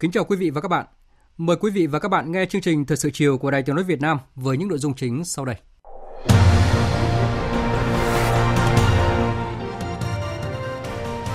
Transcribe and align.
Kính 0.00 0.10
chào 0.10 0.24
quý 0.24 0.36
vị 0.36 0.50
và 0.50 0.60
các 0.60 0.68
bạn. 0.68 0.86
Mời 1.38 1.56
quý 1.56 1.70
vị 1.70 1.86
và 1.86 1.98
các 1.98 2.08
bạn 2.08 2.32
nghe 2.32 2.46
chương 2.46 2.60
trình 2.62 2.86
Thời 2.86 2.96
sự 2.96 3.10
chiều 3.12 3.38
của 3.38 3.50
Đài 3.50 3.62
Tiếng 3.62 3.76
nói 3.76 3.84
Việt 3.84 4.00
Nam 4.00 4.18
với 4.34 4.56
những 4.56 4.68
nội 4.68 4.78
dung 4.78 4.94
chính 4.94 5.24
sau 5.24 5.44
đây. 5.44 5.56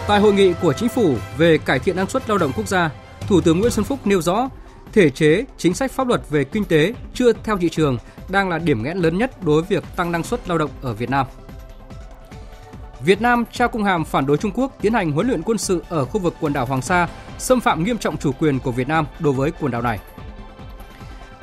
Tại 0.08 0.20
hội 0.20 0.34
nghị 0.34 0.54
của 0.62 0.74
chính 0.74 0.90
phủ 0.90 1.16
về 1.38 1.58
cải 1.58 1.80
thiện 1.80 1.96
năng 1.96 2.10
suất 2.10 2.30
lao 2.30 2.38
động 2.38 2.52
quốc 2.56 2.68
gia, 2.68 2.92
Thủ 3.28 3.42
tướng 3.42 3.60
Nguyễn 3.60 3.72
Xuân 3.72 3.86
Phúc 3.86 4.00
nêu 4.06 4.22
rõ, 4.22 4.50
thể 4.94 5.10
chế, 5.10 5.44
chính 5.58 5.74
sách 5.74 5.92
pháp 5.92 6.08
luật 6.08 6.22
về 6.30 6.44
kinh 6.44 6.66
tế 6.66 6.94
chưa 7.14 7.34
theo 7.34 7.58
thị 7.58 7.70
trường 7.70 7.98
đang 8.30 8.50
là 8.50 8.58
điểm 8.58 8.84
nghẽn 8.84 8.98
lớn 8.98 9.18
nhất 9.18 9.44
đối 9.44 9.62
với 9.62 9.70
việc 9.70 9.84
tăng 9.96 10.12
năng 10.12 10.24
suất 10.24 10.50
lao 10.50 10.58
động 10.58 10.72
ở 10.82 10.94
Việt 10.94 11.10
Nam. 11.10 11.26
Việt 13.06 13.22
Nam 13.22 13.44
trao 13.52 13.70
cung 13.70 13.84
hàm 13.84 14.06
phản 14.06 14.26
đối 14.26 14.38
Trung 14.38 14.52
Quốc 14.56 14.72
tiến 14.82 14.94
hành 14.94 15.12
huấn 15.12 15.28
luyện 15.28 15.42
quân 15.42 15.58
sự 15.58 15.84
ở 15.90 16.06
khu 16.06 16.20
vực 16.20 16.36
quần 16.40 16.54
đảo 16.54 16.66
Hoàng 16.66 16.82
Sa, 16.82 17.08
xâm 17.38 17.60
phạm 17.60 17.84
nghiêm 17.84 17.98
trọng 17.98 18.18
chủ 18.18 18.32
quyền 18.40 18.60
của 18.60 18.72
Việt 18.72 18.88
Nam 18.88 19.06
đối 19.20 19.34
với 19.34 19.52
quần 19.60 19.72
đảo 19.72 19.82
này. 19.82 20.00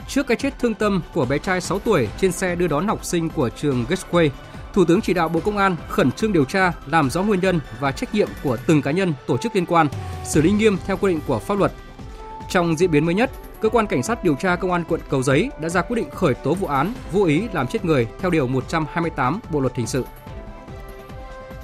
Trước 0.08 0.26
cái 0.26 0.36
chết 0.36 0.58
thương 0.58 0.74
tâm 0.74 1.02
của 1.14 1.24
bé 1.24 1.38
trai 1.38 1.60
6 1.60 1.78
tuổi 1.78 2.08
trên 2.20 2.32
xe 2.32 2.54
đưa 2.54 2.66
đón 2.66 2.88
học 2.88 3.04
sinh 3.04 3.28
của 3.28 3.48
trường 3.48 3.84
Gateway, 3.88 4.30
Thủ 4.72 4.84
tướng 4.84 5.00
chỉ 5.00 5.14
đạo 5.14 5.28
Bộ 5.28 5.40
Công 5.40 5.56
an 5.56 5.76
khẩn 5.88 6.12
trương 6.12 6.32
điều 6.32 6.44
tra, 6.44 6.72
làm 6.86 7.10
rõ 7.10 7.22
nguyên 7.22 7.40
nhân 7.40 7.60
và 7.80 7.92
trách 7.92 8.14
nhiệm 8.14 8.28
của 8.42 8.56
từng 8.66 8.82
cá 8.82 8.90
nhân, 8.90 9.14
tổ 9.26 9.36
chức 9.36 9.56
liên 9.56 9.66
quan, 9.66 9.88
xử 10.24 10.42
lý 10.42 10.50
nghiêm 10.50 10.76
theo 10.86 10.96
quy 10.96 11.12
định 11.12 11.20
của 11.26 11.38
pháp 11.38 11.58
luật. 11.58 11.72
Trong 12.48 12.76
diễn 12.76 12.90
biến 12.90 13.06
mới 13.06 13.14
nhất, 13.14 13.30
cơ 13.60 13.68
quan 13.68 13.86
cảnh 13.86 14.02
sát 14.02 14.24
điều 14.24 14.34
tra 14.34 14.56
công 14.56 14.72
an 14.72 14.84
quận 14.88 15.00
Cầu 15.10 15.22
Giấy 15.22 15.50
đã 15.60 15.68
ra 15.68 15.82
quyết 15.82 15.96
định 15.96 16.10
khởi 16.10 16.34
tố 16.34 16.54
vụ 16.54 16.66
án 16.66 16.92
vô 17.12 17.24
ý 17.24 17.48
làm 17.52 17.66
chết 17.66 17.84
người 17.84 18.08
theo 18.20 18.30
điều 18.30 18.46
128 18.46 19.40
Bộ 19.50 19.60
luật 19.60 19.76
hình 19.76 19.86
sự. 19.86 20.04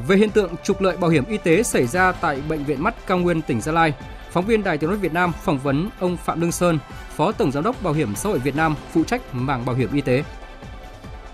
Về 0.08 0.16
hiện 0.16 0.30
tượng 0.30 0.54
trục 0.64 0.80
lợi 0.80 0.96
bảo 0.96 1.10
hiểm 1.10 1.24
y 1.24 1.38
tế 1.38 1.62
xảy 1.62 1.86
ra 1.86 2.12
tại 2.12 2.40
bệnh 2.48 2.64
viện 2.64 2.82
mắt 2.82 2.94
Cao 3.06 3.18
Nguyên 3.18 3.42
tỉnh 3.42 3.60
Gia 3.60 3.72
Lai, 3.72 3.92
phóng 4.30 4.46
viên 4.46 4.62
Đài 4.62 4.78
Tiếng 4.78 4.90
nói 4.90 4.98
Việt 4.98 5.12
Nam 5.12 5.32
phỏng 5.44 5.58
vấn 5.58 5.90
ông 6.00 6.16
Phạm 6.16 6.40
Lương 6.40 6.52
Sơn, 6.52 6.78
Phó 7.16 7.32
Tổng 7.32 7.52
giám 7.52 7.64
đốc 7.64 7.82
Bảo 7.82 7.92
hiểm 7.92 8.14
xã 8.14 8.28
hội 8.28 8.38
Việt 8.38 8.56
Nam 8.56 8.74
phụ 8.92 9.04
trách 9.04 9.34
mảng 9.34 9.66
bảo 9.66 9.76
hiểm 9.76 9.92
y 9.92 10.00
tế. 10.00 10.24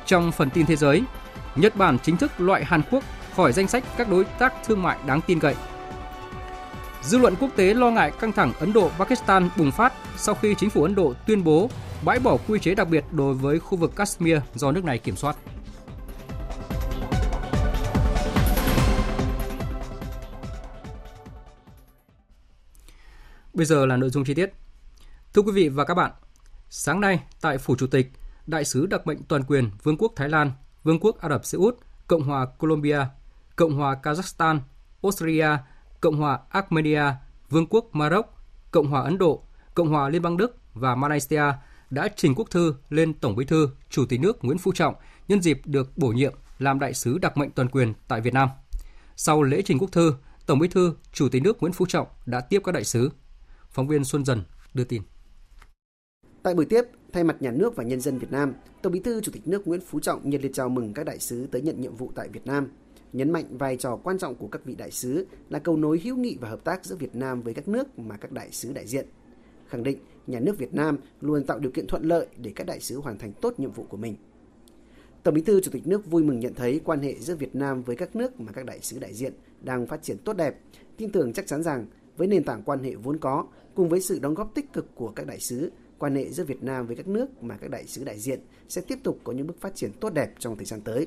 Trong 0.06 0.33
phần 0.33 0.50
tin 0.50 0.67
thế 0.67 0.77
giới, 0.77 1.02
Nhật 1.56 1.77
Bản 1.77 1.98
chính 1.98 2.17
thức 2.17 2.33
loại 2.39 2.64
Hàn 2.64 2.83
Quốc 2.91 3.05
khỏi 3.36 3.52
danh 3.52 3.69
sách 3.69 3.84
các 3.97 4.08
đối 4.11 4.25
tác 4.25 4.55
thương 4.67 4.83
mại 4.83 4.98
đáng 5.06 5.20
tin 5.27 5.41
cậy. 5.41 5.55
Dư 7.02 7.19
luận 7.19 7.34
quốc 7.41 7.50
tế 7.56 7.75
lo 7.75 7.91
ngại 7.91 8.12
căng 8.20 8.33
thẳng 8.33 8.52
Ấn 8.61 8.72
Độ-Pakistan 8.72 9.48
bùng 9.56 9.70
phát 9.70 9.92
sau 10.17 10.34
khi 10.34 10.55
chính 10.55 10.70
phủ 10.70 10.83
Ấn 10.83 10.95
Độ 10.95 11.14
tuyên 11.27 11.45
bố 11.45 11.70
bãi 12.05 12.19
bỏ 12.19 12.36
quy 12.48 12.58
chế 12.58 12.75
đặc 12.75 12.89
biệt 12.89 13.05
đối 13.11 13.34
với 13.34 13.58
khu 13.58 13.79
vực 13.79 13.96
Kashmir 13.96 14.39
do 14.55 14.73
nước 14.73 14.84
này 14.84 14.98
kiểm 14.98 15.17
soát. 15.17 15.36
Bây 23.55 23.67
giờ 23.67 23.87
là 23.87 23.97
nội 23.97 24.11
dung 24.11 24.25
chi 24.25 24.35
tiết. 24.35 24.53
Thưa 25.35 25.42
quý 25.42 25.53
vị 25.53 25.69
và 25.69 25.85
các 25.85 25.95
bạn, 25.95 26.13
sáng 26.70 27.01
nay 27.01 27.20
tại 27.41 27.59
Phủ 27.59 27.77
Chủ 27.77 27.87
tịch, 27.87 28.13
Đại 28.47 28.65
sứ 28.65 28.87
đặc 28.87 29.07
mệnh 29.07 29.23
toàn 29.23 29.45
quyền 29.45 29.70
Vương 29.83 29.97
quốc 29.97 30.13
Thái 30.17 30.29
Lan, 30.29 30.53
Vương 30.83 31.01
quốc 31.01 31.20
Ả 31.20 31.29
Rập 31.29 31.45
Xê 31.45 31.59
Út, 31.59 31.79
Cộng 32.07 32.23
hòa 32.23 32.47
Colombia, 32.47 32.98
Cộng 33.57 33.75
hòa 33.75 33.97
Kazakhstan, 34.03 34.59
Austria, 35.03 35.48
Cộng 36.01 36.17
hòa 36.17 36.39
Armenia, 36.48 37.03
Vương 37.51 37.67
quốc 37.67 37.89
Maroc, 37.93 38.27
Cộng 38.70 38.87
hòa 38.87 39.03
Ấn 39.03 39.19
Độ, 39.19 39.43
Cộng 39.75 39.89
hòa 39.89 40.09
Liên 40.09 40.23
bang 40.23 40.37
Đức 40.37 40.57
và 40.75 40.95
Malaysia 40.95 41.43
đã 41.91 42.09
trình 42.17 42.35
quốc 42.35 42.51
thư 42.51 42.75
lên 42.89 43.14
Tổng 43.14 43.37
Bí 43.37 43.45
thư, 43.45 43.69
Chủ 43.91 44.07
tịch 44.07 44.20
nước 44.20 44.45
Nguyễn 44.45 44.59
Phú 44.59 44.73
Trọng 44.73 44.95
nhân 45.29 45.43
dịp 45.43 45.61
được 45.64 45.98
bổ 45.98 46.09
nhiệm 46.09 46.35
làm 46.59 46.79
đại 46.79 46.95
sứ 46.95 47.19
đặc 47.19 47.37
mệnh 47.37 47.51
toàn 47.51 47.69
quyền 47.69 47.95
tại 48.09 48.20
Việt 48.20 48.35
Nam. 48.35 48.48
Sau 49.17 49.43
lễ 49.43 49.63
trình 49.63 49.79
quốc 49.79 49.93
thư, 49.93 50.14
Tổng 50.47 50.59
Bí 50.59 50.69
thư, 50.69 50.95
Chủ 51.13 51.29
tịch 51.29 51.43
nước 51.43 51.61
Nguyễn 51.61 51.73
Phú 51.73 51.87
Trọng 51.87 52.07
đã 52.27 52.41
tiếp 52.41 52.61
các 52.64 52.73
đại 52.73 52.85
sứ. 52.85 53.11
Phóng 53.74 53.89
viên 53.89 54.05
Xuân 54.05 54.24
Dần 54.24 54.42
đưa 54.74 54.85
tin. 54.85 55.02
Tại 56.42 56.55
buổi 56.55 56.64
tiếp, 56.64 56.83
thay 57.12 57.24
mặt 57.24 57.42
nhà 57.42 57.51
nước 57.51 57.77
và 57.77 57.85
nhân 57.85 58.01
dân 58.01 58.18
Việt 58.18 58.33
Nam, 58.33 58.55
Tổng 58.83 58.92
Bí 58.92 59.01
thư 59.01 59.20
Chủ 59.20 59.33
tịch 59.33 59.48
nước 59.48 59.67
Nguyễn 59.68 59.80
Phú 59.80 60.01
Trọng 60.01 60.30
nhiệt 60.30 60.42
liệt 60.42 60.51
chào 60.55 60.68
mừng 60.68 60.95
các 60.95 61.07
đại 61.07 61.18
sứ 61.18 61.46
tới 61.46 61.62
nhận 61.62 61.80
nhiệm 61.80 61.96
vụ 61.96 62.13
tại 62.14 62.29
Việt 62.29 62.46
Nam, 62.46 62.68
nhấn 63.13 63.30
mạnh 63.30 63.58
vai 63.58 63.77
trò 63.77 63.96
quan 63.96 64.18
trọng 64.18 64.34
của 64.34 64.46
các 64.46 64.64
vị 64.64 64.74
đại 64.74 64.90
sứ 64.90 65.27
là 65.48 65.58
cầu 65.58 65.77
nối 65.77 66.01
hữu 66.05 66.17
nghị 66.17 66.36
và 66.40 66.48
hợp 66.48 66.64
tác 66.64 66.84
giữa 66.84 66.96
Việt 66.96 67.14
Nam 67.14 67.42
với 67.42 67.55
các 67.55 67.68
nước 67.68 67.98
mà 67.98 68.17
các 68.17 68.33
đại 68.33 68.52
sứ 68.52 68.73
đại 68.73 68.86
diện. 68.86 69.07
Khẳng 69.68 69.83
định 69.83 69.98
nhà 70.27 70.40
nước 70.40 70.58
Việt 70.58 70.74
Nam 70.74 70.98
luôn 71.20 71.45
tạo 71.45 71.58
điều 71.58 71.70
kiện 71.70 71.86
thuận 71.86 72.05
lợi 72.05 72.27
để 72.39 72.52
các 72.55 72.67
đại 72.67 72.80
sứ 72.80 72.98
hoàn 72.98 73.18
thành 73.18 73.33
tốt 73.33 73.55
nhiệm 73.58 73.73
vụ 73.73 73.84
của 73.89 73.96
mình. 73.96 74.17
Tổng 75.23 75.34
Bí 75.34 75.42
thư 75.42 75.61
Chủ 75.61 75.70
tịch 75.70 75.86
nước 75.86 76.07
vui 76.07 76.23
mừng 76.23 76.40
nhận 76.40 76.55
thấy 76.55 76.80
quan 76.84 77.01
hệ 77.01 77.14
giữa 77.14 77.36
Việt 77.36 77.55
Nam 77.55 77.83
với 77.83 77.96
các 77.96 78.17
nước 78.17 78.40
mà 78.40 78.52
các 78.52 78.67
đại 78.67 78.80
sứ 78.80 78.98
đại 78.98 79.14
diện 79.14 79.33
đang 79.61 79.86
phát 79.86 80.02
triển 80.02 80.18
tốt 80.18 80.33
đẹp, 80.33 80.61
tin 80.96 81.13
tưởng 81.13 81.33
chắc 81.33 81.46
chắn 81.46 81.63
rằng 81.63 81.86
với 82.17 82.27
nền 82.27 82.45
tảng 82.45 82.63
quan 82.63 82.83
hệ 82.83 82.95
vốn 82.95 83.18
có 83.18 83.46
cùng 83.74 83.89
với 83.89 84.01
sự 84.01 84.18
đóng 84.18 84.35
góp 84.35 84.55
tích 84.55 84.73
cực 84.73 84.95
của 84.95 85.08
các 85.08 85.27
đại 85.27 85.40
sứ, 85.40 85.73
quan 85.98 86.14
hệ 86.14 86.30
giữa 86.30 86.45
Việt 86.45 86.62
Nam 86.62 86.86
với 86.86 86.96
các 86.96 87.08
nước 87.08 87.42
mà 87.42 87.57
các 87.57 87.70
đại 87.70 87.86
sứ 87.86 88.05
đại 88.05 88.18
diện 88.18 88.40
sẽ 88.68 88.80
tiếp 88.80 88.98
tục 89.02 89.18
có 89.24 89.33
những 89.33 89.46
bước 89.46 89.61
phát 89.61 89.74
triển 89.74 89.92
tốt 90.01 90.11
đẹp 90.14 90.30
trong 90.39 90.57
thời 90.57 90.64
gian 90.64 90.80
tới. 90.80 91.07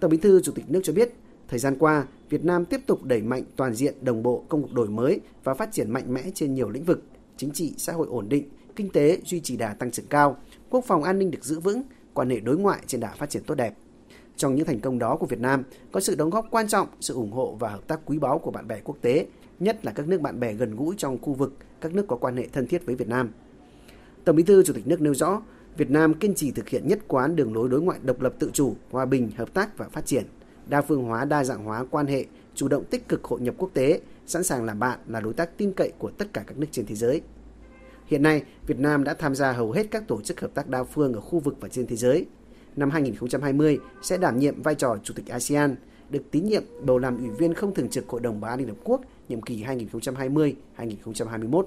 Tổng 0.00 0.10
Bí 0.10 0.16
thư 0.16 0.42
Chủ 0.42 0.52
tịch 0.52 0.64
nước 0.70 0.80
cho 0.82 0.92
biết, 0.92 1.12
thời 1.48 1.58
gian 1.58 1.76
qua, 1.78 2.06
Việt 2.28 2.44
Nam 2.44 2.64
tiếp 2.64 2.80
tục 2.86 3.04
đẩy 3.04 3.22
mạnh 3.22 3.42
toàn 3.56 3.74
diện 3.74 3.94
đồng 4.00 4.22
bộ 4.22 4.44
công 4.48 4.62
cuộc 4.62 4.72
đổi 4.72 4.88
mới 4.88 5.20
và 5.44 5.54
phát 5.54 5.72
triển 5.72 5.90
mạnh 5.90 6.14
mẽ 6.14 6.22
trên 6.34 6.54
nhiều 6.54 6.70
lĩnh 6.70 6.84
vực, 6.84 7.02
chính 7.36 7.50
trị, 7.50 7.74
xã 7.78 7.92
hội 7.92 8.06
ổn 8.10 8.28
định, 8.28 8.48
kinh 8.76 8.90
tế 8.90 9.18
duy 9.24 9.40
trì 9.40 9.56
đà 9.56 9.74
tăng 9.74 9.90
trưởng 9.90 10.06
cao, 10.06 10.36
quốc 10.70 10.84
phòng 10.84 11.02
an 11.02 11.18
ninh 11.18 11.30
được 11.30 11.44
giữ 11.44 11.60
vững, 11.60 11.82
quan 12.14 12.30
hệ 12.30 12.40
đối 12.40 12.56
ngoại 12.56 12.80
trên 12.86 13.00
đà 13.00 13.10
phát 13.10 13.30
triển 13.30 13.44
tốt 13.44 13.54
đẹp. 13.54 13.74
Trong 14.36 14.54
những 14.54 14.66
thành 14.66 14.80
công 14.80 14.98
đó 14.98 15.16
của 15.16 15.26
Việt 15.26 15.40
Nam 15.40 15.62
có 15.92 16.00
sự 16.00 16.14
đóng 16.14 16.30
góp 16.30 16.46
quan 16.50 16.68
trọng, 16.68 16.88
sự 17.00 17.14
ủng 17.14 17.32
hộ 17.32 17.56
và 17.60 17.70
hợp 17.70 17.88
tác 17.88 18.00
quý 18.04 18.18
báu 18.18 18.38
của 18.38 18.50
bạn 18.50 18.68
bè 18.68 18.80
quốc 18.84 18.96
tế, 19.00 19.26
nhất 19.58 19.84
là 19.84 19.92
các 19.92 20.08
nước 20.08 20.20
bạn 20.20 20.40
bè 20.40 20.52
gần 20.52 20.76
gũi 20.76 20.94
trong 20.98 21.18
khu 21.18 21.34
vực, 21.34 21.52
các 21.80 21.94
nước 21.94 22.06
có 22.08 22.16
quan 22.16 22.36
hệ 22.36 22.48
thân 22.52 22.66
thiết 22.66 22.86
với 22.86 22.94
Việt 22.94 23.08
Nam. 23.08 23.30
Tổng 24.24 24.36
Bí 24.36 24.42
thư 24.42 24.62
Chủ 24.62 24.72
tịch 24.72 24.86
nước 24.86 25.00
nêu 25.00 25.14
rõ, 25.14 25.42
Việt 25.76 25.90
Nam 25.90 26.14
kiên 26.14 26.34
trì 26.34 26.50
thực 26.50 26.68
hiện 26.68 26.88
nhất 26.88 26.98
quán 27.08 27.36
đường 27.36 27.54
lối 27.54 27.68
đối 27.68 27.82
ngoại 27.82 27.98
độc 28.02 28.20
lập 28.20 28.34
tự 28.38 28.50
chủ, 28.52 28.74
hòa 28.90 29.04
bình, 29.04 29.30
hợp 29.36 29.54
tác 29.54 29.78
và 29.78 29.88
phát 29.88 30.06
triển, 30.06 30.24
đa 30.68 30.82
phương 30.82 31.04
hóa, 31.04 31.24
đa 31.24 31.44
dạng 31.44 31.64
hóa 31.64 31.84
quan 31.90 32.06
hệ, 32.06 32.24
chủ 32.54 32.68
động 32.68 32.84
tích 32.84 33.08
cực 33.08 33.24
hội 33.24 33.40
nhập 33.40 33.54
quốc 33.58 33.70
tế, 33.74 34.00
sẵn 34.26 34.44
sàng 34.44 34.64
làm 34.64 34.78
bạn 34.78 34.98
là 35.06 35.20
đối 35.20 35.32
tác 35.32 35.58
tin 35.58 35.72
cậy 35.72 35.92
của 35.98 36.10
tất 36.10 36.32
cả 36.32 36.44
các 36.46 36.58
nước 36.58 36.66
trên 36.70 36.86
thế 36.86 36.94
giới. 36.94 37.20
Hiện 38.06 38.22
nay, 38.22 38.42
Việt 38.66 38.78
Nam 38.78 39.04
đã 39.04 39.14
tham 39.14 39.34
gia 39.34 39.52
hầu 39.52 39.72
hết 39.72 39.86
các 39.90 40.08
tổ 40.08 40.20
chức 40.20 40.40
hợp 40.40 40.50
tác 40.54 40.68
đa 40.68 40.84
phương 40.84 41.12
ở 41.12 41.20
khu 41.20 41.38
vực 41.38 41.56
và 41.60 41.68
trên 41.68 41.86
thế 41.86 41.96
giới. 41.96 42.26
Năm 42.76 42.90
2020 42.90 43.78
sẽ 44.02 44.18
đảm 44.18 44.38
nhiệm 44.38 44.62
vai 44.62 44.74
trò 44.74 44.96
Chủ 45.02 45.14
tịch 45.14 45.26
ASEAN, 45.26 45.76
được 46.10 46.22
tín 46.30 46.46
nhiệm 46.46 46.62
bầu 46.82 46.98
làm 46.98 47.18
ủy 47.18 47.28
viên 47.28 47.54
không 47.54 47.74
thường 47.74 47.88
trực 47.88 48.08
Hội 48.08 48.20
đồng 48.20 48.40
Bảo 48.40 48.50
an 48.50 48.58
Liên 48.58 48.68
Hợp 48.68 48.76
Quốc 48.84 49.00
nhiệm 49.28 49.42
kỳ 49.42 49.64
2020-2021. 49.64 51.64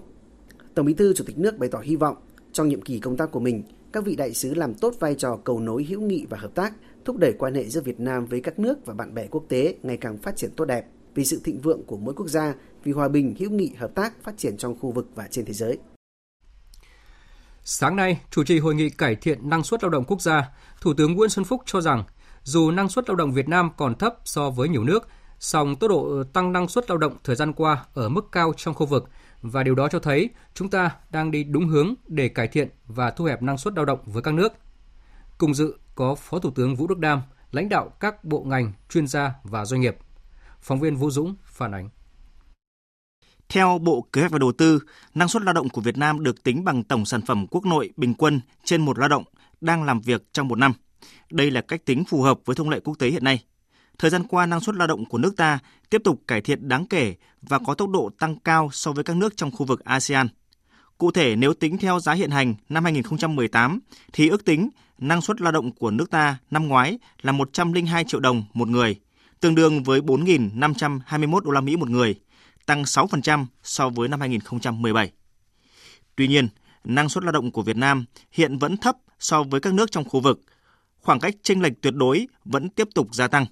Tổng 0.75 0.85
Bí 0.85 0.93
thư 0.93 1.13
Chủ 1.13 1.23
tịch 1.27 1.37
nước 1.37 1.57
bày 1.57 1.69
tỏ 1.69 1.79
hy 1.79 1.95
vọng 1.95 2.17
trong 2.53 2.69
nhiệm 2.69 2.81
kỳ 2.81 2.99
công 2.99 3.17
tác 3.17 3.31
của 3.31 3.39
mình, 3.39 3.63
các 3.91 4.05
vị 4.05 4.15
đại 4.15 4.33
sứ 4.33 4.53
làm 4.53 4.73
tốt 4.73 4.93
vai 4.99 5.15
trò 5.15 5.39
cầu 5.43 5.59
nối 5.59 5.83
hữu 5.83 6.01
nghị 6.01 6.25
và 6.29 6.37
hợp 6.37 6.55
tác, 6.55 6.73
thúc 7.05 7.17
đẩy 7.17 7.33
quan 7.39 7.55
hệ 7.55 7.69
giữa 7.69 7.81
Việt 7.81 7.99
Nam 7.99 8.25
với 8.25 8.41
các 8.41 8.59
nước 8.59 8.85
và 8.85 8.93
bạn 8.93 9.13
bè 9.13 9.27
quốc 9.27 9.43
tế 9.49 9.75
ngày 9.83 9.97
càng 9.97 10.17
phát 10.17 10.35
triển 10.35 10.51
tốt 10.55 10.65
đẹp 10.65 10.85
vì 11.15 11.25
sự 11.25 11.41
thịnh 11.43 11.61
vượng 11.61 11.83
của 11.83 11.97
mỗi 11.97 12.13
quốc 12.13 12.27
gia, 12.27 12.55
vì 12.83 12.91
hòa 12.91 13.07
bình, 13.07 13.35
hữu 13.39 13.49
nghị, 13.49 13.73
hợp 13.77 13.95
tác 13.95 14.23
phát 14.23 14.37
triển 14.37 14.57
trong 14.57 14.79
khu 14.79 14.91
vực 14.91 15.07
và 15.15 15.27
trên 15.31 15.45
thế 15.45 15.53
giới. 15.53 15.77
Sáng 17.63 17.95
nay, 17.95 18.21
chủ 18.31 18.43
trì 18.43 18.59
hội 18.59 18.75
nghị 18.75 18.89
cải 18.89 19.15
thiện 19.15 19.49
năng 19.49 19.63
suất 19.63 19.83
lao 19.83 19.89
động 19.89 20.03
quốc 20.07 20.21
gia, 20.21 20.51
Thủ 20.81 20.93
tướng 20.93 21.13
Nguyễn 21.13 21.29
Xuân 21.29 21.45
Phúc 21.45 21.61
cho 21.65 21.81
rằng 21.81 22.03
dù 22.43 22.71
năng 22.71 22.89
suất 22.89 23.09
lao 23.09 23.15
động 23.15 23.33
Việt 23.33 23.49
Nam 23.49 23.69
còn 23.77 23.95
thấp 23.95 24.15
so 24.25 24.49
với 24.49 24.69
nhiều 24.69 24.83
nước, 24.83 25.07
song 25.39 25.75
tốc 25.75 25.89
độ 25.89 26.23
tăng 26.33 26.53
năng 26.53 26.67
suất 26.67 26.89
lao 26.89 26.97
động 26.97 27.17
thời 27.23 27.35
gian 27.35 27.53
qua 27.53 27.85
ở 27.93 28.09
mức 28.09 28.31
cao 28.31 28.53
trong 28.57 28.73
khu 28.73 28.85
vực 28.85 29.09
và 29.41 29.63
điều 29.63 29.75
đó 29.75 29.87
cho 29.91 29.99
thấy 29.99 30.29
chúng 30.53 30.69
ta 30.69 30.91
đang 31.09 31.31
đi 31.31 31.43
đúng 31.43 31.67
hướng 31.67 31.93
để 32.07 32.29
cải 32.29 32.47
thiện 32.47 32.69
và 32.87 33.11
thu 33.11 33.25
hẹp 33.25 33.41
năng 33.41 33.57
suất 33.57 33.73
lao 33.75 33.85
động 33.85 33.99
với 34.05 34.23
các 34.23 34.33
nước. 34.33 34.53
Cùng 35.37 35.53
dự 35.53 35.77
có 35.95 36.15
Phó 36.15 36.39
Thủ 36.39 36.51
tướng 36.51 36.75
Vũ 36.75 36.87
Đức 36.87 36.99
Đam, 36.99 37.21
lãnh 37.51 37.69
đạo 37.69 37.89
các 37.99 38.23
bộ 38.23 38.43
ngành, 38.43 38.73
chuyên 38.89 39.07
gia 39.07 39.33
và 39.43 39.65
doanh 39.65 39.81
nghiệp. 39.81 39.97
Phóng 40.61 40.79
viên 40.79 40.95
Vũ 40.95 41.11
Dũng 41.11 41.35
phản 41.43 41.71
ánh. 41.71 41.89
Theo 43.49 43.79
Bộ 43.79 44.07
Kế 44.13 44.21
hoạch 44.21 44.31
và 44.31 44.39
Đầu 44.39 44.51
tư, 44.51 44.79
năng 45.13 45.27
suất 45.27 45.43
lao 45.43 45.53
động 45.53 45.69
của 45.69 45.81
Việt 45.81 45.97
Nam 45.97 46.23
được 46.23 46.43
tính 46.43 46.63
bằng 46.63 46.83
tổng 46.83 47.05
sản 47.05 47.21
phẩm 47.21 47.47
quốc 47.47 47.65
nội 47.65 47.89
bình 47.97 48.13
quân 48.13 48.41
trên 48.63 48.81
một 48.81 48.99
lao 48.99 49.09
động 49.09 49.23
đang 49.61 49.83
làm 49.83 50.01
việc 50.01 50.33
trong 50.33 50.47
một 50.47 50.55
năm. 50.55 50.73
Đây 51.31 51.51
là 51.51 51.61
cách 51.61 51.85
tính 51.85 52.03
phù 52.05 52.21
hợp 52.21 52.39
với 52.45 52.55
thông 52.55 52.69
lệ 52.69 52.79
quốc 52.79 52.99
tế 52.99 53.09
hiện 53.09 53.23
nay. 53.23 53.43
Thời 53.99 54.11
gian 54.11 54.23
qua, 54.23 54.45
năng 54.45 54.59
suất 54.59 54.75
lao 54.75 54.87
động 54.87 55.05
của 55.05 55.17
nước 55.17 55.37
ta 55.37 55.59
tiếp 55.89 56.01
tục 56.03 56.21
cải 56.27 56.41
thiện 56.41 56.67
đáng 56.67 56.85
kể 56.85 57.15
và 57.41 57.59
có 57.59 57.73
tốc 57.73 57.89
độ 57.89 58.09
tăng 58.19 58.39
cao 58.39 58.69
so 58.73 58.91
với 58.91 59.03
các 59.03 59.15
nước 59.15 59.37
trong 59.37 59.51
khu 59.51 59.65
vực 59.65 59.83
ASEAN. 59.83 60.27
Cụ 60.97 61.11
thể, 61.11 61.35
nếu 61.35 61.53
tính 61.53 61.77
theo 61.77 61.99
giá 61.99 62.13
hiện 62.13 62.31
hành 62.31 62.55
năm 62.69 62.83
2018, 62.83 63.79
thì 64.13 64.29
ước 64.29 64.45
tính 64.45 64.69
năng 64.97 65.21
suất 65.21 65.41
lao 65.41 65.51
động 65.51 65.71
của 65.71 65.91
nước 65.91 66.09
ta 66.09 66.37
năm 66.51 66.67
ngoái 66.67 66.99
là 67.21 67.31
102 67.31 68.03
triệu 68.03 68.19
đồng 68.19 68.43
một 68.53 68.67
người, 68.67 68.95
tương 69.39 69.55
đương 69.55 69.83
với 69.83 70.01
4.521 70.01 71.39
đô 71.39 71.51
la 71.51 71.61
Mỹ 71.61 71.75
một 71.75 71.89
người, 71.89 72.15
tăng 72.65 72.83
6% 72.83 73.45
so 73.63 73.89
với 73.89 74.07
năm 74.07 74.19
2017. 74.19 75.11
Tuy 76.15 76.27
nhiên, 76.27 76.47
năng 76.83 77.09
suất 77.09 77.23
lao 77.23 77.31
động 77.31 77.51
của 77.51 77.61
Việt 77.61 77.77
Nam 77.77 78.05
hiện 78.31 78.57
vẫn 78.57 78.77
thấp 78.77 78.95
so 79.19 79.43
với 79.43 79.59
các 79.59 79.73
nước 79.73 79.91
trong 79.91 80.09
khu 80.09 80.19
vực. 80.19 80.41
Khoảng 80.99 81.19
cách 81.19 81.35
chênh 81.43 81.61
lệch 81.61 81.81
tuyệt 81.81 81.93
đối 81.95 82.27
vẫn 82.45 82.69
tiếp 82.69 82.87
tục 82.95 83.07
gia 83.15 83.27
tăng. 83.27 83.45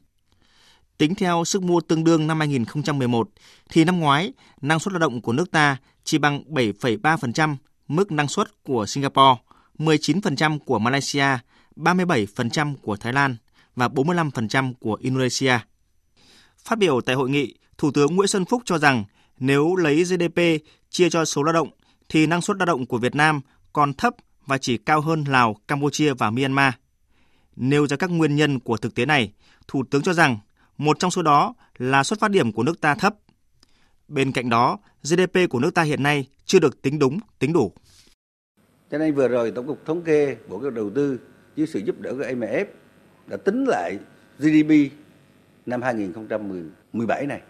Tính 0.98 1.16
theo 1.16 1.46
sức 1.46 1.64
mua 1.64 1.82
tương 1.82 2.04
đương 2.04 2.28
năm 2.28 2.40
2011 2.40 3.30
thì 3.70 3.84
năm 3.84 4.00
ngoái 4.00 4.34
năng 4.62 4.80
suất 4.80 4.94
lao 4.94 5.00
động 5.00 5.22
của 5.22 5.34
nước 5.34 5.52
ta 5.52 5.78
chỉ 6.04 6.18
bằng 6.18 6.44
7,3% 6.50 7.56
mức 7.88 8.12
năng 8.12 8.28
suất 8.28 8.64
của 8.64 8.86
Singapore, 8.86 9.42
19% 9.78 10.60
của 10.60 10.80
Malaysia, 10.80 11.28
37% 11.76 12.76
của 12.82 12.96
Thái 12.96 13.14
Lan 13.14 13.36
và 13.76 13.88
45% 13.88 14.74
của 14.80 14.98
Indonesia. 15.02 15.60
Phát 16.58 16.80
biểu 16.80 17.02
tại 17.02 17.16
hội 17.16 17.30
nghị, 17.30 17.56
Thủ 17.78 17.92
tướng 17.92 18.16
Nguyễn 18.16 18.28
Xuân 18.28 18.46
Phúc 18.46 18.62
cho 18.66 18.78
rằng 18.78 19.04
nếu 19.40 19.76
lấy 19.76 20.04
GDP 20.04 20.42
chia 20.90 21.10
cho 21.10 21.26
số 21.26 21.44
lao 21.44 21.54
động 21.54 21.70
thì 22.10 22.28
năng 22.28 22.42
suất 22.42 22.58
lao 22.58 22.66
động 22.66 22.86
của 22.86 22.98
Việt 22.98 23.16
Nam 23.16 23.42
còn 23.74 23.94
thấp 23.94 24.16
và 24.46 24.58
chỉ 24.58 24.78
cao 24.78 25.02
hơn 25.02 25.24
Lào, 25.28 25.56
Campuchia 25.68 26.14
và 26.14 26.30
Myanmar. 26.30 26.74
Nêu 27.56 27.88
ra 27.88 27.98
các 27.98 28.10
nguyên 28.10 28.36
nhân 28.36 28.60
của 28.60 28.78
thực 28.78 28.96
tế 28.96 29.06
này, 29.06 29.32
Thủ 29.68 29.84
tướng 29.92 30.02
cho 30.02 30.14
rằng 30.14 30.38
một 30.77 31.00
trong 31.00 31.12
số 31.12 31.21
đó 31.21 31.53
là 31.77 32.03
xuất 32.03 32.19
phát 32.19 32.31
điểm 32.31 32.51
của 32.51 32.63
nước 32.63 32.81
ta 32.81 32.95
thấp. 32.95 33.15
Bên 34.07 34.31
cạnh 34.31 34.50
đó, 34.50 34.79
GDP 35.03 35.50
của 35.50 35.59
nước 35.59 35.74
ta 35.74 35.81
hiện 35.81 36.03
nay 36.03 36.27
chưa 36.45 36.59
được 36.59 36.81
tính 36.81 37.00
đúng, 37.00 37.19
tính 37.39 37.53
đủ. 37.53 37.71
Cho 38.91 38.97
nên 38.97 39.13
vừa 39.13 39.27
rồi 39.27 39.51
Tổng 39.51 39.68
cục 39.68 39.85
Thống 39.85 40.01
kê, 40.01 40.38
Bộ 40.47 40.57
Kế 40.57 40.62
hoạch 40.62 40.74
Đầu 40.74 40.89
tư 40.89 41.19
dưới 41.56 41.68
sự 41.68 41.79
giúp 41.79 42.00
đỡ 42.00 42.13
của 42.13 42.24
IMF 42.24 42.65
đã 43.27 43.38
tính 43.38 43.65
lại 43.65 44.00
GDP 44.39 44.91
năm 45.65 45.81
2017 45.81 47.25
này. 47.25 47.41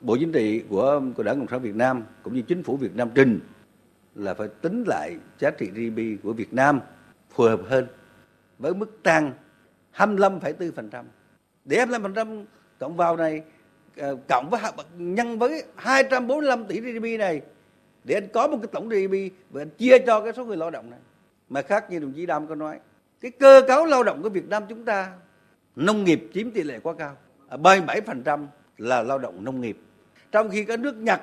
Bộ 0.00 0.16
Chính 0.20 0.32
trị 0.32 0.62
của, 0.68 1.02
của 1.16 1.22
Đảng 1.22 1.38
Cộng 1.38 1.48
sản 1.48 1.62
Việt 1.62 1.74
Nam 1.74 2.02
cũng 2.22 2.34
như 2.34 2.42
Chính 2.42 2.62
phủ 2.62 2.76
Việt 2.76 2.96
Nam 2.96 3.08
trình 3.14 3.40
là 4.14 4.34
phải 4.34 4.48
tính 4.48 4.84
lại 4.86 5.16
giá 5.38 5.50
trị 5.50 5.66
GDP 5.66 6.22
của 6.22 6.32
Việt 6.32 6.52
Nam 6.52 6.80
phù 7.30 7.44
hợp 7.44 7.60
hơn 7.68 7.86
với 8.58 8.74
mức 8.74 9.02
tăng 9.02 9.32
25,4%. 9.94 11.04
Để 11.64 11.86
25% 11.86 12.44
cộng 12.78 12.96
vào 12.96 13.16
này 13.16 13.42
ờ, 13.96 14.16
cộng 14.28 14.50
với 14.50 14.60
nhân 14.96 15.38
với 15.38 15.64
245 15.76 16.64
tỷ 16.64 16.80
GDP 16.80 17.18
này 17.18 17.42
để 18.04 18.14
anh 18.14 18.28
có 18.32 18.48
một 18.48 18.58
cái 18.62 18.68
tổng 18.72 18.88
GDP 18.88 19.34
và 19.50 19.62
anh 19.62 19.70
chia 19.70 19.98
cho 19.98 20.20
cái 20.20 20.32
số 20.32 20.44
người 20.44 20.56
lao 20.56 20.70
động 20.70 20.90
này. 20.90 21.00
Mà 21.48 21.62
khác 21.62 21.90
như 21.90 21.98
đồng 21.98 22.12
chí 22.12 22.26
Đam 22.26 22.46
có 22.46 22.54
nói, 22.54 22.78
cái 23.20 23.30
cơ 23.30 23.62
cấu 23.68 23.84
lao 23.84 24.02
động 24.02 24.22
của 24.22 24.28
Việt 24.28 24.48
Nam 24.48 24.62
chúng 24.68 24.84
ta 24.84 25.12
nông 25.76 26.04
nghiệp 26.04 26.30
chiếm 26.34 26.50
tỷ 26.50 26.62
lệ 26.62 26.78
quá 26.82 26.94
cao. 26.98 27.16
À, 27.48 27.56
37% 27.56 28.46
là 28.78 29.02
lao 29.02 29.18
động 29.18 29.44
nông 29.44 29.60
nghiệp. 29.60 29.78
Trong 30.32 30.50
khi 30.50 30.64
các 30.64 30.80
nước 30.80 30.96
Nhật 30.96 31.20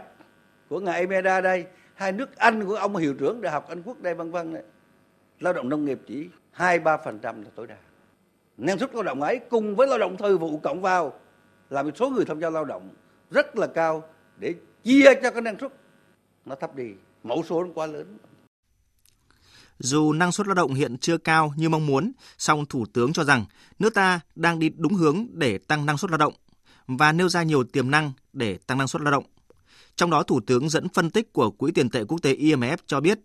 của 0.69 0.79
ngài 0.79 0.99
Emeda 0.99 1.41
đây, 1.41 1.65
hai 1.95 2.11
nước 2.11 2.37
Anh 2.37 2.65
của 2.65 2.75
ông 2.75 2.95
hiệu 2.95 3.13
trưởng 3.13 3.41
đại 3.41 3.51
học 3.51 3.69
Anh 3.69 3.81
Quốc 3.85 4.01
đây 4.01 4.13
vân 4.13 4.31
vân 4.31 4.53
này, 4.53 4.63
lao 5.39 5.53
động 5.53 5.69
nông 5.69 5.85
nghiệp 5.85 5.99
chỉ 6.07 6.29
2-3% 6.57 7.21
là 7.23 7.49
tối 7.55 7.67
đa. 7.67 7.75
Năng 8.57 8.79
suất 8.79 8.95
lao 8.95 9.03
động 9.03 9.21
ấy 9.21 9.39
cùng 9.49 9.75
với 9.75 9.87
lao 9.87 9.99
động 9.99 10.17
thời 10.17 10.37
vụ 10.37 10.57
cộng 10.57 10.81
vào 10.81 11.13
làm 11.73 11.95
số 11.95 12.09
người 12.09 12.25
tham 12.25 12.39
gia 12.39 12.49
lao 12.49 12.65
động 12.65 12.89
rất 13.31 13.57
là 13.57 13.67
cao 13.67 14.03
để 14.37 14.55
chia 14.83 15.13
cho 15.23 15.31
cái 15.31 15.41
năng 15.41 15.59
suất 15.59 15.73
nó 16.45 16.55
thấp 16.55 16.75
đi, 16.75 16.87
mẫu 17.23 17.43
số 17.49 17.63
nó 17.63 17.69
quá 17.75 17.85
lớn. 17.85 18.17
Dù 19.79 20.13
năng 20.13 20.31
suất 20.31 20.47
lao 20.47 20.55
động 20.55 20.73
hiện 20.73 20.97
chưa 20.97 21.17
cao 21.17 21.53
như 21.57 21.69
mong 21.69 21.85
muốn, 21.85 22.11
song 22.37 22.65
Thủ 22.65 22.85
tướng 22.93 23.13
cho 23.13 23.23
rằng 23.23 23.45
nước 23.79 23.93
ta 23.93 24.19
đang 24.35 24.59
đi 24.59 24.69
đúng 24.77 24.93
hướng 24.93 25.27
để 25.31 25.57
tăng 25.57 25.85
năng 25.85 25.97
suất 25.97 26.11
lao 26.11 26.17
động 26.17 26.33
và 26.87 27.11
nêu 27.11 27.29
ra 27.29 27.43
nhiều 27.43 27.63
tiềm 27.63 27.91
năng 27.91 28.11
để 28.33 28.57
tăng 28.67 28.77
năng 28.77 28.87
suất 28.87 29.01
lao 29.01 29.11
động. 29.11 29.23
Trong 29.95 30.09
đó, 30.09 30.23
Thủ 30.23 30.39
tướng 30.47 30.69
dẫn 30.69 30.89
phân 30.89 31.09
tích 31.09 31.33
của 31.33 31.51
Quỹ 31.51 31.71
tiền 31.71 31.89
tệ 31.89 32.03
quốc 32.03 32.21
tế 32.21 32.35
IMF 32.35 32.77
cho 32.85 32.99
biết 32.99 33.19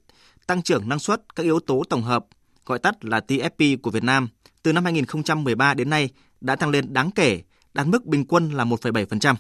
tăng 0.47 0.62
trưởng 0.62 0.89
năng 0.89 0.99
suất 0.99 1.35
các 1.35 1.43
yếu 1.43 1.61
tố 1.61 1.83
tổng 1.89 2.03
hợp, 2.03 2.27
gọi 2.67 2.79
tắt 2.79 3.05
là 3.05 3.21
TFP 3.29 3.77
của 3.83 3.91
Việt 3.91 4.05
Nam, 4.05 4.29
từ 4.62 4.73
năm 4.73 4.85
2013 4.85 5.75
đến 5.75 5.91
nay 5.91 6.11
đã 6.41 6.56
tăng 6.56 6.71
lên 6.71 6.93
đáng 6.93 7.11
kể, 7.11 7.43
đạt 7.75 7.87
mức 7.87 8.06
bình 8.06 8.25
quân 8.25 8.50
là 8.50 8.65
1,7%. 8.65 9.35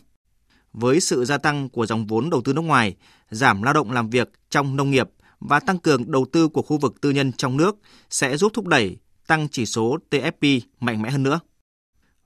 Với 0.72 1.00
sự 1.00 1.24
gia 1.24 1.38
tăng 1.38 1.68
của 1.68 1.86
dòng 1.86 2.06
vốn 2.06 2.30
đầu 2.30 2.42
tư 2.42 2.52
nước 2.52 2.60
ngoài, 2.60 2.96
giảm 3.30 3.62
lao 3.62 3.74
động 3.74 3.92
làm 3.92 4.10
việc 4.10 4.32
trong 4.50 4.76
nông 4.76 4.90
nghiệp 4.90 5.10
và 5.40 5.60
tăng 5.60 5.78
cường 5.78 6.10
đầu 6.10 6.26
tư 6.32 6.48
của 6.48 6.62
khu 6.62 6.78
vực 6.78 7.00
tư 7.00 7.10
nhân 7.10 7.32
trong 7.32 7.56
nước 7.56 7.76
sẽ 8.10 8.36
giúp 8.36 8.52
thúc 8.54 8.66
đẩy 8.66 8.96
tăng 9.26 9.48
chỉ 9.48 9.66
số 9.66 9.98
TFP 10.10 10.60
mạnh 10.80 11.02
mẽ 11.02 11.10
hơn 11.10 11.22
nữa. 11.22 11.40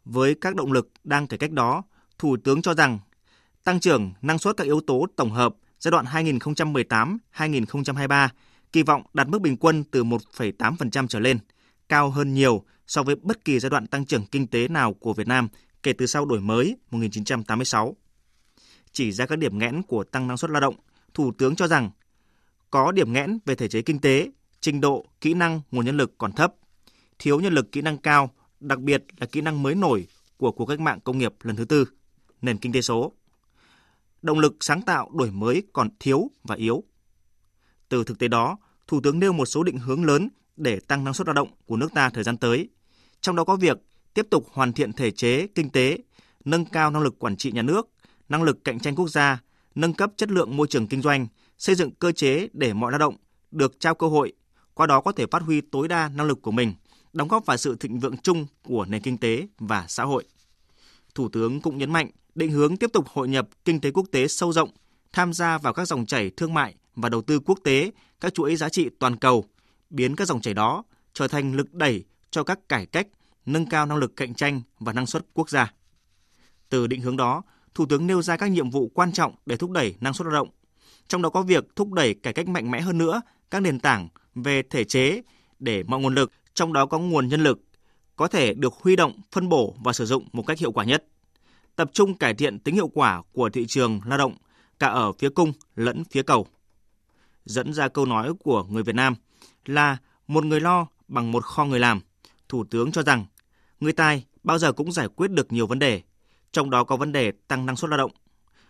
Với 0.04 0.34
các 0.34 0.54
động 0.54 0.72
lực 0.72 0.90
đang 1.04 1.26
cải 1.26 1.38
cách 1.38 1.52
đó, 1.52 1.82
Thủ 2.22 2.36
tướng 2.44 2.62
cho 2.62 2.74
rằng 2.74 2.98
tăng 3.64 3.80
trưởng 3.80 4.12
năng 4.22 4.38
suất 4.38 4.56
các 4.56 4.64
yếu 4.64 4.80
tố 4.80 5.06
tổng 5.16 5.30
hợp 5.30 5.54
giai 5.78 5.90
đoạn 5.90 6.04
2018-2023 6.04 8.28
kỳ 8.72 8.82
vọng 8.82 9.02
đạt 9.14 9.28
mức 9.28 9.40
bình 9.40 9.56
quân 9.56 9.84
từ 9.84 10.04
1,8% 10.04 11.06
trở 11.06 11.20
lên, 11.20 11.38
cao 11.88 12.10
hơn 12.10 12.34
nhiều 12.34 12.64
so 12.86 13.02
với 13.02 13.16
bất 13.22 13.44
kỳ 13.44 13.58
giai 13.58 13.70
đoạn 13.70 13.86
tăng 13.86 14.06
trưởng 14.06 14.26
kinh 14.26 14.46
tế 14.46 14.68
nào 14.68 14.94
của 14.94 15.12
Việt 15.12 15.26
Nam 15.26 15.48
kể 15.82 15.92
từ 15.92 16.06
sau 16.06 16.24
đổi 16.24 16.40
mới 16.40 16.76
1986. 16.90 17.96
Chỉ 18.92 19.12
ra 19.12 19.26
các 19.26 19.36
điểm 19.36 19.58
nghẽn 19.58 19.82
của 19.82 20.04
tăng 20.04 20.26
năng 20.26 20.36
suất 20.36 20.50
lao 20.50 20.60
động, 20.60 20.74
Thủ 21.14 21.32
tướng 21.38 21.56
cho 21.56 21.66
rằng 21.66 21.90
có 22.70 22.92
điểm 22.92 23.12
nghẽn 23.12 23.38
về 23.46 23.54
thể 23.54 23.68
chế 23.68 23.82
kinh 23.82 24.00
tế, 24.00 24.30
trình 24.60 24.80
độ, 24.80 25.06
kỹ 25.20 25.34
năng, 25.34 25.60
nguồn 25.70 25.84
nhân 25.84 25.96
lực 25.96 26.18
còn 26.18 26.32
thấp, 26.32 26.54
thiếu 27.18 27.40
nhân 27.40 27.52
lực 27.52 27.72
kỹ 27.72 27.82
năng 27.82 27.98
cao, 27.98 28.30
đặc 28.60 28.80
biệt 28.80 29.04
là 29.16 29.26
kỹ 29.26 29.40
năng 29.40 29.62
mới 29.62 29.74
nổi 29.74 30.06
của 30.36 30.52
cuộc 30.52 30.66
cách 30.66 30.80
mạng 30.80 31.00
công 31.04 31.18
nghiệp 31.18 31.34
lần 31.42 31.56
thứ 31.56 31.64
tư, 31.64 31.84
nền 32.42 32.58
kinh 32.58 32.72
tế 32.72 32.80
số. 32.80 33.12
Động 34.22 34.38
lực 34.38 34.56
sáng 34.60 34.82
tạo 34.82 35.10
đổi 35.14 35.30
mới 35.30 35.62
còn 35.72 35.88
thiếu 36.00 36.30
và 36.42 36.54
yếu. 36.54 36.84
Từ 37.88 38.04
thực 38.04 38.18
tế 38.18 38.28
đó, 38.28 38.56
Thủ 38.86 39.00
tướng 39.00 39.18
nêu 39.18 39.32
một 39.32 39.46
số 39.46 39.62
định 39.62 39.78
hướng 39.78 40.04
lớn 40.04 40.28
để 40.56 40.80
tăng 40.80 41.04
năng 41.04 41.14
suất 41.14 41.26
lao 41.28 41.34
động 41.34 41.48
của 41.66 41.76
nước 41.76 41.94
ta 41.94 42.10
thời 42.10 42.24
gian 42.24 42.36
tới. 42.36 42.68
Trong 43.20 43.36
đó 43.36 43.44
có 43.44 43.56
việc 43.56 43.78
tiếp 44.14 44.26
tục 44.30 44.46
hoàn 44.52 44.72
thiện 44.72 44.92
thể 44.92 45.10
chế 45.10 45.46
kinh 45.46 45.70
tế, 45.70 45.98
nâng 46.44 46.64
cao 46.64 46.90
năng 46.90 47.02
lực 47.02 47.18
quản 47.18 47.36
trị 47.36 47.52
nhà 47.52 47.62
nước, 47.62 47.88
năng 48.28 48.42
lực 48.42 48.64
cạnh 48.64 48.80
tranh 48.80 48.94
quốc 48.94 49.08
gia, 49.08 49.42
nâng 49.74 49.94
cấp 49.94 50.12
chất 50.16 50.30
lượng 50.30 50.56
môi 50.56 50.66
trường 50.66 50.86
kinh 50.86 51.02
doanh, 51.02 51.26
xây 51.58 51.74
dựng 51.74 51.90
cơ 51.90 52.12
chế 52.12 52.48
để 52.52 52.72
mọi 52.72 52.92
lao 52.92 52.98
động 52.98 53.16
được 53.50 53.80
trao 53.80 53.94
cơ 53.94 54.06
hội, 54.06 54.32
qua 54.74 54.86
đó 54.86 55.00
có 55.00 55.12
thể 55.12 55.26
phát 55.30 55.42
huy 55.42 55.60
tối 55.60 55.88
đa 55.88 56.08
năng 56.08 56.26
lực 56.26 56.42
của 56.42 56.50
mình, 56.50 56.74
đóng 57.12 57.28
góp 57.28 57.46
vào 57.46 57.56
sự 57.56 57.76
thịnh 57.76 57.98
vượng 58.00 58.16
chung 58.16 58.46
của 58.62 58.84
nền 58.84 59.02
kinh 59.02 59.18
tế 59.18 59.46
và 59.58 59.84
xã 59.88 60.04
hội. 60.04 60.24
Thủ 61.14 61.28
tướng 61.28 61.60
cũng 61.60 61.78
nhấn 61.78 61.92
mạnh 61.92 62.10
định 62.34 62.50
hướng 62.50 62.76
tiếp 62.76 62.90
tục 62.92 63.06
hội 63.08 63.28
nhập 63.28 63.48
kinh 63.64 63.80
tế 63.80 63.90
quốc 63.90 64.06
tế 64.12 64.28
sâu 64.28 64.52
rộng, 64.52 64.70
tham 65.12 65.32
gia 65.32 65.58
vào 65.58 65.72
các 65.72 65.88
dòng 65.88 66.06
chảy 66.06 66.30
thương 66.30 66.54
mại 66.54 66.74
và 66.96 67.08
đầu 67.08 67.22
tư 67.22 67.40
quốc 67.40 67.58
tế, 67.64 67.90
các 68.20 68.34
chuỗi 68.34 68.56
giá 68.56 68.68
trị 68.68 68.88
toàn 68.98 69.16
cầu, 69.16 69.44
biến 69.90 70.16
các 70.16 70.28
dòng 70.28 70.40
chảy 70.40 70.54
đó 70.54 70.84
trở 71.14 71.28
thành 71.28 71.54
lực 71.54 71.74
đẩy 71.74 72.04
cho 72.30 72.44
các 72.44 72.68
cải 72.68 72.86
cách, 72.86 73.06
nâng 73.46 73.66
cao 73.66 73.86
năng 73.86 73.98
lực 73.98 74.16
cạnh 74.16 74.34
tranh 74.34 74.60
và 74.78 74.92
năng 74.92 75.06
suất 75.06 75.26
quốc 75.34 75.50
gia. 75.50 75.72
Từ 76.68 76.86
định 76.86 77.00
hướng 77.00 77.16
đó, 77.16 77.42
Thủ 77.74 77.86
tướng 77.86 78.06
nêu 78.06 78.22
ra 78.22 78.36
các 78.36 78.50
nhiệm 78.50 78.70
vụ 78.70 78.90
quan 78.94 79.12
trọng 79.12 79.34
để 79.46 79.56
thúc 79.56 79.70
đẩy 79.70 79.94
năng 80.00 80.14
suất 80.14 80.26
lao 80.26 80.34
động, 80.34 80.48
trong 81.08 81.22
đó 81.22 81.28
có 81.28 81.42
việc 81.42 81.76
thúc 81.76 81.92
đẩy 81.92 82.14
cải 82.14 82.32
cách 82.32 82.48
mạnh 82.48 82.70
mẽ 82.70 82.80
hơn 82.80 82.98
nữa 82.98 83.22
các 83.50 83.60
nền 83.60 83.80
tảng 83.80 84.08
về 84.34 84.62
thể 84.62 84.84
chế 84.84 85.22
để 85.58 85.82
mọi 85.82 86.00
nguồn 86.00 86.14
lực, 86.14 86.32
trong 86.54 86.72
đó 86.72 86.86
có 86.86 86.98
nguồn 86.98 87.28
nhân 87.28 87.42
lực, 87.42 87.60
có 88.16 88.28
thể 88.28 88.54
được 88.54 88.74
huy 88.74 88.96
động, 88.96 89.20
phân 89.32 89.48
bổ 89.48 89.76
và 89.84 89.92
sử 89.92 90.06
dụng 90.06 90.28
một 90.32 90.46
cách 90.46 90.58
hiệu 90.58 90.72
quả 90.72 90.84
nhất. 90.84 91.04
Tập 91.76 91.90
trung 91.92 92.18
cải 92.18 92.34
thiện 92.34 92.58
tính 92.58 92.74
hiệu 92.74 92.88
quả 92.88 93.22
của 93.32 93.50
thị 93.50 93.64
trường 93.68 94.00
lao 94.04 94.18
động 94.18 94.36
cả 94.78 94.86
ở 94.86 95.12
phía 95.12 95.28
cung 95.28 95.52
lẫn 95.76 96.04
phía 96.10 96.22
cầu. 96.22 96.46
Dẫn 97.44 97.72
ra 97.72 97.88
câu 97.88 98.06
nói 98.06 98.32
của 98.44 98.64
người 98.64 98.82
Việt 98.82 98.94
Nam 98.94 99.14
là 99.64 99.96
một 100.26 100.44
người 100.44 100.60
lo 100.60 100.86
bằng 101.08 101.32
một 101.32 101.44
kho 101.44 101.64
người 101.64 101.80
làm. 101.80 102.00
Thủ 102.48 102.64
tướng 102.64 102.92
cho 102.92 103.02
rằng 103.02 103.26
người 103.82 103.92
tài 103.92 104.26
bao 104.44 104.58
giờ 104.58 104.72
cũng 104.72 104.92
giải 104.92 105.08
quyết 105.08 105.30
được 105.30 105.52
nhiều 105.52 105.66
vấn 105.66 105.78
đề, 105.78 106.02
trong 106.52 106.70
đó 106.70 106.84
có 106.84 106.96
vấn 106.96 107.12
đề 107.12 107.32
tăng 107.48 107.66
năng 107.66 107.76
suất 107.76 107.90
lao 107.90 107.98
động. 107.98 108.10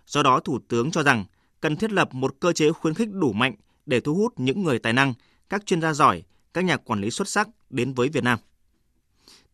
Do 0.06 0.22
đó, 0.22 0.40
Thủ 0.40 0.58
tướng 0.68 0.90
cho 0.90 1.02
rằng 1.02 1.24
cần 1.60 1.76
thiết 1.76 1.92
lập 1.92 2.14
một 2.14 2.40
cơ 2.40 2.52
chế 2.52 2.72
khuyến 2.72 2.94
khích 2.94 3.08
đủ 3.12 3.32
mạnh 3.32 3.54
để 3.86 4.00
thu 4.00 4.14
hút 4.14 4.32
những 4.36 4.62
người 4.62 4.78
tài 4.78 4.92
năng, 4.92 5.14
các 5.48 5.66
chuyên 5.66 5.80
gia 5.80 5.92
giỏi, 5.92 6.22
các 6.54 6.64
nhà 6.64 6.76
quản 6.76 7.00
lý 7.00 7.10
xuất 7.10 7.28
sắc 7.28 7.48
đến 7.70 7.92
với 7.92 8.08
Việt 8.08 8.24
Nam. 8.24 8.38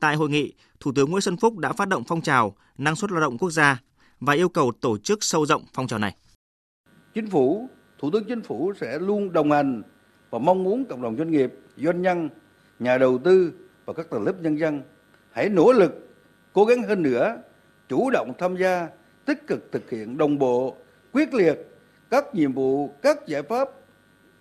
Tại 0.00 0.16
hội 0.16 0.28
nghị, 0.28 0.52
Thủ 0.80 0.92
tướng 0.94 1.10
Nguyễn 1.10 1.20
Xuân 1.20 1.36
Phúc 1.36 1.58
đã 1.58 1.72
phát 1.72 1.88
động 1.88 2.04
phong 2.08 2.22
trào 2.22 2.56
năng 2.78 2.96
suất 2.96 3.12
lao 3.12 3.20
động 3.20 3.38
quốc 3.38 3.50
gia 3.50 3.82
và 4.20 4.32
yêu 4.32 4.48
cầu 4.48 4.72
tổ 4.80 4.98
chức 4.98 5.24
sâu 5.24 5.46
rộng 5.46 5.64
phong 5.74 5.86
trào 5.86 5.98
này. 5.98 6.16
Chính 7.14 7.30
phủ, 7.30 7.68
Thủ 7.98 8.10
tướng 8.10 8.24
Chính 8.24 8.42
phủ 8.42 8.72
sẽ 8.80 8.98
luôn 8.98 9.32
đồng 9.32 9.50
hành 9.50 9.82
và 10.30 10.38
mong 10.38 10.62
muốn 10.62 10.84
cộng 10.84 11.02
đồng 11.02 11.16
doanh 11.16 11.30
nghiệp, 11.30 11.52
doanh 11.76 12.02
nhân, 12.02 12.28
nhà 12.78 12.98
đầu 12.98 13.18
tư 13.18 13.52
và 13.84 13.92
các 13.92 14.10
tầng 14.10 14.24
lớp 14.24 14.34
nhân 14.42 14.58
dân 14.58 14.82
hãy 15.38 15.48
nỗ 15.48 15.72
lực, 15.72 16.08
cố 16.52 16.64
gắng 16.64 16.82
hơn 16.82 17.02
nữa, 17.02 17.42
chủ 17.88 18.10
động 18.10 18.32
tham 18.38 18.56
gia, 18.56 18.88
tích 19.24 19.46
cực 19.46 19.72
thực 19.72 19.90
hiện 19.90 20.18
đồng 20.18 20.38
bộ, 20.38 20.76
quyết 21.12 21.34
liệt 21.34 21.58
các 22.10 22.34
nhiệm 22.34 22.52
vụ, 22.52 22.94
các 23.02 23.26
giải 23.26 23.42
pháp 23.42 23.68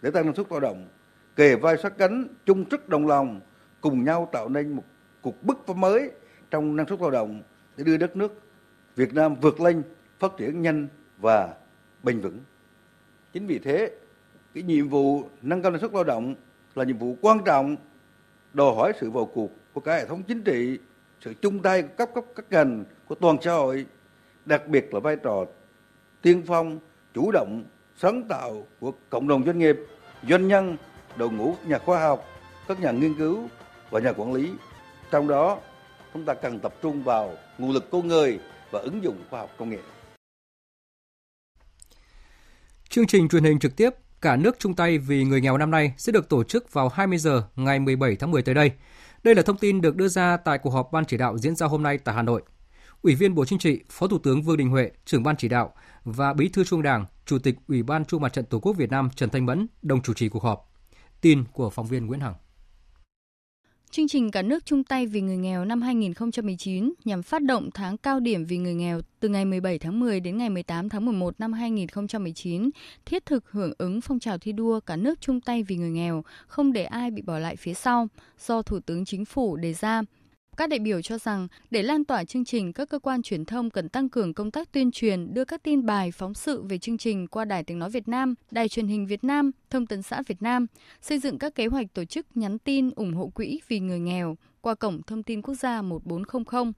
để 0.01 0.11
tăng 0.11 0.25
năng 0.25 0.35
suất 0.35 0.51
lao 0.51 0.59
động, 0.59 0.87
kề 1.35 1.55
vai 1.55 1.77
sát 1.77 1.97
cánh, 1.97 2.27
chung 2.45 2.65
sức 2.71 2.89
đồng 2.89 3.07
lòng, 3.07 3.41
cùng 3.81 4.03
nhau 4.03 4.29
tạo 4.31 4.49
nên 4.49 4.71
một 4.71 4.83
cuộc 5.21 5.43
bứt 5.43 5.57
phá 5.67 5.73
mới 5.73 6.11
trong 6.51 6.75
năng 6.75 6.87
suất 6.87 7.01
lao 7.01 7.11
động 7.11 7.41
để 7.77 7.83
đưa 7.83 7.97
đất 7.97 8.15
nước 8.15 8.41
Việt 8.95 9.13
Nam 9.13 9.35
vượt 9.41 9.61
lên, 9.61 9.83
phát 10.19 10.31
triển 10.37 10.61
nhanh 10.61 10.87
và 11.17 11.53
bền 12.03 12.19
vững. 12.19 12.39
Chính 13.33 13.47
vì 13.47 13.59
thế, 13.59 13.91
cái 14.53 14.63
nhiệm 14.63 14.89
vụ 14.89 15.23
nâng 15.41 15.61
cao 15.61 15.71
năng 15.71 15.81
suất 15.81 15.93
lao 15.93 16.03
động 16.03 16.35
là 16.75 16.83
nhiệm 16.83 16.97
vụ 16.97 17.17
quan 17.21 17.39
trọng, 17.45 17.75
đòi 18.53 18.75
hỏi 18.75 18.93
sự 18.99 19.11
vào 19.11 19.25
cuộc 19.25 19.51
của 19.73 19.81
cả 19.81 19.95
hệ 19.95 20.05
thống 20.05 20.23
chính 20.23 20.41
trị, 20.41 20.79
sự 21.21 21.33
chung 21.41 21.61
tay 21.61 21.81
của 21.81 21.89
các 21.97 22.09
cấp 22.15 22.23
các 22.35 22.45
ngành 22.49 22.83
của 23.07 23.15
toàn 23.15 23.37
xã 23.41 23.51
hội, 23.51 23.85
đặc 24.45 24.67
biệt 24.67 24.93
là 24.93 24.99
vai 24.99 25.15
trò 25.15 25.45
tiên 26.21 26.43
phong, 26.47 26.79
chủ 27.13 27.31
động, 27.31 27.63
sáng 27.97 28.23
tạo 28.29 28.67
của 28.79 28.91
cộng 29.09 29.27
đồng 29.27 29.45
doanh 29.45 29.59
nghiệp, 29.59 29.77
doanh 30.29 30.47
nhân, 30.47 30.77
đội 31.15 31.29
ngũ 31.29 31.55
nhà 31.67 31.79
khoa 31.79 31.99
học, 31.99 32.25
các 32.67 32.79
nhà 32.79 32.91
nghiên 32.91 33.13
cứu 33.13 33.49
và 33.89 33.99
nhà 33.99 34.13
quản 34.17 34.33
lý. 34.33 34.51
Trong 35.11 35.27
đó, 35.27 35.59
chúng 36.13 36.25
ta 36.25 36.33
cần 36.33 36.59
tập 36.59 36.73
trung 36.81 37.03
vào 37.03 37.35
nguồn 37.57 37.71
lực 37.71 37.91
con 37.91 38.07
người 38.07 38.39
và 38.71 38.79
ứng 38.79 39.03
dụng 39.03 39.23
khoa 39.29 39.39
học 39.39 39.49
công 39.57 39.69
nghệ. 39.69 39.79
Chương 42.89 43.07
trình 43.07 43.29
truyền 43.29 43.43
hình 43.43 43.59
trực 43.59 43.75
tiếp 43.75 43.89
Cả 44.21 44.35
nước 44.35 44.55
chung 44.59 44.73
tay 44.73 44.97
vì 44.97 45.23
người 45.23 45.41
nghèo 45.41 45.57
năm 45.57 45.71
nay 45.71 45.93
sẽ 45.97 46.11
được 46.11 46.29
tổ 46.29 46.43
chức 46.43 46.73
vào 46.73 46.89
20 46.89 47.17
giờ 47.17 47.43
ngày 47.55 47.79
17 47.79 48.15
tháng 48.15 48.31
10 48.31 48.41
tới 48.41 48.55
đây. 48.55 48.71
Đây 49.23 49.35
là 49.35 49.41
thông 49.41 49.57
tin 49.57 49.81
được 49.81 49.95
đưa 49.95 50.07
ra 50.07 50.37
tại 50.37 50.57
cuộc 50.57 50.69
họp 50.69 50.91
ban 50.91 51.05
chỉ 51.05 51.17
đạo 51.17 51.37
diễn 51.37 51.55
ra 51.55 51.67
hôm 51.67 51.83
nay 51.83 51.97
tại 51.97 52.15
Hà 52.15 52.21
Nội. 52.21 52.41
Ủy 53.01 53.15
viên 53.15 53.35
Bộ 53.35 53.45
Chính 53.45 53.59
trị, 53.59 53.83
Phó 53.89 54.07
Thủ 54.07 54.17
tướng 54.19 54.41
Vương 54.41 54.57
Đình 54.57 54.69
Huệ, 54.69 54.91
trưởng 55.05 55.23
ban 55.23 55.37
chỉ 55.37 55.47
đạo 55.47 55.73
và 56.05 56.33
Bí 56.33 56.49
thư 56.49 56.63
Trung 56.63 56.81
Đảng, 56.81 57.05
Chủ 57.25 57.39
tịch 57.39 57.55
Ủy 57.67 57.83
ban 57.83 58.05
Trung 58.05 58.21
mặt 58.21 58.33
trận 58.33 58.45
Tổ 58.45 58.59
quốc 58.59 58.73
Việt 58.73 58.91
Nam 58.91 59.09
Trần 59.15 59.29
Thanh 59.29 59.45
Mẫn 59.45 59.67
đồng 59.81 60.01
chủ 60.01 60.13
trì 60.13 60.29
cuộc 60.29 60.43
họp. 60.43 60.73
Tin 61.21 61.43
của 61.53 61.69
phóng 61.69 61.87
viên 61.87 62.05
Nguyễn 62.05 62.19
Hằng. 62.19 62.33
Chương 63.97 64.07
trình 64.07 64.31
Cả 64.31 64.41
nước 64.41 64.65
chung 64.65 64.83
tay 64.83 65.07
vì 65.07 65.21
người 65.21 65.37
nghèo 65.37 65.65
năm 65.65 65.81
2019 65.81 66.93
nhằm 67.05 67.23
phát 67.23 67.43
động 67.43 67.69
tháng 67.73 67.97
cao 67.97 68.19
điểm 68.19 68.45
vì 68.45 68.57
người 68.57 68.73
nghèo 68.73 69.01
từ 69.19 69.29
ngày 69.29 69.45
17 69.45 69.79
tháng 69.79 69.99
10 69.99 70.19
đến 70.19 70.37
ngày 70.37 70.49
18 70.49 70.89
tháng 70.89 71.05
11 71.05 71.39
năm 71.39 71.53
2019, 71.53 72.69
thiết 73.05 73.25
thực 73.25 73.51
hưởng 73.51 73.73
ứng 73.77 74.01
phong 74.01 74.19
trào 74.19 74.37
thi 74.37 74.51
đua 74.51 74.79
Cả 74.79 74.95
nước 74.95 75.21
chung 75.21 75.41
tay 75.41 75.63
vì 75.63 75.75
người 75.75 75.91
nghèo, 75.91 76.23
không 76.47 76.73
để 76.73 76.83
ai 76.83 77.11
bị 77.11 77.21
bỏ 77.21 77.39
lại 77.39 77.55
phía 77.55 77.73
sau, 77.73 78.07
do 78.47 78.61
Thủ 78.61 78.79
tướng 78.79 79.05
Chính 79.05 79.25
phủ 79.25 79.55
đề 79.55 79.73
ra 79.73 80.01
các 80.57 80.69
đại 80.69 80.79
biểu 80.79 81.01
cho 81.01 81.17
rằng 81.17 81.47
để 81.71 81.83
lan 81.83 82.05
tỏa 82.05 82.23
chương 82.23 82.45
trình, 82.45 82.73
các 82.73 82.89
cơ 82.89 82.99
quan 82.99 83.21
truyền 83.21 83.45
thông 83.45 83.69
cần 83.69 83.89
tăng 83.89 84.09
cường 84.09 84.33
công 84.33 84.51
tác 84.51 84.71
tuyên 84.71 84.91
truyền, 84.91 85.33
đưa 85.33 85.45
các 85.45 85.63
tin 85.63 85.85
bài, 85.85 86.11
phóng 86.11 86.33
sự 86.33 86.61
về 86.61 86.77
chương 86.77 86.97
trình 86.97 87.27
qua 87.27 87.45
Đài 87.45 87.63
Tiếng 87.63 87.79
Nói 87.79 87.89
Việt 87.89 88.07
Nam, 88.07 88.35
Đài 88.51 88.69
Truyền 88.69 88.87
hình 88.87 89.07
Việt 89.07 89.23
Nam, 89.23 89.51
Thông 89.69 89.87
tấn 89.87 90.01
xã 90.01 90.21
Việt 90.27 90.41
Nam, 90.41 90.67
xây 91.01 91.19
dựng 91.19 91.39
các 91.39 91.55
kế 91.55 91.65
hoạch 91.65 91.93
tổ 91.93 92.05
chức 92.05 92.25
nhắn 92.35 92.59
tin 92.59 92.89
ủng 92.95 93.13
hộ 93.13 93.27
quỹ 93.27 93.59
vì 93.67 93.79
người 93.79 93.99
nghèo 93.99 94.37
qua 94.61 94.75
cổng 94.75 95.01
thông 95.01 95.23
tin 95.23 95.41
quốc 95.41 95.55
gia 95.55 95.81
1400. 95.81 96.73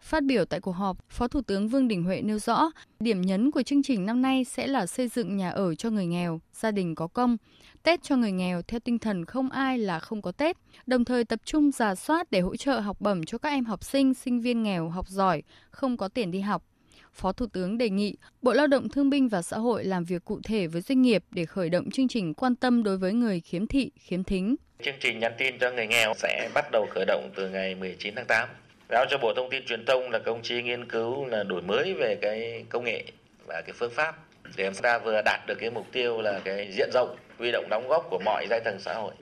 Phát 0.00 0.24
biểu 0.24 0.44
tại 0.44 0.60
cuộc 0.60 0.72
họp, 0.72 0.96
Phó 1.08 1.28
Thủ 1.28 1.40
tướng 1.42 1.68
Vương 1.68 1.88
Đình 1.88 2.04
Huệ 2.04 2.22
nêu 2.22 2.38
rõ, 2.38 2.70
điểm 3.00 3.20
nhấn 3.20 3.50
của 3.50 3.62
chương 3.62 3.82
trình 3.82 4.06
năm 4.06 4.22
nay 4.22 4.44
sẽ 4.44 4.66
là 4.66 4.86
xây 4.86 5.08
dựng 5.08 5.36
nhà 5.36 5.50
ở 5.50 5.74
cho 5.74 5.90
người 5.90 6.06
nghèo, 6.06 6.40
gia 6.52 6.70
đình 6.70 6.94
có 6.94 7.06
công, 7.06 7.36
Tết 7.82 8.02
cho 8.02 8.16
người 8.16 8.32
nghèo 8.32 8.62
theo 8.62 8.80
tinh 8.80 8.98
thần 8.98 9.24
không 9.24 9.50
ai 9.50 9.78
là 9.78 9.98
không 9.98 10.22
có 10.22 10.32
Tết, 10.32 10.56
đồng 10.86 11.04
thời 11.04 11.24
tập 11.24 11.40
trung 11.44 11.70
giả 11.70 11.94
soát 11.94 12.30
để 12.30 12.40
hỗ 12.40 12.56
trợ 12.56 12.80
học 12.80 13.00
bổng 13.00 13.24
cho 13.24 13.38
các 13.38 13.48
em 13.48 13.64
học 13.64 13.84
sinh, 13.84 14.14
sinh 14.14 14.40
viên 14.40 14.62
nghèo 14.62 14.88
học 14.88 15.08
giỏi, 15.08 15.42
không 15.70 15.96
có 15.96 16.08
tiền 16.08 16.30
đi 16.30 16.40
học. 16.40 16.64
Phó 17.12 17.32
Thủ 17.32 17.46
tướng 17.46 17.78
đề 17.78 17.90
nghị 17.90 18.16
Bộ 18.42 18.52
Lao 18.52 18.66
động 18.66 18.88
Thương 18.88 19.10
binh 19.10 19.28
và 19.28 19.42
Xã 19.42 19.58
hội 19.58 19.84
làm 19.84 20.04
việc 20.04 20.24
cụ 20.24 20.40
thể 20.44 20.66
với 20.66 20.82
doanh 20.82 21.02
nghiệp 21.02 21.24
để 21.30 21.46
khởi 21.46 21.68
động 21.68 21.90
chương 21.90 22.08
trình 22.08 22.34
quan 22.34 22.56
tâm 22.56 22.82
đối 22.82 22.98
với 22.98 23.12
người 23.12 23.40
khiếm 23.40 23.66
thị, 23.66 23.90
khiếm 23.98 24.24
thính. 24.24 24.56
Chương 24.84 24.94
trình 25.00 25.18
nhắn 25.18 25.32
tin 25.38 25.58
cho 25.60 25.70
người 25.70 25.86
nghèo 25.86 26.14
sẽ 26.16 26.50
bắt 26.54 26.64
đầu 26.72 26.86
khởi 26.94 27.04
động 27.06 27.30
từ 27.36 27.48
ngày 27.48 27.74
19 27.74 28.14
tháng 28.16 28.26
8. 28.26 28.48
Giao 28.90 29.06
cho 29.06 29.18
Bộ 29.18 29.32
Thông 29.36 29.50
tin 29.50 29.66
Truyền 29.66 29.84
thông 29.84 30.10
là 30.10 30.18
công 30.18 30.42
chí 30.42 30.62
nghiên 30.62 30.88
cứu 30.88 31.26
là 31.26 31.42
đổi 31.42 31.62
mới 31.62 31.94
về 31.94 32.16
cái 32.22 32.64
công 32.68 32.84
nghệ 32.84 33.02
và 33.46 33.62
cái 33.66 33.72
phương 33.78 33.90
pháp 33.94 34.14
để 34.56 34.70
chúng 34.74 34.82
ta 34.82 34.98
vừa 34.98 35.22
đạt 35.24 35.40
được 35.46 35.54
cái 35.60 35.70
mục 35.70 35.86
tiêu 35.92 36.20
là 36.20 36.40
cái 36.44 36.68
diện 36.72 36.90
rộng, 36.92 37.16
huy 37.38 37.50
động 37.52 37.66
đóng 37.70 37.88
góp 37.88 38.06
của 38.10 38.18
mọi 38.24 38.46
giai 38.50 38.60
tầng 38.64 38.78
xã 38.80 38.94
hội. 38.94 39.12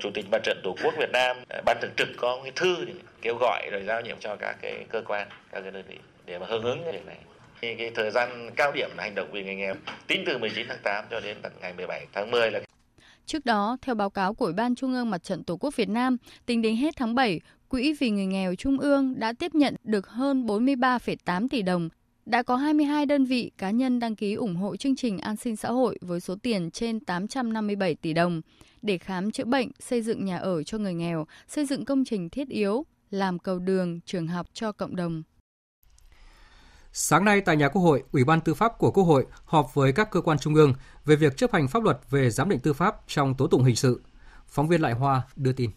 Chủ 0.00 0.10
tịch 0.14 0.24
mặt 0.32 0.38
trận 0.44 0.60
tổ 0.64 0.74
quốc 0.82 0.94
việt 0.98 1.10
nam 1.12 1.36
à, 1.48 1.60
ban 1.66 1.76
thường 1.80 1.90
trực 1.96 2.08
có 2.16 2.40
cái 2.42 2.52
thư 2.56 2.76
kêu 3.22 3.36
gọi 3.40 3.68
rồi 3.72 3.82
giao 3.86 4.00
nhiệm 4.00 4.16
cho 4.20 4.36
các 4.36 4.56
cái 4.62 4.84
cơ 4.88 5.02
quan, 5.06 5.28
các 5.52 5.60
cái 5.60 5.70
đơn 5.70 5.84
vị 5.88 5.98
để 6.26 6.38
mà 6.38 6.46
hưởng 6.46 6.62
ứng 6.62 6.82
cái 6.84 6.92
việc 6.92 7.06
này. 7.06 7.16
Thì 7.60 7.74
cái 7.74 7.90
thời 7.94 8.10
gian 8.10 8.50
cao 8.56 8.72
điểm 8.72 8.90
là 8.96 9.02
hành 9.02 9.14
động 9.14 9.28
vì 9.32 9.44
người 9.44 9.54
nghèo, 9.54 9.74
tính 10.06 10.22
từ 10.26 10.38
19 10.38 10.66
tháng 10.68 10.78
8 10.82 11.04
cho 11.10 11.20
đến 11.20 11.36
tận 11.42 11.52
ngày 11.60 11.72
17 11.76 12.06
tháng 12.12 12.30
10 12.30 12.50
là 12.50 12.60
Trước 13.28 13.44
đó, 13.44 13.76
theo 13.82 13.94
báo 13.94 14.10
cáo 14.10 14.34
của 14.34 14.44
Ủy 14.44 14.54
ban 14.54 14.74
Trung 14.74 14.92
ương 14.92 15.10
Mặt 15.10 15.22
trận 15.22 15.44
Tổ 15.44 15.56
quốc 15.56 15.76
Việt 15.76 15.88
Nam, 15.88 16.16
tính 16.46 16.62
đến 16.62 16.76
hết 16.76 16.96
tháng 16.96 17.14
7, 17.14 17.40
Quỹ 17.68 17.92
vì 17.92 18.10
người 18.10 18.26
nghèo 18.26 18.54
Trung 18.54 18.78
ương 18.78 19.18
đã 19.18 19.32
tiếp 19.32 19.54
nhận 19.54 19.76
được 19.84 20.08
hơn 20.08 20.46
43,8 20.46 21.48
tỷ 21.48 21.62
đồng 21.62 21.88
đã 22.26 22.42
có 22.42 22.56
22 22.56 23.06
đơn 23.06 23.24
vị 23.24 23.50
cá 23.58 23.70
nhân 23.70 23.98
đăng 24.00 24.16
ký 24.16 24.34
ủng 24.34 24.56
hộ 24.56 24.76
chương 24.76 24.96
trình 24.96 25.18
an 25.18 25.36
sinh 25.36 25.56
xã 25.56 25.70
hội 25.70 25.98
với 26.00 26.20
số 26.20 26.34
tiền 26.42 26.70
trên 26.70 27.00
857 27.00 27.94
tỷ 27.94 28.12
đồng 28.12 28.40
để 28.82 28.98
khám 28.98 29.30
chữa 29.30 29.44
bệnh, 29.44 29.70
xây 29.80 30.02
dựng 30.02 30.24
nhà 30.24 30.38
ở 30.38 30.62
cho 30.62 30.78
người 30.78 30.94
nghèo, 30.94 31.26
xây 31.48 31.64
dựng 31.64 31.84
công 31.84 32.04
trình 32.04 32.30
thiết 32.30 32.48
yếu, 32.48 32.86
làm 33.10 33.38
cầu 33.38 33.58
đường, 33.58 34.00
trường 34.06 34.26
học 34.26 34.46
cho 34.52 34.72
cộng 34.72 34.96
đồng. 34.96 35.22
Sáng 36.92 37.24
nay 37.24 37.40
tại 37.40 37.56
nhà 37.56 37.68
Quốc 37.68 37.82
hội, 37.82 38.02
Ủy 38.12 38.24
ban 38.24 38.40
Tư 38.40 38.54
pháp 38.54 38.78
của 38.78 38.90
Quốc 38.90 39.04
hội 39.04 39.26
họp 39.44 39.74
với 39.74 39.92
các 39.92 40.10
cơ 40.10 40.20
quan 40.20 40.38
trung 40.38 40.54
ương 40.54 40.72
về 41.04 41.16
việc 41.16 41.36
chấp 41.36 41.52
hành 41.52 41.68
pháp 41.68 41.82
luật 41.82 41.98
về 42.10 42.30
giám 42.30 42.48
định 42.48 42.60
tư 42.60 42.72
pháp 42.72 42.96
trong 43.06 43.34
tố 43.34 43.46
tụng 43.46 43.64
hình 43.64 43.76
sự. 43.76 44.02
Phóng 44.46 44.68
viên 44.68 44.80
Lại 44.80 44.92
Hoa 44.92 45.22
đưa 45.36 45.52
tin. 45.52 45.70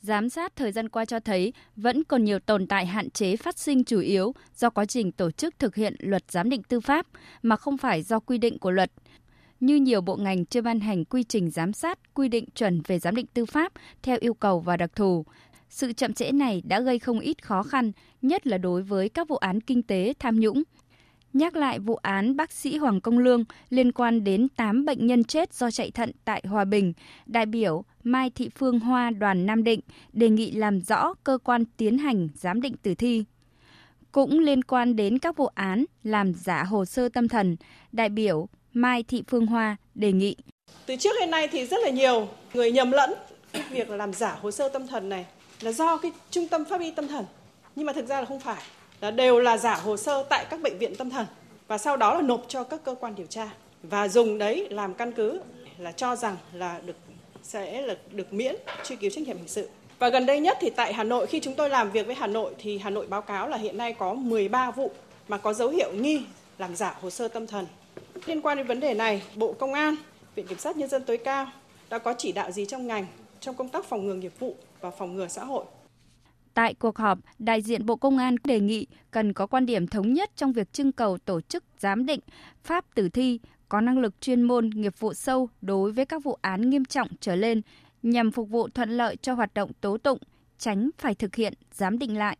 Giám 0.00 0.28
sát 0.28 0.56
thời 0.56 0.72
gian 0.72 0.88
qua 0.88 1.04
cho 1.04 1.20
thấy 1.20 1.52
vẫn 1.76 2.04
còn 2.04 2.24
nhiều 2.24 2.38
tồn 2.38 2.66
tại 2.66 2.86
hạn 2.86 3.10
chế 3.10 3.36
phát 3.36 3.58
sinh 3.58 3.84
chủ 3.84 4.00
yếu 4.00 4.34
do 4.56 4.70
quá 4.70 4.84
trình 4.84 5.12
tổ 5.12 5.30
chức 5.30 5.58
thực 5.58 5.74
hiện 5.74 5.96
luật 5.98 6.22
giám 6.28 6.50
định 6.50 6.62
tư 6.62 6.80
pháp 6.80 7.06
mà 7.42 7.56
không 7.56 7.78
phải 7.78 8.02
do 8.02 8.20
quy 8.20 8.38
định 8.38 8.58
của 8.58 8.70
luật. 8.70 8.92
Như 9.60 9.76
nhiều 9.76 10.00
bộ 10.00 10.16
ngành 10.16 10.46
chưa 10.46 10.60
ban 10.60 10.80
hành 10.80 11.04
quy 11.04 11.24
trình 11.24 11.50
giám 11.50 11.72
sát, 11.72 12.14
quy 12.14 12.28
định 12.28 12.50
chuẩn 12.54 12.82
về 12.86 12.98
giám 12.98 13.14
định 13.14 13.26
tư 13.34 13.44
pháp 13.44 13.72
theo 14.02 14.16
yêu 14.20 14.34
cầu 14.34 14.60
và 14.60 14.76
đặc 14.76 14.90
thù. 14.96 15.24
Sự 15.72 15.92
chậm 15.92 16.12
trễ 16.12 16.32
này 16.32 16.62
đã 16.64 16.80
gây 16.80 16.98
không 16.98 17.20
ít 17.20 17.42
khó 17.42 17.62
khăn, 17.62 17.92
nhất 18.22 18.46
là 18.46 18.58
đối 18.58 18.82
với 18.82 19.08
các 19.08 19.28
vụ 19.28 19.36
án 19.36 19.60
kinh 19.60 19.82
tế 19.82 20.14
tham 20.18 20.40
nhũng, 20.40 20.62
nhắc 21.32 21.56
lại 21.56 21.78
vụ 21.78 21.94
án 21.94 22.36
bác 22.36 22.52
sĩ 22.52 22.76
Hoàng 22.76 23.00
Công 23.00 23.18
Lương 23.18 23.44
liên 23.70 23.92
quan 23.92 24.24
đến 24.24 24.48
8 24.48 24.84
bệnh 24.84 25.06
nhân 25.06 25.24
chết 25.24 25.54
do 25.54 25.70
chạy 25.70 25.90
thận 25.90 26.10
tại 26.24 26.42
Hòa 26.46 26.64
Bình, 26.64 26.92
đại 27.26 27.46
biểu 27.46 27.84
Mai 28.04 28.30
Thị 28.30 28.50
Phương 28.58 28.80
Hoa 28.80 29.10
đoàn 29.10 29.46
Nam 29.46 29.64
Định 29.64 29.80
đề 30.12 30.28
nghị 30.28 30.50
làm 30.50 30.80
rõ 30.80 31.14
cơ 31.24 31.38
quan 31.44 31.64
tiến 31.76 31.98
hành 31.98 32.28
giám 32.34 32.60
định 32.60 32.74
tử 32.82 32.94
thi. 32.94 33.24
Cũng 34.12 34.38
liên 34.38 34.64
quan 34.64 34.96
đến 34.96 35.18
các 35.18 35.36
vụ 35.36 35.46
án 35.46 35.84
làm 36.02 36.34
giả 36.34 36.64
hồ 36.64 36.84
sơ 36.84 37.08
tâm 37.08 37.28
thần, 37.28 37.56
đại 37.92 38.08
biểu 38.08 38.48
Mai 38.72 39.02
Thị 39.02 39.22
Phương 39.28 39.46
Hoa 39.46 39.76
đề 39.94 40.12
nghị. 40.12 40.36
Từ 40.86 40.96
trước 40.96 41.10
đến 41.20 41.30
nay 41.30 41.48
thì 41.52 41.66
rất 41.66 41.80
là 41.84 41.90
nhiều 41.90 42.28
người 42.54 42.72
nhầm 42.72 42.90
lẫn 42.90 43.10
việc 43.70 43.90
làm 43.90 44.12
giả 44.12 44.38
hồ 44.42 44.50
sơ 44.50 44.68
tâm 44.68 44.86
thần 44.86 45.08
này 45.08 45.26
là 45.62 45.72
do 45.72 45.96
cái 45.96 46.12
trung 46.30 46.48
tâm 46.48 46.64
pháp 46.64 46.80
y 46.80 46.90
tâm 46.90 47.08
thần. 47.08 47.24
Nhưng 47.76 47.86
mà 47.86 47.92
thực 47.92 48.06
ra 48.06 48.20
là 48.20 48.26
không 48.26 48.40
phải 48.40 48.62
là 49.00 49.10
đều 49.10 49.38
là 49.38 49.56
giả 49.56 49.74
hồ 49.74 49.96
sơ 49.96 50.24
tại 50.28 50.46
các 50.50 50.60
bệnh 50.60 50.78
viện 50.78 50.96
tâm 50.96 51.10
thần 51.10 51.26
và 51.68 51.78
sau 51.78 51.96
đó 51.96 52.14
là 52.14 52.22
nộp 52.22 52.44
cho 52.48 52.64
các 52.64 52.80
cơ 52.84 52.94
quan 53.00 53.14
điều 53.14 53.26
tra 53.26 53.50
và 53.82 54.08
dùng 54.08 54.38
đấy 54.38 54.68
làm 54.70 54.94
căn 54.94 55.12
cứ 55.12 55.40
là 55.78 55.92
cho 55.92 56.16
rằng 56.16 56.36
là 56.52 56.80
được 56.86 56.96
sẽ 57.42 57.82
là 57.82 57.94
được 58.10 58.32
miễn 58.32 58.56
truy 58.84 58.96
cứu 58.96 59.10
trách 59.10 59.26
nhiệm 59.26 59.36
hình 59.36 59.48
sự. 59.48 59.68
Và 59.98 60.08
gần 60.08 60.26
đây 60.26 60.40
nhất 60.40 60.58
thì 60.60 60.70
tại 60.70 60.92
Hà 60.92 61.04
Nội 61.04 61.26
khi 61.26 61.40
chúng 61.40 61.54
tôi 61.54 61.70
làm 61.70 61.90
việc 61.90 62.06
với 62.06 62.14
Hà 62.14 62.26
Nội 62.26 62.54
thì 62.58 62.78
Hà 62.78 62.90
Nội 62.90 63.06
báo 63.06 63.22
cáo 63.22 63.48
là 63.48 63.56
hiện 63.56 63.78
nay 63.78 63.92
có 63.92 64.14
13 64.14 64.70
vụ 64.70 64.90
mà 65.28 65.38
có 65.38 65.52
dấu 65.52 65.68
hiệu 65.68 65.92
nghi 65.92 66.22
làm 66.58 66.76
giả 66.76 66.96
hồ 67.00 67.10
sơ 67.10 67.28
tâm 67.28 67.46
thần. 67.46 67.66
Liên 68.26 68.40
quan 68.40 68.56
đến 68.56 68.66
vấn 68.66 68.80
đề 68.80 68.94
này, 68.94 69.22
Bộ 69.34 69.52
Công 69.52 69.74
an, 69.74 69.96
Viện 70.34 70.46
Kiểm 70.46 70.58
sát 70.58 70.76
Nhân 70.76 70.88
dân 70.88 71.04
tối 71.04 71.16
cao 71.16 71.46
đã 71.90 71.98
có 71.98 72.14
chỉ 72.18 72.32
đạo 72.32 72.50
gì 72.50 72.66
trong 72.66 72.86
ngành 72.86 73.06
trong 73.40 73.54
công 73.54 73.68
tác 73.68 73.84
phòng 73.84 74.06
ngừa 74.06 74.14
nghiệp 74.14 74.32
vụ 74.38 74.56
và 74.82 74.90
phòng 74.90 75.14
ngừa 75.14 75.28
xã 75.28 75.44
hội 75.44 75.64
Tại 76.54 76.74
cuộc 76.74 76.98
họp, 76.98 77.18
đại 77.38 77.62
diện 77.62 77.86
Bộ 77.86 77.96
Công 77.96 78.18
an 78.18 78.36
đề 78.44 78.60
nghị 78.60 78.86
cần 79.10 79.32
có 79.32 79.46
quan 79.46 79.66
điểm 79.66 79.86
thống 79.86 80.12
nhất 80.12 80.30
trong 80.36 80.52
việc 80.52 80.72
trưng 80.72 80.92
cầu 80.92 81.18
tổ 81.18 81.40
chức 81.40 81.64
giám 81.78 82.06
định 82.06 82.20
pháp 82.64 82.84
tử 82.94 83.08
thi 83.08 83.40
có 83.68 83.80
năng 83.80 83.98
lực 83.98 84.20
chuyên 84.20 84.42
môn 84.42 84.70
nghiệp 84.74 84.94
vụ 84.98 85.14
sâu 85.14 85.48
đối 85.60 85.92
với 85.92 86.06
các 86.06 86.24
vụ 86.24 86.38
án 86.42 86.70
nghiêm 86.70 86.84
trọng 86.84 87.08
trở 87.20 87.36
lên 87.36 87.60
nhằm 88.02 88.30
phục 88.30 88.48
vụ 88.48 88.68
thuận 88.68 88.90
lợi 88.90 89.16
cho 89.22 89.34
hoạt 89.34 89.54
động 89.54 89.70
tố 89.80 89.98
tụng, 89.98 90.18
tránh 90.58 90.90
phải 90.98 91.14
thực 91.14 91.34
hiện 91.34 91.54
giám 91.72 91.98
định 91.98 92.18
lại. 92.18 92.36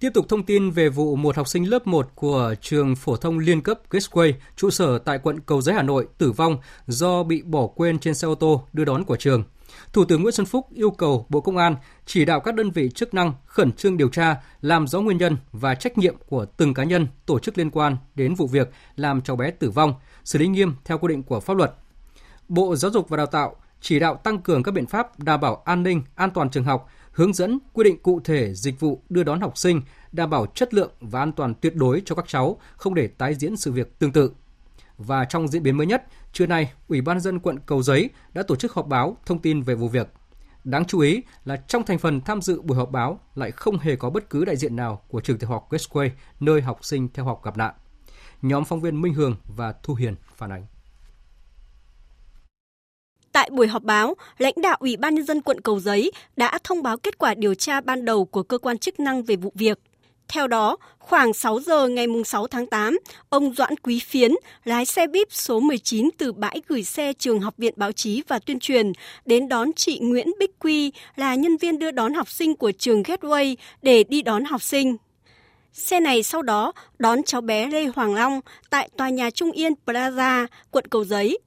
Tiếp 0.00 0.10
tục 0.14 0.28
thông 0.28 0.42
tin 0.42 0.70
về 0.70 0.88
vụ 0.88 1.16
một 1.16 1.36
học 1.36 1.48
sinh 1.48 1.70
lớp 1.70 1.86
1 1.86 2.08
của 2.14 2.54
trường 2.60 2.96
phổ 2.96 3.16
thông 3.16 3.38
liên 3.38 3.62
cấp 3.62 3.80
Gateway, 3.90 4.32
trụ 4.56 4.70
sở 4.70 4.98
tại 4.98 5.18
quận 5.18 5.40
Cầu 5.40 5.60
Giấy 5.62 5.74
Hà 5.74 5.82
Nội 5.82 6.08
tử 6.18 6.32
vong 6.32 6.56
do 6.86 7.22
bị 7.22 7.42
bỏ 7.42 7.66
quên 7.66 7.98
trên 7.98 8.14
xe 8.14 8.28
ô 8.28 8.34
tô 8.34 8.66
đưa 8.72 8.84
đón 8.84 9.04
của 9.04 9.16
trường. 9.16 9.44
Thủ 9.92 10.04
tướng 10.04 10.22
Nguyễn 10.22 10.32
Xuân 10.32 10.46
Phúc 10.46 10.66
yêu 10.74 10.90
cầu 10.90 11.26
Bộ 11.28 11.40
Công 11.40 11.56
an 11.56 11.76
chỉ 12.06 12.24
đạo 12.24 12.40
các 12.40 12.54
đơn 12.54 12.70
vị 12.70 12.90
chức 12.94 13.14
năng 13.14 13.32
khẩn 13.46 13.72
trương 13.72 13.96
điều 13.96 14.08
tra, 14.08 14.36
làm 14.60 14.86
rõ 14.86 15.00
nguyên 15.00 15.18
nhân 15.18 15.36
và 15.52 15.74
trách 15.74 15.98
nhiệm 15.98 16.14
của 16.28 16.44
từng 16.44 16.74
cá 16.74 16.84
nhân, 16.84 17.06
tổ 17.26 17.38
chức 17.38 17.58
liên 17.58 17.70
quan 17.70 17.96
đến 18.14 18.34
vụ 18.34 18.46
việc 18.46 18.70
làm 18.96 19.20
cháu 19.20 19.36
bé 19.36 19.50
tử 19.50 19.70
vong, 19.70 19.94
xử 20.24 20.38
lý 20.38 20.46
nghiêm 20.48 20.74
theo 20.84 20.98
quy 20.98 21.08
định 21.08 21.22
của 21.22 21.40
pháp 21.40 21.56
luật. 21.56 21.74
Bộ 22.48 22.76
Giáo 22.76 22.90
dục 22.90 23.08
và 23.08 23.16
Đào 23.16 23.26
tạo 23.26 23.56
chỉ 23.80 23.98
đạo 23.98 24.14
tăng 24.14 24.38
cường 24.38 24.62
các 24.62 24.72
biện 24.72 24.86
pháp 24.86 25.18
đảm 25.18 25.40
bảo 25.40 25.62
an 25.64 25.82
ninh, 25.82 26.02
an 26.14 26.30
toàn 26.30 26.50
trường 26.50 26.64
học, 26.64 26.88
hướng 27.12 27.32
dẫn 27.32 27.58
quy 27.72 27.84
định 27.84 28.02
cụ 28.02 28.20
thể 28.24 28.54
dịch 28.54 28.80
vụ 28.80 29.02
đưa 29.08 29.22
đón 29.22 29.40
học 29.40 29.58
sinh, 29.58 29.82
đảm 30.12 30.30
bảo 30.30 30.46
chất 30.46 30.74
lượng 30.74 30.90
và 31.00 31.20
an 31.20 31.32
toàn 31.32 31.54
tuyệt 31.54 31.76
đối 31.76 32.02
cho 32.04 32.14
các 32.14 32.24
cháu, 32.28 32.60
không 32.76 32.94
để 32.94 33.08
tái 33.08 33.34
diễn 33.34 33.56
sự 33.56 33.72
việc 33.72 33.98
tương 33.98 34.12
tự. 34.12 34.32
Và 34.98 35.24
trong 35.24 35.48
diễn 35.48 35.62
biến 35.62 35.76
mới 35.76 35.86
nhất, 35.86 36.04
trưa 36.32 36.46
nay, 36.46 36.72
Ủy 36.88 37.00
ban 37.00 37.20
dân 37.20 37.38
quận 37.38 37.58
Cầu 37.66 37.82
Giấy 37.82 38.10
đã 38.34 38.42
tổ 38.42 38.56
chức 38.56 38.72
họp 38.72 38.86
báo 38.86 39.16
thông 39.26 39.38
tin 39.38 39.62
về 39.62 39.74
vụ 39.74 39.88
việc. 39.88 40.08
Đáng 40.64 40.84
chú 40.84 41.00
ý 41.00 41.22
là 41.44 41.56
trong 41.56 41.82
thành 41.84 41.98
phần 41.98 42.20
tham 42.20 42.42
dự 42.42 42.60
buổi 42.62 42.76
họp 42.76 42.90
báo 42.90 43.20
lại 43.34 43.50
không 43.50 43.78
hề 43.78 43.96
có 43.96 44.10
bất 44.10 44.30
cứ 44.30 44.44
đại 44.44 44.56
diện 44.56 44.76
nào 44.76 45.02
của 45.08 45.20
trường 45.20 45.38
tiểu 45.38 45.50
học 45.50 45.72
Westway, 45.72 46.10
nơi 46.40 46.60
học 46.60 46.84
sinh 46.84 47.08
theo 47.14 47.24
học 47.24 47.44
gặp 47.44 47.56
nạn. 47.56 47.74
Nhóm 48.42 48.64
phóng 48.64 48.80
viên 48.80 49.02
Minh 49.02 49.14
Hường 49.14 49.36
và 49.56 49.74
Thu 49.82 49.94
Hiền 49.94 50.14
phản 50.36 50.52
ánh. 50.52 50.66
Tại 53.32 53.50
buổi 53.52 53.68
họp 53.68 53.82
báo, 53.82 54.14
lãnh 54.38 54.54
đạo 54.62 54.76
Ủy 54.80 54.96
ban 54.96 55.14
nhân 55.14 55.24
dân 55.24 55.42
quận 55.42 55.60
Cầu 55.60 55.80
Giấy 55.80 56.12
đã 56.36 56.58
thông 56.64 56.82
báo 56.82 56.96
kết 56.98 57.18
quả 57.18 57.34
điều 57.34 57.54
tra 57.54 57.80
ban 57.80 58.04
đầu 58.04 58.24
của 58.24 58.42
cơ 58.42 58.58
quan 58.58 58.78
chức 58.78 59.00
năng 59.00 59.22
về 59.22 59.36
vụ 59.36 59.52
việc. 59.54 59.78
Theo 60.32 60.46
đó, 60.46 60.76
khoảng 60.98 61.32
6 61.32 61.60
giờ 61.60 61.88
ngày 61.88 62.06
6 62.24 62.46
tháng 62.46 62.66
8, 62.66 62.98
ông 63.28 63.54
Doãn 63.54 63.76
Quý 63.82 63.98
Phiến, 63.98 64.32
lái 64.64 64.86
xe 64.86 65.06
bíp 65.06 65.28
số 65.30 65.60
19 65.60 66.08
từ 66.18 66.32
bãi 66.32 66.62
gửi 66.68 66.82
xe 66.82 67.12
trường 67.12 67.40
Học 67.40 67.54
viện 67.58 67.74
Báo 67.76 67.92
chí 67.92 68.22
và 68.28 68.38
Tuyên 68.38 68.58
truyền 68.58 68.92
đến 69.26 69.48
đón 69.48 69.72
chị 69.72 69.98
Nguyễn 69.98 70.32
Bích 70.38 70.58
Quy 70.58 70.92
là 71.16 71.34
nhân 71.34 71.56
viên 71.56 71.78
đưa 71.78 71.90
đón 71.90 72.14
học 72.14 72.30
sinh 72.30 72.56
của 72.56 72.72
trường 72.72 73.02
Gateway 73.02 73.56
để 73.82 74.04
đi 74.04 74.22
đón 74.22 74.44
học 74.44 74.62
sinh. 74.62 74.96
Xe 75.72 76.00
này 76.00 76.22
sau 76.22 76.42
đó 76.42 76.72
đón 76.98 77.22
cháu 77.22 77.40
bé 77.40 77.66
Lê 77.66 77.86
Hoàng 77.86 78.14
Long 78.14 78.40
tại 78.70 78.88
tòa 78.96 79.08
nhà 79.08 79.30
Trung 79.30 79.50
Yên 79.50 79.72
Plaza, 79.86 80.46
quận 80.70 80.84
Cầu 80.86 81.04
Giấy. 81.04 81.38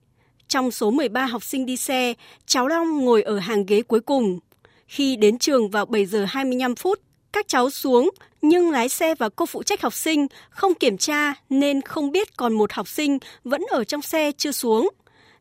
Trong 0.47 0.71
số 0.71 0.91
13 0.91 1.25
học 1.25 1.43
sinh 1.43 1.65
đi 1.65 1.77
xe, 1.77 2.13
cháu 2.45 2.67
Long 2.67 3.05
ngồi 3.05 3.21
ở 3.21 3.39
hàng 3.39 3.65
ghế 3.65 3.81
cuối 3.81 3.99
cùng. 3.99 4.39
Khi 4.87 5.15
đến 5.15 5.37
trường 5.37 5.69
vào 5.69 5.85
7 5.85 6.05
giờ 6.05 6.25
25 6.29 6.75
phút, 6.75 7.04
các 7.35 7.47
cháu 7.47 7.69
xuống 7.69 8.09
nhưng 8.41 8.71
lái 8.71 8.89
xe 8.89 9.15
và 9.15 9.29
cô 9.29 9.45
phụ 9.45 9.63
trách 9.63 9.81
học 9.81 9.93
sinh 9.93 10.27
không 10.49 10.73
kiểm 10.73 10.97
tra 10.97 11.33
nên 11.49 11.81
không 11.81 12.11
biết 12.11 12.37
còn 12.37 12.53
một 12.53 12.73
học 12.73 12.87
sinh 12.87 13.17
vẫn 13.43 13.61
ở 13.69 13.83
trong 13.83 14.01
xe 14.01 14.31
chưa 14.37 14.51
xuống. 14.51 14.89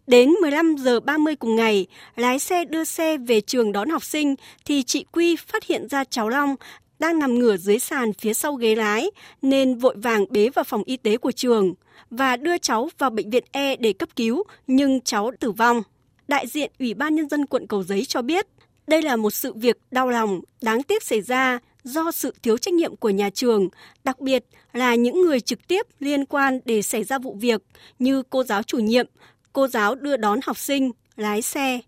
Đến 0.06 0.30
15 0.30 0.76
giờ 0.78 1.00
30 1.00 1.36
cùng 1.36 1.56
ngày, 1.56 1.86
lái 2.16 2.38
xe 2.38 2.64
đưa 2.64 2.84
xe 2.84 3.16
về 3.16 3.40
trường 3.40 3.72
đón 3.72 3.88
học 3.88 4.04
sinh 4.04 4.34
thì 4.64 4.82
chị 4.82 5.04
Quy 5.12 5.36
phát 5.36 5.64
hiện 5.64 5.88
ra 5.88 6.04
cháu 6.04 6.28
Long 6.28 6.56
đang 6.98 7.18
nằm 7.18 7.38
ngửa 7.38 7.56
dưới 7.56 7.78
sàn 7.78 8.12
phía 8.12 8.34
sau 8.34 8.54
ghế 8.54 8.74
lái 8.74 9.10
nên 9.42 9.78
vội 9.78 9.94
vàng 9.96 10.24
bế 10.30 10.48
vào 10.48 10.64
phòng 10.64 10.82
y 10.86 10.96
tế 10.96 11.16
của 11.16 11.32
trường 11.32 11.74
và 12.10 12.36
đưa 12.36 12.58
cháu 12.58 12.88
vào 12.98 13.10
bệnh 13.10 13.30
viện 13.30 13.44
E 13.52 13.76
để 13.76 13.92
cấp 13.92 14.08
cứu 14.16 14.42
nhưng 14.66 15.00
cháu 15.00 15.30
tử 15.40 15.50
vong. 15.50 15.82
Đại 16.28 16.46
diện 16.46 16.70
Ủy 16.78 16.94
ban 16.94 17.14
Nhân 17.14 17.28
dân 17.28 17.46
quận 17.46 17.66
Cầu 17.66 17.82
Giấy 17.82 18.04
cho 18.04 18.22
biết 18.22 18.46
đây 18.86 19.02
là 19.02 19.16
một 19.16 19.30
sự 19.30 19.52
việc 19.52 19.76
đau 19.90 20.08
lòng, 20.08 20.40
đáng 20.62 20.82
tiếc 20.82 21.02
xảy 21.02 21.20
ra 21.20 21.58
do 21.84 22.10
sự 22.10 22.34
thiếu 22.42 22.58
trách 22.58 22.74
nhiệm 22.74 22.96
của 22.96 23.10
nhà 23.10 23.30
trường, 23.30 23.68
đặc 24.04 24.20
biệt 24.20 24.44
là 24.72 24.94
những 24.94 25.20
người 25.20 25.40
trực 25.40 25.68
tiếp 25.68 25.86
liên 26.00 26.24
quan 26.24 26.60
để 26.64 26.82
xảy 26.82 27.04
ra 27.04 27.18
vụ 27.18 27.36
việc 27.40 27.62
như 27.98 28.22
cô 28.30 28.44
giáo 28.44 28.62
chủ 28.62 28.78
nhiệm, 28.78 29.06
cô 29.52 29.68
giáo 29.68 29.94
đưa 29.94 30.16
đón 30.16 30.40
học 30.44 30.58
sinh, 30.58 30.90
lái 31.16 31.42
xe. 31.42 31.80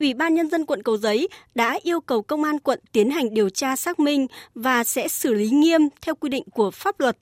Ủy 0.00 0.14
ban 0.14 0.34
Nhân 0.34 0.50
dân 0.50 0.66
quận 0.66 0.82
Cầu 0.82 0.96
Giấy 0.96 1.28
đã 1.54 1.78
yêu 1.82 2.00
cầu 2.00 2.22
công 2.22 2.44
an 2.44 2.58
quận 2.58 2.80
tiến 2.92 3.10
hành 3.10 3.34
điều 3.34 3.50
tra 3.50 3.76
xác 3.76 4.00
minh 4.00 4.26
và 4.54 4.84
sẽ 4.84 5.08
xử 5.08 5.34
lý 5.34 5.50
nghiêm 5.50 5.80
theo 6.02 6.14
quy 6.14 6.28
định 6.28 6.44
của 6.52 6.70
pháp 6.70 7.00
luật. 7.00 7.18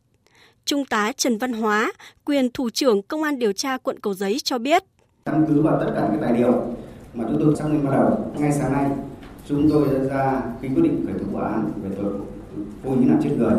Trung 0.64 0.84
tá 0.84 1.12
Trần 1.16 1.38
Văn 1.38 1.52
Hóa, 1.52 1.92
quyền 2.24 2.50
thủ 2.50 2.70
trưởng 2.70 3.02
Công 3.02 3.22
an 3.22 3.38
điều 3.38 3.52
tra 3.52 3.76
quận 3.78 4.00
Cầu 4.00 4.14
Giấy 4.14 4.38
cho 4.44 4.58
biết. 4.58 4.84
Căn 5.24 5.44
cứ 5.48 5.62
vào 5.62 5.80
tất 5.80 5.92
cả 5.94 6.08
những 6.12 6.22
tài 6.22 6.38
liệu 6.38 6.52
mà 7.14 7.24
chúng 7.28 7.38
tôi 7.40 7.56
xác 7.56 7.64
minh 7.68 7.84
ban 7.84 7.92
đầu, 7.92 8.32
ngay 8.38 8.52
sáng 8.52 8.72
nay 8.72 8.90
chúng 9.48 9.70
tôi 9.70 9.88
đã 9.94 10.04
ra 10.04 10.42
cái 10.62 10.70
quyết 10.74 10.82
định 10.82 11.06
khởi 11.06 11.14
tố 11.18 11.24
vụ 11.32 11.38
án 11.38 11.70
về 11.82 11.90
tội 12.02 12.12
cố 12.84 12.90
ý 13.00 13.08
làm 13.08 13.22
chết 13.22 13.30
người. 13.38 13.52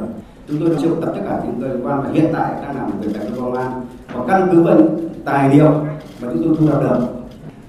Chúng 0.47 0.59
tôi 0.59 0.75
triệu 0.81 0.95
tập 1.01 1.13
tất 1.15 1.21
cả 1.29 1.41
những 1.45 1.59
người 1.59 1.69
liên 1.69 1.85
quan 1.85 2.03
và 2.03 2.09
hiện 2.11 2.25
tại 2.33 2.53
đang 2.61 2.75
làm 2.75 2.91
việc 3.01 3.09
tại 3.13 3.27
cơ 3.35 3.41
quan 3.41 3.53
an 3.53 3.81
và 4.13 4.25
căn 4.27 4.49
cứ 4.51 4.63
vào 4.63 4.77
tài 5.25 5.55
liệu 5.55 5.71
mà 6.21 6.27
chúng 6.33 6.43
tôi 6.43 6.55
thu 6.59 6.67
thập 6.67 6.81
được 6.81 6.99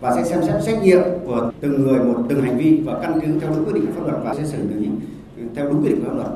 và 0.00 0.14
sẽ 0.14 0.24
xem 0.24 0.42
xét 0.42 0.54
trách 0.66 0.82
nhiệm 0.82 1.02
của 1.26 1.52
từng 1.60 1.82
người 1.82 1.98
một, 1.98 2.22
từng 2.28 2.42
hành 2.42 2.58
vi 2.58 2.82
và 2.86 2.98
căn 3.02 3.20
cứ 3.20 3.40
theo 3.40 3.50
đúng 3.50 3.64
quyết 3.64 3.74
định 3.74 3.86
pháp 3.96 4.02
luật 4.06 4.16
và 4.24 4.34
sẽ 4.34 4.44
xử 4.44 4.58
lý 4.68 4.88
theo 5.54 5.68
đúng 5.68 5.82
quy 5.82 5.88
định 5.88 6.04
của 6.04 6.10
pháp 6.10 6.16
luật 6.16 6.28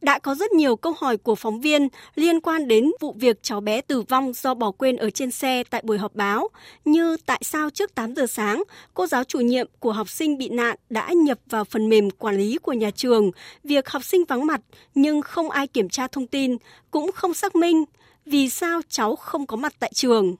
đã 0.00 0.18
có 0.18 0.34
rất 0.34 0.52
nhiều 0.52 0.76
câu 0.76 0.94
hỏi 0.98 1.16
của 1.16 1.34
phóng 1.34 1.60
viên 1.60 1.88
liên 2.14 2.40
quan 2.40 2.68
đến 2.68 2.90
vụ 3.00 3.14
việc 3.18 3.42
cháu 3.42 3.60
bé 3.60 3.80
tử 3.80 4.02
vong 4.02 4.32
do 4.32 4.54
bỏ 4.54 4.70
quên 4.70 4.96
ở 4.96 5.10
trên 5.10 5.30
xe 5.30 5.62
tại 5.70 5.82
buổi 5.84 5.98
họp 5.98 6.14
báo, 6.14 6.48
như 6.84 7.16
tại 7.26 7.40
sao 7.44 7.70
trước 7.70 7.94
8 7.94 8.14
giờ 8.14 8.26
sáng, 8.26 8.62
cô 8.94 9.06
giáo 9.06 9.24
chủ 9.24 9.40
nhiệm 9.40 9.66
của 9.78 9.92
học 9.92 10.08
sinh 10.08 10.38
bị 10.38 10.48
nạn 10.48 10.76
đã 10.90 11.12
nhập 11.12 11.38
vào 11.50 11.64
phần 11.64 11.88
mềm 11.88 12.10
quản 12.10 12.36
lý 12.36 12.58
của 12.62 12.72
nhà 12.72 12.90
trường, 12.90 13.30
việc 13.64 13.88
học 13.88 14.04
sinh 14.04 14.24
vắng 14.24 14.46
mặt 14.46 14.60
nhưng 14.94 15.22
không 15.22 15.50
ai 15.50 15.66
kiểm 15.66 15.88
tra 15.88 16.06
thông 16.06 16.26
tin, 16.26 16.56
cũng 16.90 17.12
không 17.12 17.34
xác 17.34 17.56
minh 17.56 17.84
vì 18.26 18.48
sao 18.48 18.80
cháu 18.88 19.16
không 19.16 19.46
có 19.46 19.56
mặt 19.56 19.74
tại 19.78 19.90
trường. 19.94 20.36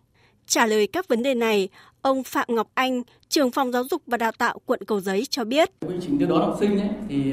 Trả 0.47 0.67
lời 0.67 0.87
các 0.87 1.09
vấn 1.09 1.23
đề 1.23 1.35
này, 1.35 1.69
ông 2.03 2.23
Phạm 2.23 2.47
Ngọc 2.49 2.69
Anh, 2.75 3.03
trưởng 3.29 3.51
phòng 3.51 3.73
giáo 3.73 3.85
dục 3.91 4.03
và 4.07 4.17
đào 4.17 4.33
tạo 4.33 4.59
quận 4.67 4.81
Cầu 4.87 5.01
Giấy 5.01 5.27
cho 5.31 5.45
biết. 5.45 5.71
Quy 5.81 5.95
trình 6.03 6.19
đưa 6.19 6.27
đón 6.27 6.41
học 6.41 6.57
sinh 6.61 6.79
ấy, 6.79 6.89
thì 7.09 7.33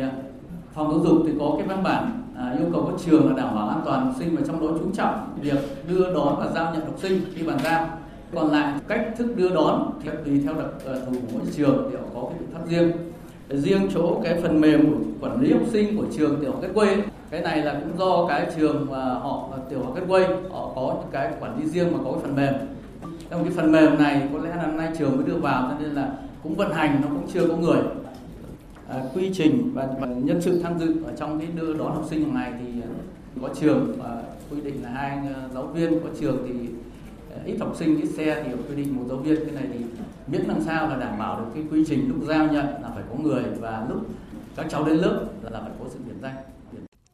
phòng 0.76 0.92
giáo 0.92 1.00
dục 1.00 1.24
thì 1.26 1.32
có 1.40 1.56
cái 1.58 1.68
văn 1.68 1.84
bản 1.84 2.22
à, 2.38 2.56
yêu 2.60 2.68
cầu 2.74 2.86
các 2.92 3.04
trường 3.06 3.30
là 3.30 3.44
đảm 3.44 3.56
bảo 3.56 3.68
an 3.70 3.82
toàn 3.86 4.06
học 4.06 4.16
sinh 4.20 4.36
và 4.36 4.42
trong 4.48 4.62
đó 4.62 4.74
chú 4.80 4.92
trọng 4.94 5.38
việc 5.42 5.88
đưa 5.90 6.14
đón 6.14 6.36
và 6.40 6.52
giao 6.56 6.74
nhận 6.74 6.86
học 6.86 6.96
sinh 6.98 7.22
khi 7.36 7.44
bàn 7.44 7.58
giao. 7.64 7.88
Còn 8.36 8.52
lại 8.52 8.74
cách 8.88 9.08
thức 9.18 9.36
đưa 9.36 9.50
đón 9.50 9.92
thì 10.04 10.10
tùy 10.26 10.42
theo 10.44 10.54
đặc 10.54 10.66
à, 10.86 10.94
thù 11.06 11.12
của 11.12 11.28
mỗi 11.34 11.42
trường 11.56 11.90
thì 11.92 11.98
họ 11.98 12.04
có 12.14 12.30
cái 12.30 12.40
biện 12.40 12.50
pháp 12.54 12.68
riêng. 12.70 12.92
Riêng 13.50 13.90
chỗ 13.94 14.20
cái 14.24 14.42
phần 14.42 14.62
mềm 14.62 14.92
của 14.92 15.28
quản 15.28 15.42
lý 15.42 15.54
học 15.54 15.62
sinh 15.72 15.98
của 15.98 16.06
trường 16.18 16.42
tiểu 16.42 16.52
học 16.52 16.60
kết 16.62 16.70
quê 16.74 16.98
cái 17.30 17.42
này 17.42 17.62
là 17.62 17.74
cũng 17.74 17.98
do 17.98 18.26
cái 18.28 18.48
trường 18.58 18.88
mà 18.92 19.04
họ 19.04 19.50
à, 19.52 19.58
tiểu 19.70 19.80
học 19.84 19.94
kết 19.96 20.02
quê 20.08 20.28
họ 20.52 20.72
có 20.76 20.96
những 21.00 21.12
cái 21.12 21.32
quản 21.40 21.60
lý 21.60 21.70
riêng 21.70 21.88
mà 21.92 21.98
có 22.06 22.12
cái 22.12 22.22
phần 22.22 22.36
mềm. 22.36 22.54
Trong 23.30 23.44
cái 23.44 23.54
phần 23.56 23.72
mềm 23.72 23.98
này 23.98 24.22
có 24.34 24.40
lẽ 24.40 24.56
là 24.56 24.68
nay 24.68 24.90
trường 24.98 25.18
mới 25.18 25.26
đưa 25.26 25.38
vào 25.38 25.68
cho 25.70 25.76
nên 25.80 25.92
là 25.92 26.10
cũng 26.44 26.56
vận 26.56 26.74
hành 26.74 27.02
nó 27.02 27.08
cũng 27.08 27.28
chưa 27.34 27.48
có 27.48 27.56
người. 27.56 27.82
À, 28.90 29.04
quy 29.14 29.32
trình 29.34 29.72
và, 29.74 29.88
và 30.00 30.08
nhân 30.08 30.42
sự 30.42 30.60
tham 30.64 30.80
dự 30.80 31.04
ở 31.06 31.14
trong 31.18 31.40
cái 31.40 31.48
đưa 31.56 31.74
đón 31.74 31.96
học 31.96 32.06
sinh 32.10 32.22
hàng 32.22 32.34
ngày 32.34 32.54
thì 32.60 32.82
à, 32.82 32.90
có 33.42 33.50
trường 33.60 33.96
và 33.98 34.24
quy 34.52 34.62
định 34.62 34.84
là 34.84 34.90
hai 34.90 35.10
à, 35.10 35.50
giáo 35.54 35.68
viên 35.68 36.00
có 36.00 36.10
trường 36.20 36.48
thì 36.48 36.70
à, 37.36 37.38
ít 37.46 37.58
học 37.60 37.76
sinh 37.80 38.02
ít 38.02 38.08
xe 38.08 38.44
thì 38.46 38.52
quy 38.70 38.76
định 38.76 38.98
một 38.98 39.04
giáo 39.08 39.18
viên 39.18 39.36
cái 39.36 39.52
này 39.56 39.64
thì 39.74 39.80
miễn 40.28 40.42
làm 40.42 40.62
sao 40.66 40.90
là 40.90 40.98
đảm 40.98 41.20
bảo 41.20 41.40
được 41.40 41.46
cái 41.54 41.64
quy 41.72 41.86
trình 41.88 42.10
lúc 42.10 42.28
giao 42.28 42.46
nhận 42.46 42.66
là 42.66 42.92
phải 42.96 43.04
có 43.10 43.16
người 43.24 43.44
và 43.60 43.86
lúc 43.90 44.08
các 44.56 44.66
cháu 44.70 44.84
đến 44.84 44.98
lớp 44.98 45.26
là 45.44 45.60
phải 45.60 45.72
có 45.80 45.86
sự 45.94 46.00
điểm 46.08 46.18
danh. 46.22 46.36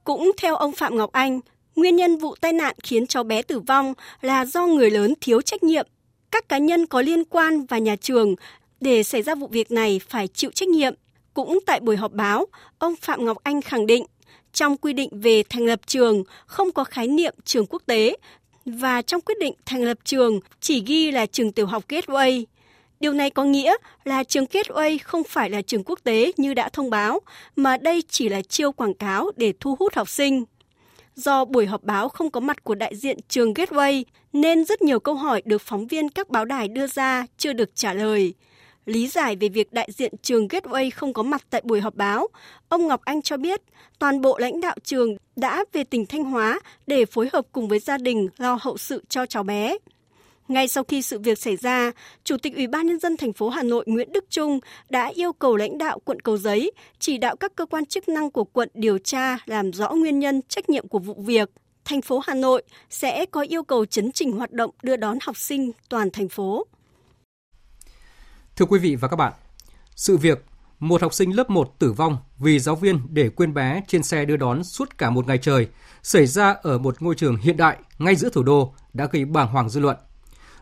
Cũng 0.03 0.31
theo 0.37 0.55
ông 0.55 0.71
Phạm 0.73 0.97
Ngọc 0.97 1.11
Anh, 1.11 1.39
nguyên 1.75 1.95
nhân 1.95 2.17
vụ 2.17 2.35
tai 2.41 2.53
nạn 2.53 2.75
khiến 2.83 3.07
cháu 3.07 3.23
bé 3.23 3.41
tử 3.41 3.59
vong 3.59 3.93
là 4.21 4.45
do 4.45 4.67
người 4.67 4.91
lớn 4.91 5.13
thiếu 5.21 5.41
trách 5.41 5.63
nhiệm. 5.63 5.87
Các 6.31 6.49
cá 6.49 6.57
nhân 6.57 6.85
có 6.85 7.01
liên 7.01 7.25
quan 7.25 7.65
và 7.65 7.77
nhà 7.77 7.95
trường 7.95 8.35
để 8.81 9.03
xảy 9.03 9.21
ra 9.21 9.35
vụ 9.35 9.47
việc 9.47 9.71
này 9.71 10.01
phải 10.09 10.27
chịu 10.27 10.51
trách 10.53 10.69
nhiệm. 10.69 10.93
Cũng 11.33 11.59
tại 11.65 11.79
buổi 11.79 11.97
họp 11.97 12.11
báo, 12.11 12.45
ông 12.79 12.95
Phạm 12.95 13.25
Ngọc 13.25 13.37
Anh 13.43 13.61
khẳng 13.61 13.87
định 13.87 14.05
trong 14.53 14.77
quy 14.77 14.93
định 14.93 15.09
về 15.11 15.43
thành 15.49 15.65
lập 15.65 15.79
trường 15.87 16.23
không 16.45 16.71
có 16.71 16.83
khái 16.83 17.07
niệm 17.07 17.35
trường 17.45 17.65
quốc 17.65 17.81
tế 17.85 18.17
và 18.65 19.01
trong 19.01 19.21
quyết 19.21 19.35
định 19.39 19.53
thành 19.65 19.83
lập 19.83 19.97
trường 20.03 20.39
chỉ 20.59 20.83
ghi 20.85 21.11
là 21.11 21.25
trường 21.25 21.51
tiểu 21.51 21.65
học 21.65 21.83
Gateway. 21.87 22.43
Điều 22.99 23.13
này 23.13 23.29
có 23.29 23.43
nghĩa 23.43 23.75
là 24.03 24.23
trường 24.23 24.45
Gateway 24.45 24.97
không 25.03 25.23
phải 25.23 25.49
là 25.49 25.61
trường 25.61 25.83
quốc 25.83 25.99
tế 26.03 26.31
như 26.37 26.53
đã 26.53 26.69
thông 26.69 26.89
báo, 26.89 27.19
mà 27.55 27.77
đây 27.77 28.03
chỉ 28.09 28.29
là 28.29 28.41
chiêu 28.41 28.71
quảng 28.71 28.93
cáo 28.93 29.31
để 29.35 29.53
thu 29.59 29.75
hút 29.79 29.95
học 29.95 30.09
sinh. 30.09 30.43
Do 31.15 31.45
buổi 31.45 31.65
họp 31.65 31.83
báo 31.83 32.09
không 32.09 32.31
có 32.31 32.39
mặt 32.39 32.63
của 32.63 32.75
đại 32.75 32.95
diện 32.95 33.17
trường 33.27 33.53
Gateway, 33.53 34.03
nên 34.33 34.65
rất 34.65 34.81
nhiều 34.81 34.99
câu 34.99 35.15
hỏi 35.15 35.41
được 35.45 35.61
phóng 35.61 35.87
viên 35.87 36.09
các 36.09 36.29
báo 36.29 36.45
đài 36.45 36.67
đưa 36.67 36.87
ra 36.87 37.25
chưa 37.37 37.53
được 37.53 37.75
trả 37.75 37.93
lời. 37.93 38.33
Lý 38.85 39.07
giải 39.07 39.35
về 39.35 39.49
việc 39.49 39.73
đại 39.73 39.89
diện 39.91 40.13
trường 40.21 40.47
Gateway 40.47 40.89
không 40.95 41.13
có 41.13 41.23
mặt 41.23 41.41
tại 41.49 41.61
buổi 41.65 41.81
họp 41.81 41.95
báo, 41.95 42.27
ông 42.69 42.87
Ngọc 42.87 43.01
Anh 43.05 43.21
cho 43.21 43.37
biết 43.37 43.61
toàn 43.99 44.21
bộ 44.21 44.37
lãnh 44.37 44.61
đạo 44.61 44.75
trường 44.83 45.15
đã 45.35 45.65
về 45.73 45.83
tỉnh 45.83 46.05
Thanh 46.05 46.23
Hóa 46.23 46.59
để 46.87 47.05
phối 47.05 47.29
hợp 47.33 47.45
cùng 47.51 47.67
với 47.67 47.79
gia 47.79 47.97
đình 47.97 48.27
lo 48.37 48.57
hậu 48.61 48.77
sự 48.77 49.03
cho 49.09 49.25
cháu 49.25 49.43
bé. 49.43 49.77
Ngay 50.47 50.67
sau 50.67 50.83
khi 50.83 51.01
sự 51.01 51.19
việc 51.19 51.39
xảy 51.39 51.55
ra, 51.55 51.91
Chủ 52.23 52.37
tịch 52.37 52.55
Ủy 52.55 52.67
ban 52.67 52.87
nhân 52.87 52.99
dân 52.99 53.17
thành 53.17 53.33
phố 53.33 53.49
Hà 53.49 53.63
Nội 53.63 53.83
Nguyễn 53.87 54.11
Đức 54.11 54.25
Trung 54.29 54.59
đã 54.89 55.11
yêu 55.15 55.33
cầu 55.33 55.55
lãnh 55.55 55.77
đạo 55.77 55.99
quận 55.99 56.19
Cầu 56.19 56.37
Giấy 56.37 56.71
chỉ 56.99 57.17
đạo 57.17 57.35
các 57.35 57.55
cơ 57.55 57.65
quan 57.65 57.85
chức 57.85 58.09
năng 58.09 58.31
của 58.31 58.43
quận 58.43 58.69
điều 58.73 58.97
tra 58.97 59.37
làm 59.45 59.73
rõ 59.73 59.91
nguyên 59.91 60.19
nhân 60.19 60.41
trách 60.47 60.69
nhiệm 60.69 60.87
của 60.87 60.99
vụ 60.99 61.13
việc. 61.13 61.49
Thành 61.85 62.01
phố 62.01 62.21
Hà 62.27 62.33
Nội 62.33 62.63
sẽ 62.89 63.25
có 63.25 63.41
yêu 63.41 63.63
cầu 63.63 63.85
chấn 63.85 64.11
chỉnh 64.11 64.31
hoạt 64.31 64.51
động 64.51 64.71
đưa 64.83 64.95
đón 64.95 65.17
học 65.21 65.37
sinh 65.37 65.71
toàn 65.89 66.09
thành 66.11 66.29
phố. 66.29 66.65
Thưa 68.61 68.65
quý 68.65 68.79
vị 68.79 68.95
và 68.95 69.07
các 69.07 69.15
bạn, 69.15 69.33
sự 69.95 70.17
việc 70.17 70.45
một 70.79 71.01
học 71.01 71.13
sinh 71.13 71.35
lớp 71.35 71.49
1 71.49 71.79
tử 71.79 71.93
vong 71.93 72.17
vì 72.39 72.59
giáo 72.59 72.75
viên 72.75 72.99
để 73.09 73.29
quên 73.29 73.53
bé 73.53 73.81
trên 73.87 74.03
xe 74.03 74.25
đưa 74.25 74.37
đón 74.37 74.63
suốt 74.63 74.97
cả 74.97 75.09
một 75.09 75.27
ngày 75.27 75.37
trời 75.37 75.67
xảy 76.03 76.25
ra 76.25 76.55
ở 76.61 76.77
một 76.77 77.01
ngôi 77.01 77.15
trường 77.15 77.37
hiện 77.37 77.57
đại 77.57 77.77
ngay 77.99 78.15
giữa 78.15 78.29
thủ 78.29 78.43
đô 78.43 78.73
đã 78.93 79.07
gây 79.11 79.25
bàng 79.25 79.47
hoàng 79.47 79.69
dư 79.69 79.79
luận. 79.79 79.97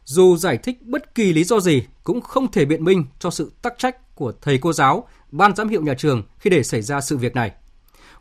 Dù 0.04 0.38
giải 0.38 0.58
thích 0.58 0.82
bất 0.82 1.16
kỳ 1.16 1.34
lý 1.34 1.44
do 1.44 1.60
gì 1.60 1.84
cũng 2.04 2.22
không 2.22 2.52
thể 2.52 2.66
biện 2.66 2.84
minh 2.84 3.06
cho 3.20 3.30
sự 3.30 3.52
tắc 3.62 3.74
trách 3.78 4.16
của 4.16 4.34
thầy 4.42 4.58
cô 4.58 4.74
giáo, 4.74 5.08
ban 5.32 5.56
giám 5.56 5.70
hiệu 5.70 5.82
nhà 5.82 5.94
trường 5.94 6.24
khi 6.40 6.50
để 6.50 6.64
xảy 6.64 6.82
ra 6.82 7.02
sự 7.02 7.18
việc 7.18 7.36
này. 7.36 7.52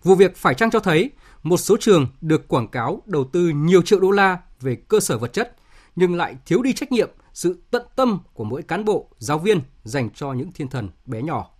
Vụ 0.02 0.14
việc 0.14 0.36
phải 0.36 0.54
chăng 0.54 0.70
cho 0.70 0.80
thấy 0.80 1.10
một 1.42 1.56
số 1.56 1.76
trường 1.80 2.06
được 2.20 2.48
quảng 2.48 2.68
cáo 2.68 3.02
đầu 3.06 3.24
tư 3.32 3.48
nhiều 3.48 3.82
triệu 3.82 4.00
đô 4.00 4.10
la 4.10 4.38
về 4.60 4.76
cơ 4.88 5.00
sở 5.00 5.18
vật 5.18 5.32
chất 5.32 5.56
nhưng 5.96 6.14
lại 6.14 6.36
thiếu 6.46 6.62
đi 6.62 6.72
trách 6.72 6.92
nhiệm, 6.92 7.10
sự 7.38 7.62
tận 7.70 7.82
tâm 7.96 8.18
của 8.34 8.44
mỗi 8.44 8.62
cán 8.62 8.84
bộ, 8.84 9.08
giáo 9.18 9.38
viên 9.38 9.60
dành 9.84 10.10
cho 10.10 10.32
những 10.32 10.52
thiên 10.52 10.68
thần 10.68 10.88
bé 11.06 11.22
nhỏ. 11.22 11.50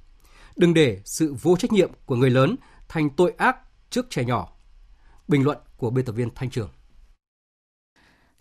Đừng 0.57 0.75
để 0.75 1.01
sự 1.05 1.35
vô 1.43 1.57
trách 1.57 1.73
nhiệm 1.73 1.91
của 2.07 2.17
người 2.17 2.31
lớn 2.31 2.57
thành 2.89 3.11
tội 3.11 3.33
ác 3.37 3.57
trước 3.91 4.11
trẻ 4.11 4.25
nhỏ. 4.25 4.49
Bình 5.29 5.45
luận 5.45 5.59
của 5.77 5.91
biên 5.91 6.05
tập 6.05 6.13
viên 6.13 6.29
Thanh 6.35 6.51
Trường. 6.51 6.71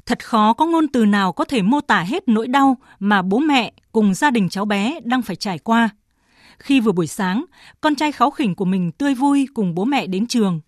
Thật 0.06 0.26
khó 0.26 0.54
có 0.54 0.65
ngôn 0.65 0.88
từ 0.88 1.06
nào 1.06 1.34
có 1.34 1.45
thể 1.45 1.62
mô 1.62 1.82
tả 1.82 2.04
hết 2.04 2.28
nỗi 2.28 2.47
đau 2.47 2.78
mà 3.00 3.21
bố 3.21 3.39
mẹ 3.39 3.73
cùng 3.91 4.13
gia 4.13 4.32
đình 4.32 4.50
cháu 4.50 4.65
bé 4.65 5.00
đang 5.04 5.21
phải 5.21 5.36
trải 5.36 5.60
qua. 5.60 5.89
Khi 6.60 6.80
vừa 6.80 6.91
buổi 6.91 7.08
sáng, 7.08 7.45
con 7.82 7.95
trai 7.95 8.12
kháu 8.12 8.32
khỉnh 8.32 8.56
của 8.56 8.65
mình 8.65 8.91
tươi 8.91 9.15
vui 9.15 9.47
cùng 9.54 9.76
bố 9.76 9.86
mẹ 9.86 10.08
đến 10.08 10.28
trường. 10.28 10.62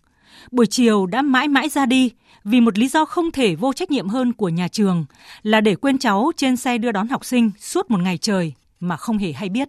Buổi 0.50 0.66
chiều 0.66 1.06
đã 1.06 1.22
mãi 1.22 1.48
mãi 1.48 1.68
ra 1.68 1.86
đi 1.86 2.12
vì 2.44 2.60
một 2.60 2.78
lý 2.78 2.88
do 2.88 3.04
không 3.04 3.30
thể 3.30 3.54
vô 3.54 3.72
trách 3.72 3.90
nhiệm 3.90 4.08
hơn 4.08 4.32
của 4.32 4.48
nhà 4.48 4.68
trường 4.68 5.04
là 5.42 5.60
để 5.60 5.74
quên 5.74 5.98
cháu 5.98 6.32
trên 6.36 6.56
xe 6.56 6.78
đưa 6.78 6.92
đón 6.92 7.08
học 7.08 7.24
sinh 7.24 7.50
suốt 7.58 7.90
một 7.90 8.00
ngày 8.00 8.18
trời 8.18 8.52
mà 8.80 8.96
không 8.96 9.18
hề 9.18 9.32
hay 9.32 9.48
biết. 9.48 9.68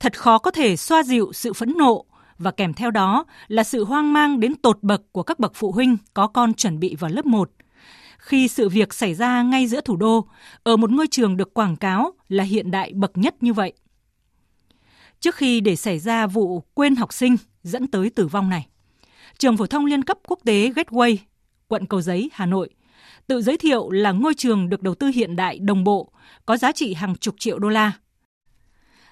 Thật 0.00 0.18
khó 0.18 0.38
có 0.38 0.50
thể 0.50 0.76
xoa 0.76 1.02
dịu 1.02 1.32
sự 1.32 1.52
phẫn 1.52 1.74
nộ 1.78 2.04
và 2.38 2.50
kèm 2.50 2.74
theo 2.74 2.90
đó 2.90 3.24
là 3.48 3.64
sự 3.64 3.84
hoang 3.84 4.12
mang 4.12 4.40
đến 4.40 4.54
tột 4.54 4.78
bậc 4.82 5.02
của 5.12 5.22
các 5.22 5.38
bậc 5.38 5.52
phụ 5.54 5.72
huynh 5.72 5.96
có 6.14 6.26
con 6.26 6.54
chuẩn 6.54 6.80
bị 6.80 6.94
vào 6.94 7.10
lớp 7.10 7.26
1 7.26 7.50
khi 8.18 8.48
sự 8.48 8.68
việc 8.68 8.94
xảy 8.94 9.14
ra 9.14 9.42
ngay 9.42 9.66
giữa 9.66 9.80
thủ 9.80 9.96
đô, 9.96 10.28
ở 10.62 10.76
một 10.76 10.90
ngôi 10.90 11.06
trường 11.06 11.36
được 11.36 11.54
quảng 11.54 11.76
cáo 11.76 12.12
là 12.28 12.44
hiện 12.44 12.70
đại 12.70 12.92
bậc 12.94 13.18
nhất 13.18 13.42
như 13.42 13.52
vậy. 13.52 13.72
Trước 15.20 15.34
khi 15.34 15.60
để 15.60 15.76
xảy 15.76 15.98
ra 15.98 16.26
vụ 16.26 16.60
quên 16.74 16.96
học 16.96 17.12
sinh 17.12 17.36
dẫn 17.62 17.86
tới 17.86 18.10
tử 18.10 18.26
vong 18.26 18.48
này, 18.48 18.66
trường 19.38 19.56
phổ 19.56 19.66
thông 19.66 19.84
liên 19.84 20.04
cấp 20.04 20.18
quốc 20.26 20.38
tế 20.44 20.70
Gateway, 20.70 21.16
quận 21.68 21.86
Cầu 21.86 22.00
Giấy, 22.00 22.30
Hà 22.32 22.46
Nội, 22.46 22.68
tự 23.26 23.42
giới 23.42 23.56
thiệu 23.56 23.90
là 23.90 24.12
ngôi 24.12 24.34
trường 24.34 24.68
được 24.68 24.82
đầu 24.82 24.94
tư 24.94 25.06
hiện 25.06 25.36
đại 25.36 25.58
đồng 25.58 25.84
bộ, 25.84 26.12
có 26.46 26.56
giá 26.56 26.72
trị 26.72 26.94
hàng 26.94 27.16
chục 27.16 27.34
triệu 27.38 27.58
đô 27.58 27.68
la. 27.68 27.92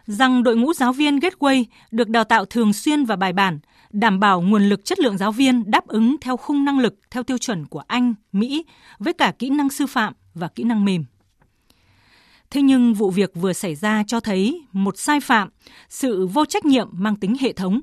Rằng 0.07 0.43
đội 0.43 0.57
ngũ 0.57 0.75
giáo 0.75 0.93
viên 0.93 1.19
Gateway 1.19 1.65
được 1.91 2.09
đào 2.09 2.25
tạo 2.25 2.45
thường 2.45 2.73
xuyên 2.73 3.05
và 3.05 3.17
bài 3.17 3.33
bản, 3.33 3.59
đảm 3.91 4.21
bảo 4.21 4.41
nguồn 4.41 4.69
lực 4.69 4.85
chất 4.85 4.99
lượng 4.99 5.19
giáo 5.19 5.33
viên 5.33 5.71
đáp 5.71 5.87
ứng 5.87 6.17
theo 6.21 6.37
khung 6.37 6.65
năng 6.65 6.79
lực 6.79 6.95
theo 7.11 7.23
tiêu 7.23 7.39
chuẩn 7.39 7.67
của 7.67 7.83
Anh, 7.87 8.15
Mỹ 8.33 8.65
với 8.99 9.13
cả 9.13 9.33
kỹ 9.39 9.51
năng 9.51 9.71
sư 9.71 9.87
phạm 9.87 10.13
và 10.35 10.49
kỹ 10.49 10.65
năng 10.65 10.85
mềm. 10.85 11.05
Thế 12.51 12.63
nhưng 12.63 12.95
vụ 12.95 13.11
việc 13.11 13.31
vừa 13.35 13.53
xảy 13.53 13.75
ra 13.75 14.05
cho 14.07 14.21
thấy 14.21 14.63
một 14.73 14.99
sai 14.99 15.21
phạm, 15.21 15.49
sự 15.89 16.27
vô 16.27 16.45
trách 16.45 16.65
nhiệm 16.65 16.89
mang 16.93 17.17
tính 17.17 17.37
hệ 17.41 17.53
thống. 17.53 17.81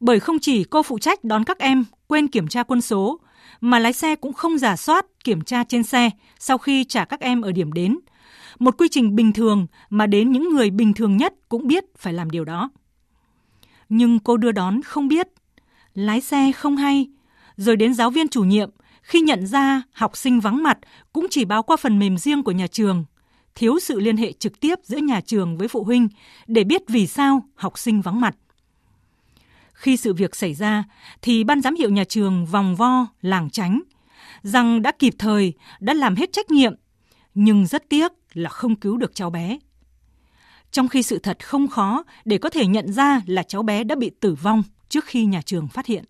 Bởi 0.00 0.20
không 0.20 0.38
chỉ 0.38 0.64
cô 0.64 0.82
phụ 0.82 0.98
trách 0.98 1.24
đón 1.24 1.44
các 1.44 1.58
em 1.58 1.84
quên 2.06 2.28
kiểm 2.28 2.48
tra 2.48 2.62
quân 2.62 2.80
số, 2.80 3.20
mà 3.60 3.78
lái 3.78 3.92
xe 3.92 4.16
cũng 4.16 4.32
không 4.32 4.58
giả 4.58 4.76
soát 4.76 5.06
kiểm 5.24 5.40
tra 5.40 5.64
trên 5.64 5.82
xe 5.82 6.10
sau 6.38 6.58
khi 6.58 6.84
trả 6.84 7.04
các 7.04 7.20
em 7.20 7.42
ở 7.42 7.52
điểm 7.52 7.72
đến. 7.72 7.98
Một 8.58 8.78
quy 8.78 8.88
trình 8.90 9.16
bình 9.16 9.32
thường 9.32 9.66
mà 9.90 10.06
đến 10.06 10.32
những 10.32 10.48
người 10.48 10.70
bình 10.70 10.94
thường 10.94 11.16
nhất 11.16 11.34
cũng 11.48 11.66
biết 11.66 11.84
phải 11.98 12.12
làm 12.12 12.30
điều 12.30 12.44
đó 12.44 12.70
nhưng 13.88 14.18
cô 14.18 14.36
đưa 14.36 14.52
đón 14.52 14.82
không 14.82 15.08
biết, 15.08 15.28
lái 15.94 16.20
xe 16.20 16.52
không 16.52 16.76
hay, 16.76 17.06
rồi 17.56 17.76
đến 17.76 17.94
giáo 17.94 18.10
viên 18.10 18.28
chủ 18.28 18.44
nhiệm 18.44 18.70
khi 19.02 19.20
nhận 19.20 19.46
ra 19.46 19.82
học 19.92 20.16
sinh 20.16 20.40
vắng 20.40 20.62
mặt 20.62 20.78
cũng 21.12 21.26
chỉ 21.30 21.44
báo 21.44 21.62
qua 21.62 21.76
phần 21.76 21.98
mềm 21.98 22.18
riêng 22.18 22.42
của 22.42 22.52
nhà 22.52 22.66
trường, 22.66 23.04
thiếu 23.54 23.78
sự 23.80 24.00
liên 24.00 24.16
hệ 24.16 24.32
trực 24.32 24.60
tiếp 24.60 24.78
giữa 24.82 24.98
nhà 24.98 25.20
trường 25.20 25.56
với 25.56 25.68
phụ 25.68 25.84
huynh 25.84 26.08
để 26.46 26.64
biết 26.64 26.82
vì 26.88 27.06
sao 27.06 27.48
học 27.54 27.78
sinh 27.78 28.00
vắng 28.00 28.20
mặt. 28.20 28.36
Khi 29.74 29.96
sự 29.96 30.14
việc 30.14 30.36
xảy 30.36 30.54
ra 30.54 30.84
thì 31.22 31.44
ban 31.44 31.60
giám 31.60 31.74
hiệu 31.74 31.90
nhà 31.90 32.04
trường 32.04 32.46
vòng 32.46 32.76
vo, 32.76 33.06
làng 33.22 33.50
tránh, 33.50 33.82
rằng 34.42 34.82
đã 34.82 34.92
kịp 34.98 35.14
thời, 35.18 35.52
đã 35.80 35.94
làm 35.94 36.16
hết 36.16 36.32
trách 36.32 36.50
nhiệm, 36.50 36.74
nhưng 37.34 37.66
rất 37.66 37.88
tiếc 37.88 38.12
là 38.32 38.50
không 38.50 38.76
cứu 38.76 38.96
được 38.96 39.14
cháu 39.14 39.30
bé 39.30 39.58
trong 40.74 40.88
khi 40.88 41.02
sự 41.02 41.18
thật 41.18 41.46
không 41.46 41.68
khó 41.68 42.04
để 42.24 42.38
có 42.38 42.50
thể 42.50 42.66
nhận 42.66 42.92
ra 42.92 43.20
là 43.26 43.42
cháu 43.42 43.62
bé 43.62 43.84
đã 43.84 43.94
bị 43.94 44.10
tử 44.20 44.34
vong 44.34 44.62
trước 44.88 45.04
khi 45.04 45.24
nhà 45.24 45.42
trường 45.42 45.68
phát 45.68 45.86
hiện. 45.86 46.04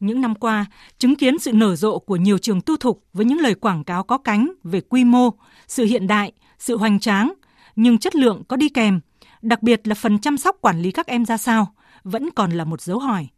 Những 0.00 0.20
năm 0.20 0.34
qua, 0.34 0.66
chứng 0.98 1.16
kiến 1.16 1.38
sự 1.38 1.52
nở 1.52 1.76
rộ 1.76 1.98
của 1.98 2.16
nhiều 2.16 2.38
trường 2.38 2.60
tư 2.60 2.76
thục 2.80 3.04
với 3.12 3.26
những 3.26 3.38
lời 3.38 3.54
quảng 3.54 3.84
cáo 3.84 4.02
có 4.02 4.18
cánh 4.18 4.52
về 4.64 4.80
quy 4.80 5.04
mô, 5.04 5.30
sự 5.68 5.84
hiện 5.84 6.06
đại, 6.06 6.32
sự 6.58 6.76
hoành 6.76 7.00
tráng, 7.00 7.32
nhưng 7.76 7.98
chất 7.98 8.14
lượng 8.16 8.42
có 8.48 8.56
đi 8.56 8.68
kèm, 8.68 9.00
đặc 9.42 9.62
biệt 9.62 9.88
là 9.88 9.94
phần 9.94 10.18
chăm 10.18 10.38
sóc 10.38 10.56
quản 10.60 10.82
lý 10.82 10.90
các 10.90 11.06
em 11.06 11.24
ra 11.24 11.36
sao, 11.36 11.74
vẫn 12.04 12.30
còn 12.30 12.50
là 12.50 12.64
một 12.64 12.80
dấu 12.80 12.98
hỏi. 12.98 13.28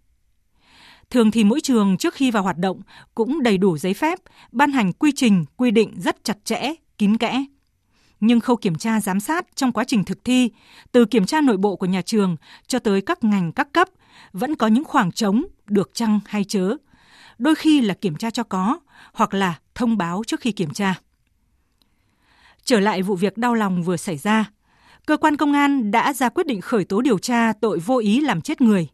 Thường 1.10 1.30
thì 1.30 1.44
mỗi 1.44 1.60
trường 1.60 1.96
trước 1.96 2.14
khi 2.14 2.30
vào 2.30 2.42
hoạt 2.42 2.58
động 2.58 2.80
cũng 3.14 3.42
đầy 3.42 3.58
đủ 3.58 3.78
giấy 3.78 3.94
phép, 3.94 4.18
ban 4.52 4.72
hành 4.72 4.92
quy 4.92 5.12
trình, 5.16 5.44
quy 5.56 5.70
định 5.70 6.00
rất 6.00 6.24
chặt 6.24 6.44
chẽ, 6.44 6.74
kín 6.98 7.16
kẽ 7.16 7.44
nhưng 8.20 8.40
khâu 8.40 8.56
kiểm 8.56 8.74
tra 8.74 9.00
giám 9.00 9.20
sát 9.20 9.46
trong 9.54 9.72
quá 9.72 9.84
trình 9.84 10.04
thực 10.04 10.24
thi, 10.24 10.50
từ 10.92 11.04
kiểm 11.04 11.26
tra 11.26 11.40
nội 11.40 11.56
bộ 11.56 11.76
của 11.76 11.86
nhà 11.86 12.02
trường 12.02 12.36
cho 12.66 12.78
tới 12.78 13.00
các 13.00 13.24
ngành 13.24 13.52
các 13.52 13.72
cấp, 13.72 13.88
vẫn 14.32 14.56
có 14.56 14.66
những 14.66 14.84
khoảng 14.84 15.12
trống 15.12 15.44
được 15.66 15.90
chăng 15.94 16.20
hay 16.26 16.44
chớ. 16.44 16.76
Đôi 17.38 17.54
khi 17.54 17.80
là 17.80 17.94
kiểm 17.94 18.16
tra 18.16 18.30
cho 18.30 18.42
có, 18.42 18.80
hoặc 19.12 19.34
là 19.34 19.58
thông 19.74 19.96
báo 19.96 20.22
trước 20.26 20.40
khi 20.40 20.52
kiểm 20.52 20.72
tra. 20.72 20.94
Trở 22.64 22.80
lại 22.80 23.02
vụ 23.02 23.16
việc 23.16 23.38
đau 23.38 23.54
lòng 23.54 23.82
vừa 23.82 23.96
xảy 23.96 24.16
ra, 24.16 24.44
cơ 25.08 25.16
quan 25.16 25.36
công 25.36 25.52
an 25.52 25.90
đã 25.90 26.12
ra 26.12 26.28
quyết 26.28 26.46
định 26.46 26.60
khởi 26.60 26.84
tố 26.84 27.00
điều 27.00 27.18
tra 27.18 27.52
tội 27.60 27.78
vô 27.78 27.98
ý 27.98 28.20
làm 28.20 28.40
chết 28.40 28.60
người. 28.60 28.88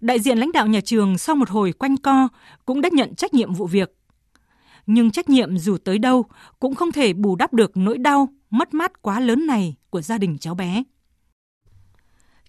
Đại 0.00 0.20
diện 0.20 0.38
lãnh 0.38 0.52
đạo 0.52 0.66
nhà 0.66 0.80
trường 0.80 1.18
sau 1.18 1.36
một 1.36 1.50
hồi 1.50 1.72
quanh 1.72 1.96
co 1.96 2.28
cũng 2.66 2.80
đã 2.80 2.88
nhận 2.92 3.14
trách 3.14 3.34
nhiệm 3.34 3.54
vụ 3.54 3.66
việc 3.66 3.92
nhưng 4.86 5.10
trách 5.10 5.28
nhiệm 5.28 5.58
dù 5.58 5.76
tới 5.84 5.98
đâu 5.98 6.24
cũng 6.60 6.74
không 6.74 6.92
thể 6.92 7.12
bù 7.12 7.36
đắp 7.36 7.52
được 7.52 7.76
nỗi 7.76 7.98
đau, 7.98 8.28
mất 8.50 8.74
mát 8.74 9.02
quá 9.02 9.20
lớn 9.20 9.46
này 9.46 9.74
của 9.90 10.00
gia 10.00 10.18
đình 10.18 10.38
cháu 10.38 10.54
bé. 10.54 10.82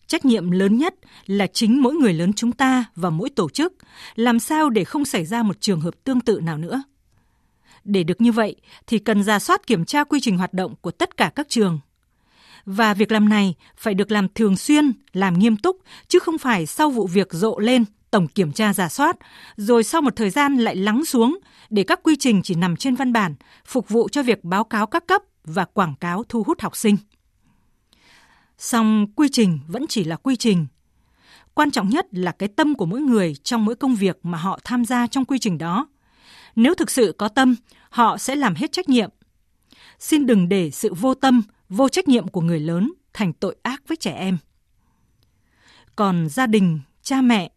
Trách 0.07 0.25
nhiệm 0.25 0.51
lớn 0.51 0.77
nhất 0.77 0.95
là 1.25 1.47
chính 1.47 1.81
mỗi 1.81 1.93
người 1.93 2.13
lớn 2.13 2.33
chúng 2.33 2.51
ta 2.51 2.85
và 2.95 3.09
mỗi 3.09 3.29
tổ 3.29 3.49
chức, 3.49 3.73
làm 4.15 4.39
sao 4.39 4.69
để 4.69 4.83
không 4.83 5.05
xảy 5.05 5.25
ra 5.25 5.43
một 5.43 5.61
trường 5.61 5.81
hợp 5.81 6.03
tương 6.03 6.21
tự 6.21 6.39
nào 6.39 6.57
nữa. 6.57 6.83
Để 7.83 8.03
được 8.03 8.21
như 8.21 8.31
vậy 8.31 8.55
thì 8.87 8.99
cần 8.99 9.23
ra 9.23 9.39
soát 9.39 9.67
kiểm 9.67 9.85
tra 9.85 10.03
quy 10.03 10.19
trình 10.19 10.37
hoạt 10.37 10.53
động 10.53 10.75
của 10.81 10.91
tất 10.91 11.17
cả 11.17 11.31
các 11.35 11.49
trường. 11.49 11.79
Và 12.65 12.93
việc 12.93 13.11
làm 13.11 13.29
này 13.29 13.55
phải 13.77 13.93
được 13.93 14.11
làm 14.11 14.27
thường 14.35 14.57
xuyên, 14.57 14.91
làm 15.13 15.39
nghiêm 15.39 15.57
túc, 15.57 15.77
chứ 16.07 16.19
không 16.19 16.37
phải 16.37 16.65
sau 16.65 16.89
vụ 16.89 17.07
việc 17.07 17.33
rộ 17.33 17.59
lên 17.59 17.85
tổng 18.11 18.27
kiểm 18.27 18.51
tra 18.51 18.73
giả 18.73 18.89
soát, 18.89 19.17
rồi 19.55 19.83
sau 19.83 20.01
một 20.01 20.15
thời 20.15 20.29
gian 20.29 20.57
lại 20.57 20.75
lắng 20.75 21.05
xuống 21.05 21.39
để 21.69 21.83
các 21.83 21.99
quy 22.03 22.15
trình 22.19 22.41
chỉ 22.43 22.55
nằm 22.55 22.75
trên 22.75 22.95
văn 22.95 23.13
bản, 23.13 23.35
phục 23.65 23.89
vụ 23.89 24.09
cho 24.09 24.23
việc 24.23 24.43
báo 24.43 24.63
cáo 24.63 24.87
các 24.87 25.07
cấp 25.07 25.21
và 25.43 25.65
quảng 25.65 25.95
cáo 25.99 26.23
thu 26.29 26.43
hút 26.43 26.61
học 26.61 26.75
sinh. 26.75 26.97
Song 28.57 29.07
quy 29.15 29.27
trình 29.31 29.59
vẫn 29.67 29.85
chỉ 29.89 30.03
là 30.03 30.15
quy 30.15 30.35
trình. 30.35 30.67
Quan 31.53 31.71
trọng 31.71 31.89
nhất 31.89 32.07
là 32.11 32.31
cái 32.31 32.49
tâm 32.49 32.75
của 32.75 32.85
mỗi 32.85 33.01
người 33.01 33.35
trong 33.43 33.65
mỗi 33.65 33.75
công 33.75 33.95
việc 33.95 34.19
mà 34.23 34.37
họ 34.37 34.59
tham 34.63 34.85
gia 34.85 35.07
trong 35.07 35.25
quy 35.25 35.39
trình 35.39 35.57
đó. 35.57 35.87
Nếu 36.55 36.75
thực 36.75 36.91
sự 36.91 37.15
có 37.17 37.27
tâm, 37.27 37.55
họ 37.89 38.17
sẽ 38.17 38.35
làm 38.35 38.55
hết 38.55 38.71
trách 38.71 38.89
nhiệm. 38.89 39.09
Xin 39.99 40.25
đừng 40.25 40.49
để 40.49 40.71
sự 40.71 40.93
vô 40.93 41.13
tâm, 41.13 41.41
vô 41.69 41.89
trách 41.89 42.07
nhiệm 42.07 42.27
của 42.27 42.41
người 42.41 42.59
lớn 42.59 42.93
thành 43.13 43.33
tội 43.33 43.55
ác 43.63 43.83
với 43.87 43.97
trẻ 43.97 44.11
em. 44.11 44.37
Còn 45.95 46.29
gia 46.29 46.47
đình, 46.47 46.79
cha 47.01 47.21
mẹ 47.21 47.51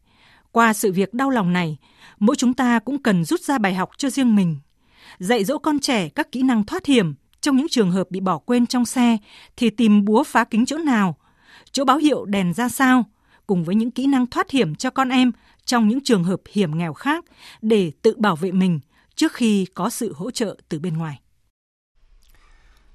qua 0.53 0.73
sự 0.73 0.92
việc 0.92 1.14
đau 1.14 1.31
lòng 1.31 1.53
này, 1.53 1.77
mỗi 2.18 2.37
chúng 2.37 2.55
ta 2.55 2.79
cũng 2.79 3.03
cần 3.03 3.25
rút 3.25 3.40
ra 3.40 3.59
bài 3.59 3.75
học 3.75 3.90
cho 3.97 4.11
riêng 4.11 4.37
mình. 4.37 4.57
Dạy 5.18 5.44
dỗ 5.44 5.59
con 5.59 5.79
trẻ 5.79 6.09
các 6.09 6.33
kỹ 6.33 6.42
năng 6.42 6.64
thoát 6.64 6.87
hiểm 6.87 7.14
trong 7.40 7.57
những 7.57 7.68
trường 7.68 7.90
hợp 7.90 8.11
bị 8.11 8.21
bỏ 8.21 8.38
quên 8.38 8.66
trong 8.66 8.87
xe 8.87 9.16
thì 9.57 9.71
tìm 9.71 10.05
búa 10.05 10.25
phá 10.25 10.44
kính 10.44 10.66
chỗ 10.66 10.79
nào, 10.79 11.16
chỗ 11.73 11.85
báo 11.85 11.97
hiệu 11.97 12.25
đèn 12.25 12.55
ra 12.55 12.68
sao, 12.68 13.05
cùng 13.47 13.64
với 13.64 13.75
những 13.75 13.90
kỹ 13.90 14.07
năng 14.07 14.27
thoát 14.27 14.51
hiểm 14.51 14.75
cho 14.75 14.90
con 14.90 15.09
em 15.09 15.33
trong 15.64 15.88
những 15.88 16.01
trường 16.05 16.25
hợp 16.25 16.40
hiểm 16.53 16.79
nghèo 16.79 16.92
khác 16.92 17.25
để 17.62 17.92
tự 18.03 18.14
bảo 18.18 18.37
vệ 18.37 18.53
mình 18.53 18.81
trước 19.14 19.33
khi 19.33 19.66
có 19.75 19.90
sự 19.90 20.12
hỗ 20.12 20.31
trợ 20.31 20.57
từ 20.68 20.79
bên 20.79 20.97
ngoài. 20.97 21.21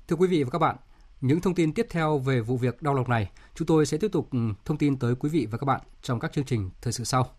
Thưa 0.08 0.16
quý 0.16 0.28
vị 0.28 0.44
và 0.44 0.50
các 0.50 0.60
bạn, 0.60 0.76
những 1.24 1.42
thông 1.42 1.56
tin 1.56 1.74
tiếp 1.74 1.88
theo 1.90 2.18
về 2.18 2.42
vụ 2.42 2.58
việc 2.58 2.82
đau 2.82 2.94
lòng 2.94 3.10
này, 3.10 3.30
chúng 3.56 3.66
tôi 3.66 3.86
sẽ 3.86 3.98
tiếp 3.98 4.12
tục 4.12 4.28
ừ, 4.32 4.40
thông 4.66 4.78
tin 4.78 4.98
tới 4.98 5.16
quý 5.16 5.30
vị 5.30 5.48
và 5.52 5.58
các 5.58 5.66
bạn 5.66 5.82
trong 6.02 6.20
các 6.20 6.34
chương 6.34 6.46
trình 6.46 6.70
thời 6.82 6.94
sự 6.94 7.04
sau. 7.04 7.30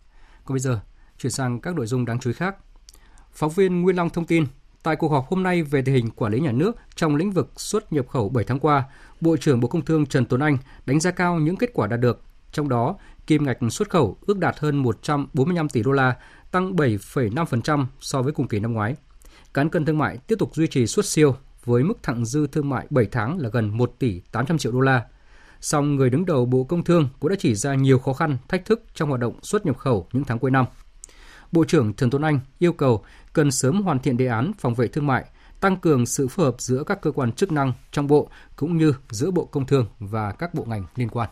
Còn 0.45 0.55
bây 0.55 0.59
giờ, 0.59 0.79
chuyển 1.17 1.31
sang 1.31 1.61
các 1.61 1.75
nội 1.75 1.87
dung 1.87 2.05
đáng 2.05 2.19
chú 2.19 2.29
ý 2.29 2.33
khác. 2.33 2.55
Phóng 3.31 3.51
viên 3.51 3.81
Nguyên 3.81 3.95
Long 3.95 4.09
thông 4.09 4.25
tin, 4.25 4.45
tại 4.83 4.95
cuộc 4.95 5.11
họp 5.11 5.27
hôm 5.29 5.43
nay 5.43 5.63
về 5.63 5.81
tình 5.81 5.95
hình 5.95 6.09
quản 6.09 6.31
lý 6.31 6.39
nhà 6.39 6.51
nước 6.51 6.75
trong 6.95 7.15
lĩnh 7.15 7.31
vực 7.31 7.51
xuất 7.55 7.93
nhập 7.93 8.07
khẩu 8.09 8.29
7 8.29 8.43
tháng 8.43 8.59
qua, 8.59 8.83
Bộ 9.21 9.37
trưởng 9.37 9.59
Bộ 9.59 9.67
Công 9.67 9.85
Thương 9.85 10.05
Trần 10.05 10.25
Tuấn 10.25 10.41
Anh 10.41 10.57
đánh 10.85 10.99
giá 10.99 11.11
cao 11.11 11.39
những 11.39 11.55
kết 11.55 11.69
quả 11.73 11.87
đạt 11.87 11.99
được. 11.99 12.21
Trong 12.51 12.69
đó, 12.69 12.95
kim 13.27 13.45
ngạch 13.45 13.57
xuất 13.71 13.89
khẩu 13.89 14.17
ước 14.25 14.37
đạt 14.37 14.59
hơn 14.59 14.77
145 14.77 15.69
tỷ 15.69 15.83
đô 15.83 15.91
la, 15.91 16.15
tăng 16.51 16.75
7,5% 16.75 17.85
so 17.99 18.21
với 18.21 18.33
cùng 18.33 18.47
kỳ 18.47 18.59
năm 18.59 18.73
ngoái. 18.73 18.95
Cán 19.53 19.69
cân 19.69 19.85
thương 19.85 19.97
mại 19.97 20.17
tiếp 20.17 20.35
tục 20.39 20.55
duy 20.55 20.67
trì 20.67 20.87
xuất 20.87 21.05
siêu 21.05 21.35
với 21.65 21.83
mức 21.83 22.03
thặng 22.03 22.25
dư 22.25 22.47
thương 22.47 22.69
mại 22.69 22.87
7 22.89 23.05
tháng 23.11 23.37
là 23.39 23.49
gần 23.49 23.77
1 23.77 23.95
tỷ 23.99 24.19
800 24.31 24.57
triệu 24.57 24.71
đô 24.71 24.79
la. 24.79 25.05
Song 25.61 25.95
người 25.95 26.09
đứng 26.09 26.25
đầu 26.25 26.45
Bộ 26.45 26.63
Công 26.63 26.83
Thương 26.83 27.09
cũng 27.19 27.29
đã 27.29 27.35
chỉ 27.39 27.55
ra 27.55 27.75
nhiều 27.75 27.99
khó 27.99 28.13
khăn, 28.13 28.37
thách 28.47 28.65
thức 28.65 28.83
trong 28.93 29.09
hoạt 29.09 29.21
động 29.21 29.39
xuất 29.41 29.65
nhập 29.65 29.77
khẩu 29.77 30.07
những 30.13 30.23
tháng 30.23 30.39
cuối 30.39 30.51
năm. 30.51 30.65
Bộ 31.51 31.63
trưởng 31.63 31.93
Trần 31.93 32.09
Tuấn 32.09 32.21
Anh 32.21 32.39
yêu 32.59 32.73
cầu 32.73 33.03
cần 33.33 33.51
sớm 33.51 33.81
hoàn 33.81 33.99
thiện 33.99 34.17
đề 34.17 34.27
án 34.27 34.51
phòng 34.59 34.73
vệ 34.73 34.87
thương 34.87 35.07
mại, 35.07 35.25
tăng 35.59 35.77
cường 35.77 36.05
sự 36.05 36.27
phối 36.27 36.45
hợp 36.45 36.55
giữa 36.57 36.83
các 36.83 37.01
cơ 37.01 37.11
quan 37.11 37.31
chức 37.31 37.51
năng 37.51 37.73
trong 37.91 38.07
bộ 38.07 38.29
cũng 38.55 38.77
như 38.77 38.93
giữa 39.09 39.31
Bộ 39.31 39.45
Công 39.45 39.65
Thương 39.65 39.85
và 39.99 40.31
các 40.31 40.53
bộ 40.53 40.65
ngành 40.65 40.83
liên 40.95 41.09
quan. 41.09 41.29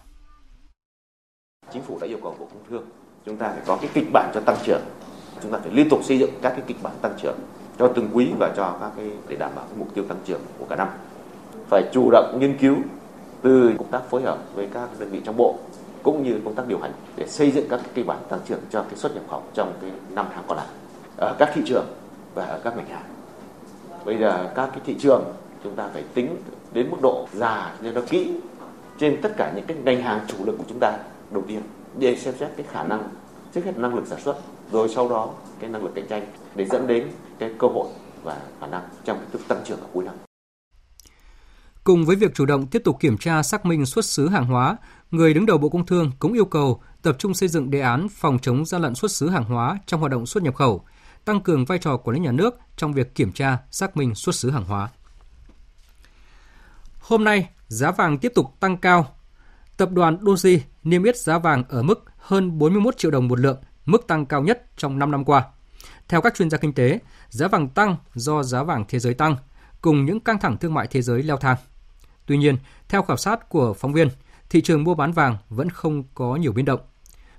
Chính 1.73 1.81
phủ 1.83 1.97
đã 2.01 2.07
yêu 2.07 2.19
cầu 2.23 2.35
Bộ 2.39 2.45
Công 2.45 2.63
Thương 2.69 2.85
chúng 3.25 3.37
ta 3.37 3.49
phải 3.49 3.61
có 3.65 3.77
cái 3.81 3.89
kịch 3.93 4.07
bản 4.13 4.31
cho 4.33 4.41
tăng 4.41 4.57
trưởng. 4.65 4.81
Chúng 5.43 5.51
ta 5.51 5.59
phải 5.59 5.71
liên 5.71 5.89
tục 5.89 5.99
xây 6.03 6.19
dựng 6.19 6.31
các 6.41 6.49
cái 6.49 6.61
kịch 6.67 6.77
bản 6.83 6.93
tăng 7.01 7.17
trưởng 7.21 7.39
cho 7.79 7.88
từng 7.88 8.09
quý 8.13 8.31
và 8.39 8.53
cho 8.57 8.77
các 8.79 8.91
cái, 8.97 9.12
để 9.27 9.36
đảm 9.36 9.51
bảo 9.55 9.65
cái 9.65 9.77
mục 9.77 9.88
tiêu 9.93 10.03
tăng 10.07 10.17
trưởng 10.25 10.41
của 10.59 10.65
cả 10.69 10.75
năm. 10.75 10.88
Phải 11.69 11.83
chủ 11.93 12.09
động 12.12 12.38
nghiên 12.39 12.57
cứu 12.57 12.75
từ 13.41 13.71
công 13.77 13.88
tác 13.88 14.09
phối 14.09 14.21
hợp 14.21 14.38
với 14.55 14.67
các 14.73 14.89
đơn 14.99 15.09
vị 15.09 15.21
trong 15.25 15.38
bộ, 15.38 15.55
cũng 16.03 16.23
như 16.23 16.39
công 16.45 16.55
tác 16.55 16.67
điều 16.67 16.79
hành 16.79 16.91
để 17.15 17.27
xây 17.27 17.51
dựng 17.51 17.65
các 17.69 17.79
kịch 17.93 18.07
bản 18.07 18.17
tăng 18.29 18.39
trưởng 18.45 18.59
cho 18.69 18.81
cái 18.81 18.95
xuất 18.95 19.15
nhập 19.15 19.23
khẩu 19.29 19.41
trong 19.53 19.73
cái 19.81 19.91
năm 20.09 20.25
tháng 20.33 20.43
còn 20.47 20.57
lại 20.57 20.67
ở 21.17 21.36
các 21.39 21.49
thị 21.53 21.62
trường 21.65 21.86
và 22.36 22.45
ở 22.45 22.59
các 22.63 22.77
ngành 22.77 22.89
hàng. 22.89 23.05
Bây 24.05 24.17
giờ 24.17 24.49
các 24.55 24.69
cái 24.71 24.81
thị 24.86 24.95
trường 24.99 25.23
chúng 25.63 25.75
ta 25.75 25.89
phải 25.93 26.03
tính 26.13 26.36
đến 26.73 26.91
mức 26.91 26.97
độ 27.01 27.27
già 27.33 27.75
cho 27.83 27.91
nó 27.91 28.01
kỹ 28.09 28.33
trên 28.99 29.21
tất 29.21 29.33
cả 29.38 29.51
những 29.55 29.65
cái 29.65 29.77
ngành 29.83 30.01
hàng 30.01 30.19
chủ 30.27 30.38
lực 30.45 30.55
của 30.57 30.63
chúng 30.69 30.79
ta 30.79 30.97
đầu 31.31 31.43
tiên, 31.47 31.62
để 31.97 32.15
xem 32.15 32.33
xét 32.39 32.49
cái 32.57 32.65
khả 32.71 32.83
năng, 32.83 33.03
trước 33.53 33.65
hết 33.65 33.77
năng 33.77 33.95
lực 33.95 34.07
sản 34.07 34.19
xuất, 34.21 34.36
rồi 34.71 34.89
sau 34.89 35.09
đó 35.09 35.29
cái 35.63 35.71
năng 35.71 35.84
lực 35.84 35.91
cạnh 35.95 36.08
tranh 36.10 36.26
để 36.56 36.65
dẫn 36.65 36.88
đến 36.88 37.08
cái 37.39 37.52
cơ 37.60 37.67
hội 37.67 37.88
và 38.23 38.41
khả 38.60 38.67
năng 38.67 38.84
trong 39.06 39.17
cái 39.17 39.41
tăng 39.47 39.63
trưởng 39.65 39.80
ở 39.80 39.88
cuối 39.93 40.04
năm. 40.04 40.15
Cùng 41.84 42.06
với 42.06 42.15
việc 42.15 42.36
chủ 42.36 42.45
động 42.45 42.67
tiếp 42.67 42.82
tục 42.86 42.97
kiểm 42.99 43.17
tra 43.17 43.43
xác 43.43 43.65
minh 43.65 43.86
xuất 43.86 44.06
xứ 44.06 44.30
hàng 44.30 44.45
hóa, 44.45 44.78
người 45.12 45.34
đứng 45.34 45.45
đầu 45.45 45.58
Bộ 45.58 45.69
Công 45.69 45.86
Thương 45.86 46.12
cũng 46.19 46.34
yêu 46.34 46.45
cầu 46.45 46.82
tập 47.02 47.15
trung 47.19 47.34
xây 47.34 47.49
dựng 47.49 47.71
đề 47.71 47.82
án 47.82 48.10
phòng 48.10 48.39
chống 48.39 48.65
gian 48.65 48.82
lận 48.82 48.95
xuất 48.95 49.12
xứ 49.12 49.30
hàng 49.30 49.43
hóa 49.43 49.80
trong 49.86 49.99
hoạt 49.99 50.12
động 50.12 50.26
xuất 50.26 50.43
nhập 50.43 50.56
khẩu, 50.56 50.86
tăng 51.26 51.41
cường 51.41 51.65
vai 51.65 51.78
trò 51.78 51.97
của 51.97 52.12
lãnh 52.12 52.21
nhà 52.21 52.32
nước 52.32 52.60
trong 52.78 52.93
việc 52.93 53.15
kiểm 53.15 53.32
tra, 53.32 53.58
xác 53.71 53.97
minh 53.97 54.15
xuất 54.15 54.36
xứ 54.36 54.52
hàng 54.52 54.65
hóa. 54.65 54.89
Hôm 56.99 57.23
nay, 57.23 57.49
giá 57.67 57.91
vàng 57.91 58.17
tiếp 58.17 58.32
tục 58.36 58.45
tăng 58.60 58.78
cao. 58.78 59.15
Tập 59.78 59.91
đoàn 59.91 60.17
Doji 60.17 60.60
niêm 60.84 61.04
yết 61.04 61.17
giá 61.17 61.38
vàng 61.38 61.63
ở 61.69 61.84
mức 61.84 62.06
hơn 62.17 62.58
41 62.58 62.97
triệu 62.97 63.12
đồng 63.12 63.28
một 63.28 63.39
lượng, 63.39 63.58
mức 63.86 64.08
tăng 64.08 64.26
cao 64.26 64.41
nhất 64.41 64.63
trong 64.78 64.99
5 64.99 65.12
năm 65.12 65.26
qua. 65.26 65.43
Theo 66.07 66.21
các 66.21 66.35
chuyên 66.35 66.49
gia 66.49 66.57
kinh 66.57 66.73
tế, 66.73 66.99
giá 67.29 67.47
vàng 67.47 67.69
tăng 67.69 67.95
do 68.13 68.43
giá 68.43 68.63
vàng 68.63 68.85
thế 68.87 68.99
giới 68.99 69.13
tăng, 69.13 69.35
cùng 69.81 70.05
những 70.05 70.19
căng 70.19 70.39
thẳng 70.39 70.57
thương 70.57 70.73
mại 70.73 70.87
thế 70.87 71.01
giới 71.01 71.23
leo 71.23 71.37
thang. 71.37 71.57
Tuy 72.25 72.37
nhiên, 72.37 72.57
theo 72.89 73.03
khảo 73.03 73.17
sát 73.17 73.49
của 73.49 73.73
phóng 73.73 73.93
viên, 73.93 74.09
thị 74.49 74.61
trường 74.61 74.83
mua 74.83 74.95
bán 74.95 75.11
vàng 75.11 75.37
vẫn 75.49 75.69
không 75.69 76.03
có 76.13 76.35
nhiều 76.35 76.51
biến 76.51 76.65
động. 76.65 76.79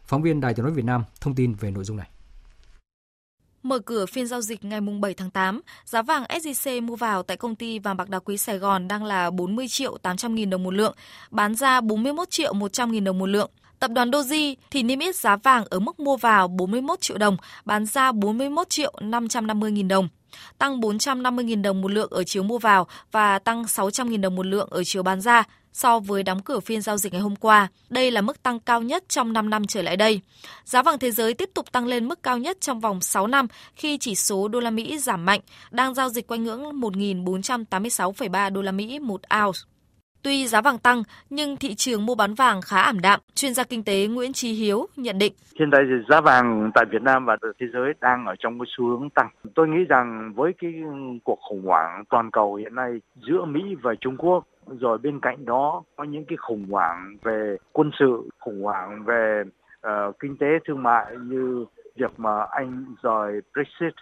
Phóng 0.04 0.22
viên 0.22 0.40
Đài 0.40 0.54
tiếng 0.54 0.64
nói 0.64 0.74
Việt 0.74 0.84
Nam 0.84 1.04
thông 1.20 1.34
tin 1.34 1.54
về 1.54 1.70
nội 1.70 1.84
dung 1.84 1.96
này. 1.96 2.08
Mở 3.62 3.78
cửa 3.78 4.06
phiên 4.06 4.26
giao 4.26 4.40
dịch 4.40 4.64
ngày 4.64 4.80
7 4.80 5.14
tháng 5.14 5.30
8, 5.30 5.60
giá 5.84 6.02
vàng 6.02 6.24
SJC 6.24 6.82
mua 6.82 6.96
vào 6.96 7.22
tại 7.22 7.36
công 7.36 7.56
ty 7.56 7.78
vàng 7.78 7.96
bạc 7.96 8.08
đá 8.08 8.18
quý 8.18 8.36
Sài 8.36 8.58
Gòn 8.58 8.88
đang 8.88 9.04
là 9.04 9.30
40 9.30 9.68
triệu 9.68 9.98
800 9.98 10.34
nghìn 10.34 10.50
đồng 10.50 10.62
một 10.62 10.74
lượng, 10.74 10.94
bán 11.30 11.54
ra 11.54 11.80
41 11.80 12.30
triệu 12.30 12.52
100 12.52 12.92
nghìn 12.92 13.04
đồng 13.04 13.18
một 13.18 13.26
lượng. 13.26 13.50
Tập 13.84 13.90
đoàn 13.90 14.10
Doji 14.10 14.54
thì 14.70 14.82
niêm 14.82 14.98
yết 14.98 15.16
giá 15.16 15.36
vàng 15.36 15.64
ở 15.70 15.80
mức 15.80 16.00
mua 16.00 16.16
vào 16.16 16.48
41 16.48 17.00
triệu 17.00 17.18
đồng, 17.18 17.36
bán 17.64 17.86
ra 17.86 18.12
41 18.12 18.68
triệu 18.68 18.92
550 19.00 19.72
nghìn 19.72 19.88
đồng 19.88 20.08
tăng 20.58 20.80
450.000 20.80 21.62
đồng 21.62 21.80
một 21.80 21.90
lượng 21.90 22.10
ở 22.10 22.24
chiều 22.24 22.42
mua 22.42 22.58
vào 22.58 22.86
và 23.12 23.38
tăng 23.38 23.62
600.000 23.62 24.20
đồng 24.20 24.36
một 24.36 24.46
lượng 24.46 24.68
ở 24.70 24.84
chiều 24.84 25.02
bán 25.02 25.20
ra 25.20 25.44
so 25.72 25.98
với 25.98 26.22
đóng 26.22 26.42
cửa 26.42 26.60
phiên 26.60 26.82
giao 26.82 26.96
dịch 26.96 27.12
ngày 27.12 27.22
hôm 27.22 27.36
qua. 27.36 27.68
Đây 27.90 28.10
là 28.10 28.20
mức 28.20 28.42
tăng 28.42 28.60
cao 28.60 28.82
nhất 28.82 29.04
trong 29.08 29.32
5 29.32 29.50
năm 29.50 29.66
trở 29.66 29.82
lại 29.82 29.96
đây. 29.96 30.20
Giá 30.64 30.82
vàng 30.82 30.98
thế 30.98 31.10
giới 31.10 31.34
tiếp 31.34 31.50
tục 31.54 31.72
tăng 31.72 31.86
lên 31.86 32.08
mức 32.08 32.22
cao 32.22 32.38
nhất 32.38 32.60
trong 32.60 32.80
vòng 32.80 33.00
6 33.00 33.26
năm 33.26 33.46
khi 33.76 33.98
chỉ 33.98 34.14
số 34.14 34.48
đô 34.48 34.60
la 34.60 34.70
Mỹ 34.70 34.98
giảm 34.98 35.24
mạnh, 35.24 35.40
đang 35.70 35.94
giao 35.94 36.08
dịch 36.08 36.26
quanh 36.26 36.44
ngưỡng 36.44 36.80
1.486,3 36.80 38.52
đô 38.52 38.62
la 38.62 38.72
Mỹ 38.72 38.98
một 38.98 39.20
ounce. 39.44 39.73
Tuy 40.24 40.46
giá 40.46 40.60
vàng 40.60 40.78
tăng, 40.78 41.02
nhưng 41.30 41.56
thị 41.56 41.74
trường 41.74 42.06
mua 42.06 42.14
bán 42.14 42.34
vàng 42.34 42.60
khá 42.64 42.80
ảm 42.80 43.00
đạm. 43.00 43.20
Chuyên 43.34 43.54
gia 43.54 43.64
kinh 43.64 43.84
tế 43.84 44.06
Nguyễn 44.06 44.32
Trí 44.32 44.52
Hiếu 44.52 44.86
nhận 44.96 45.18
định. 45.18 45.32
Hiện 45.58 45.70
tại 45.72 45.80
thì 45.88 45.94
giá 46.08 46.20
vàng 46.20 46.70
tại 46.74 46.84
Việt 46.90 47.02
Nam 47.02 47.24
và 47.24 47.36
thế 47.60 47.66
giới 47.72 47.92
đang 48.00 48.26
ở 48.26 48.34
trong 48.38 48.58
cái 48.58 48.66
xu 48.76 48.84
hướng 48.84 49.10
tăng. 49.10 49.28
Tôi 49.54 49.68
nghĩ 49.68 49.84
rằng 49.88 50.32
với 50.36 50.52
cái 50.58 50.72
cuộc 51.24 51.38
khủng 51.48 51.62
hoảng 51.64 52.04
toàn 52.10 52.30
cầu 52.30 52.54
hiện 52.54 52.74
nay 52.74 52.90
giữa 53.28 53.44
Mỹ 53.44 53.60
và 53.82 53.94
Trung 54.00 54.16
Quốc, 54.16 54.44
rồi 54.66 54.98
bên 54.98 55.20
cạnh 55.20 55.44
đó 55.44 55.82
có 55.96 56.04
những 56.04 56.24
cái 56.24 56.36
khủng 56.36 56.66
hoảng 56.70 57.16
về 57.22 57.56
quân 57.72 57.90
sự, 57.98 58.28
khủng 58.40 58.62
hoảng 58.62 59.04
về 59.04 59.42
uh, 59.86 60.18
kinh 60.18 60.36
tế 60.36 60.46
thương 60.68 60.82
mại 60.82 61.16
như 61.22 61.64
việc 61.96 62.20
mà 62.20 62.46
Anh 62.50 62.84
rời 63.02 63.40
Brexit 63.52 63.94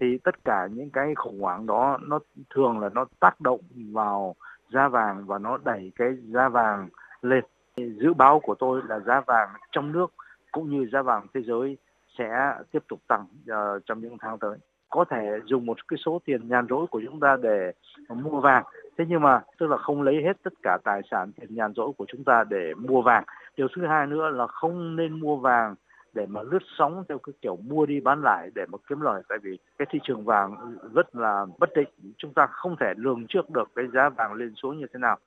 thì 0.00 0.06
tất 0.24 0.44
cả 0.44 0.68
những 0.72 0.90
cái 0.90 1.14
khủng 1.16 1.40
hoảng 1.40 1.66
đó 1.66 1.98
nó 2.02 2.18
thường 2.54 2.78
là 2.78 2.88
nó 2.94 3.04
tác 3.20 3.40
động 3.40 3.60
vào 3.92 4.34
giá 4.70 4.88
vàng 4.88 5.26
và 5.26 5.38
nó 5.38 5.58
đẩy 5.64 5.92
cái 5.96 6.08
giá 6.24 6.48
vàng 6.48 6.88
lên. 7.22 7.44
Dự 7.76 8.14
báo 8.14 8.40
của 8.40 8.54
tôi 8.54 8.82
là 8.88 8.98
giá 9.00 9.20
vàng 9.26 9.48
trong 9.72 9.92
nước 9.92 10.12
cũng 10.52 10.70
như 10.70 10.88
giá 10.92 11.02
vàng 11.02 11.26
thế 11.34 11.40
giới 11.42 11.76
sẽ 12.18 12.54
tiếp 12.72 12.82
tục 12.88 13.00
tăng 13.08 13.26
uh, 13.50 13.82
trong 13.86 14.00
những 14.00 14.16
tháng 14.20 14.38
tới. 14.38 14.58
Có 14.90 15.04
thể 15.04 15.40
dùng 15.44 15.66
một 15.66 15.88
cái 15.88 15.98
số 16.04 16.20
tiền 16.24 16.48
nhàn 16.48 16.66
rỗi 16.70 16.86
của 16.86 17.00
chúng 17.04 17.20
ta 17.20 17.36
để 17.42 17.72
mua 18.08 18.40
vàng. 18.40 18.64
Thế 18.98 19.04
nhưng 19.08 19.22
mà 19.22 19.40
tức 19.58 19.66
là 19.66 19.76
không 19.76 20.02
lấy 20.02 20.22
hết 20.22 20.42
tất 20.42 20.52
cả 20.62 20.78
tài 20.84 21.02
sản 21.10 21.32
tiền 21.32 21.54
nhàn 21.54 21.72
rỗi 21.76 21.92
của 21.96 22.04
chúng 22.08 22.24
ta 22.24 22.44
để 22.44 22.74
mua 22.74 23.02
vàng. 23.02 23.24
Điều 23.56 23.68
thứ 23.76 23.86
hai 23.86 24.06
nữa 24.06 24.30
là 24.30 24.46
không 24.46 24.96
nên 24.96 25.20
mua 25.20 25.36
vàng 25.36 25.74
để 26.14 26.26
mà 26.26 26.42
lướt 26.42 26.62
sóng 26.78 27.04
theo 27.08 27.18
cái 27.18 27.32
kiểu 27.42 27.56
mua 27.56 27.86
đi 27.86 28.00
bán 28.00 28.22
lại 28.22 28.50
để 28.54 28.62
mà 28.72 28.78
kiếm 28.88 29.00
lời 29.00 29.22
tại 29.28 29.38
vì 29.42 29.58
cái 29.78 29.86
thị 29.92 29.98
trường 30.04 30.24
vàng 30.24 30.76
rất 30.94 31.16
là 31.16 31.46
bất 31.58 31.70
định 31.76 32.12
chúng 32.18 32.34
ta 32.34 32.46
không 32.50 32.76
thể 32.80 32.92
lường 32.96 33.26
trước 33.28 33.50
được 33.50 33.68
cái 33.76 33.84
giá 33.94 34.08
vàng 34.08 34.34
lên 34.34 34.54
xuống 34.62 34.78
như 34.78 34.86
thế 34.92 34.98
nào 34.98 35.18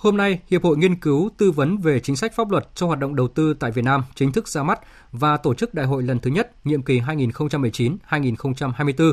Hôm 0.00 0.16
nay, 0.16 0.40
Hiệp 0.46 0.62
hội 0.62 0.76
Nghiên 0.76 0.96
cứu 0.96 1.30
tư 1.38 1.50
vấn 1.50 1.78
về 1.78 2.00
chính 2.00 2.16
sách 2.16 2.32
pháp 2.34 2.50
luật 2.50 2.68
cho 2.74 2.86
hoạt 2.86 2.98
động 2.98 3.16
đầu 3.16 3.28
tư 3.28 3.54
tại 3.54 3.70
Việt 3.70 3.84
Nam 3.84 4.02
chính 4.14 4.32
thức 4.32 4.48
ra 4.48 4.62
mắt 4.62 4.80
và 5.12 5.36
tổ 5.36 5.54
chức 5.54 5.74
đại 5.74 5.86
hội 5.86 6.02
lần 6.02 6.18
thứ 6.18 6.30
nhất 6.30 6.52
nhiệm 6.64 6.82
kỳ 6.82 7.00
2019-2024. 7.00 9.12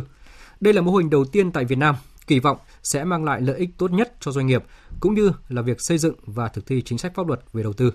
Đây 0.60 0.73
là 0.73 0.82
mô 0.82 0.91
hình 0.91 1.10
đầu 1.10 1.25
tiên 1.32 1.51
tại 1.51 1.65
Việt 1.65 1.77
Nam, 1.77 1.95
kỳ 2.27 2.39
vọng 2.39 2.58
sẽ 2.84 3.03
mang 3.03 3.23
lại 3.23 3.41
lợi 3.41 3.58
ích 3.58 3.69
tốt 3.77 3.91
nhất 3.91 4.13
cho 4.19 4.32
doanh 4.32 4.47
nghiệp 4.47 4.63
cũng 4.99 5.13
như 5.13 5.32
là 5.49 5.62
việc 5.62 5.82
xây 5.82 5.97
dựng 5.97 6.15
và 6.25 6.47
thực 6.47 6.65
thi 6.65 6.82
chính 6.82 6.97
sách 6.97 7.15
pháp 7.15 7.27
luật 7.27 7.39
về 7.53 7.63
đầu 7.63 7.73
tư. 7.73 7.93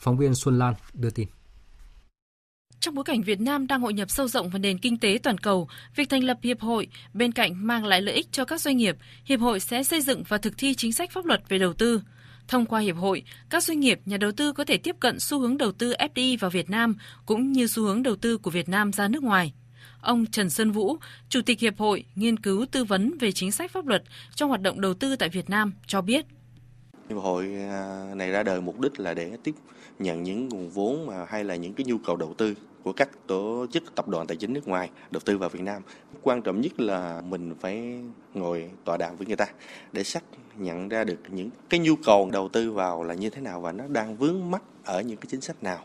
Phóng 0.00 0.16
viên 0.16 0.34
Xuân 0.34 0.58
Lan 0.58 0.74
đưa 0.94 1.10
tin. 1.10 1.28
Trong 2.80 2.94
bối 2.94 3.04
cảnh 3.04 3.22
Việt 3.22 3.40
Nam 3.40 3.66
đang 3.66 3.80
hội 3.80 3.92
nhập 3.92 4.10
sâu 4.10 4.28
rộng 4.28 4.50
vào 4.50 4.58
nền 4.58 4.78
kinh 4.78 4.98
tế 4.98 5.18
toàn 5.22 5.38
cầu, 5.38 5.68
việc 5.96 6.08
thành 6.08 6.24
lập 6.24 6.38
hiệp 6.42 6.60
hội 6.60 6.88
bên 7.14 7.32
cạnh 7.32 7.66
mang 7.66 7.84
lại 7.84 8.02
lợi 8.02 8.14
ích 8.14 8.32
cho 8.32 8.44
các 8.44 8.60
doanh 8.60 8.76
nghiệp, 8.76 8.96
hiệp 9.24 9.40
hội 9.40 9.60
sẽ 9.60 9.82
xây 9.82 10.00
dựng 10.00 10.22
và 10.28 10.38
thực 10.38 10.58
thi 10.58 10.74
chính 10.74 10.92
sách 10.92 11.10
pháp 11.10 11.24
luật 11.24 11.42
về 11.48 11.58
đầu 11.58 11.72
tư. 11.72 12.02
Thông 12.48 12.66
qua 12.66 12.80
hiệp 12.80 12.96
hội, 12.96 13.22
các 13.50 13.62
doanh 13.62 13.80
nghiệp, 13.80 14.00
nhà 14.04 14.16
đầu 14.16 14.32
tư 14.32 14.52
có 14.52 14.64
thể 14.64 14.76
tiếp 14.76 14.96
cận 15.00 15.20
xu 15.20 15.40
hướng 15.40 15.58
đầu 15.58 15.72
tư 15.72 15.92
FDI 15.98 16.36
vào 16.40 16.50
Việt 16.50 16.70
Nam 16.70 16.96
cũng 17.26 17.52
như 17.52 17.66
xu 17.66 17.82
hướng 17.82 18.02
đầu 18.02 18.16
tư 18.16 18.38
của 18.38 18.50
Việt 18.50 18.68
Nam 18.68 18.92
ra 18.92 19.08
nước 19.08 19.22
ngoài. 19.22 19.52
Ông 20.00 20.26
Trần 20.26 20.50
Sơn 20.50 20.70
Vũ, 20.70 20.96
Chủ 21.28 21.42
tịch 21.42 21.60
Hiệp 21.60 21.78
hội 21.78 22.04
Nghiên 22.14 22.36
cứu 22.38 22.66
tư 22.70 22.84
vấn 22.84 23.18
về 23.18 23.32
chính 23.32 23.52
sách 23.52 23.70
pháp 23.70 23.86
luật 23.86 24.02
trong 24.34 24.48
hoạt 24.48 24.60
động 24.60 24.80
đầu 24.80 24.94
tư 24.94 25.16
tại 25.16 25.28
Việt 25.28 25.50
Nam 25.50 25.72
cho 25.86 26.00
biết. 26.00 26.26
Hiệp 27.10 27.18
hội 27.18 27.54
à, 27.68 28.04
này 28.14 28.30
ra 28.30 28.42
đời 28.42 28.60
mục 28.60 28.80
đích 28.80 29.00
là 29.00 29.14
để 29.14 29.36
tiếp 29.42 29.54
nhận 29.98 30.22
những 30.22 30.48
nguồn 30.48 30.70
vốn 30.70 31.06
mà 31.06 31.24
hay 31.28 31.44
là 31.44 31.56
những 31.56 31.74
cái 31.74 31.84
nhu 31.84 31.98
cầu 31.98 32.16
đầu 32.16 32.34
tư 32.34 32.54
của 32.82 32.92
các 32.92 33.08
tổ 33.26 33.66
chức 33.72 33.94
tập 33.94 34.08
đoàn 34.08 34.26
tài 34.26 34.36
chính 34.36 34.52
nước 34.52 34.68
ngoài 34.68 34.90
đầu 35.10 35.20
tư 35.24 35.38
vào 35.38 35.48
Việt 35.48 35.62
Nam. 35.62 35.82
Quan 36.22 36.42
trọng 36.42 36.60
nhất 36.60 36.80
là 36.80 37.22
mình 37.28 37.54
phải 37.60 38.00
ngồi 38.34 38.70
tọa 38.84 38.96
đàm 38.96 39.16
với 39.16 39.26
người 39.26 39.36
ta 39.36 39.46
để 39.92 40.04
xác 40.04 40.24
nhận 40.58 40.88
ra 40.88 41.04
được 41.04 41.18
những 41.28 41.50
cái 41.68 41.80
nhu 41.80 41.96
cầu 41.96 42.30
đầu 42.32 42.48
tư 42.48 42.72
vào 42.72 43.02
là 43.02 43.14
như 43.14 43.30
thế 43.30 43.40
nào 43.40 43.60
và 43.60 43.72
nó 43.72 43.84
đang 43.88 44.16
vướng 44.16 44.50
mắc 44.50 44.62
ở 44.84 45.00
những 45.00 45.16
cái 45.16 45.26
chính 45.30 45.40
sách 45.40 45.62
nào. 45.62 45.84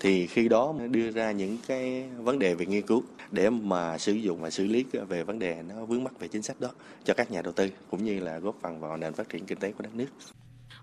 thì 0.00 0.26
khi 0.26 0.48
đó 0.48 0.74
đưa 0.90 1.10
ra 1.10 1.32
những 1.32 1.58
cái 1.66 2.08
vấn 2.18 2.38
đề 2.38 2.54
về 2.54 2.66
nghiên 2.66 2.86
cứu 2.86 3.02
để 3.30 3.50
mà 3.50 3.98
sử 3.98 4.12
dụng 4.12 4.40
và 4.40 4.50
xử 4.50 4.66
lý 4.66 4.84
về 5.08 5.22
vấn 5.22 5.38
đề 5.38 5.62
nó 5.68 5.84
vướng 5.84 6.04
mắc 6.04 6.20
về 6.20 6.28
chính 6.28 6.42
sách 6.42 6.60
đó 6.60 6.68
cho 7.04 7.14
các 7.14 7.30
nhà 7.30 7.42
đầu 7.42 7.52
tư 7.52 7.68
cũng 7.90 8.04
như 8.04 8.20
là 8.20 8.38
góp 8.38 8.56
phần 8.62 8.80
vào 8.80 8.96
nền 8.96 9.12
phát 9.12 9.28
triển 9.28 9.46
kinh 9.46 9.58
tế 9.58 9.72
của 9.72 9.82
đất 9.82 9.94
nước. 9.94 10.06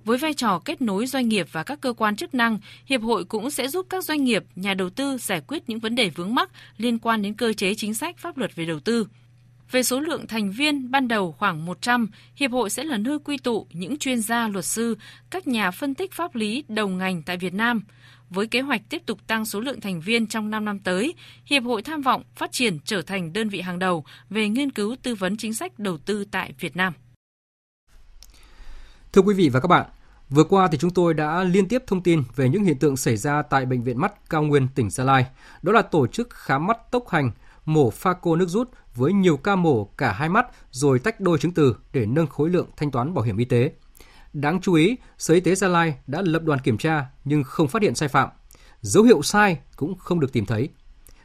Với 0.07 0.17
vai 0.17 0.33
trò 0.33 0.59
kết 0.65 0.81
nối 0.81 1.07
doanh 1.07 1.29
nghiệp 1.29 1.47
và 1.51 1.63
các 1.63 1.81
cơ 1.81 1.93
quan 1.93 2.15
chức 2.15 2.33
năng, 2.33 2.59
hiệp 2.85 3.01
hội 3.01 3.25
cũng 3.25 3.51
sẽ 3.51 3.67
giúp 3.67 3.85
các 3.89 4.03
doanh 4.03 4.23
nghiệp, 4.23 4.43
nhà 4.55 4.73
đầu 4.73 4.89
tư 4.89 5.17
giải 5.17 5.41
quyết 5.47 5.69
những 5.69 5.79
vấn 5.79 5.95
đề 5.95 6.09
vướng 6.09 6.35
mắc 6.35 6.49
liên 6.77 6.99
quan 6.99 7.21
đến 7.21 7.33
cơ 7.33 7.53
chế 7.53 7.75
chính 7.75 7.93
sách 7.93 8.17
pháp 8.17 8.37
luật 8.37 8.55
về 8.55 8.65
đầu 8.65 8.79
tư. 8.79 9.07
Về 9.71 9.83
số 9.83 9.99
lượng 9.99 10.27
thành 10.27 10.51
viên 10.51 10.91
ban 10.91 11.07
đầu 11.07 11.31
khoảng 11.31 11.65
100, 11.65 12.09
hiệp 12.35 12.51
hội 12.51 12.69
sẽ 12.69 12.83
là 12.83 12.97
nơi 12.97 13.19
quy 13.19 13.37
tụ 13.37 13.67
những 13.73 13.97
chuyên 13.97 14.21
gia, 14.21 14.47
luật 14.47 14.65
sư, 14.65 14.97
các 15.29 15.47
nhà 15.47 15.71
phân 15.71 15.93
tích 15.93 16.13
pháp 16.13 16.35
lý 16.35 16.63
đầu 16.67 16.87
ngành 16.87 17.23
tại 17.23 17.37
Việt 17.37 17.53
Nam. 17.53 17.83
Với 18.29 18.47
kế 18.47 18.61
hoạch 18.61 18.81
tiếp 18.89 19.01
tục 19.05 19.27
tăng 19.27 19.45
số 19.45 19.59
lượng 19.59 19.81
thành 19.81 20.01
viên 20.01 20.27
trong 20.27 20.49
5 20.49 20.65
năm 20.65 20.79
tới, 20.79 21.13
Hiệp 21.45 21.63
hội 21.63 21.81
tham 21.81 22.01
vọng 22.01 22.23
phát 22.35 22.51
triển 22.51 22.79
trở 22.85 23.01
thành 23.01 23.33
đơn 23.33 23.49
vị 23.49 23.61
hàng 23.61 23.79
đầu 23.79 24.05
về 24.29 24.49
nghiên 24.49 24.71
cứu 24.71 24.95
tư 25.03 25.15
vấn 25.15 25.37
chính 25.37 25.53
sách 25.53 25.79
đầu 25.79 25.97
tư 25.97 26.25
tại 26.31 26.53
Việt 26.59 26.75
Nam. 26.75 26.93
Thưa 29.13 29.21
quý 29.21 29.33
vị 29.33 29.49
và 29.49 29.59
các 29.59 29.67
bạn, 29.67 29.85
vừa 30.29 30.43
qua 30.43 30.67
thì 30.67 30.77
chúng 30.77 30.91
tôi 30.91 31.13
đã 31.13 31.43
liên 31.43 31.67
tiếp 31.67 31.83
thông 31.87 32.03
tin 32.03 32.23
về 32.35 32.49
những 32.49 32.63
hiện 32.63 32.79
tượng 32.79 32.97
xảy 32.97 33.17
ra 33.17 33.41
tại 33.41 33.65
bệnh 33.65 33.83
viện 33.83 34.01
mắt 34.01 34.29
Cao 34.29 34.43
Nguyên 34.43 34.67
tỉnh 34.75 34.89
Gia 34.89 35.03
Lai. 35.03 35.25
Đó 35.61 35.71
là 35.71 35.81
tổ 35.81 36.07
chức 36.07 36.29
khám 36.29 36.67
mắt 36.67 36.91
tốc 36.91 37.09
hành, 37.09 37.31
mổ 37.65 37.89
pha 37.89 38.13
cô 38.13 38.35
nước 38.35 38.49
rút 38.49 38.69
với 38.95 39.13
nhiều 39.13 39.37
ca 39.37 39.55
mổ 39.55 39.85
cả 39.85 40.11
hai 40.11 40.29
mắt 40.29 40.47
rồi 40.71 40.99
tách 40.99 41.19
đôi 41.19 41.37
chứng 41.37 41.53
từ 41.53 41.75
để 41.93 42.05
nâng 42.05 42.27
khối 42.27 42.49
lượng 42.49 42.67
thanh 42.77 42.91
toán 42.91 43.13
bảo 43.13 43.25
hiểm 43.25 43.37
y 43.37 43.45
tế. 43.45 43.71
Đáng 44.33 44.61
chú 44.61 44.73
ý, 44.73 44.97
Sở 45.17 45.33
Y 45.33 45.39
tế 45.39 45.55
Gia 45.55 45.67
Lai 45.67 45.95
đã 46.07 46.21
lập 46.21 46.43
đoàn 46.43 46.59
kiểm 46.59 46.77
tra 46.77 47.05
nhưng 47.25 47.43
không 47.43 47.67
phát 47.67 47.81
hiện 47.81 47.95
sai 47.95 48.09
phạm. 48.09 48.29
Dấu 48.81 49.03
hiệu 49.03 49.21
sai 49.21 49.59
cũng 49.75 49.95
không 49.95 50.19
được 50.19 50.33
tìm 50.33 50.45
thấy. 50.45 50.69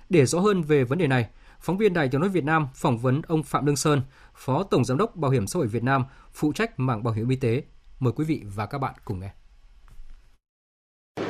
Để 0.08 0.26
rõ 0.26 0.40
hơn 0.40 0.62
về 0.62 0.84
vấn 0.84 0.98
đề 0.98 1.06
này, 1.06 1.28
phóng 1.60 1.78
viên 1.78 1.94
Đài 1.94 2.08
Tiếng 2.08 2.20
nói 2.20 2.30
Việt 2.30 2.44
Nam 2.44 2.68
phỏng 2.74 2.98
vấn 2.98 3.22
ông 3.26 3.42
Phạm 3.42 3.66
Lương 3.66 3.76
Sơn, 3.76 4.02
Phó 4.34 4.62
Tổng 4.62 4.84
giám 4.84 4.98
đốc 4.98 5.16
Bảo 5.16 5.30
hiểm 5.30 5.46
xã 5.46 5.58
hội 5.58 5.66
Việt 5.66 5.82
Nam, 5.82 6.04
phụ 6.32 6.52
trách 6.52 6.78
mảng 6.78 7.02
bảo 7.02 7.14
hiểm 7.14 7.28
y 7.28 7.36
tế. 7.36 7.62
Mời 8.02 8.12
quý 8.16 8.24
vị 8.24 8.40
và 8.54 8.66
các 8.66 8.78
bạn 8.78 8.94
cùng 9.04 9.20
nghe. 9.20 9.30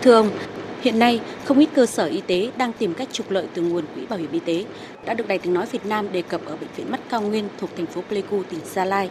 Thưa 0.03 0.15
ông, 0.15 0.31
Hiện 0.83 0.99
nay, 0.99 1.21
không 1.45 1.59
ít 1.59 1.69
cơ 1.75 1.87
sở 1.87 2.05
y 2.05 2.21
tế 2.21 2.51
đang 2.57 2.73
tìm 2.73 2.95
cách 2.95 3.09
trục 3.13 3.31
lợi 3.31 3.49
từ 3.55 3.63
nguồn 3.63 3.85
quỹ 3.95 4.07
bảo 4.07 4.19
hiểm 4.19 4.33
y 4.33 4.41
tế. 4.41 4.65
Đã 5.05 5.15
được 5.15 5.29
Đài 5.29 5.39
tiếng 5.39 5.55
nói 5.55 5.67
Việt 5.73 5.87
Nam 5.87 6.13
đề 6.13 6.23
cập 6.23 6.41
ở 6.47 6.57
bệnh 6.57 6.69
viện 6.77 6.91
mắt 6.91 7.01
Cao 7.11 7.21
Nguyên 7.21 7.49
thuộc 7.59 7.71
thành 7.77 7.87
phố 7.87 8.01
Pleiku, 8.09 8.43
tỉnh 8.43 8.61
Gia 8.65 8.85
Lai. 8.85 9.11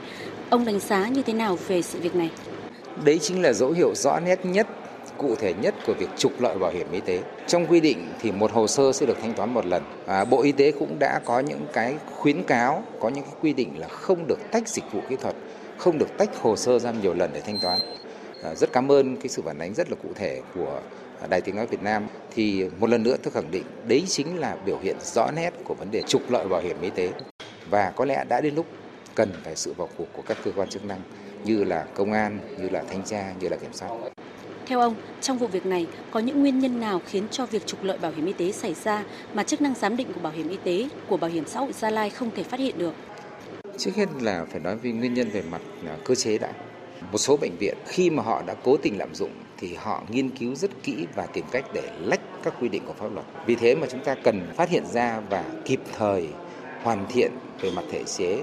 Ông 0.50 0.65
đánh 0.65 0.80
giá 0.80 1.08
như 1.08 1.21
thế 1.21 1.34
nào 1.34 1.58
về 1.67 1.82
sự 1.82 2.00
việc 2.00 2.15
này? 2.15 2.32
Đấy 3.06 3.19
chính 3.19 3.41
là 3.41 3.54
dấu 3.54 3.71
hiệu 3.71 3.95
rõ 3.95 4.19
nét 4.19 4.45
nhất 4.45 4.67
cụ 5.17 5.36
thể 5.36 5.54
nhất 5.54 5.76
của 5.86 5.93
việc 5.93 6.10
trục 6.17 6.41
lợi 6.41 6.58
bảo 6.58 6.71
hiểm 6.71 6.88
y 6.91 7.00
tế. 7.00 7.24
Trong 7.47 7.67
quy 7.67 7.80
định 7.80 8.13
thì 8.21 8.32
một 8.32 8.52
hồ 8.52 8.67
sơ 8.67 8.91
sẽ 8.93 9.06
được 9.06 9.17
thanh 9.21 9.34
toán 9.34 9.54
một 9.54 9.65
lần. 9.65 9.84
À, 10.08 10.26
Bộ 10.26 10.41
Y 10.41 10.52
tế 10.52 10.71
cũng 10.71 11.00
đã 11.00 11.19
có 11.26 11.39
những 11.39 11.65
cái 11.74 11.95
khuyến 12.15 12.43
cáo, 12.43 12.84
có 13.00 13.10
những 13.10 13.24
cái 13.24 13.34
quy 13.41 13.54
định 13.54 13.80
là 13.80 13.88
không 13.88 14.28
được 14.28 14.39
tách 14.52 14.67
dịch 14.67 14.91
vụ 14.91 15.02
kỹ 15.10 15.15
thuật, 15.15 15.36
không 15.82 15.98
được 15.98 16.17
tách 16.17 16.30
hồ 16.41 16.56
sơ 16.56 16.80
ra 16.80 16.91
nhiều 16.91 17.13
lần 17.13 17.32
để 17.34 17.41
thanh 17.41 17.60
toán. 17.60 17.80
À, 18.44 18.56
rất 18.56 18.72
cảm 18.74 18.91
ơn 18.91 19.17
cái 19.17 19.28
sự 19.28 19.41
phản 19.46 19.60
ánh 19.60 19.74
rất 19.74 19.89
là 19.89 19.96
cụ 20.04 20.10
thể 20.15 20.41
của 20.56 20.82
à, 21.22 21.28
Đài 21.28 21.41
Tiếng 21.41 21.56
Nói 21.56 21.67
Việt 21.67 21.84
Nam 21.84 22.08
thì 22.36 22.65
một 22.80 22.89
lần 22.89 23.04
nữa 23.04 23.15
tôi 23.24 23.32
khẳng 23.32 23.52
định 23.52 23.63
đấy 23.88 24.04
chính 24.08 24.39
là 24.39 24.58
biểu 24.65 24.78
hiện 24.84 24.96
rõ 25.02 25.32
nét 25.36 25.54
của 25.63 25.74
vấn 25.74 25.91
đề 25.91 26.02
trục 26.08 26.32
lợi 26.32 26.48
bảo 26.48 26.62
hiểm 26.62 26.82
y 26.82 26.89
tế 26.89 27.10
và 27.70 27.91
có 27.96 28.06
lẽ 28.06 28.24
đã 28.30 28.41
đến 28.41 28.56
lúc 28.56 28.65
cần 29.15 29.30
phải 29.44 29.56
sự 29.56 29.74
vào 29.78 29.89
cuộc 29.98 30.08
của 30.13 30.22
các 30.22 30.38
cơ 30.44 30.52
quan 30.56 30.70
chức 30.70 30.86
năng 30.86 31.00
như 31.44 31.63
là 31.63 31.86
công 31.94 32.13
an, 32.13 32.39
như 32.60 32.70
là 32.70 32.84
thanh 32.89 33.04
tra, 33.04 33.34
như 33.39 33.50
là 33.50 33.58
kiểm 33.58 33.74
soát. 33.74 33.89
Theo 34.65 34.80
ông, 34.80 34.96
trong 35.22 35.38
vụ 35.38 35.48
việc 35.48 35.65
này 35.65 35.88
có 36.12 36.20
những 36.20 36.41
nguyên 36.41 36.60
nhân 36.60 36.80
nào 36.80 37.02
khiến 37.06 37.24
cho 37.32 37.46
việc 37.46 37.65
trục 37.65 37.84
lợi 37.84 37.98
bảo 37.98 38.12
hiểm 38.12 38.26
y 38.26 38.34
tế 38.34 38.52
xảy 38.52 38.74
ra 38.84 39.04
mà 39.34 39.44
chức 39.44 39.62
năng 39.62 39.74
giám 39.76 39.98
định 39.98 40.13
của 40.13 40.20
bảo 40.20 40.34
hiểm 40.34 40.50
y 40.50 40.58
tế 40.63 40.89
của 41.08 41.17
bảo 41.17 41.30
hiểm 41.30 41.44
xã 41.48 41.60
hội 41.60 41.74
Gia 41.74 41.89
Lai 41.89 42.10
không 42.10 42.32
thể 42.36 42.44
phát 42.44 42.60
hiện 42.60 42.78
được? 42.78 42.94
Trước 43.84 43.96
hết 43.96 44.10
là 44.22 44.46
phải 44.52 44.60
nói 44.60 44.76
về 44.76 44.91
nguyên 44.91 45.13
nhân 45.13 45.30
về 45.30 45.41
mặt 45.52 45.62
à, 45.86 45.98
cơ 46.06 46.15
chế 46.15 46.38
đã. 46.38 46.54
Một 47.12 47.17
số 47.17 47.38
bệnh 47.38 47.58
viện 47.60 47.78
khi 47.86 48.10
mà 48.10 48.24
họ 48.24 48.44
đã 48.48 48.56
cố 48.63 48.78
tình 48.78 48.98
lạm 48.98 49.15
dụng 49.15 49.32
thì 49.58 49.74
họ 49.74 50.04
nghiên 50.10 50.30
cứu 50.30 50.56
rất 50.56 50.72
kỹ 50.84 51.06
và 51.15 51.26
tìm 51.26 51.46
cách 51.52 51.65
để 51.74 51.91
lách 52.00 52.20
các 52.44 52.54
quy 52.62 52.70
định 52.70 52.82
của 52.86 52.94
pháp 52.94 53.13
luật. 53.13 53.26
Vì 53.46 53.56
thế 53.56 53.76
mà 53.76 53.88
chúng 53.91 54.04
ta 54.04 54.15
cần 54.24 54.48
phát 54.56 54.70
hiện 54.70 54.84
ra 54.86 55.20
và 55.30 55.46
kịp 55.65 55.80
thời 55.98 56.28
hoàn 56.84 57.06
thiện 57.10 57.32
về 57.62 57.72
mặt 57.76 57.84
thể 57.91 58.04
chế, 58.04 58.41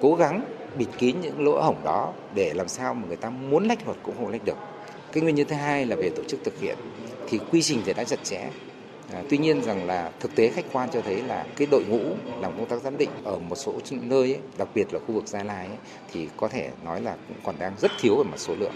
cố 0.00 0.14
gắng 0.14 0.44
bịt 0.78 0.88
kín 0.98 1.16
những 1.20 1.44
lỗ 1.44 1.60
hổng 1.60 1.84
đó 1.84 2.12
để 2.34 2.52
làm 2.54 2.68
sao 2.68 2.94
mà 2.94 3.06
người 3.08 3.16
ta 3.16 3.30
muốn 3.30 3.68
lách 3.68 3.86
luật 3.86 3.98
cũng 4.02 4.14
không 4.16 4.28
lách 4.28 4.44
được. 4.44 4.58
Cái 5.12 5.22
nguyên 5.22 5.34
nhân 5.34 5.46
thứ 5.48 5.56
hai 5.56 5.86
là 5.86 5.96
về 5.96 6.10
tổ 6.16 6.22
chức 6.28 6.44
thực 6.44 6.60
hiện 6.60 6.76
thì 7.28 7.38
quy 7.50 7.62
trình 7.62 7.82
thì 7.86 7.92
đã 7.92 8.04
chặt 8.04 8.24
chẽ. 8.24 8.50
À, 9.12 9.22
tuy 9.28 9.38
nhiên 9.38 9.62
rằng 9.62 9.86
là 9.86 10.10
thực 10.20 10.34
tế 10.34 10.48
khách 10.48 10.64
quan 10.72 10.88
cho 10.92 11.00
thấy 11.00 11.22
là 11.22 11.46
cái 11.56 11.68
đội 11.70 11.84
ngũ 11.88 12.00
làm 12.40 12.52
công 12.56 12.66
tác 12.66 12.82
giám 12.82 12.96
định 12.96 13.10
ở 13.24 13.38
một 13.38 13.56
số 13.56 13.74
nơi 13.90 14.32
ấy, 14.32 14.40
đặc 14.58 14.68
biệt 14.74 14.94
là 14.94 15.00
khu 15.06 15.14
vực 15.14 15.26
Gia 15.26 15.42
Lai 15.42 15.66
ấy, 15.66 15.76
thì 16.12 16.28
có 16.36 16.48
thể 16.48 16.70
nói 16.84 17.00
là 17.00 17.16
cũng 17.28 17.36
còn 17.44 17.54
đang 17.58 17.72
rất 17.80 17.90
thiếu 18.00 18.16
về 18.16 18.24
mặt 18.24 18.38
số 18.38 18.54
lượng. 18.60 18.74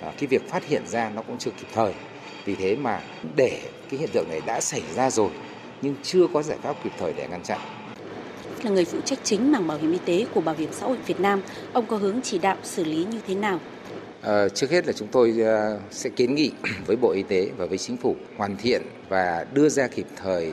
À, 0.00 0.12
cái 0.18 0.26
việc 0.26 0.48
phát 0.48 0.64
hiện 0.66 0.86
ra 0.86 1.10
nó 1.10 1.22
cũng 1.22 1.38
chưa 1.38 1.50
kịp 1.50 1.68
thời. 1.74 1.94
Vì 2.44 2.54
thế 2.54 2.76
mà 2.76 3.02
để 3.36 3.60
cái 3.90 4.00
hiện 4.00 4.10
tượng 4.12 4.28
này 4.28 4.40
đã 4.46 4.60
xảy 4.60 4.82
ra 4.94 5.10
rồi 5.10 5.30
nhưng 5.82 5.94
chưa 6.02 6.26
có 6.34 6.42
giải 6.42 6.58
pháp 6.62 6.76
kịp 6.84 6.92
thời 6.98 7.12
để 7.12 7.28
ngăn 7.30 7.42
chặn 7.42 7.58
là 8.64 8.70
người 8.70 8.84
phụ 8.84 8.98
trách 9.04 9.18
chính 9.22 9.52
mảng 9.52 9.66
bảo 9.66 9.78
hiểm 9.78 9.92
y 9.92 9.98
tế 10.04 10.26
của 10.34 10.40
Bảo 10.40 10.54
hiểm 10.58 10.68
xã 10.72 10.86
hội 10.86 10.96
Việt 11.06 11.20
Nam, 11.20 11.42
ông 11.72 11.86
có 11.86 11.96
hướng 11.96 12.20
chỉ 12.22 12.38
đạo 12.38 12.56
xử 12.62 12.84
lý 12.84 13.04
như 13.04 13.20
thế 13.26 13.34
nào? 13.34 13.60
À, 14.22 14.48
trước 14.48 14.70
hết 14.70 14.86
là 14.86 14.92
chúng 14.92 15.08
tôi 15.08 15.34
uh, 15.40 15.80
sẽ 15.90 16.10
kiến 16.10 16.34
nghị 16.34 16.52
với 16.86 16.96
Bộ 16.96 17.10
Y 17.10 17.22
tế 17.22 17.50
và 17.56 17.66
với 17.66 17.78
Chính 17.78 17.96
phủ 17.96 18.16
hoàn 18.36 18.56
thiện 18.56 18.82
và 19.10 19.46
đưa 19.52 19.68
ra 19.68 19.86
kịp 19.86 20.06
thời 20.16 20.52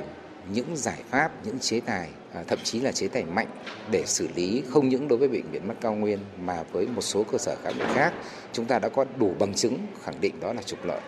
những 0.54 0.76
giải 0.76 1.00
pháp, 1.10 1.32
những 1.46 1.60
chế 1.60 1.80
tài, 1.80 2.10
à, 2.34 2.44
thậm 2.48 2.60
chí 2.64 2.80
là 2.80 2.92
chế 2.92 3.08
tài 3.08 3.24
mạnh 3.24 3.48
để 3.92 4.04
xử 4.06 4.28
lý 4.36 4.64
không 4.70 4.90
những 4.90 5.08
đối 5.08 5.20
với 5.20 5.28
bệnh 5.28 5.52
viện 5.52 5.68
mắt 5.68 5.74
cao 5.82 5.94
nguyên 5.94 6.20
mà 6.42 6.64
với 6.72 6.88
một 6.88 7.02
số 7.02 7.24
cơ 7.24 7.38
sở 7.38 7.56
khám 7.64 7.74
bệnh 7.80 7.88
khác, 7.94 8.14
chúng 8.54 8.66
ta 8.66 8.80
đã 8.80 8.90
có 8.90 9.06
đủ 9.18 9.34
bằng 9.40 9.54
chứng 9.54 9.78
khẳng 10.04 10.22
định 10.22 10.40
đó 10.40 10.54
là 10.54 10.62
trục 10.62 10.86
lợi. 10.86 11.02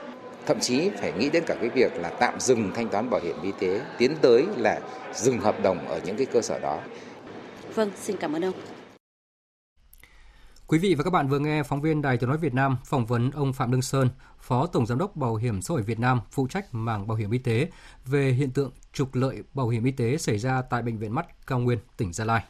Thậm 0.46 0.60
chí 0.60 0.90
phải 0.90 1.14
nghĩ 1.20 1.30
đến 1.30 1.44
cả 1.46 1.56
cái 1.62 1.70
việc 1.70 1.98
là 1.98 2.10
tạm 2.10 2.40
dừng 2.40 2.72
thanh 2.76 2.90
toán 2.90 3.10
bảo 3.10 3.22
hiểm 3.24 3.36
y 3.44 3.52
tế, 3.60 3.82
tiến 3.98 4.16
tới 4.22 4.46
là 4.58 4.80
dừng 5.14 5.40
hợp 5.40 5.64
đồng 5.64 5.88
ở 5.88 6.00
những 6.06 6.18
cái 6.18 6.26
cơ 6.26 6.42
sở 6.42 6.60
đó. 6.60 6.80
Vâng, 7.76 7.92
xin 8.02 8.18
cảm 8.18 8.36
ơn 8.36 8.46
ông. 8.46 8.54
Quý 10.70 10.78
vị 10.78 10.96
và 10.96 11.04
các 11.04 11.10
bạn 11.10 11.28
vừa 11.28 11.40
nghe 11.40 11.64
phóng 11.64 11.82
viên 11.82 12.02
Đài 12.02 12.18
Tiếng 12.18 12.30
nói 12.30 12.38
Việt 12.38 12.54
Nam 12.54 12.78
phỏng 12.86 13.06
vấn 13.06 13.32
ông 13.32 13.54
Phạm 13.54 13.72
Đăng 13.72 13.82
Sơn, 13.82 14.10
Phó 14.40 14.68
Tổng 14.68 14.86
giám 14.86 14.98
đốc 14.98 15.16
Bảo 15.16 15.36
hiểm 15.36 15.62
xã 15.62 15.74
hội 15.74 15.82
Việt 15.82 16.00
Nam, 16.00 16.22
phụ 16.32 16.48
trách 16.48 16.66
mảng 16.72 17.08
bảo 17.08 17.18
hiểm 17.18 17.32
y 17.32 17.38
tế 17.38 17.70
về 18.06 18.32
hiện 18.32 18.52
tượng 18.52 18.72
trục 18.94 19.16
lợi 19.16 19.44
bảo 19.54 19.70
hiểm 19.70 19.84
y 19.84 19.92
tế 19.92 20.18
xảy 20.18 20.38
ra 20.38 20.62
tại 20.62 20.82
bệnh 20.82 20.98
viện 20.98 21.16
mắt 21.16 21.48
Cao 21.48 21.60
Nguyên, 21.60 21.80
tỉnh 21.98 22.14
Gia 22.14 22.26
Lai. 22.26 22.44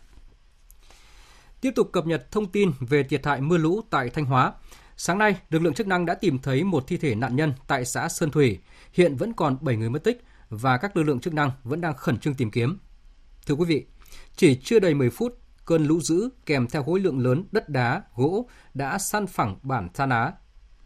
Tiếp 1.61 1.71
tục 1.75 1.89
cập 1.91 2.05
nhật 2.05 2.31
thông 2.31 2.51
tin 2.51 2.71
về 2.79 3.03
thiệt 3.03 3.25
hại 3.25 3.41
mưa 3.41 3.57
lũ 3.57 3.81
tại 3.89 4.09
Thanh 4.09 4.25
Hóa. 4.25 4.53
Sáng 4.97 5.17
nay, 5.17 5.35
lực 5.49 5.61
lượng 5.61 5.73
chức 5.73 5.87
năng 5.87 6.05
đã 6.05 6.15
tìm 6.15 6.39
thấy 6.39 6.63
một 6.63 6.87
thi 6.87 6.97
thể 6.97 7.15
nạn 7.15 7.35
nhân 7.35 7.53
tại 7.67 7.85
xã 7.85 8.09
Sơn 8.09 8.31
Thủy. 8.31 8.59
Hiện 8.93 9.15
vẫn 9.15 9.33
còn 9.33 9.57
7 9.61 9.75
người 9.75 9.89
mất 9.89 10.03
tích 10.03 10.23
và 10.49 10.77
các 10.77 10.97
lực 10.97 11.03
lượng 11.03 11.19
chức 11.19 11.33
năng 11.33 11.51
vẫn 11.63 11.81
đang 11.81 11.93
khẩn 11.93 12.17
trương 12.17 12.33
tìm 12.33 12.51
kiếm. 12.51 12.77
Thưa 13.45 13.55
quý 13.55 13.65
vị, 13.65 13.85
chỉ 14.35 14.55
chưa 14.63 14.79
đầy 14.79 14.93
10 14.93 15.09
phút, 15.09 15.38
cơn 15.69 15.85
lũ 15.85 16.01
dữ 16.01 16.29
kèm 16.45 16.67
theo 16.67 16.83
khối 16.83 16.99
lượng 16.99 17.19
lớn 17.19 17.43
đất 17.51 17.69
đá, 17.69 18.03
gỗ 18.15 18.49
đã 18.73 18.97
san 18.97 19.27
phẳng 19.27 19.59
bản 19.63 19.89
Sa 19.93 20.05
Ná. 20.05 20.33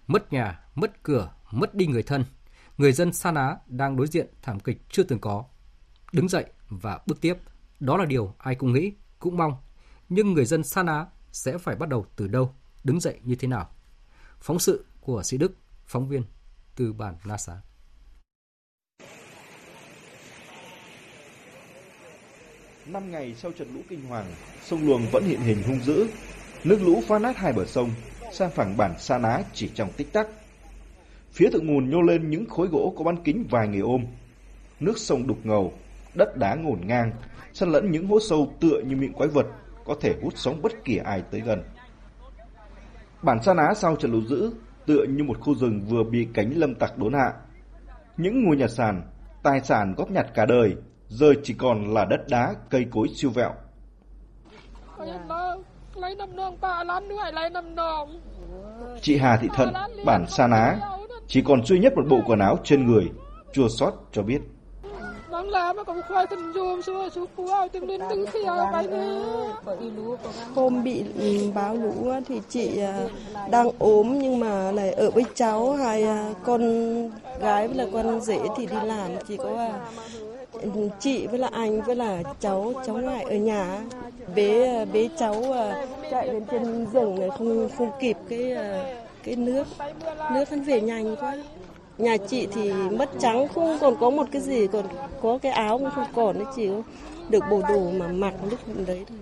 Mất 0.07 0.33
nhà, 0.33 0.59
mất 0.75 1.03
cửa, 1.03 1.33
mất 1.51 1.75
đi 1.75 1.87
người 1.87 2.03
thân. 2.03 2.25
Người 2.77 2.91
dân 2.91 3.13
Sa 3.13 3.31
Ná 3.31 3.57
đang 3.67 3.97
đối 3.97 4.07
diện 4.07 4.27
thảm 4.41 4.59
kịch 4.59 4.81
chưa 4.89 5.03
từng 5.03 5.19
có. 5.19 5.45
Đứng 6.13 6.29
dậy 6.29 6.45
và 6.69 6.99
bước 7.07 7.21
tiếp, 7.21 7.37
đó 7.79 7.97
là 7.97 8.05
điều 8.05 8.33
ai 8.37 8.55
cũng 8.55 8.73
nghĩ, 8.73 8.93
cũng 9.19 9.37
mong. 9.37 9.53
Nhưng 10.09 10.33
người 10.33 10.45
dân 10.45 10.63
Sa 10.63 10.83
Ná 10.83 11.05
sẽ 11.31 11.57
phải 11.57 11.75
bắt 11.75 11.89
đầu 11.89 12.05
từ 12.15 12.27
đâu, 12.27 12.55
đứng 12.83 12.99
dậy 12.99 13.19
như 13.23 13.35
thế 13.35 13.47
nào? 13.47 13.69
Phóng 14.39 14.59
sự 14.59 14.85
của 15.01 15.23
Sĩ 15.23 15.37
Đức, 15.37 15.57
phóng 15.85 16.07
viên 16.07 16.23
từ 16.75 16.93
bản 16.93 17.15
La 17.23 17.37
Xá. 17.37 17.61
5 22.85 23.11
ngày 23.11 23.35
sau 23.35 23.51
trận 23.51 23.67
lũ 23.73 23.81
kinh 23.89 24.05
hoàng, 24.05 24.25
sông 24.61 24.87
Luồng 24.87 25.01
vẫn 25.11 25.23
hiện 25.23 25.39
hình 25.39 25.63
hung 25.67 25.79
dữ. 25.79 26.07
Nước 26.63 26.79
lũ 26.81 27.01
phá 27.07 27.19
nát 27.19 27.37
hai 27.37 27.53
bờ 27.53 27.65
sông, 27.65 27.89
sang 28.31 28.51
phẳng 28.51 28.77
bản 28.77 28.93
Sa 28.99 29.17
Ná 29.17 29.41
chỉ 29.53 29.69
trong 29.75 29.91
tích 29.97 30.13
tắc. 30.13 30.27
Phía 31.31 31.49
thượng 31.49 31.67
nguồn 31.67 31.89
nhô 31.89 32.01
lên 32.01 32.29
những 32.29 32.45
khối 32.45 32.67
gỗ 32.67 32.93
có 32.97 33.03
bán 33.03 33.23
kính 33.23 33.45
vài 33.49 33.67
người 33.67 33.79
ôm. 33.79 34.05
Nước 34.79 34.97
sông 34.97 35.27
đục 35.27 35.37
ngầu, 35.43 35.73
đất 36.15 36.37
đá 36.37 36.55
ngổn 36.55 36.79
ngang, 36.87 37.11
xen 37.53 37.69
lẫn 37.69 37.91
những 37.91 38.07
hố 38.07 38.19
sâu 38.29 38.53
tựa 38.59 38.81
như 38.87 38.95
miệng 38.95 39.13
quái 39.13 39.29
vật, 39.29 39.45
có 39.85 39.95
thể 40.01 40.15
hút 40.21 40.33
sống 40.35 40.61
bất 40.61 40.71
kỳ 40.85 40.97
ai 40.97 41.23
tới 41.31 41.41
gần. 41.41 41.63
Bản 43.21 43.43
Sa 43.43 43.53
Ná 43.53 43.73
sau 43.75 43.95
trận 43.95 44.11
lũ 44.11 44.21
dữ, 44.21 44.53
tựa 44.85 45.03
như 45.09 45.23
một 45.23 45.39
khu 45.39 45.55
rừng 45.55 45.81
vừa 45.89 46.03
bị 46.03 46.27
cánh 46.33 46.51
lâm 46.55 46.75
tặc 46.75 46.97
đốn 46.97 47.13
hạ. 47.13 47.33
Những 48.17 48.43
ngôi 48.43 48.57
nhà 48.57 48.67
sàn, 48.67 49.01
tài 49.43 49.61
sản 49.61 49.93
góp 49.97 50.11
nhặt 50.11 50.27
cả 50.33 50.45
đời 50.45 50.75
giờ 51.13 51.33
chỉ 51.43 51.53
còn 51.53 51.93
là 51.93 52.05
đất 52.05 52.21
đá, 52.29 52.55
cây 52.69 52.85
cối 52.91 53.07
siêu 53.15 53.31
vẹo. 53.31 53.51
Chị 59.01 59.17
Hà 59.17 59.37
Thị 59.37 59.47
Thận, 59.55 59.73
bản 60.05 60.25
Sa 60.27 60.47
Ná, 60.47 60.79
chỉ 61.27 61.41
còn 61.41 61.65
duy 61.65 61.79
nhất 61.79 61.93
một 61.95 62.03
bộ 62.09 62.19
quần 62.25 62.39
áo 62.39 62.57
trên 62.63 62.87
người, 62.87 63.11
chua 63.53 63.67
xót 63.79 63.93
cho 64.11 64.23
biết. 64.23 64.41
Hôm 70.55 70.83
bị 70.83 71.03
ừ, 71.19 71.51
báo 71.55 71.75
lũ 71.75 72.11
thì 72.27 72.41
chị 72.49 72.79
à, 72.79 72.99
đang 73.49 73.69
ốm 73.79 74.19
nhưng 74.19 74.39
mà 74.39 74.71
lại 74.71 74.91
ở 74.91 75.11
với 75.11 75.25
cháu 75.35 75.73
hai 75.73 76.03
à, 76.03 76.33
con 76.43 76.61
gái 77.39 77.67
với 77.67 77.77
là 77.77 77.85
con 77.93 78.21
rể 78.21 78.39
thì 78.57 78.65
đi 78.65 78.75
làm. 78.83 79.11
Chỉ 79.27 79.37
có 79.37 79.55
à, 79.57 79.79
chị 80.99 81.27
với 81.27 81.39
là 81.39 81.49
anh 81.51 81.81
với 81.81 81.95
là 81.95 82.23
cháu 82.39 82.73
cháu 82.85 82.97
ngoại 82.97 83.23
ở 83.23 83.35
nhà. 83.35 83.83
Bế 84.35 84.67
à, 84.67 84.85
bế 84.85 85.09
cháu 85.19 85.43
chạy 86.11 86.29
đến 86.29 86.45
trên 86.51 86.85
rừng 86.93 87.19
này 87.19 87.29
không 87.37 87.69
không 87.77 87.91
kịp 87.99 88.17
cái 88.29 88.55
cái 89.23 89.35
nước 89.35 89.67
nước 90.31 90.49
hắn 90.49 90.61
về 90.61 90.81
nhanh 90.81 91.15
quá 91.15 91.35
nhà 91.97 92.17
chị 92.27 92.47
thì 92.53 92.73
mất 92.73 93.09
trắng 93.19 93.47
không 93.47 93.77
còn 93.81 93.95
có 93.99 94.09
một 94.09 94.25
cái 94.31 94.41
gì 94.41 94.67
còn 94.67 94.85
có 95.21 95.37
cái 95.41 95.51
áo 95.51 95.77
cũng 95.77 95.89
không 95.95 96.07
còn 96.15 96.35
đấy 96.35 96.45
chỉ 96.55 96.69
được 97.29 97.43
bộ 97.49 97.61
đồ 97.69 97.91
mà 97.91 98.07
mặc 98.07 98.33
lúc 98.49 98.59
đấy 98.87 99.05
thôi 99.07 99.17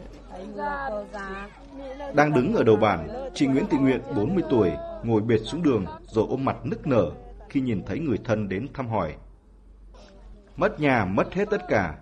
đang 2.13 2.33
đứng 2.33 2.55
ở 2.55 2.63
đầu 2.63 2.75
bản, 2.75 3.07
chị 3.33 3.47
Nguyễn 3.47 3.65
Thị 3.67 3.77
Nguyện 3.77 4.01
40 4.15 4.43
tuổi 4.49 4.71
ngồi 5.03 5.21
bệt 5.21 5.37
xuống 5.37 5.63
đường 5.63 5.85
rồi 6.07 6.25
ôm 6.29 6.45
mặt 6.45 6.57
nức 6.63 6.87
nở 6.87 7.11
khi 7.49 7.61
nhìn 7.61 7.83
thấy 7.85 7.99
người 7.99 8.17
thân 8.23 8.49
đến 8.49 8.67
thăm 8.73 8.87
hỏi. 8.87 9.13
Mất 10.57 10.79
nhà, 10.79 11.05
mất 11.05 11.33
hết 11.33 11.49
tất 11.49 11.61
cả. 11.67 11.95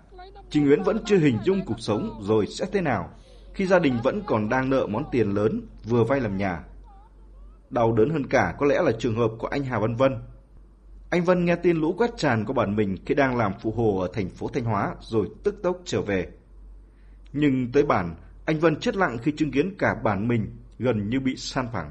Chị 0.50 0.60
Nguyễn 0.60 0.82
vẫn 0.82 0.98
chưa 1.04 1.16
hình 1.16 1.38
dung 1.44 1.60
cuộc 1.66 1.80
sống 1.80 2.20
rồi 2.22 2.46
sẽ 2.46 2.66
thế 2.72 2.80
nào 2.80 3.10
khi 3.54 3.66
gia 3.66 3.78
đình 3.78 3.98
vẫn 4.02 4.22
còn 4.26 4.48
đang 4.48 4.70
nợ 4.70 4.86
món 4.86 5.04
tiền 5.10 5.34
lớn 5.34 5.62
vừa 5.84 6.04
vay 6.04 6.20
làm 6.20 6.36
nhà. 6.36 6.64
Đau 7.70 7.92
đớn 7.92 8.10
hơn 8.10 8.26
cả 8.26 8.54
có 8.58 8.66
lẽ 8.66 8.82
là 8.82 8.92
trường 8.98 9.16
hợp 9.16 9.30
của 9.38 9.46
anh 9.46 9.64
Hà 9.64 9.78
Văn 9.78 9.96
Vân. 9.96 10.16
Anh 11.10 11.24
Vân 11.24 11.44
nghe 11.44 11.56
tin 11.56 11.76
lũ 11.76 11.94
quét 11.98 12.10
tràn 12.16 12.44
qua 12.44 12.52
bản 12.52 12.76
mình 12.76 12.96
khi 13.06 13.14
đang 13.14 13.36
làm 13.36 13.52
phụ 13.60 13.70
hồ 13.70 13.98
ở 13.98 14.08
thành 14.12 14.30
phố 14.30 14.48
Thanh 14.48 14.64
Hóa 14.64 14.94
rồi 15.00 15.28
tức 15.42 15.62
tốc 15.62 15.80
trở 15.84 16.02
về. 16.02 16.28
Nhưng 17.32 17.72
tới 17.72 17.82
bản, 17.82 18.14
anh 18.44 18.58
Vân 18.58 18.76
chết 18.76 18.96
lặng 18.96 19.18
khi 19.22 19.32
chứng 19.36 19.50
kiến 19.50 19.74
cả 19.78 19.94
bản 20.04 20.28
mình 20.28 20.56
gần 20.78 21.10
như 21.10 21.20
bị 21.20 21.36
san 21.36 21.66
phẳng. 21.72 21.90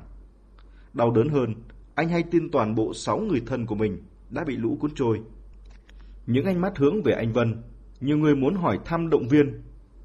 Đau 0.94 1.12
đớn 1.12 1.30
hơn, 1.30 1.56
anh 1.96 2.10
hay 2.10 2.24
tin 2.24 2.52
toàn 2.52 2.76
bộ 2.76 2.94
sáu 2.94 3.20
người 3.20 3.42
thân 3.46 3.66
của 3.66 3.76
mình 3.76 4.04
đã 4.30 4.44
bị 4.44 4.58
lũ 4.58 4.78
cuốn 4.80 4.92
trôi. 4.96 5.22
Những 6.26 6.46
ánh 6.46 6.62
mắt 6.62 6.78
hướng 6.78 7.04
về 7.04 7.14
anh 7.14 7.34
Vân, 7.34 7.62
nhiều 8.00 8.18
người 8.18 8.36
muốn 8.36 8.56
hỏi 8.56 8.80
thăm 8.86 9.10
động 9.10 9.28
viên, 9.28 9.62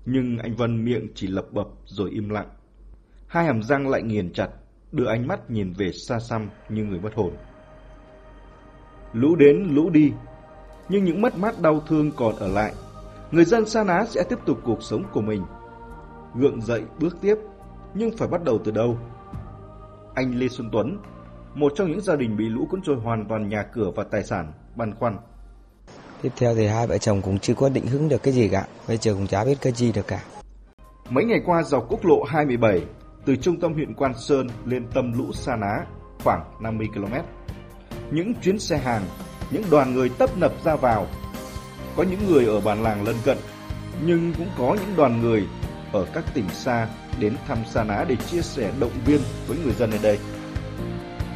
nhưng 0.06 0.38
anh 0.38 0.54
Vân 0.54 0.84
miệng 0.84 1.08
chỉ 1.14 1.26
lập 1.26 1.46
bập 1.52 1.68
rồi 1.84 2.10
im 2.10 2.28
lặng. 2.28 2.48
Hai 3.26 3.44
hàm 3.44 3.62
răng 3.62 3.88
lại 3.88 4.02
nghiền 4.02 4.32
chặt, 4.32 4.48
đưa 4.92 5.06
ánh 5.06 5.26
mắt 5.26 5.50
nhìn 5.50 5.72
về 5.72 5.92
xa 5.92 6.20
xăm 6.20 6.48
như 6.68 6.84
người 6.84 7.00
mất 7.00 7.14
hồn. 7.14 7.32
Lũ 9.14 9.36
đến 9.36 9.68
lũ 9.70 9.90
đi, 9.90 10.12
nhưng 10.88 11.04
những 11.04 11.22
mất 11.22 11.38
mát 11.38 11.60
đau 11.60 11.80
thương 11.88 12.10
còn 12.16 12.36
ở 12.36 12.48
lại. 12.48 12.74
Người 13.30 13.44
dân 13.44 13.66
Sa 13.66 13.84
Ná 13.84 14.04
sẽ 14.08 14.24
tiếp 14.28 14.38
tục 14.46 14.58
cuộc 14.64 14.82
sống 14.82 15.04
của 15.12 15.20
mình. 15.20 15.42
Gượng 16.34 16.62
dậy 16.62 16.82
bước 17.00 17.16
tiếp, 17.20 17.34
nhưng 17.94 18.16
phải 18.16 18.28
bắt 18.28 18.44
đầu 18.44 18.58
từ 18.64 18.72
đâu? 18.72 18.98
Anh 20.14 20.38
Lê 20.38 20.48
Xuân 20.48 20.68
Tuấn, 20.72 20.98
một 21.54 21.72
trong 21.76 21.90
những 21.90 22.00
gia 22.00 22.16
đình 22.16 22.36
bị 22.36 22.44
lũ 22.44 22.66
cuốn 22.70 22.82
trôi 22.82 22.96
hoàn 22.96 23.24
toàn 23.28 23.48
nhà 23.48 23.62
cửa 23.62 23.90
và 23.96 24.04
tài 24.04 24.24
sản, 24.24 24.52
băn 24.76 24.94
khoăn. 24.94 25.18
Tiếp 26.22 26.32
theo 26.36 26.54
thì 26.54 26.66
hai 26.66 26.86
vợ 26.86 26.98
chồng 26.98 27.22
cũng 27.22 27.38
chưa 27.38 27.54
có 27.54 27.68
định 27.68 27.86
hướng 27.86 28.08
được 28.08 28.22
cái 28.22 28.34
gì 28.34 28.48
cả, 28.48 28.66
bây 28.88 28.96
giờ 28.96 29.14
cũng 29.14 29.26
chả 29.26 29.44
biết 29.44 29.58
cái 29.60 29.72
gì 29.72 29.92
được 29.92 30.06
cả. 30.06 30.24
Mấy 31.10 31.24
ngày 31.24 31.40
qua 31.46 31.62
dọc 31.62 31.86
quốc 31.88 32.04
lộ 32.04 32.22
27 32.22 32.82
từ 33.24 33.36
trung 33.36 33.60
tâm 33.60 33.74
huyện 33.74 33.94
Quan 33.94 34.12
Sơn 34.16 34.46
lên 34.64 34.86
tâm 34.94 35.12
lũ 35.18 35.32
Sa 35.32 35.56
Ná 35.56 35.86
khoảng 36.24 36.44
50 36.60 36.88
km. 36.94 37.14
Những 38.10 38.34
chuyến 38.34 38.58
xe 38.58 38.78
hàng, 38.78 39.02
những 39.50 39.62
đoàn 39.70 39.94
người 39.94 40.08
tấp 40.08 40.38
nập 40.38 40.52
ra 40.64 40.76
vào. 40.76 41.06
Có 41.96 42.02
những 42.02 42.28
người 42.28 42.46
ở 42.46 42.60
bản 42.60 42.82
làng 42.82 43.04
lân 43.04 43.16
cận, 43.24 43.38
nhưng 44.06 44.34
cũng 44.38 44.48
có 44.58 44.76
những 44.80 44.96
đoàn 44.96 45.22
người 45.22 45.46
ở 45.92 46.06
các 46.14 46.24
tỉnh 46.34 46.48
xa 46.48 46.88
đến 47.20 47.36
thăm 47.48 47.58
Sa 47.72 47.84
Ná 47.84 48.04
để 48.08 48.16
chia 48.16 48.42
sẻ 48.42 48.70
động 48.80 48.90
viên 49.06 49.20
với 49.46 49.58
người 49.64 49.72
dân 49.72 49.90
ở 49.90 49.98
đây. 50.02 50.18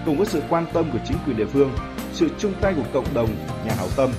Cùng 0.06 0.16
với 0.16 0.26
sự 0.26 0.42
quan 0.48 0.66
tâm 0.72 0.90
của 0.92 0.98
chính 1.08 1.16
quyền 1.26 1.36
địa 1.36 1.46
phương, 1.46 1.72
sự 2.12 2.28
chung 2.38 2.52
tay 2.60 2.74
của 2.76 2.86
cộng 2.92 3.14
đồng, 3.14 3.28
nhà 3.66 3.74
hảo 3.76 3.88
tâm, 3.96 4.10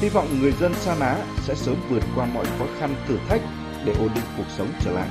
hy 0.00 0.08
vọng 0.08 0.26
người 0.40 0.52
dân 0.52 0.74
Sa 0.74 0.94
Ná 1.00 1.16
sẽ 1.42 1.54
sớm 1.54 1.76
vượt 1.90 2.02
qua 2.16 2.26
mọi 2.34 2.44
khó 2.44 2.64
khăn 2.78 2.94
thử 3.08 3.16
thách 3.28 3.40
để 3.84 3.92
ổn 3.92 4.08
định 4.14 4.24
cuộc 4.36 4.46
sống 4.58 4.68
trở 4.84 4.92
lại. 4.92 5.08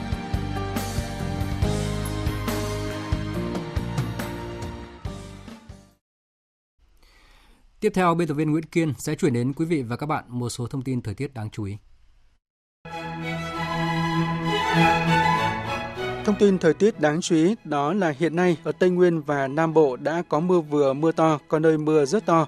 Tiếp 7.79 7.91
theo, 7.95 8.15
biên 8.15 8.27
tập 8.27 8.33
viên 8.33 8.51
Nguyễn 8.51 8.65
Kiên 8.65 8.93
sẽ 8.97 9.15
chuyển 9.15 9.33
đến 9.33 9.53
quý 9.53 9.65
vị 9.65 9.81
và 9.81 9.95
các 9.95 10.05
bạn 10.05 10.23
một 10.27 10.49
số 10.49 10.67
thông 10.67 10.81
tin 10.81 11.01
thời 11.01 11.13
tiết 11.13 11.33
đáng 11.33 11.49
chú 11.49 11.63
ý. 11.63 11.77
Thông 16.25 16.35
tin 16.39 16.57
thời 16.57 16.73
tiết 16.73 16.99
đáng 16.99 17.21
chú 17.21 17.35
ý 17.35 17.55
đó 17.63 17.93
là 17.93 18.09
hiện 18.09 18.35
nay 18.35 18.57
ở 18.63 18.71
Tây 18.71 18.89
Nguyên 18.89 19.21
và 19.21 19.47
Nam 19.47 19.73
Bộ 19.73 19.95
đã 19.95 20.23
có 20.29 20.39
mưa 20.39 20.59
vừa 20.59 20.93
mưa 20.93 21.11
to, 21.11 21.39
có 21.47 21.59
nơi 21.59 21.77
mưa 21.77 22.05
rất 22.05 22.25
to. 22.25 22.47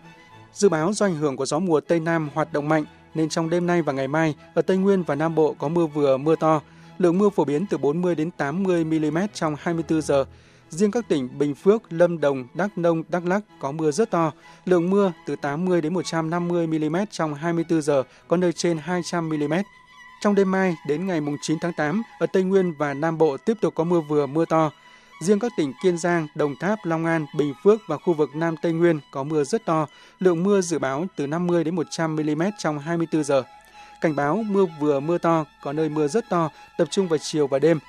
Dự 0.54 0.70
báo 0.70 0.94
do 0.94 1.06
ảnh 1.06 1.16
hưởng 1.16 1.38
của 1.38 1.46
gió 1.46 1.60
mùa 1.60 1.80
Tây 1.80 2.00
Nam 2.00 2.30
hoạt 2.34 2.54
động 2.54 2.70
mạnh 2.70 2.86
nên 3.14 3.30
trong 3.30 3.50
đêm 3.50 3.68
nay 3.68 3.82
và 3.82 3.94
ngày 3.94 4.08
mai 4.08 4.36
ở 4.54 4.62
Tây 4.62 4.78
Nguyên 4.78 5.04
và 5.04 5.16
Nam 5.16 5.36
Bộ 5.36 5.56
có 5.60 5.68
mưa 5.68 5.86
vừa 5.86 6.18
mưa 6.18 6.36
to. 6.36 6.62
Lượng 6.98 7.18
mưa 7.18 7.30
phổ 7.30 7.46
biến 7.46 7.66
từ 7.70 7.78
40 7.78 8.16
đến 8.16 8.32
80 8.32 8.84
mm 8.84 9.18
trong 9.34 9.56
24 9.60 10.02
giờ, 10.02 10.26
Riêng 10.72 10.92
các 10.92 11.08
tỉnh 11.08 11.30
Bình 11.38 11.56
Phước, 11.56 11.94
Lâm 11.94 12.22
Đồng, 12.22 12.48
Đắk 12.54 12.78
Nông, 12.78 13.04
Đắk 13.10 13.26
Lắk 13.26 13.44
có 13.60 13.72
mưa 13.72 13.92
rất 13.92 14.12
to. 14.12 14.32
Lượng 14.66 14.90
mưa 14.90 15.12
từ 15.26 15.36
80 15.36 15.82
đến 15.82 15.94
150 15.94 16.68
mm 16.68 16.96
trong 17.12 17.34
24 17.34 17.82
giờ, 17.82 18.04
có 18.28 18.38
nơi 18.38 18.54
trên 18.54 18.78
200 18.78 19.30
mm. 19.30 19.54
Trong 20.22 20.36
đêm 20.36 20.52
mai 20.52 20.76
đến 20.88 21.08
ngày 21.08 21.22
9 21.42 21.58
tháng 21.62 21.74
8, 21.74 22.04
ở 22.20 22.26
Tây 22.34 22.44
Nguyên 22.44 22.74
và 22.74 22.94
Nam 22.94 23.18
Bộ 23.18 23.38
tiếp 23.38 23.54
tục 23.62 23.76
có 23.76 23.84
mưa 23.84 24.02
vừa 24.02 24.26
mưa 24.26 24.46
to. 24.46 24.72
Riêng 25.22 25.40
các 25.40 25.52
tỉnh 25.58 25.74
Kiên 25.84 25.98
Giang, 25.98 26.28
Đồng 26.36 26.56
Tháp, 26.56 26.80
Long 26.84 27.06
An, 27.06 27.26
Bình 27.38 27.54
Phước 27.64 27.82
và 27.88 27.98
khu 27.98 28.14
vực 28.14 28.36
Nam 28.36 28.56
Tây 28.62 28.74
Nguyên 28.74 29.00
có 29.12 29.24
mưa 29.24 29.44
rất 29.44 29.66
to. 29.66 29.88
Lượng 30.20 30.44
mưa 30.44 30.62
dự 30.62 30.80
báo 30.80 31.06
từ 31.16 31.28
50 31.28 31.64
đến 31.64 31.76
100 31.76 32.16
mm 32.16 32.44
trong 32.60 32.80
24 32.80 33.24
giờ. 33.24 33.44
Cảnh 34.02 34.16
báo 34.16 34.44
mưa 34.48 34.66
vừa 34.80 35.00
mưa 35.00 35.18
to, 35.18 35.46
có 35.64 35.74
nơi 35.74 35.90
mưa 35.90 36.08
rất 36.08 36.30
to, 36.30 36.50
tập 36.78 36.88
trung 36.92 37.08
vào 37.08 37.20
chiều 37.22 37.48
và 37.48 37.60
đêm. 37.60 37.80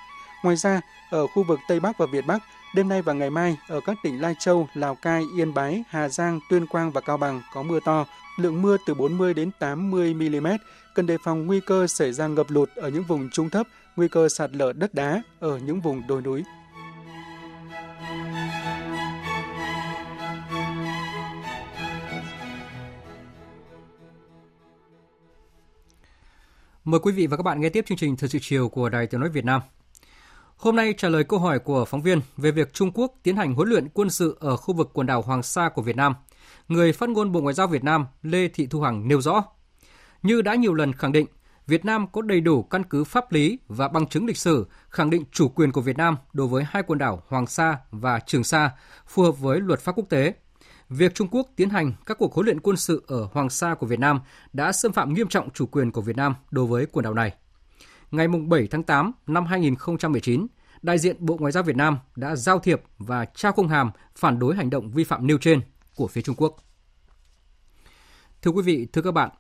Ngoài 0.45 0.57
ra, 0.57 0.81
ở 1.11 1.27
khu 1.27 1.43
vực 1.43 1.59
Tây 1.69 1.81
Bắc 1.81 1.99
và 1.99 2.07
Việt 2.07 2.27
Bắc, 2.27 2.43
Đêm 2.75 2.89
nay 2.89 3.03
và 3.03 3.13
ngày 3.13 3.31
mai, 3.31 3.57
ở 3.69 3.81
các 3.81 3.99
tỉnh 4.03 4.21
Lai 4.21 4.35
Châu, 4.39 4.69
Lào 4.75 4.95
Cai, 4.95 5.25
Yên 5.37 5.55
Bái, 5.55 5.85
Hà 5.89 6.09
Giang, 6.09 6.41
Tuyên 6.51 6.67
Quang 6.67 6.91
và 6.91 7.01
Cao 7.01 7.17
Bằng 7.17 7.43
có 7.55 7.63
mưa 7.63 7.81
to, 7.85 8.07
lượng 8.39 8.63
mưa 8.63 8.77
từ 8.87 8.95
40 8.95 9.35
đến 9.35 9.51
80 9.59 10.15
mm, 10.15 10.47
cần 10.95 11.07
đề 11.07 11.17
phòng 11.25 11.47
nguy 11.47 11.61
cơ 11.61 11.87
xảy 11.87 12.13
ra 12.13 12.27
ngập 12.27 12.51
lụt 12.51 12.69
ở 12.77 12.89
những 12.89 13.03
vùng 13.03 13.31
trung 13.31 13.51
thấp, 13.51 13.67
nguy 13.97 14.09
cơ 14.09 14.29
sạt 14.29 14.51
lở 14.53 14.73
đất 14.73 14.95
đá 14.95 15.23
ở 15.41 15.59
những 15.59 15.81
vùng 15.81 16.07
đồi 16.07 16.23
núi. 16.23 16.45
Mời 26.85 27.01
quý 27.01 27.13
vị 27.13 27.27
và 27.27 27.37
các 27.37 27.43
bạn 27.43 27.61
nghe 27.61 27.69
tiếp 27.69 27.85
chương 27.89 27.99
trình 27.99 28.17
Thời 28.17 28.29
sự 28.29 28.39
chiều 28.43 28.69
của 28.69 28.89
Đài 28.89 29.07
Tiếng 29.07 29.21
nói 29.21 29.31
Việt 29.31 29.45
Nam. 29.45 29.61
Hôm 30.63 30.77
nay 30.77 30.95
trả 30.97 31.09
lời 31.09 31.25
câu 31.25 31.39
hỏi 31.39 31.59
của 31.59 31.85
phóng 31.85 32.03
viên 32.03 32.21
về 32.37 32.51
việc 32.51 32.73
Trung 32.73 32.91
Quốc 32.95 33.13
tiến 33.23 33.37
hành 33.37 33.55
huấn 33.55 33.69
luyện 33.69 33.89
quân 33.89 34.11
sự 34.11 34.37
ở 34.41 34.57
khu 34.57 34.75
vực 34.75 34.91
quần 34.93 35.07
đảo 35.07 35.23
Hoàng 35.23 35.43
Sa 35.43 35.69
của 35.69 35.83
Việt 35.83 35.97
Nam, 35.97 36.15
người 36.69 36.93
phát 36.93 37.09
ngôn 37.09 37.33
Bộ 37.33 37.41
Ngoại 37.41 37.55
giao 37.55 37.67
Việt 37.67 37.85
Nam 37.85 38.07
Lê 38.23 38.49
Thị 38.49 38.67
Thu 38.67 38.81
Hằng 38.81 39.09
nêu 39.09 39.21
rõ, 39.21 39.45
như 40.23 40.43
đã 40.43 40.55
nhiều 40.55 40.75
lần 40.75 40.93
khẳng 40.93 41.13
định, 41.13 41.27
Việt 41.67 41.85
Nam 41.85 42.07
có 42.13 42.23
đầy 42.23 42.41
đủ 42.41 42.63
căn 42.63 42.85
cứ 42.85 43.05
pháp 43.05 43.33
lý 43.33 43.59
và 43.69 43.89
bằng 43.89 44.07
chứng 44.07 44.27
lịch 44.27 44.37
sử 44.37 44.67
khẳng 44.91 45.11
định 45.11 45.25
chủ 45.33 45.49
quyền 45.49 45.73
của 45.73 45.81
Việt 45.81 45.97
Nam 45.97 46.17
đối 46.33 46.47
với 46.47 46.65
hai 46.69 46.83
quần 46.83 46.99
đảo 46.99 47.23
Hoàng 47.29 47.47
Sa 47.47 47.79
và 47.91 48.21
Trường 48.27 48.45
Sa 48.45 48.71
phù 49.07 49.23
hợp 49.23 49.39
với 49.41 49.61
luật 49.61 49.81
pháp 49.81 49.93
quốc 49.97 50.07
tế. 50.09 50.35
Việc 50.89 51.15
Trung 51.15 51.29
Quốc 51.31 51.49
tiến 51.57 51.71
hành 51.71 51.93
các 52.07 52.19
cuộc 52.19 52.35
huấn 52.35 52.47
luyện 52.47 52.61
quân 52.61 52.77
sự 52.77 53.03
ở 53.07 53.29
Hoàng 53.33 53.51
Sa 53.51 53.75
của 53.75 53.87
Việt 53.87 54.01
Nam 54.01 54.21
đã 54.53 54.73
xâm 54.73 54.93
phạm 54.93 55.15
nghiêm 55.15 55.29
trọng 55.29 55.51
chủ 55.51 55.67
quyền 55.67 55.93
của 55.93 56.01
Việt 56.01 56.17
Nam 56.17 56.35
đối 56.51 56.67
với 56.67 56.87
quần 56.87 57.03
đảo 57.05 57.15
này 57.15 57.33
ngày 58.13 58.29
7 58.29 58.67
tháng 58.71 58.83
8 58.83 59.13
năm 59.27 59.47
2019, 59.47 60.47
đại 60.83 60.99
diện 60.99 61.17
Bộ 61.19 61.37
Ngoại 61.41 61.53
giao 61.53 61.63
Việt 61.63 61.77
Nam 61.77 61.99
đã 62.17 62.37
giao 62.37 62.59
thiệp 62.59 62.83
và 62.99 63.25
trao 63.25 63.53
công 63.53 63.69
hàm 63.69 63.91
phản 64.17 64.39
đối 64.39 64.57
hành 64.57 64.71
động 64.71 64.91
vi 64.91 65.05
phạm 65.05 65.27
nêu 65.27 65.39
trên 65.39 65.61
của 65.97 66.07
phía 66.07 66.23
Trung 66.23 66.37
Quốc. 66.39 66.57
Thưa 68.43 68.51
quý 68.51 68.63
vị, 68.63 68.87
thưa 68.93 69.03
các 69.03 69.11
bạn, 69.11 69.31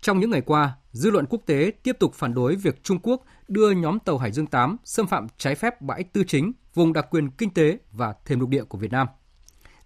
trong 0.00 0.20
những 0.20 0.30
ngày 0.30 0.40
qua, 0.40 0.72
dư 0.92 1.10
luận 1.10 1.26
quốc 1.26 1.40
tế 1.46 1.72
tiếp 1.82 1.96
tục 1.98 2.14
phản 2.14 2.34
đối 2.34 2.56
việc 2.56 2.84
Trung 2.84 2.98
Quốc 3.02 3.24
đưa 3.48 3.70
nhóm 3.70 3.98
tàu 3.98 4.18
Hải 4.18 4.32
Dương 4.32 4.46
8 4.46 4.76
xâm 4.84 5.06
phạm 5.06 5.26
trái 5.38 5.54
phép 5.54 5.80
bãi 5.80 6.04
tư 6.04 6.24
chính, 6.26 6.52
vùng 6.74 6.92
đặc 6.92 7.06
quyền 7.10 7.30
kinh 7.30 7.50
tế 7.50 7.78
và 7.92 8.14
thềm 8.24 8.40
lục 8.40 8.48
địa 8.48 8.64
của 8.64 8.78
Việt 8.78 8.92
Nam. 8.92 9.06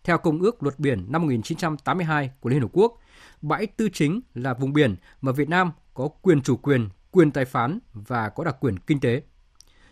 Theo 0.05 0.19
Công 0.19 0.41
ước 0.41 0.63
Luật 0.63 0.79
Biển 0.79 1.05
năm 1.09 1.23
1982 1.23 2.31
của 2.41 2.51
Liên 2.51 2.61
Hợp 2.61 2.71
Quốc, 2.73 3.01
bãi 3.43 3.67
tư 3.67 3.89
chính 3.93 4.21
là 4.35 4.55
vùng 4.55 4.73
biển 4.73 4.97
mà 5.21 5.33
Việt 5.33 5.49
Nam 5.49 5.73
có 5.95 6.09
quyền 6.09 6.43
chủ 6.43 6.57
quyền 6.57 6.89
quyền 7.11 7.31
tài 7.31 7.45
phán 7.45 7.79
và 7.93 8.29
có 8.29 8.45
đặc 8.45 8.57
quyền 8.61 8.79
kinh 8.79 9.01
tế. 9.01 9.23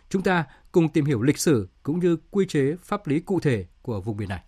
Chúng 0.09 0.21
ta 0.21 0.45
cùng 0.71 0.89
tìm 0.89 1.05
hiểu 1.05 1.21
lịch 1.21 1.37
sử 1.37 1.69
cũng 1.83 1.99
như 1.99 2.17
quy 2.31 2.45
chế 2.47 2.75
pháp 2.81 3.07
lý 3.07 3.19
cụ 3.19 3.39
thể 3.39 3.65
của 3.81 4.01
vùng 4.01 4.17
biển 4.17 4.29
này. 4.29 4.43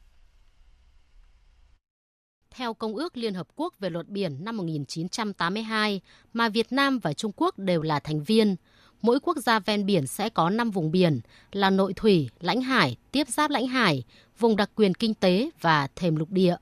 theo 2.59 2.73
Công 2.73 2.95
ước 2.95 3.17
Liên 3.17 3.33
Hợp 3.33 3.47
Quốc 3.55 3.73
về 3.79 3.89
luật 3.89 4.07
biển 4.07 4.45
năm 4.45 4.57
1982 4.57 6.01
mà 6.33 6.49
Việt 6.49 6.71
Nam 6.71 6.99
và 6.99 7.13
Trung 7.13 7.31
Quốc 7.35 7.59
đều 7.59 7.81
là 7.81 7.99
thành 7.99 8.23
viên. 8.23 8.55
Mỗi 9.01 9.19
quốc 9.19 9.37
gia 9.37 9.59
ven 9.59 9.85
biển 9.85 10.07
sẽ 10.07 10.29
có 10.29 10.49
5 10.49 10.71
vùng 10.71 10.91
biển 10.91 11.19
là 11.51 11.69
nội 11.69 11.93
thủy, 11.93 12.29
lãnh 12.39 12.61
hải, 12.61 12.97
tiếp 13.11 13.27
giáp 13.27 13.51
lãnh 13.51 13.67
hải, 13.67 14.03
vùng 14.39 14.55
đặc 14.55 14.69
quyền 14.75 14.93
kinh 14.93 15.13
tế 15.13 15.49
và 15.61 15.87
thềm 15.95 16.15
lục 16.15 16.31
địa. 16.31 16.55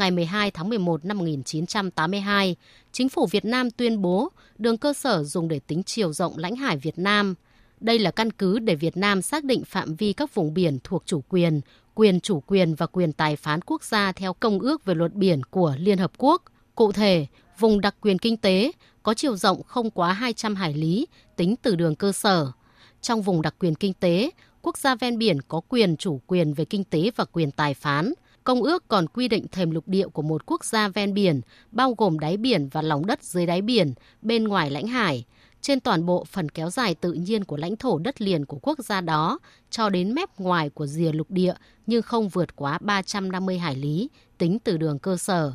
Ngày 0.00 0.10
12 0.10 0.50
tháng 0.50 0.68
11 0.68 1.04
năm 1.04 1.18
1982, 1.18 2.56
Chính 2.92 3.08
phủ 3.08 3.26
Việt 3.26 3.44
Nam 3.44 3.70
tuyên 3.70 4.02
bố 4.02 4.28
đường 4.58 4.78
cơ 4.78 4.92
sở 4.92 5.22
dùng 5.24 5.48
để 5.48 5.60
tính 5.66 5.82
chiều 5.82 6.12
rộng 6.12 6.38
lãnh 6.38 6.56
hải 6.56 6.76
Việt 6.76 6.98
Nam. 6.98 7.34
Đây 7.80 7.98
là 7.98 8.10
căn 8.10 8.30
cứ 8.30 8.58
để 8.58 8.74
Việt 8.74 8.96
Nam 8.96 9.22
xác 9.22 9.44
định 9.44 9.64
phạm 9.64 9.96
vi 9.96 10.12
các 10.12 10.34
vùng 10.34 10.54
biển 10.54 10.78
thuộc 10.84 11.02
chủ 11.06 11.22
quyền, 11.28 11.60
quyền 11.94 12.20
chủ 12.20 12.42
quyền 12.46 12.74
và 12.74 12.86
quyền 12.86 13.12
tài 13.12 13.36
phán 13.36 13.60
quốc 13.66 13.84
gia 13.84 14.12
theo 14.12 14.32
Công 14.32 14.58
ước 14.60 14.84
về 14.84 14.94
luật 14.94 15.14
biển 15.14 15.42
của 15.42 15.74
Liên 15.78 15.98
Hợp 15.98 16.12
Quốc. 16.18 16.42
Cụ 16.74 16.92
thể, 16.92 17.26
vùng 17.58 17.80
đặc 17.80 17.94
quyền 18.00 18.18
kinh 18.18 18.36
tế 18.36 18.72
có 19.02 19.14
chiều 19.14 19.36
rộng 19.36 19.62
không 19.62 19.90
quá 19.90 20.12
200 20.12 20.54
hải 20.54 20.74
lý 20.74 21.06
tính 21.36 21.54
từ 21.62 21.76
đường 21.76 21.94
cơ 21.94 22.12
sở. 22.12 22.52
Trong 23.00 23.22
vùng 23.22 23.42
đặc 23.42 23.54
quyền 23.58 23.74
kinh 23.74 23.94
tế, 23.94 24.30
quốc 24.62 24.78
gia 24.78 24.94
ven 24.94 25.18
biển 25.18 25.42
có 25.48 25.60
quyền 25.68 25.96
chủ 25.96 26.20
quyền 26.26 26.54
về 26.54 26.64
kinh 26.64 26.84
tế 26.84 27.10
và 27.16 27.24
quyền 27.24 27.50
tài 27.50 27.74
phán. 27.74 28.12
Công 28.44 28.62
ước 28.62 28.88
còn 28.88 29.06
quy 29.06 29.28
định 29.28 29.46
thềm 29.52 29.70
lục 29.70 29.88
địa 29.88 30.08
của 30.08 30.22
một 30.22 30.42
quốc 30.46 30.64
gia 30.64 30.88
ven 30.88 31.14
biển, 31.14 31.40
bao 31.72 31.94
gồm 31.98 32.18
đáy 32.18 32.36
biển 32.36 32.68
và 32.68 32.82
lòng 32.82 33.06
đất 33.06 33.22
dưới 33.22 33.46
đáy 33.46 33.62
biển, 33.62 33.94
bên 34.22 34.44
ngoài 34.44 34.70
lãnh 34.70 34.86
hải, 34.86 35.24
trên 35.60 35.80
toàn 35.80 36.06
bộ 36.06 36.24
phần 36.24 36.48
kéo 36.48 36.70
dài 36.70 36.94
tự 36.94 37.12
nhiên 37.12 37.44
của 37.44 37.56
lãnh 37.56 37.76
thổ 37.76 37.98
đất 37.98 38.20
liền 38.20 38.44
của 38.44 38.58
quốc 38.62 38.78
gia 38.78 39.00
đó 39.00 39.38
cho 39.70 39.88
đến 39.88 40.14
mép 40.14 40.40
ngoài 40.40 40.70
của 40.70 40.86
rìa 40.86 41.12
lục 41.12 41.30
địa 41.30 41.54
nhưng 41.86 42.02
không 42.02 42.28
vượt 42.28 42.56
quá 42.56 42.78
350 42.80 43.58
hải 43.58 43.74
lý 43.74 44.08
tính 44.38 44.58
từ 44.58 44.76
đường 44.76 44.98
cơ 44.98 45.16
sở. 45.16 45.52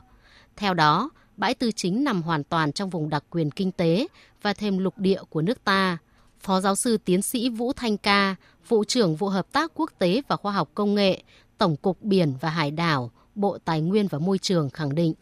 Theo 0.55 0.73
đó, 0.73 1.09
bãi 1.37 1.53
tư 1.53 1.71
chính 1.71 2.03
nằm 2.03 2.21
hoàn 2.21 2.43
toàn 2.43 2.71
trong 2.71 2.89
vùng 2.89 3.09
đặc 3.09 3.23
quyền 3.29 3.51
kinh 3.51 3.71
tế 3.71 4.07
và 4.41 4.53
thêm 4.53 4.77
lục 4.77 4.97
địa 4.97 5.21
của 5.29 5.41
nước 5.41 5.63
ta. 5.63 5.97
Phó 6.39 6.61
giáo 6.61 6.75
sư 6.75 6.97
tiến 7.05 7.21
sĩ 7.21 7.49
Vũ 7.49 7.73
Thanh 7.73 7.97
Ca, 7.97 8.35
vụ 8.67 8.83
trưởng 8.83 9.15
vụ 9.15 9.29
hợp 9.29 9.51
tác 9.51 9.71
quốc 9.75 9.91
tế 9.99 10.21
và 10.27 10.35
khoa 10.35 10.51
học 10.51 10.69
công 10.73 10.95
nghệ, 10.95 11.23
Tổng 11.57 11.75
cục 11.81 11.97
Biển 12.01 12.33
và 12.41 12.49
Hải 12.49 12.71
đảo, 12.71 13.09
Bộ 13.35 13.57
Tài 13.65 13.81
nguyên 13.81 14.05
và 14.11 14.19
Môi 14.19 14.37
trường 14.37 14.69
khẳng 14.73 14.95
định. 14.95 15.13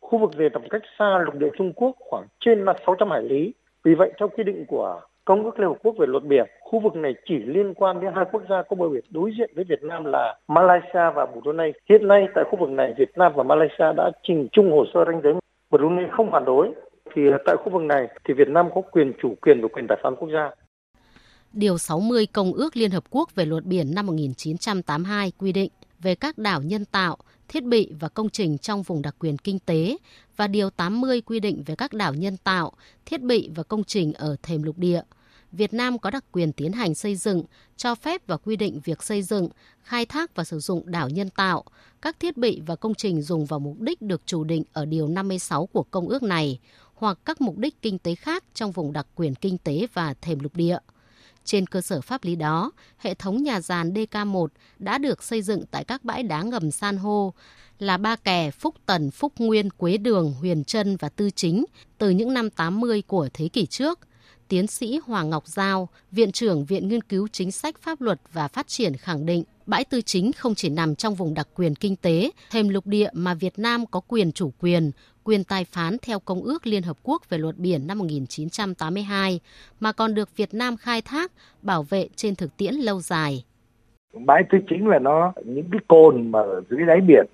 Khu 0.00 0.18
vực 0.18 0.30
về 0.36 0.48
tầm 0.52 0.62
cách 0.70 0.82
xa 0.98 1.18
lục 1.24 1.34
địa 1.34 1.50
Trung 1.58 1.72
Quốc 1.72 1.96
khoảng 1.98 2.26
trên 2.40 2.64
600 2.86 3.10
hải 3.10 3.22
lý. 3.22 3.54
Vì 3.84 3.94
vậy, 3.94 4.12
theo 4.18 4.28
quy 4.28 4.44
định 4.44 4.64
của 4.68 5.00
Công 5.28 5.44
ước 5.44 5.58
Liên 5.58 5.68
Hợp 5.68 5.76
Quốc 5.82 5.94
về 5.98 6.06
luật 6.06 6.24
biển, 6.24 6.46
khu 6.60 6.80
vực 6.80 6.96
này 6.96 7.14
chỉ 7.28 7.38
liên 7.38 7.74
quan 7.74 8.00
đến 8.00 8.12
hai 8.14 8.24
quốc 8.32 8.42
gia 8.50 8.62
có 8.62 8.76
bờ 8.76 8.88
biển 8.88 9.04
đối 9.10 9.32
diện 9.38 9.50
với 9.54 9.64
Việt 9.64 9.82
Nam 9.82 10.04
là 10.04 10.38
Malaysia 10.48 11.10
và 11.14 11.26
Brunei. 11.26 11.72
Hiện 11.88 12.08
nay 12.08 12.26
tại 12.34 12.44
khu 12.50 12.58
vực 12.60 12.70
này, 12.70 12.94
Việt 12.98 13.10
Nam 13.16 13.32
và 13.36 13.42
Malaysia 13.42 13.92
đã 13.96 14.10
trình 14.22 14.48
chung 14.52 14.70
hồ 14.72 14.84
sơ 14.94 15.04
ranh 15.04 15.20
giới. 15.22 15.34
Brunei 15.70 16.06
không 16.10 16.30
phản 16.30 16.44
đối. 16.44 16.72
Thì 17.14 17.22
tại 17.46 17.56
khu 17.56 17.72
vực 17.72 17.82
này 17.82 18.08
thì 18.24 18.34
Việt 18.34 18.48
Nam 18.48 18.66
có 18.74 18.80
quyền 18.80 19.12
chủ 19.22 19.34
quyền 19.42 19.60
và 19.60 19.68
quyền 19.72 19.86
tài 19.86 19.98
phán 20.02 20.16
quốc 20.16 20.28
gia. 20.32 20.50
Điều 21.52 21.78
60 21.78 22.26
Công 22.26 22.52
ước 22.52 22.76
Liên 22.76 22.90
Hợp 22.90 23.04
Quốc 23.10 23.34
về 23.34 23.44
luật 23.44 23.64
biển 23.64 23.94
năm 23.94 24.06
1982 24.06 25.32
quy 25.38 25.52
định 25.52 25.70
về 25.98 26.14
các 26.14 26.38
đảo 26.38 26.62
nhân 26.62 26.84
tạo, 26.84 27.18
thiết 27.48 27.64
bị 27.64 27.92
và 28.00 28.08
công 28.08 28.30
trình 28.30 28.58
trong 28.58 28.82
vùng 28.82 29.02
đặc 29.02 29.14
quyền 29.18 29.38
kinh 29.38 29.58
tế 29.58 29.96
và 30.36 30.46
Điều 30.46 30.70
80 30.70 31.20
quy 31.20 31.40
định 31.40 31.62
về 31.66 31.74
các 31.76 31.92
đảo 31.92 32.14
nhân 32.14 32.36
tạo, 32.36 32.72
thiết 33.06 33.22
bị 33.22 33.50
và 33.54 33.62
công 33.62 33.84
trình 33.84 34.12
ở 34.12 34.36
thềm 34.42 34.62
lục 34.62 34.78
địa. 34.78 35.02
Việt 35.52 35.74
Nam 35.74 35.98
có 35.98 36.10
đặc 36.10 36.24
quyền 36.32 36.52
tiến 36.52 36.72
hành 36.72 36.94
xây 36.94 37.16
dựng, 37.16 37.42
cho 37.76 37.94
phép 37.94 38.26
và 38.26 38.36
quy 38.36 38.56
định 38.56 38.80
việc 38.84 39.02
xây 39.02 39.22
dựng, 39.22 39.48
khai 39.82 40.06
thác 40.06 40.34
và 40.34 40.44
sử 40.44 40.58
dụng 40.58 40.90
đảo 40.90 41.08
nhân 41.08 41.30
tạo, 41.30 41.64
các 42.02 42.20
thiết 42.20 42.36
bị 42.36 42.62
và 42.66 42.76
công 42.76 42.94
trình 42.94 43.22
dùng 43.22 43.46
vào 43.46 43.60
mục 43.60 43.80
đích 43.80 44.02
được 44.02 44.22
chủ 44.26 44.44
định 44.44 44.64
ở 44.72 44.84
Điều 44.84 45.08
56 45.08 45.66
của 45.66 45.82
Công 45.82 46.08
ước 46.08 46.22
này, 46.22 46.58
hoặc 46.94 47.18
các 47.24 47.40
mục 47.40 47.58
đích 47.58 47.82
kinh 47.82 47.98
tế 47.98 48.14
khác 48.14 48.44
trong 48.54 48.72
vùng 48.72 48.92
đặc 48.92 49.06
quyền 49.14 49.34
kinh 49.34 49.58
tế 49.58 49.86
và 49.92 50.14
thềm 50.14 50.38
lục 50.38 50.56
địa. 50.56 50.78
Trên 51.44 51.66
cơ 51.66 51.80
sở 51.80 52.00
pháp 52.00 52.24
lý 52.24 52.36
đó, 52.36 52.72
hệ 52.98 53.14
thống 53.14 53.42
nhà 53.42 53.60
giàn 53.60 53.92
DK1 53.92 54.46
đã 54.78 54.98
được 54.98 55.22
xây 55.22 55.42
dựng 55.42 55.64
tại 55.70 55.84
các 55.84 56.04
bãi 56.04 56.22
đá 56.22 56.42
ngầm 56.42 56.70
san 56.70 56.96
hô 56.96 57.34
là 57.78 57.96
Ba 57.96 58.16
Kè, 58.16 58.50
Phúc 58.50 58.74
Tần, 58.86 59.10
Phúc 59.10 59.32
Nguyên, 59.38 59.70
Quế 59.70 59.96
Đường, 59.96 60.34
Huyền 60.40 60.64
Trân 60.64 60.96
và 60.96 61.08
Tư 61.08 61.30
Chính 61.30 61.64
từ 61.98 62.10
những 62.10 62.34
năm 62.34 62.50
80 62.50 63.02
của 63.02 63.28
thế 63.34 63.48
kỷ 63.48 63.66
trước. 63.66 63.98
Tiến 64.48 64.66
sĩ 64.66 65.00
Hoàng 65.06 65.30
Ngọc 65.30 65.46
Giao, 65.46 65.88
Viện 66.12 66.32
trưởng 66.32 66.64
Viện 66.64 66.88
Nghiên 66.88 67.02
cứu 67.02 67.28
Chính 67.32 67.52
sách 67.52 67.82
Pháp 67.82 68.00
luật 68.00 68.20
và 68.32 68.48
Phát 68.48 68.68
triển 68.68 68.96
khẳng 68.96 69.26
định 69.26 69.44
bãi 69.68 69.84
tư 69.84 70.00
chính 70.00 70.32
không 70.32 70.54
chỉ 70.54 70.68
nằm 70.68 70.94
trong 70.94 71.14
vùng 71.14 71.34
đặc 71.34 71.48
quyền 71.54 71.74
kinh 71.74 71.96
tế, 71.96 72.30
thêm 72.50 72.68
lục 72.68 72.86
địa 72.86 73.08
mà 73.12 73.34
Việt 73.34 73.58
Nam 73.58 73.86
có 73.86 74.00
quyền 74.00 74.32
chủ 74.32 74.52
quyền, 74.58 74.90
quyền 75.28 75.44
tài 75.44 75.64
phán 75.64 75.96
theo 76.06 76.18
Công 76.24 76.42
ước 76.42 76.66
Liên 76.66 76.82
Hợp 76.82 76.96
Quốc 77.02 77.22
về 77.30 77.38
luật 77.38 77.54
biển 77.58 77.86
năm 77.86 77.98
1982, 77.98 79.40
mà 79.80 79.92
còn 79.92 80.14
được 80.14 80.36
Việt 80.36 80.54
Nam 80.54 80.76
khai 80.76 81.02
thác, 81.02 81.32
bảo 81.62 81.82
vệ 81.82 82.08
trên 82.16 82.34
thực 82.34 82.56
tiễn 82.56 82.74
lâu 82.74 83.00
dài. 83.00 83.44
Bãi 84.12 84.42
tư 84.50 84.58
chính 84.70 84.88
là 84.88 84.98
nó 84.98 85.32
những 85.44 85.68
cái 85.72 85.80
cồn 85.88 86.30
mà 86.30 86.40
ở 86.40 86.62
dưới 86.70 86.80
đáy 86.86 87.00
biển 87.00 87.26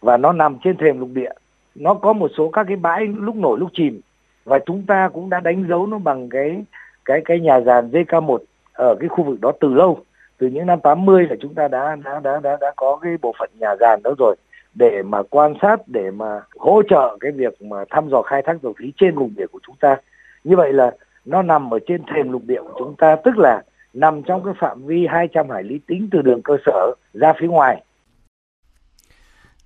và 0.00 0.16
nó 0.16 0.32
nằm 0.32 0.58
trên 0.64 0.76
thềm 0.76 1.00
lục 1.00 1.08
địa. 1.14 1.32
Nó 1.74 1.94
có 1.94 2.12
một 2.12 2.30
số 2.38 2.50
các 2.52 2.64
cái 2.68 2.76
bãi 2.76 3.06
lúc 3.06 3.36
nổi 3.36 3.58
lúc 3.58 3.70
chìm 3.74 4.00
và 4.44 4.58
chúng 4.66 4.86
ta 4.86 5.08
cũng 5.14 5.30
đã 5.30 5.40
đánh 5.40 5.66
dấu 5.68 5.86
nó 5.86 5.98
bằng 5.98 6.28
cái 6.28 6.64
cái 7.04 7.20
cái 7.24 7.40
nhà 7.40 7.60
giàn 7.60 7.90
JK1 7.90 8.38
ở 8.72 8.96
cái 9.00 9.08
khu 9.08 9.24
vực 9.24 9.40
đó 9.40 9.52
từ 9.60 9.74
lâu 9.74 10.04
từ 10.38 10.46
những 10.46 10.66
năm 10.66 10.80
80 10.80 11.26
là 11.30 11.36
chúng 11.40 11.54
ta 11.54 11.68
đã 11.68 11.96
đã 12.04 12.20
đã 12.20 12.40
đã 12.40 12.56
đã 12.60 12.72
có 12.76 12.96
cái 13.02 13.12
bộ 13.22 13.34
phận 13.38 13.50
nhà 13.58 13.76
giàn 13.80 14.02
đó 14.02 14.14
rồi 14.18 14.36
để 14.80 15.02
mà 15.02 15.22
quan 15.30 15.54
sát 15.62 15.76
để 15.86 16.10
mà 16.10 16.40
hỗ 16.58 16.82
trợ 16.90 17.16
cái 17.20 17.32
việc 17.32 17.62
mà 17.62 17.76
thăm 17.90 18.08
dò 18.10 18.22
khai 18.22 18.42
thác 18.46 18.62
dầu 18.62 18.72
khí 18.72 18.92
trên 18.96 19.14
vùng 19.14 19.34
biển 19.36 19.46
của 19.52 19.58
chúng 19.66 19.76
ta 19.80 19.96
như 20.44 20.56
vậy 20.56 20.72
là 20.72 20.96
nó 21.24 21.42
nằm 21.42 21.74
ở 21.74 21.78
trên 21.86 22.02
thềm 22.14 22.32
lục 22.32 22.42
địa 22.46 22.60
của 22.62 22.74
chúng 22.78 22.94
ta 22.98 23.16
tức 23.24 23.38
là 23.38 23.62
nằm 23.92 24.22
trong 24.22 24.44
cái 24.44 24.54
phạm 24.60 24.86
vi 24.86 25.06
200 25.10 25.50
hải 25.50 25.62
lý 25.62 25.80
tính 25.86 26.08
từ 26.12 26.22
đường 26.22 26.42
cơ 26.42 26.56
sở 26.66 26.94
ra 27.12 27.32
phía 27.40 27.46
ngoài. 27.46 27.84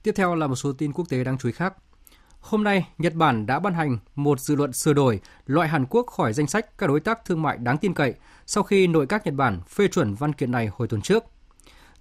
Tiếp 0.02 0.12
theo 0.16 0.34
là 0.34 0.46
một 0.46 0.54
số 0.54 0.72
tin 0.78 0.92
quốc 0.92 1.04
tế 1.10 1.24
đáng 1.24 1.38
chú 1.38 1.48
ý 1.48 1.52
khác. 1.52 1.74
Hôm 2.40 2.64
nay, 2.64 2.88
Nhật 2.98 3.14
Bản 3.14 3.46
đã 3.46 3.58
ban 3.58 3.74
hành 3.74 3.98
một 4.14 4.40
dự 4.40 4.56
luật 4.56 4.70
sửa 4.74 4.92
đổi 4.92 5.20
loại 5.46 5.68
Hàn 5.68 5.86
Quốc 5.86 6.06
khỏi 6.06 6.32
danh 6.32 6.46
sách 6.46 6.78
các 6.78 6.86
đối 6.86 7.00
tác 7.00 7.24
thương 7.24 7.42
mại 7.42 7.56
đáng 7.56 7.78
tin 7.78 7.94
cậy 7.94 8.14
sau 8.46 8.62
khi 8.62 8.86
nội 8.86 9.06
các 9.06 9.26
Nhật 9.26 9.34
Bản 9.34 9.60
phê 9.68 9.88
chuẩn 9.88 10.14
văn 10.14 10.32
kiện 10.32 10.50
này 10.50 10.70
hồi 10.72 10.88
tuần 10.88 11.00
trước. 11.00 11.24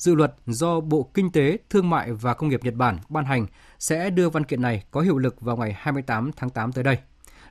Dự 0.03 0.15
luật 0.15 0.33
do 0.45 0.79
Bộ 0.79 1.09
Kinh 1.13 1.31
tế, 1.31 1.57
Thương 1.69 1.89
mại 1.89 2.11
và 2.11 2.33
Công 2.33 2.49
nghiệp 2.49 2.63
Nhật 2.63 2.73
Bản 2.73 2.97
ban 3.09 3.25
hành 3.25 3.47
sẽ 3.79 4.09
đưa 4.09 4.29
văn 4.29 4.43
kiện 4.43 4.61
này 4.61 4.83
có 4.91 5.01
hiệu 5.01 5.17
lực 5.17 5.41
vào 5.41 5.57
ngày 5.57 5.73
28 5.77 6.31
tháng 6.35 6.49
8 6.49 6.71
tới 6.71 6.83
đây. 6.83 6.97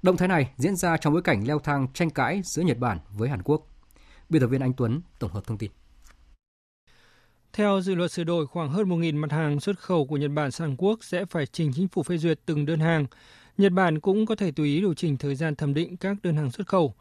Động 0.02 0.16
thái 0.16 0.28
này 0.28 0.50
diễn 0.56 0.76
ra 0.76 0.96
trong 0.96 1.12
bối 1.12 1.22
cảnh 1.22 1.44
leo 1.46 1.58
thang 1.58 1.86
tranh 1.94 2.10
cãi 2.10 2.42
giữa 2.44 2.62
Nhật 2.62 2.78
Bản 2.78 2.98
với 3.16 3.28
Hàn 3.28 3.42
Quốc. 3.42 3.66
Biên 4.28 4.42
tập 4.42 4.46
viên 4.46 4.60
Anh 4.60 4.72
Tuấn 4.72 5.00
tổng 5.18 5.32
hợp 5.32 5.46
thông 5.46 5.58
tin. 5.58 5.70
Theo 7.52 7.80
dự 7.80 7.94
luật 7.94 8.12
sửa 8.12 8.24
đổi, 8.24 8.46
khoảng 8.46 8.70
hơn 8.70 8.88
1.000 8.88 9.16
mặt 9.16 9.32
hàng 9.32 9.60
xuất 9.60 9.78
khẩu 9.78 10.06
của 10.06 10.16
Nhật 10.16 10.30
Bản 10.34 10.50
sang 10.50 10.68
Hàn 10.68 10.76
Quốc 10.76 11.04
sẽ 11.04 11.24
phải 11.24 11.46
trình 11.46 11.72
chính 11.74 11.88
phủ 11.88 12.02
phê 12.02 12.18
duyệt 12.18 12.40
từng 12.46 12.66
đơn 12.66 12.80
hàng. 12.80 13.06
Nhật 13.58 13.72
Bản 13.72 14.00
cũng 14.00 14.26
có 14.26 14.34
thể 14.34 14.50
tùy 14.50 14.68
ý 14.68 14.80
điều 14.80 14.94
chỉnh 14.94 15.16
thời 15.16 15.34
gian 15.34 15.56
thẩm 15.56 15.74
định 15.74 15.96
các 15.96 16.16
đơn 16.22 16.36
hàng 16.36 16.50
xuất 16.50 16.66
khẩu. 16.66 16.94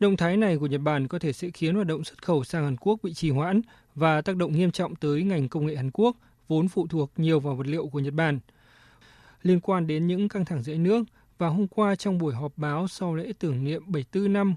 Động 0.00 0.16
thái 0.16 0.36
này 0.36 0.56
của 0.56 0.66
Nhật 0.66 0.80
Bản 0.80 1.08
có 1.08 1.18
thể 1.18 1.32
sẽ 1.32 1.50
khiến 1.50 1.74
hoạt 1.74 1.86
động 1.86 2.04
xuất 2.04 2.22
khẩu 2.22 2.44
sang 2.44 2.64
Hàn 2.64 2.76
Quốc 2.76 2.98
bị 3.02 3.14
trì 3.14 3.30
hoãn 3.30 3.60
và 3.94 4.22
tác 4.22 4.36
động 4.36 4.52
nghiêm 4.52 4.70
trọng 4.70 4.96
tới 4.96 5.22
ngành 5.22 5.48
công 5.48 5.66
nghệ 5.66 5.76
Hàn 5.76 5.90
Quốc, 5.90 6.16
vốn 6.48 6.68
phụ 6.68 6.86
thuộc 6.86 7.10
nhiều 7.16 7.40
vào 7.40 7.54
vật 7.54 7.66
liệu 7.66 7.86
của 7.86 8.00
Nhật 8.00 8.14
Bản. 8.14 8.38
Liên 9.42 9.60
quan 9.60 9.86
đến 9.86 10.06
những 10.06 10.28
căng 10.28 10.44
thẳng 10.44 10.62
giữa 10.62 10.74
nước, 10.74 11.04
và 11.38 11.48
hôm 11.48 11.66
qua 11.68 11.94
trong 11.94 12.18
buổi 12.18 12.34
họp 12.34 12.52
báo 12.56 12.88
sau 12.88 13.14
lễ 13.14 13.32
tưởng 13.38 13.64
niệm 13.64 13.82
74 13.86 14.32
năm 14.32 14.54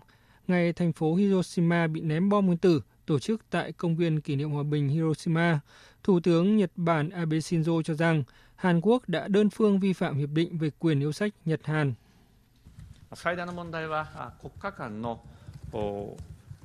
ngày 0.47 0.73
thành 0.73 0.93
phố 0.93 1.15
Hiroshima 1.15 1.87
bị 1.87 2.01
ném 2.01 2.29
bom 2.29 2.45
nguyên 2.45 2.57
tử 2.57 2.81
tổ 3.05 3.19
chức 3.19 3.41
tại 3.49 3.71
công 3.71 3.95
viên 3.95 4.21
kỷ 4.21 4.35
niệm 4.35 4.49
hòa 4.49 4.63
bình 4.63 4.89
Hiroshima, 4.89 5.59
Thủ 6.03 6.19
tướng 6.19 6.57
Nhật 6.57 6.71
Bản 6.75 7.09
Abe 7.09 7.37
Shinzo 7.37 7.81
cho 7.81 7.93
rằng 7.93 8.23
Hàn 8.55 8.81
Quốc 8.81 9.09
đã 9.09 9.27
đơn 9.27 9.49
phương 9.49 9.79
vi 9.79 9.93
phạm 9.93 10.17
hiệp 10.17 10.29
định 10.29 10.57
về 10.57 10.69
quyền 10.79 10.99
yêu 10.99 11.11
sách 11.11 11.33
Nhật 11.45 11.61
Hàn. 11.63 11.93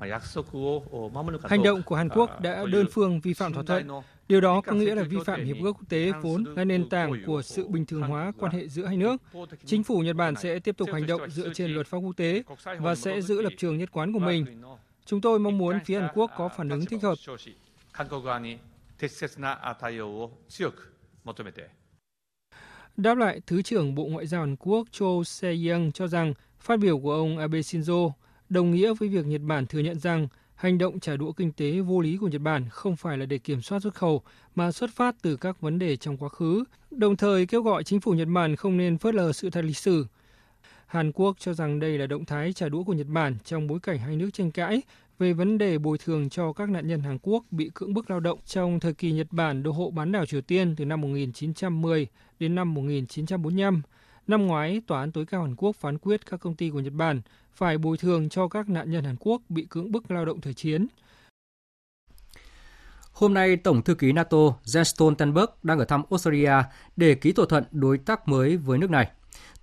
Nhật-Hàn. 0.00 1.50
Hành 1.50 1.62
động 1.62 1.82
của 1.82 1.94
Hàn 1.96 2.08
Quốc 2.08 2.40
đã 2.40 2.64
đơn 2.72 2.86
phương 2.92 3.20
vi 3.20 3.34
phạm 3.34 3.52
thỏa 3.52 3.62
thuận. 3.62 3.88
Điều 4.28 4.40
đó 4.40 4.60
có 4.60 4.72
nghĩa 4.72 4.94
là 4.94 5.02
vi 5.02 5.16
phạm 5.26 5.44
hiệp 5.44 5.56
ước 5.62 5.72
quốc 5.72 5.88
tế 5.88 6.12
vốn 6.22 6.44
là 6.56 6.64
nền 6.64 6.88
tảng 6.88 7.12
của 7.26 7.42
sự 7.42 7.68
bình 7.68 7.86
thường 7.86 8.02
hóa 8.02 8.32
quan 8.38 8.52
hệ 8.52 8.68
giữa 8.68 8.86
hai 8.86 8.96
nước. 8.96 9.16
Chính 9.64 9.84
phủ 9.84 10.00
Nhật 10.00 10.16
Bản 10.16 10.36
sẽ 10.36 10.58
tiếp 10.58 10.76
tục 10.76 10.88
hành 10.92 11.06
động 11.06 11.30
dựa 11.30 11.52
trên 11.54 11.70
luật 11.70 11.86
pháp 11.86 11.98
quốc 11.98 12.16
tế 12.16 12.42
và 12.78 12.94
sẽ 12.94 13.20
giữ 13.20 13.42
lập 13.42 13.52
trường 13.58 13.78
nhất 13.78 13.88
quán 13.92 14.12
của 14.12 14.18
mình. 14.18 14.62
Chúng 15.04 15.20
tôi 15.20 15.38
mong 15.38 15.58
muốn 15.58 15.78
phía 15.84 16.00
Hàn 16.00 16.10
Quốc 16.14 16.30
có 16.36 16.48
phản 16.48 16.68
ứng 16.68 16.86
thích 16.86 17.02
hợp. 17.02 17.14
Đáp 22.96 23.18
lại, 23.18 23.40
Thứ 23.46 23.62
trưởng 23.62 23.94
Bộ 23.94 24.04
Ngoại 24.04 24.26
giao 24.26 24.40
Hàn 24.40 24.56
Quốc 24.56 24.86
Cho 24.90 25.06
Se-young 25.06 25.90
cho 25.92 26.06
rằng 26.06 26.34
phát 26.58 26.78
biểu 26.78 26.98
của 26.98 27.12
ông 27.12 27.38
Abe 27.38 27.58
Shinzo 27.58 28.10
đồng 28.48 28.70
nghĩa 28.70 28.94
với 28.94 29.08
việc 29.08 29.26
Nhật 29.26 29.40
Bản 29.44 29.66
thừa 29.66 29.78
nhận 29.78 29.98
rằng 29.98 30.28
hành 30.54 30.78
động 30.78 31.00
trả 31.00 31.16
đũa 31.16 31.32
kinh 31.32 31.52
tế 31.52 31.80
vô 31.80 32.00
lý 32.00 32.16
của 32.16 32.28
Nhật 32.28 32.40
Bản 32.40 32.68
không 32.70 32.96
phải 32.96 33.18
là 33.18 33.26
để 33.26 33.38
kiểm 33.38 33.62
soát 33.62 33.80
xuất 33.80 33.94
khẩu 33.94 34.22
mà 34.54 34.72
xuất 34.72 34.90
phát 34.90 35.16
từ 35.22 35.36
các 35.36 35.60
vấn 35.60 35.78
đề 35.78 35.96
trong 35.96 36.16
quá 36.16 36.28
khứ, 36.28 36.64
đồng 36.90 37.16
thời 37.16 37.46
kêu 37.46 37.62
gọi 37.62 37.84
chính 37.84 38.00
phủ 38.00 38.12
Nhật 38.12 38.28
Bản 38.34 38.56
không 38.56 38.76
nên 38.76 38.98
phớt 38.98 39.14
lờ 39.14 39.32
sự 39.32 39.50
thật 39.50 39.64
lịch 39.64 39.76
sử. 39.76 40.06
Hàn 40.86 41.12
Quốc 41.12 41.36
cho 41.38 41.54
rằng 41.54 41.80
đây 41.80 41.98
là 41.98 42.06
động 42.06 42.24
thái 42.24 42.52
trả 42.52 42.68
đũa 42.68 42.84
của 42.84 42.92
Nhật 42.92 43.06
Bản 43.06 43.36
trong 43.44 43.66
bối 43.66 43.78
cảnh 43.82 43.98
hai 43.98 44.16
nước 44.16 44.30
tranh 44.32 44.50
cãi 44.50 44.82
về 45.18 45.32
vấn 45.32 45.58
đề 45.58 45.78
bồi 45.78 45.98
thường 45.98 46.28
cho 46.28 46.52
các 46.52 46.68
nạn 46.68 46.88
nhân 46.88 47.00
Hàn 47.00 47.18
Quốc 47.22 47.44
bị 47.50 47.70
cưỡng 47.74 47.94
bức 47.94 48.10
lao 48.10 48.20
động 48.20 48.38
trong 48.46 48.80
thời 48.80 48.94
kỳ 48.94 49.12
Nhật 49.12 49.26
Bản 49.30 49.62
đô 49.62 49.72
hộ 49.72 49.90
bán 49.90 50.12
đảo 50.12 50.26
Triều 50.26 50.40
Tiên 50.40 50.74
từ 50.76 50.84
năm 50.84 51.00
1910 51.00 52.06
đến 52.38 52.54
năm 52.54 52.74
1945. 52.74 53.82
Năm 54.26 54.46
ngoái, 54.46 54.80
Tòa 54.86 55.00
án 55.00 55.12
tối 55.12 55.26
cao 55.26 55.42
Hàn 55.42 55.56
Quốc 55.56 55.76
phán 55.76 55.98
quyết 55.98 56.26
các 56.30 56.40
công 56.40 56.54
ty 56.54 56.70
của 56.70 56.80
Nhật 56.80 56.92
Bản 56.92 57.20
phải 57.54 57.78
bồi 57.78 57.96
thường 57.96 58.28
cho 58.28 58.48
các 58.48 58.68
nạn 58.68 58.90
nhân 58.90 59.04
Hàn 59.04 59.16
Quốc 59.20 59.42
bị 59.48 59.66
cưỡng 59.70 59.92
bức 59.92 60.10
lao 60.10 60.24
động 60.24 60.40
thời 60.40 60.54
chiến. 60.54 60.86
Hôm 63.12 63.34
nay, 63.34 63.56
Tổng 63.56 63.82
thư 63.82 63.94
ký 63.94 64.12
NATO 64.12 64.38
Jens 64.64 64.84
Stoltenberg 64.84 65.50
đang 65.62 65.78
ở 65.78 65.84
thăm 65.84 66.02
Australia 66.10 66.52
để 66.96 67.14
ký 67.14 67.32
thỏa 67.32 67.46
thuận 67.48 67.64
đối 67.70 67.98
tác 67.98 68.28
mới 68.28 68.56
với 68.56 68.78
nước 68.78 68.90
này. 68.90 69.10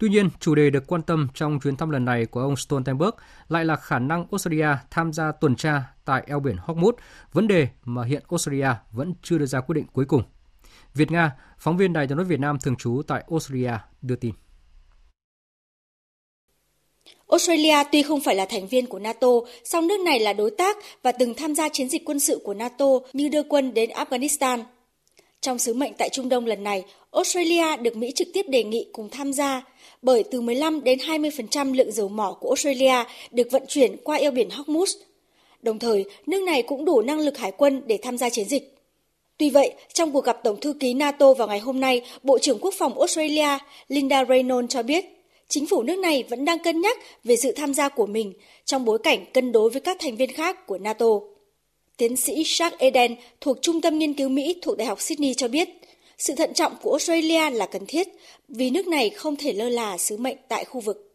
Tuy 0.03 0.09
nhiên, 0.09 0.29
chủ 0.39 0.55
đề 0.55 0.69
được 0.69 0.83
quan 0.87 1.01
tâm 1.01 1.27
trong 1.33 1.59
chuyến 1.59 1.75
thăm 1.75 1.89
lần 1.89 2.05
này 2.05 2.25
của 2.25 2.39
ông 2.41 2.55
Stoltenberg 2.55 3.11
lại 3.49 3.65
là 3.65 3.75
khả 3.75 3.99
năng 3.99 4.25
Australia 4.31 4.67
tham 4.91 5.13
gia 5.13 5.31
tuần 5.31 5.55
tra 5.55 5.83
tại 6.05 6.23
eo 6.27 6.39
biển 6.39 6.55
Hormuz, 6.65 6.91
vấn 7.33 7.47
đề 7.47 7.67
mà 7.85 8.05
hiện 8.05 8.23
Australia 8.29 8.67
vẫn 8.91 9.13
chưa 9.21 9.37
đưa 9.37 9.45
ra 9.45 9.61
quyết 9.61 9.73
định 9.73 9.85
cuối 9.93 10.05
cùng. 10.05 10.23
Việt 10.93 11.11
Nga, 11.11 11.35
phóng 11.57 11.77
viên 11.77 11.93
Đài 11.93 12.07
tiếng 12.07 12.17
nói 12.17 12.25
Việt 12.25 12.39
Nam 12.39 12.57
thường 12.59 12.75
trú 12.75 13.01
tại 13.07 13.23
Australia 13.31 13.71
đưa 14.01 14.15
tin. 14.15 14.33
Australia 17.29 17.83
tuy 17.91 18.03
không 18.03 18.21
phải 18.21 18.35
là 18.35 18.45
thành 18.49 18.67
viên 18.67 18.85
của 18.85 18.99
NATO, 18.99 19.27
song 19.63 19.87
nước 19.87 19.99
này 20.05 20.19
là 20.19 20.33
đối 20.33 20.51
tác 20.51 20.77
và 21.03 21.11
từng 21.11 21.33
tham 21.33 21.55
gia 21.55 21.69
chiến 21.69 21.89
dịch 21.89 22.01
quân 22.05 22.19
sự 22.19 22.41
của 22.43 22.53
NATO 22.53 22.85
như 23.13 23.29
đưa 23.29 23.43
quân 23.43 23.73
đến 23.73 23.89
Afghanistan. 23.89 24.63
Trong 25.43 25.59
sứ 25.59 25.73
mệnh 25.73 25.93
tại 25.97 26.09
Trung 26.09 26.29
Đông 26.29 26.45
lần 26.45 26.63
này, 26.63 26.83
Australia 27.11 27.77
được 27.77 27.95
Mỹ 27.95 28.11
trực 28.15 28.27
tiếp 28.33 28.45
đề 28.49 28.63
nghị 28.63 28.87
cùng 28.91 29.09
tham 29.09 29.33
gia, 29.33 29.63
bởi 30.01 30.23
từ 30.31 30.41
15 30.41 30.83
đến 30.83 30.99
20% 30.99 31.73
lượng 31.73 31.91
dầu 31.91 32.09
mỏ 32.09 32.37
của 32.39 32.49
Australia 32.49 33.03
được 33.31 33.47
vận 33.51 33.63
chuyển 33.67 33.97
qua 34.03 34.17
eo 34.17 34.31
biển 34.31 34.49
Hormuz. 34.49 34.97
Đồng 35.61 35.79
thời, 35.79 36.05
nước 36.25 36.43
này 36.43 36.61
cũng 36.61 36.85
đủ 36.85 37.01
năng 37.01 37.19
lực 37.19 37.37
hải 37.37 37.51
quân 37.51 37.81
để 37.85 37.99
tham 38.01 38.17
gia 38.17 38.29
chiến 38.29 38.47
dịch. 38.47 38.75
Tuy 39.37 39.49
vậy, 39.49 39.73
trong 39.93 40.11
cuộc 40.11 40.25
gặp 40.25 40.39
Tổng 40.43 40.59
thư 40.59 40.73
ký 40.73 40.93
NATO 40.93 41.33
vào 41.33 41.47
ngày 41.47 41.59
hôm 41.59 41.79
nay, 41.79 42.01
Bộ 42.23 42.39
trưởng 42.39 42.59
Quốc 42.59 42.73
phòng 42.77 42.99
Australia 42.99 43.57
Linda 43.87 44.25
Reynolds 44.25 44.73
cho 44.73 44.83
biết, 44.83 45.05
chính 45.47 45.67
phủ 45.67 45.83
nước 45.83 45.99
này 45.99 46.23
vẫn 46.29 46.45
đang 46.45 46.63
cân 46.63 46.81
nhắc 46.81 46.97
về 47.23 47.35
sự 47.35 47.51
tham 47.51 47.73
gia 47.73 47.89
của 47.89 48.05
mình 48.05 48.33
trong 48.65 48.85
bối 48.85 48.99
cảnh 48.99 49.25
cân 49.33 49.51
đối 49.51 49.69
với 49.69 49.81
các 49.81 49.97
thành 49.99 50.15
viên 50.15 50.31
khác 50.31 50.67
của 50.67 50.77
NATO. 50.77 51.32
Tiến 51.97 52.15
sĩ 52.15 52.43
Jacques 52.43 52.77
Eden 52.79 53.15
thuộc 53.41 53.57
Trung 53.61 53.81
tâm 53.81 53.99
Nghiên 53.99 54.13
cứu 54.13 54.29
Mỹ 54.29 54.55
thuộc 54.61 54.77
Đại 54.77 54.87
học 54.87 55.01
Sydney 55.01 55.33
cho 55.33 55.47
biết, 55.47 55.69
sự 56.17 56.33
thận 56.37 56.53
trọng 56.53 56.73
của 56.81 56.91
Australia 56.91 57.49
là 57.49 57.67
cần 57.71 57.81
thiết 57.87 58.07
vì 58.49 58.69
nước 58.69 58.87
này 58.87 59.09
không 59.09 59.35
thể 59.35 59.53
lơ 59.53 59.69
là 59.69 59.97
sứ 59.97 60.17
mệnh 60.17 60.37
tại 60.49 60.65
khu 60.65 60.81
vực. 60.81 61.09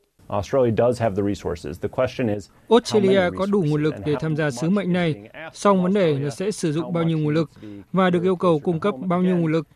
Australia 2.68 3.20
có 3.36 3.46
đủ 3.46 3.64
nguồn 3.68 3.82
lực 3.82 3.94
để 4.06 4.14
tham 4.20 4.36
gia 4.36 4.50
sứ 4.50 4.70
mệnh 4.70 4.92
này, 4.92 5.14
song 5.52 5.82
vấn 5.82 5.94
đề 5.94 6.18
là 6.18 6.30
sẽ 6.30 6.50
sử 6.50 6.72
dụng 6.72 6.92
bao 6.92 7.04
nhiêu 7.04 7.18
nguồn 7.18 7.34
lực 7.34 7.50
và 7.92 8.10
được 8.10 8.22
yêu 8.22 8.36
cầu 8.36 8.58
cung 8.58 8.80
cấp 8.80 8.94
bao 8.98 9.22
nhiêu 9.22 9.36
nguồn 9.36 9.52
lực. 9.52 9.66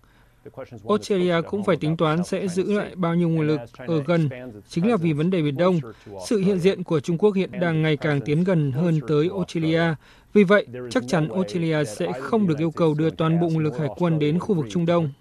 Australia 0.89 1.35
cũng 1.49 1.65
phải 1.65 1.77
tính 1.77 1.97
toán 1.97 2.25
sẽ 2.25 2.49
giữ 2.49 2.73
lại 2.73 2.91
bao 2.95 3.15
nhiêu 3.15 3.29
nguồn 3.29 3.47
lực 3.47 3.61
ở 3.87 4.03
gần, 4.07 4.29
chính 4.69 4.89
là 4.89 4.97
vì 4.97 5.13
vấn 5.13 5.31
đề 5.31 5.43
Biển 5.43 5.57
Đông. 5.57 5.81
Sự 6.27 6.39
hiện 6.39 6.59
diện 6.59 6.85
của 6.85 7.01
Trung 7.01 7.19
Quốc 7.19 7.31
hiện 7.31 7.51
đang 7.61 7.83
ngày 7.83 7.97
càng 7.97 8.21
tiến 8.21 8.45
gần 8.45 8.73
hơn 8.73 9.01
tới 9.09 9.31
Australia. 9.35 9.83
Vì 10.33 10.45
vậy, 10.45 10.67
chắc 10.91 11.03
chắn 11.09 11.29
Australia 11.29 11.85
sẽ 11.85 12.13
không 12.21 12.47
được 12.47 12.59
yêu 12.59 12.71
cầu 12.71 12.95
đưa 12.95 13.11
toàn 13.11 13.41
bộ 13.41 13.49
nguồn 13.49 13.65
lực 13.65 13.79
hải 13.79 13.89
quân 13.97 14.19
đến 14.19 14.39
khu 14.39 14.55
vực 14.55 14.67
Trung 14.71 14.87
Đông. 14.87 15.13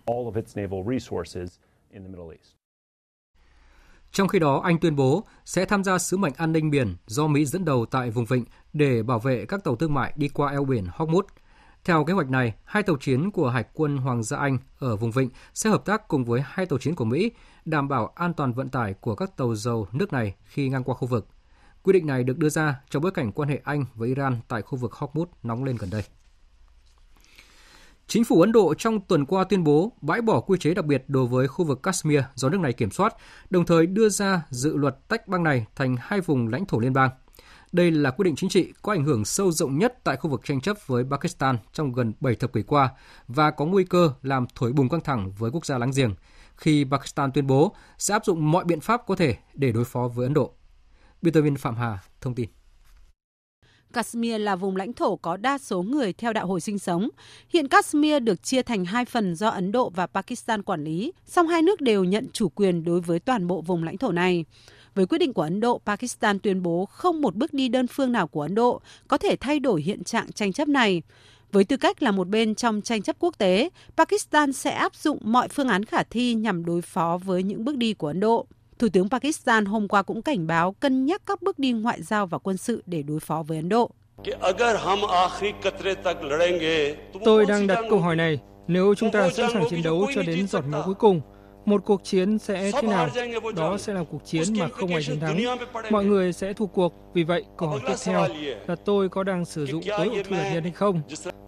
Trong 4.11 4.27
khi 4.27 4.39
đó, 4.39 4.61
Anh 4.63 4.79
tuyên 4.79 4.95
bố 4.95 5.23
sẽ 5.45 5.65
tham 5.65 5.83
gia 5.83 5.97
sứ 5.97 6.17
mệnh 6.17 6.33
an 6.37 6.51
ninh 6.51 6.71
biển 6.71 6.95
do 7.07 7.27
Mỹ 7.27 7.45
dẫn 7.45 7.65
đầu 7.65 7.85
tại 7.85 8.11
vùng 8.11 8.25
vịnh 8.25 8.45
để 8.73 9.03
bảo 9.03 9.19
vệ 9.19 9.45
các 9.45 9.63
tàu 9.63 9.75
thương 9.75 9.93
mại 9.93 10.13
đi 10.15 10.27
qua 10.27 10.51
eo 10.51 10.65
biển 10.65 10.85
Hormuz. 10.97 11.23
Theo 11.83 12.03
kế 12.03 12.13
hoạch 12.13 12.29
này, 12.29 12.53
hai 12.63 12.83
tàu 12.83 12.95
chiến 12.99 13.31
của 13.31 13.49
Hải 13.49 13.63
quân 13.73 13.97
Hoàng 13.97 14.23
gia 14.23 14.37
Anh 14.37 14.57
ở 14.79 14.95
vùng 14.95 15.11
vịnh 15.11 15.29
sẽ 15.53 15.69
hợp 15.69 15.85
tác 15.85 16.07
cùng 16.07 16.25
với 16.25 16.41
hai 16.45 16.65
tàu 16.65 16.79
chiến 16.79 16.95
của 16.95 17.05
Mỹ, 17.05 17.31
đảm 17.65 17.87
bảo 17.87 18.11
an 18.15 18.33
toàn 18.33 18.53
vận 18.53 18.69
tải 18.69 18.93
của 18.93 19.15
các 19.15 19.37
tàu 19.37 19.55
dầu 19.55 19.87
nước 19.91 20.13
này 20.13 20.35
khi 20.43 20.69
ngang 20.69 20.83
qua 20.83 20.95
khu 20.95 21.07
vực. 21.07 21.27
Quy 21.83 21.93
định 21.93 22.05
này 22.07 22.23
được 22.23 22.37
đưa 22.37 22.49
ra 22.49 22.81
trong 22.89 23.03
bối 23.03 23.11
cảnh 23.11 23.31
quan 23.31 23.49
hệ 23.49 23.61
Anh 23.63 23.85
với 23.95 24.07
Iran 24.07 24.37
tại 24.47 24.61
khu 24.61 24.77
vực 24.77 24.91
Hormuz 24.91 25.25
nóng 25.43 25.63
lên 25.63 25.75
gần 25.79 25.89
đây. 25.89 26.03
Chính 28.07 28.23
phủ 28.23 28.41
Ấn 28.41 28.51
Độ 28.51 28.73
trong 28.73 29.01
tuần 29.01 29.25
qua 29.25 29.43
tuyên 29.43 29.63
bố 29.63 29.91
bãi 30.01 30.21
bỏ 30.21 30.39
quy 30.39 30.59
chế 30.59 30.73
đặc 30.73 30.85
biệt 30.85 31.03
đối 31.07 31.27
với 31.27 31.47
khu 31.47 31.65
vực 31.65 31.83
Kashmir 31.83 32.21
do 32.35 32.49
nước 32.49 32.59
này 32.59 32.73
kiểm 32.73 32.91
soát, 32.91 33.15
đồng 33.49 33.65
thời 33.65 33.85
đưa 33.85 34.09
ra 34.09 34.41
dự 34.49 34.77
luật 34.77 35.07
tách 35.07 35.27
bang 35.27 35.43
này 35.43 35.65
thành 35.75 35.95
hai 35.99 36.21
vùng 36.21 36.47
lãnh 36.47 36.65
thổ 36.65 36.79
liên 36.79 36.93
bang. 36.93 37.09
Đây 37.71 37.91
là 37.91 38.11
quyết 38.11 38.23
định 38.23 38.35
chính 38.35 38.49
trị 38.49 38.73
có 38.81 38.93
ảnh 38.93 39.03
hưởng 39.03 39.25
sâu 39.25 39.51
rộng 39.51 39.77
nhất 39.77 40.03
tại 40.03 40.17
khu 40.17 40.29
vực 40.29 40.41
tranh 40.43 40.61
chấp 40.61 40.87
với 40.87 41.03
Pakistan 41.11 41.57
trong 41.73 41.93
gần 41.93 42.13
7 42.19 42.35
thập 42.35 42.53
kỷ 42.53 42.61
qua 42.61 42.89
và 43.27 43.51
có 43.51 43.65
nguy 43.65 43.83
cơ 43.83 44.13
làm 44.21 44.45
thổi 44.55 44.73
bùng 44.73 44.89
căng 44.89 45.01
thẳng 45.01 45.31
với 45.37 45.51
quốc 45.51 45.65
gia 45.65 45.77
láng 45.77 45.91
giềng 45.95 46.15
khi 46.55 46.85
Pakistan 46.91 47.31
tuyên 47.31 47.47
bố 47.47 47.75
sẽ 47.97 48.13
áp 48.13 48.25
dụng 48.25 48.51
mọi 48.51 48.65
biện 48.65 48.79
pháp 48.79 49.01
có 49.07 49.15
thể 49.15 49.35
để 49.53 49.71
đối 49.71 49.85
phó 49.85 50.07
với 50.07 50.25
Ấn 50.25 50.33
Độ. 50.33 50.53
Biên 51.21 51.33
tập 51.33 51.41
viên 51.41 51.55
Phạm 51.55 51.75
Hà 51.75 51.99
thông 52.21 52.35
tin. 52.35 52.49
Kashmir 53.93 54.41
là 54.41 54.55
vùng 54.55 54.75
lãnh 54.75 54.93
thổ 54.93 55.15
có 55.15 55.37
đa 55.37 55.57
số 55.57 55.81
người 55.81 56.13
theo 56.13 56.33
đạo 56.33 56.47
hồi 56.47 56.61
sinh 56.61 56.79
sống. 56.79 57.09
Hiện 57.49 57.67
Kashmir 57.67 58.23
được 58.23 58.43
chia 58.43 58.61
thành 58.61 58.85
hai 58.85 59.05
phần 59.05 59.35
do 59.35 59.49
Ấn 59.49 59.71
Độ 59.71 59.89
và 59.89 60.07
Pakistan 60.07 60.63
quản 60.63 60.83
lý, 60.83 61.13
song 61.25 61.47
hai 61.47 61.61
nước 61.61 61.81
đều 61.81 62.03
nhận 62.03 62.27
chủ 62.33 62.49
quyền 62.49 62.83
đối 62.83 63.01
với 63.01 63.19
toàn 63.19 63.47
bộ 63.47 63.61
vùng 63.61 63.83
lãnh 63.83 63.97
thổ 63.97 64.11
này. 64.11 64.45
Với 64.95 65.05
quyết 65.05 65.17
định 65.17 65.33
của 65.33 65.41
Ấn 65.41 65.59
Độ, 65.59 65.81
Pakistan 65.85 66.39
tuyên 66.39 66.63
bố 66.63 66.85
không 66.85 67.21
một 67.21 67.35
bước 67.35 67.53
đi 67.53 67.67
đơn 67.69 67.87
phương 67.87 68.11
nào 68.11 68.27
của 68.27 68.41
Ấn 68.41 68.55
Độ 68.55 68.81
có 69.07 69.17
thể 69.17 69.35
thay 69.35 69.59
đổi 69.59 69.81
hiện 69.81 70.03
trạng 70.03 70.31
tranh 70.31 70.53
chấp 70.53 70.67
này. 70.67 71.01
Với 71.51 71.63
tư 71.63 71.77
cách 71.77 72.03
là 72.03 72.11
một 72.11 72.27
bên 72.27 72.55
trong 72.55 72.81
tranh 72.81 73.01
chấp 73.01 73.15
quốc 73.19 73.37
tế, 73.37 73.69
Pakistan 73.97 74.53
sẽ 74.53 74.71
áp 74.71 74.95
dụng 74.95 75.19
mọi 75.21 75.47
phương 75.47 75.67
án 75.67 75.85
khả 75.85 76.03
thi 76.03 76.33
nhằm 76.33 76.65
đối 76.65 76.81
phó 76.81 77.19
với 77.23 77.43
những 77.43 77.65
bước 77.65 77.77
đi 77.77 77.93
của 77.93 78.07
Ấn 78.07 78.19
Độ. 78.19 78.47
Thủ 78.81 78.87
tướng 78.93 79.09
Pakistan 79.09 79.65
hôm 79.65 79.87
qua 79.87 80.01
cũng 80.01 80.21
cảnh 80.21 80.47
báo 80.47 80.71
cân 80.71 81.05
nhắc 81.05 81.21
các 81.25 81.41
bước 81.41 81.59
đi 81.59 81.71
ngoại 81.71 82.01
giao 82.01 82.27
và 82.27 82.37
quân 82.37 82.57
sự 82.57 82.83
để 82.85 83.03
đối 83.03 83.19
phó 83.19 83.43
với 83.47 83.57
Ấn 83.57 83.69
Độ. 83.69 83.91
Tôi 87.25 87.45
đang 87.45 87.67
đặt 87.67 87.79
câu 87.89 87.99
hỏi 87.99 88.15
này, 88.15 88.39
nếu 88.67 88.95
chúng 88.95 89.11
ta 89.11 89.29
sẵn 89.29 89.49
sàng 89.53 89.63
chiến 89.69 89.83
đấu 89.83 90.07
cho 90.15 90.21
đến 90.21 90.47
giọt 90.47 90.61
máu 90.61 90.81
cuối 90.85 90.95
cùng, 90.95 91.21
một 91.65 91.81
cuộc 91.85 92.03
chiến 92.03 92.39
sẽ 92.39 92.71
thế 92.71 92.81
nào? 92.81 93.09
Đó 93.55 93.77
sẽ 93.77 93.93
là 93.93 94.03
cuộc 94.11 94.25
chiến 94.25 94.43
mà 94.59 94.67
không 94.67 94.93
ai 94.93 95.03
chiến 95.03 95.19
thắng. 95.19 95.39
Mọi 95.89 96.05
người 96.05 96.33
sẽ 96.33 96.53
thua 96.53 96.65
cuộc. 96.65 96.93
Vì 97.13 97.23
vậy, 97.23 97.45
câu 97.57 97.69
hỏi 97.69 97.79
tiếp 97.87 97.93
theo 98.03 98.27
là 98.67 98.75
tôi 98.75 99.09
có 99.09 99.23
đang 99.23 99.45
sử 99.45 99.65
dụng 99.65 99.83
tối 99.97 100.07
hậu 100.07 100.23
thư 100.23 100.35
hạt 100.35 100.51
nhân 100.53 100.63
hay 100.63 100.71
không? 100.71 101.01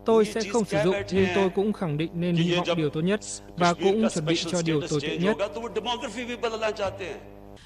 Tôi 0.05 0.25
sẽ 0.25 0.41
không 0.51 0.65
sử 0.65 0.77
dụng, 0.83 0.95
nhưng 1.11 1.25
tôi 1.35 1.49
cũng 1.49 1.73
khẳng 1.73 1.97
định 1.97 2.11
nên 2.13 2.35
hy 2.35 2.55
vọng 2.55 2.77
điều 2.77 2.89
tốt 2.89 3.01
nhất 3.01 3.19
và 3.57 3.73
cũng 3.73 4.09
chuẩn 4.09 4.25
bị 4.25 4.35
cho 4.35 4.61
điều 4.65 4.81
tồi 4.81 5.01
tệ 5.01 5.17
nhất. 5.17 5.37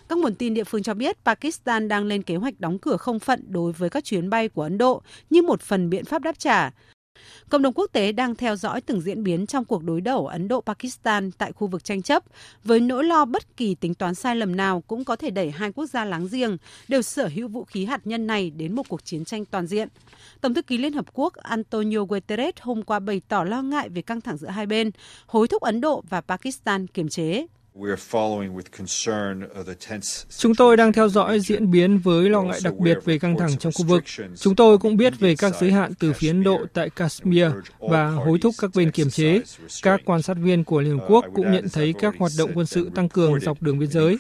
Các 0.10 0.18
nguồn 0.18 0.36
tin 0.36 0.54
địa 0.54 0.64
phương 0.64 0.84
cho 0.84 0.94
biết 0.94 1.18
Pakistan 1.26 1.88
đang 1.88 2.06
lên 2.06 2.24
kế 2.24 2.36
hoạch 2.36 2.60
đóng 2.60 2.80
cửa 2.80 2.98
không 2.98 3.20
phận 3.20 3.44
đối 3.48 3.72
với 3.72 3.90
các 3.90 4.04
chuyến 4.04 4.30
bay 4.30 4.50
của 4.50 4.62
Ấn 4.62 4.78
Độ 4.78 5.02
như 5.30 5.42
một 5.42 5.62
phần 5.62 5.90
biện 5.90 6.06
pháp 6.06 6.22
đáp 6.22 6.40
trả. 6.40 6.72
Cộng 7.50 7.62
đồng 7.62 7.74
quốc 7.74 7.90
tế 7.92 8.12
đang 8.12 8.36
theo 8.36 8.56
dõi 8.56 8.82
từng 8.82 9.02
diễn 9.02 9.24
biến 9.24 9.46
trong 9.46 9.66
cuộc 9.66 9.84
đối 9.84 10.02
đầu 10.02 10.28
Ấn 10.28 10.48
Độ-Pakistan 10.48 11.32
tại 11.32 11.52
khu 11.52 11.68
vực 11.68 11.84
tranh 11.84 12.02
chấp, 12.02 12.24
với 12.64 12.80
nỗi 12.80 13.04
lo 13.04 13.26
bất 13.26 13.58
kỳ 13.58 13.76
tính 13.76 13.94
toán 13.94 14.16
sai 14.16 14.36
lầm 14.36 14.56
nào 14.56 14.82
cũng 14.82 15.04
có 15.04 15.16
thể 15.16 15.30
đẩy 15.30 15.52
hai 15.52 15.72
quốc 15.72 15.86
gia 15.86 16.06
láng 16.06 16.28
giềng 16.32 16.58
đều 16.88 17.02
sở 17.02 17.28
hữu 17.28 17.48
vũ 17.48 17.64
khí 17.64 17.86
hạt 17.86 18.08
nhân 18.08 18.28
này 18.28 18.50
đến 18.50 18.76
một 18.76 18.84
cuộc 18.90 19.06
chiến 19.06 19.26
tranh 19.26 19.46
toàn 19.46 19.68
diện. 19.68 19.88
Tổng 20.42 20.54
thư 20.54 20.62
ký 20.62 20.78
Liên 20.78 20.94
Hợp 20.94 21.06
Quốc 21.14 21.34
Antonio 21.34 22.04
Guterres 22.10 22.54
hôm 22.62 22.84
qua 22.84 23.00
bày 23.00 23.22
tỏ 23.28 23.44
lo 23.44 23.62
ngại 23.62 23.90
về 23.90 24.02
căng 24.02 24.22
thẳng 24.22 24.38
giữa 24.38 24.48
hai 24.48 24.66
bên, 24.66 24.92
hối 25.26 25.48
thúc 25.48 25.62
Ấn 25.62 25.82
Độ 25.82 26.04
và 26.10 26.22
Pakistan 26.22 26.88
kiềm 26.88 27.10
chế. 27.10 27.46
Chúng 30.30 30.56
tôi 30.56 30.78
đang 30.78 30.94
theo 30.94 31.10
dõi 31.10 31.40
diễn 31.40 31.72
biến 31.72 31.98
với 31.98 32.30
lo 32.30 32.42
ngại 32.42 32.60
đặc 32.64 32.74
biệt 32.78 32.98
về 33.06 33.20
căng 33.20 33.38
thẳng 33.38 33.58
trong 33.60 33.74
khu 33.74 33.86
vực. 33.86 34.04
Chúng 34.36 34.56
tôi 34.56 34.78
cũng 34.78 34.98
biết 34.98 35.14
về 35.20 35.36
các 35.36 35.54
giới 35.62 35.72
hạn 35.72 35.94
từ 36.00 36.14
phía 36.14 36.28
Ấn 36.28 36.44
Độ 36.44 36.66
tại 36.74 36.90
Kashmir 36.90 37.46
và 37.80 38.10
hối 38.10 38.40
thúc 38.40 38.56
các 38.60 38.72
bên 38.76 38.92
kiềm 38.92 39.10
chế. 39.10 39.42
Các 39.82 40.02
quan 40.06 40.22
sát 40.22 40.38
viên 40.42 40.64
của 40.64 40.82
Liên 40.82 41.00
Hợp 41.00 41.06
Quốc 41.10 41.26
cũng 41.34 41.52
nhận 41.52 41.70
thấy 41.74 41.94
các 42.00 42.16
hoạt 42.20 42.32
động 42.38 42.52
quân 42.56 42.66
sự 42.66 42.90
tăng 42.96 43.10
cường 43.10 43.40
dọc 43.40 43.62
đường 43.62 43.80
biên 43.80 43.90
giới. 43.90 44.18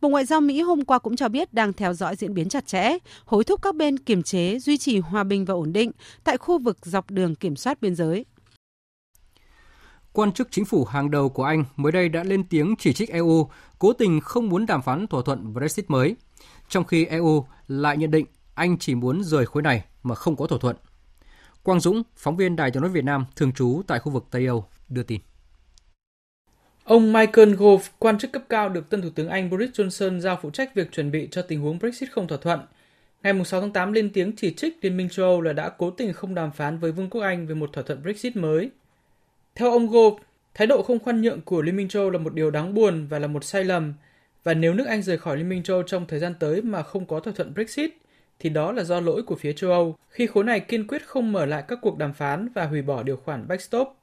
Bộ 0.00 0.08
Ngoại 0.08 0.24
giao 0.24 0.40
Mỹ 0.40 0.60
hôm 0.60 0.84
qua 0.84 0.98
cũng 0.98 1.16
cho 1.16 1.28
biết 1.28 1.54
đang 1.54 1.72
theo 1.72 1.94
dõi 1.94 2.16
diễn 2.16 2.34
biến 2.34 2.48
chặt 2.48 2.66
chẽ, 2.66 2.98
hối 3.24 3.44
thúc 3.44 3.62
các 3.62 3.74
bên 3.74 3.98
kiềm 3.98 4.22
chế, 4.22 4.58
duy 4.58 4.78
trì 4.78 4.98
hòa 4.98 5.24
bình 5.24 5.44
và 5.44 5.54
ổn 5.54 5.72
định 5.72 5.90
tại 6.24 6.36
khu 6.36 6.58
vực 6.58 6.78
dọc 6.82 7.10
đường 7.10 7.34
kiểm 7.34 7.56
soát 7.56 7.82
biên 7.82 7.94
giới 7.94 8.24
quan 10.12 10.32
chức 10.32 10.48
chính 10.50 10.64
phủ 10.64 10.84
hàng 10.84 11.10
đầu 11.10 11.28
của 11.28 11.44
Anh 11.44 11.64
mới 11.76 11.92
đây 11.92 12.08
đã 12.08 12.24
lên 12.24 12.44
tiếng 12.44 12.74
chỉ 12.78 12.92
trích 12.92 13.10
EU 13.10 13.50
cố 13.78 13.92
tình 13.92 14.20
không 14.20 14.48
muốn 14.48 14.66
đàm 14.66 14.82
phán 14.82 15.06
thỏa 15.06 15.22
thuận 15.24 15.54
Brexit 15.54 15.90
mới, 15.90 16.16
trong 16.68 16.84
khi 16.84 17.04
EU 17.06 17.46
lại 17.68 17.96
nhận 17.96 18.10
định 18.10 18.26
Anh 18.54 18.78
chỉ 18.78 18.94
muốn 18.94 19.24
rời 19.24 19.46
khối 19.46 19.62
này 19.62 19.84
mà 20.02 20.14
không 20.14 20.36
có 20.36 20.46
thỏa 20.46 20.58
thuận. 20.58 20.76
Quang 21.62 21.80
Dũng, 21.80 22.02
phóng 22.16 22.36
viên 22.36 22.56
Đài 22.56 22.70
tiếng 22.70 22.80
nói 22.80 22.90
Việt 22.90 23.04
Nam 23.04 23.24
thường 23.36 23.52
trú 23.52 23.82
tại 23.86 23.98
khu 23.98 24.12
vực 24.12 24.24
Tây 24.30 24.46
Âu, 24.46 24.64
đưa 24.88 25.02
tin. 25.02 25.20
Ông 26.84 27.12
Michael 27.12 27.54
Gove, 27.54 27.84
quan 27.98 28.18
chức 28.18 28.32
cấp 28.32 28.42
cao 28.48 28.68
được 28.68 28.90
tân 28.90 29.02
Thủ 29.02 29.08
tướng 29.14 29.28
Anh 29.28 29.50
Boris 29.50 29.70
Johnson 29.70 30.20
giao 30.20 30.38
phụ 30.42 30.50
trách 30.50 30.74
việc 30.74 30.92
chuẩn 30.92 31.10
bị 31.10 31.28
cho 31.30 31.42
tình 31.42 31.60
huống 31.60 31.78
Brexit 31.78 32.12
không 32.12 32.28
thỏa 32.28 32.38
thuận, 32.38 32.60
ngày 33.22 33.44
6 33.44 33.60
tháng 33.60 33.72
8 33.72 33.92
lên 33.92 34.10
tiếng 34.12 34.32
chỉ 34.36 34.54
trích 34.54 34.78
Liên 34.80 34.96
minh 34.96 35.08
châu 35.08 35.26
Âu 35.26 35.40
là 35.40 35.52
đã 35.52 35.68
cố 35.68 35.90
tình 35.90 36.12
không 36.12 36.34
đàm 36.34 36.52
phán 36.52 36.78
với 36.78 36.92
Vương 36.92 37.10
quốc 37.10 37.20
Anh 37.20 37.46
về 37.46 37.54
một 37.54 37.72
thỏa 37.72 37.84
thuận 37.84 38.02
Brexit 38.02 38.36
mới. 38.36 38.70
Theo 39.54 39.70
ông 39.70 39.86
Gove, 39.86 40.22
thái 40.54 40.66
độ 40.66 40.82
không 40.82 40.98
khoan 40.98 41.22
nhượng 41.22 41.40
của 41.40 41.62
Liên 41.62 41.76
minh 41.76 41.88
châu 41.88 42.10
là 42.10 42.18
một 42.18 42.34
điều 42.34 42.50
đáng 42.50 42.74
buồn 42.74 43.06
và 43.06 43.18
là 43.18 43.26
một 43.26 43.44
sai 43.44 43.64
lầm, 43.64 43.94
và 44.44 44.54
nếu 44.54 44.74
nước 44.74 44.86
Anh 44.86 45.02
rời 45.02 45.18
khỏi 45.18 45.36
Liên 45.36 45.48
minh 45.48 45.62
châu 45.62 45.82
trong 45.82 46.06
thời 46.06 46.18
gian 46.18 46.34
tới 46.40 46.62
mà 46.62 46.82
không 46.82 47.06
có 47.06 47.20
thỏa 47.20 47.32
thuận 47.32 47.54
Brexit, 47.54 47.90
thì 48.38 48.50
đó 48.50 48.72
là 48.72 48.84
do 48.84 49.00
lỗi 49.00 49.22
của 49.22 49.36
phía 49.36 49.52
châu 49.52 49.70
Âu 49.70 49.96
khi 50.08 50.26
khối 50.26 50.44
này 50.44 50.60
kiên 50.60 50.86
quyết 50.86 51.06
không 51.06 51.32
mở 51.32 51.46
lại 51.46 51.64
các 51.68 51.78
cuộc 51.82 51.98
đàm 51.98 52.12
phán 52.12 52.48
và 52.54 52.66
hủy 52.66 52.82
bỏ 52.82 53.02
điều 53.02 53.16
khoản 53.16 53.48
backstop. 53.48 53.96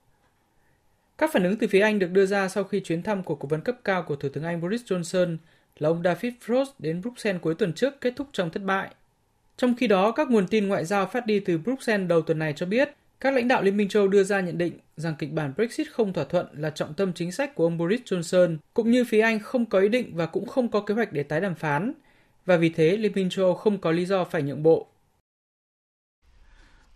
Các 1.18 1.30
phản 1.34 1.44
ứng 1.44 1.58
từ 1.58 1.68
phía 1.68 1.82
Anh 1.82 2.00
được 2.00 2.12
đưa 2.12 2.26
ra 2.26 2.48
sau 2.50 2.64
khi 2.64 2.80
chuyến 2.80 3.04
thăm 3.04 3.24
của 3.24 3.36
cố 3.36 3.48
vấn 3.48 3.62
cấp 3.62 3.76
cao 3.84 4.04
của 4.04 4.16
Thủ 4.16 4.30
tướng 4.30 4.44
Anh 4.44 4.62
Boris 4.62 4.82
Johnson 4.82 5.38
là 5.78 5.90
ông 5.90 6.04
David 6.04 6.34
Frost 6.46 6.66
đến 6.80 7.02
Bruxelles 7.02 7.42
cuối 7.42 7.56
tuần 7.56 7.74
trước 7.74 8.02
kết 8.02 8.14
thúc 8.16 8.28
trong 8.32 8.50
thất 8.50 8.64
bại. 8.64 8.90
Trong 9.58 9.76
khi 9.76 9.88
đó, 9.88 10.12
các 10.12 10.30
nguồn 10.30 10.48
tin 10.48 10.68
ngoại 10.68 10.86
giao 10.86 11.06
phát 11.06 11.26
đi 11.26 11.40
từ 11.40 11.58
Bruxelles 11.58 12.08
đầu 12.08 12.22
tuần 12.22 12.40
này 12.40 12.54
cho 12.56 12.66
biết 12.66 12.90
các 13.20 13.34
lãnh 13.34 13.48
đạo 13.48 13.64
Liên 13.64 13.78
minh 13.78 13.90
châu 13.90 14.08
đưa 14.08 14.24
ra 14.24 14.40
nhận 14.40 14.58
định 14.58 14.74
rằng 15.00 15.16
kịch 15.20 15.34
bản 15.34 15.54
Brexit 15.56 15.88
không 15.92 16.14
thỏa 16.14 16.24
thuận 16.24 16.48
là 16.54 16.70
trọng 16.70 16.94
tâm 16.94 17.14
chính 17.14 17.32
sách 17.32 17.56
của 17.56 17.64
ông 17.64 17.78
Boris 17.78 18.02
Johnson, 18.02 18.58
cũng 18.74 18.92
như 18.92 19.04
phía 19.04 19.22
Anh 19.22 19.40
không 19.40 19.66
có 19.66 19.80
ý 19.80 19.90
định 19.90 20.16
và 20.16 20.26
cũng 20.26 20.48
không 20.48 20.72
có 20.72 20.82
kế 20.82 20.94
hoạch 20.94 21.14
để 21.14 21.24
tái 21.24 21.42
đàm 21.42 21.56
phán, 21.56 21.94
và 22.46 22.58
vì 22.58 22.70
thế 22.70 22.98
Liên 22.98 23.12
minh 23.14 23.30
châu 23.30 23.56
không 23.56 23.82
có 23.82 23.92
lý 23.92 24.06
do 24.06 24.24
phải 24.24 24.42
nhượng 24.42 24.64
bộ. 24.64 24.88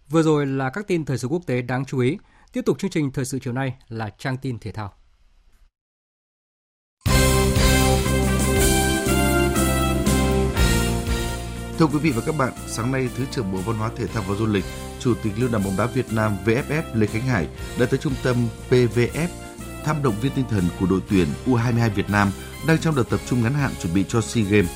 Vừa 0.09 0.21
rồi 0.21 0.45
là 0.45 0.69
các 0.69 0.87
tin 0.87 1.05
thời 1.05 1.17
sự 1.17 1.27
quốc 1.27 1.41
tế 1.45 1.61
đáng 1.61 1.85
chú 1.85 1.99
ý. 1.99 2.17
Tiếp 2.53 2.61
tục 2.65 2.79
chương 2.79 2.91
trình 2.91 3.11
thời 3.11 3.25
sự 3.25 3.39
chiều 3.39 3.53
nay 3.53 3.75
là 3.89 4.09
trang 4.17 4.37
tin 4.37 4.59
thể 4.59 4.71
thao. 4.71 4.93
Thưa 11.83 11.89
quý 11.93 11.99
vị 11.99 12.11
và 12.11 12.21
các 12.25 12.35
bạn, 12.37 12.53
sáng 12.67 12.91
nay 12.91 13.09
Thứ 13.17 13.25
trưởng 13.31 13.51
Bộ 13.51 13.57
Văn 13.57 13.77
hóa 13.77 13.89
Thể 13.95 14.07
thao 14.07 14.23
và 14.27 14.35
Du 14.35 14.45
lịch, 14.45 14.63
Chủ 14.99 15.13
tịch 15.23 15.33
Liên 15.37 15.51
đoàn 15.51 15.63
bóng 15.63 15.77
đá 15.77 15.85
Việt 15.85 16.13
Nam 16.13 16.37
VFF 16.45 16.81
Lê 16.93 17.07
Khánh 17.07 17.21
Hải 17.21 17.47
đã 17.79 17.85
tới 17.85 17.99
trung 17.99 18.13
tâm 18.23 18.35
PVF 18.69 19.27
thăm 19.85 20.03
động 20.03 20.15
viên 20.21 20.31
tinh 20.31 20.45
thần 20.49 20.63
của 20.79 20.85
đội 20.85 20.99
tuyển 21.09 21.27
U22 21.45 21.89
Việt 21.89 22.09
Nam 22.09 22.31
đang 22.67 22.77
trong 22.77 22.95
đợt 22.95 23.03
tập 23.09 23.19
trung 23.25 23.43
ngắn 23.43 23.53
hạn 23.53 23.71
chuẩn 23.81 23.93
bị 23.93 24.05
cho 24.07 24.21
SEA 24.21 24.43
Games. 24.43 24.69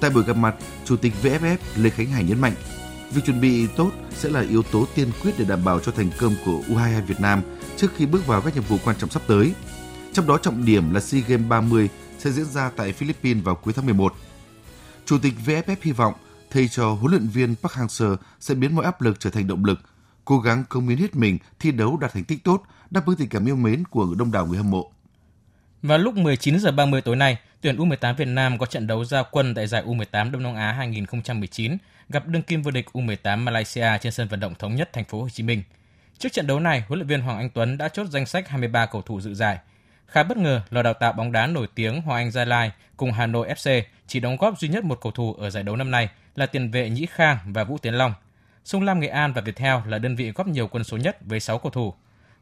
Tại 0.00 0.10
buổi 0.10 0.24
gặp 0.24 0.36
mặt, 0.36 0.54
Chủ 0.84 0.96
tịch 0.96 1.12
VFF 1.22 1.56
Lê 1.76 1.90
Khánh 1.90 2.06
Hải 2.06 2.24
nhấn 2.24 2.40
mạnh, 2.40 2.54
việc 3.12 3.24
chuẩn 3.26 3.40
bị 3.40 3.66
tốt 3.66 3.90
sẽ 4.10 4.28
là 4.28 4.40
yếu 4.40 4.62
tố 4.62 4.86
tiên 4.94 5.08
quyết 5.22 5.32
để 5.38 5.44
đảm 5.44 5.64
bảo 5.64 5.80
cho 5.80 5.92
thành 5.92 6.10
công 6.20 6.34
của 6.44 6.60
U22 6.68 7.02
Việt 7.06 7.20
Nam 7.20 7.42
trước 7.76 7.88
khi 7.96 8.06
bước 8.06 8.26
vào 8.26 8.40
các 8.40 8.54
nhiệm 8.54 8.64
vụ 8.64 8.78
quan 8.84 8.96
trọng 8.98 9.10
sắp 9.10 9.22
tới. 9.26 9.54
Trong 10.12 10.26
đó 10.26 10.38
trọng 10.38 10.64
điểm 10.64 10.94
là 10.94 11.00
SEA 11.00 11.22
Games 11.28 11.48
30 11.48 11.88
sẽ 12.18 12.30
diễn 12.30 12.46
ra 12.46 12.70
tại 12.76 12.92
Philippines 12.92 13.44
vào 13.44 13.54
cuối 13.54 13.74
tháng 13.76 13.86
11. 13.86 14.14
Chủ 15.06 15.18
tịch 15.18 15.34
VFF 15.46 15.76
hy 15.82 15.92
vọng 15.92 16.14
thầy 16.54 16.68
trò 16.68 16.92
huấn 16.92 17.10
luyện 17.10 17.26
viên 17.26 17.54
Park 17.56 17.72
Hang-seo 17.72 18.16
sẽ 18.40 18.54
biến 18.54 18.76
mọi 18.76 18.84
áp 18.84 19.02
lực 19.02 19.20
trở 19.20 19.30
thành 19.30 19.46
động 19.46 19.64
lực, 19.64 19.80
cố 20.24 20.38
gắng 20.38 20.64
công 20.68 20.88
hiến 20.88 20.98
hết 20.98 21.14
mình 21.14 21.38
thi 21.58 21.70
đấu 21.72 21.96
đạt 21.96 22.12
thành 22.12 22.24
tích 22.24 22.44
tốt, 22.44 22.62
đáp 22.90 23.06
ứng 23.06 23.16
tình 23.16 23.28
cảm 23.28 23.48
yêu 23.48 23.56
mến 23.56 23.84
của 23.84 24.14
đông 24.18 24.32
đảo 24.32 24.46
người 24.46 24.56
hâm 24.56 24.70
mộ. 24.70 24.90
Vào 25.82 25.98
lúc 25.98 26.14
19 26.14 26.58
giờ 26.58 26.72
30 26.72 27.00
tối 27.00 27.16
nay, 27.16 27.36
tuyển 27.60 27.76
U18 27.76 28.14
Việt 28.14 28.28
Nam 28.28 28.58
có 28.58 28.66
trận 28.66 28.86
đấu 28.86 29.04
ra 29.04 29.22
quân 29.22 29.54
tại 29.54 29.66
giải 29.66 29.82
U18 29.86 30.30
Đông 30.30 30.42
Nam 30.42 30.54
Á 30.54 30.72
2019 30.72 31.76
gặp 32.08 32.26
đương 32.26 32.42
kim 32.42 32.62
vô 32.62 32.70
địch 32.70 32.86
U18 32.92 33.38
Malaysia 33.38 33.98
trên 34.00 34.12
sân 34.12 34.28
vận 34.28 34.40
động 34.40 34.54
thống 34.58 34.74
nhất 34.74 34.90
thành 34.92 35.04
phố 35.04 35.22
Hồ 35.22 35.28
Chí 35.28 35.42
Minh. 35.42 35.62
Trước 36.18 36.32
trận 36.32 36.46
đấu 36.46 36.60
này, 36.60 36.84
huấn 36.88 36.98
luyện 36.98 37.08
viên 37.08 37.20
Hoàng 37.20 37.38
Anh 37.38 37.50
Tuấn 37.50 37.78
đã 37.78 37.88
chốt 37.88 38.06
danh 38.10 38.26
sách 38.26 38.48
23 38.48 38.86
cầu 38.86 39.02
thủ 39.02 39.20
dự 39.20 39.34
giải. 39.34 39.58
Khá 40.06 40.22
bất 40.22 40.36
ngờ, 40.36 40.60
lò 40.70 40.82
đào 40.82 40.94
tạo 40.94 41.12
bóng 41.12 41.32
đá 41.32 41.46
nổi 41.46 41.66
tiếng 41.74 42.02
Hoàng 42.02 42.18
Anh 42.18 42.30
Gia 42.30 42.44
Lai 42.44 42.72
cùng 42.96 43.12
Hà 43.12 43.26
Nội 43.26 43.48
FC 43.48 43.82
chỉ 44.06 44.20
đóng 44.20 44.36
góp 44.36 44.60
duy 44.60 44.68
nhất 44.68 44.84
một 44.84 44.98
cầu 45.02 45.12
thủ 45.12 45.34
ở 45.34 45.50
giải 45.50 45.62
đấu 45.62 45.76
năm 45.76 45.90
nay 45.90 46.08
là 46.34 46.46
tiền 46.46 46.70
vệ 46.70 46.90
Nhĩ 46.90 47.06
Khang 47.06 47.38
và 47.44 47.64
Vũ 47.64 47.78
Tiến 47.78 47.94
Long. 47.94 48.14
Sông 48.64 48.82
Lam 48.82 49.00
Nghệ 49.00 49.08
An 49.08 49.32
và 49.32 49.40
Viettel 49.40 49.76
là 49.86 49.98
đơn 49.98 50.16
vị 50.16 50.32
góp 50.32 50.46
nhiều 50.46 50.68
quân 50.68 50.84
số 50.84 50.96
nhất 50.96 51.18
với 51.26 51.40
6 51.40 51.58
cầu 51.58 51.70
thủ. 51.70 51.94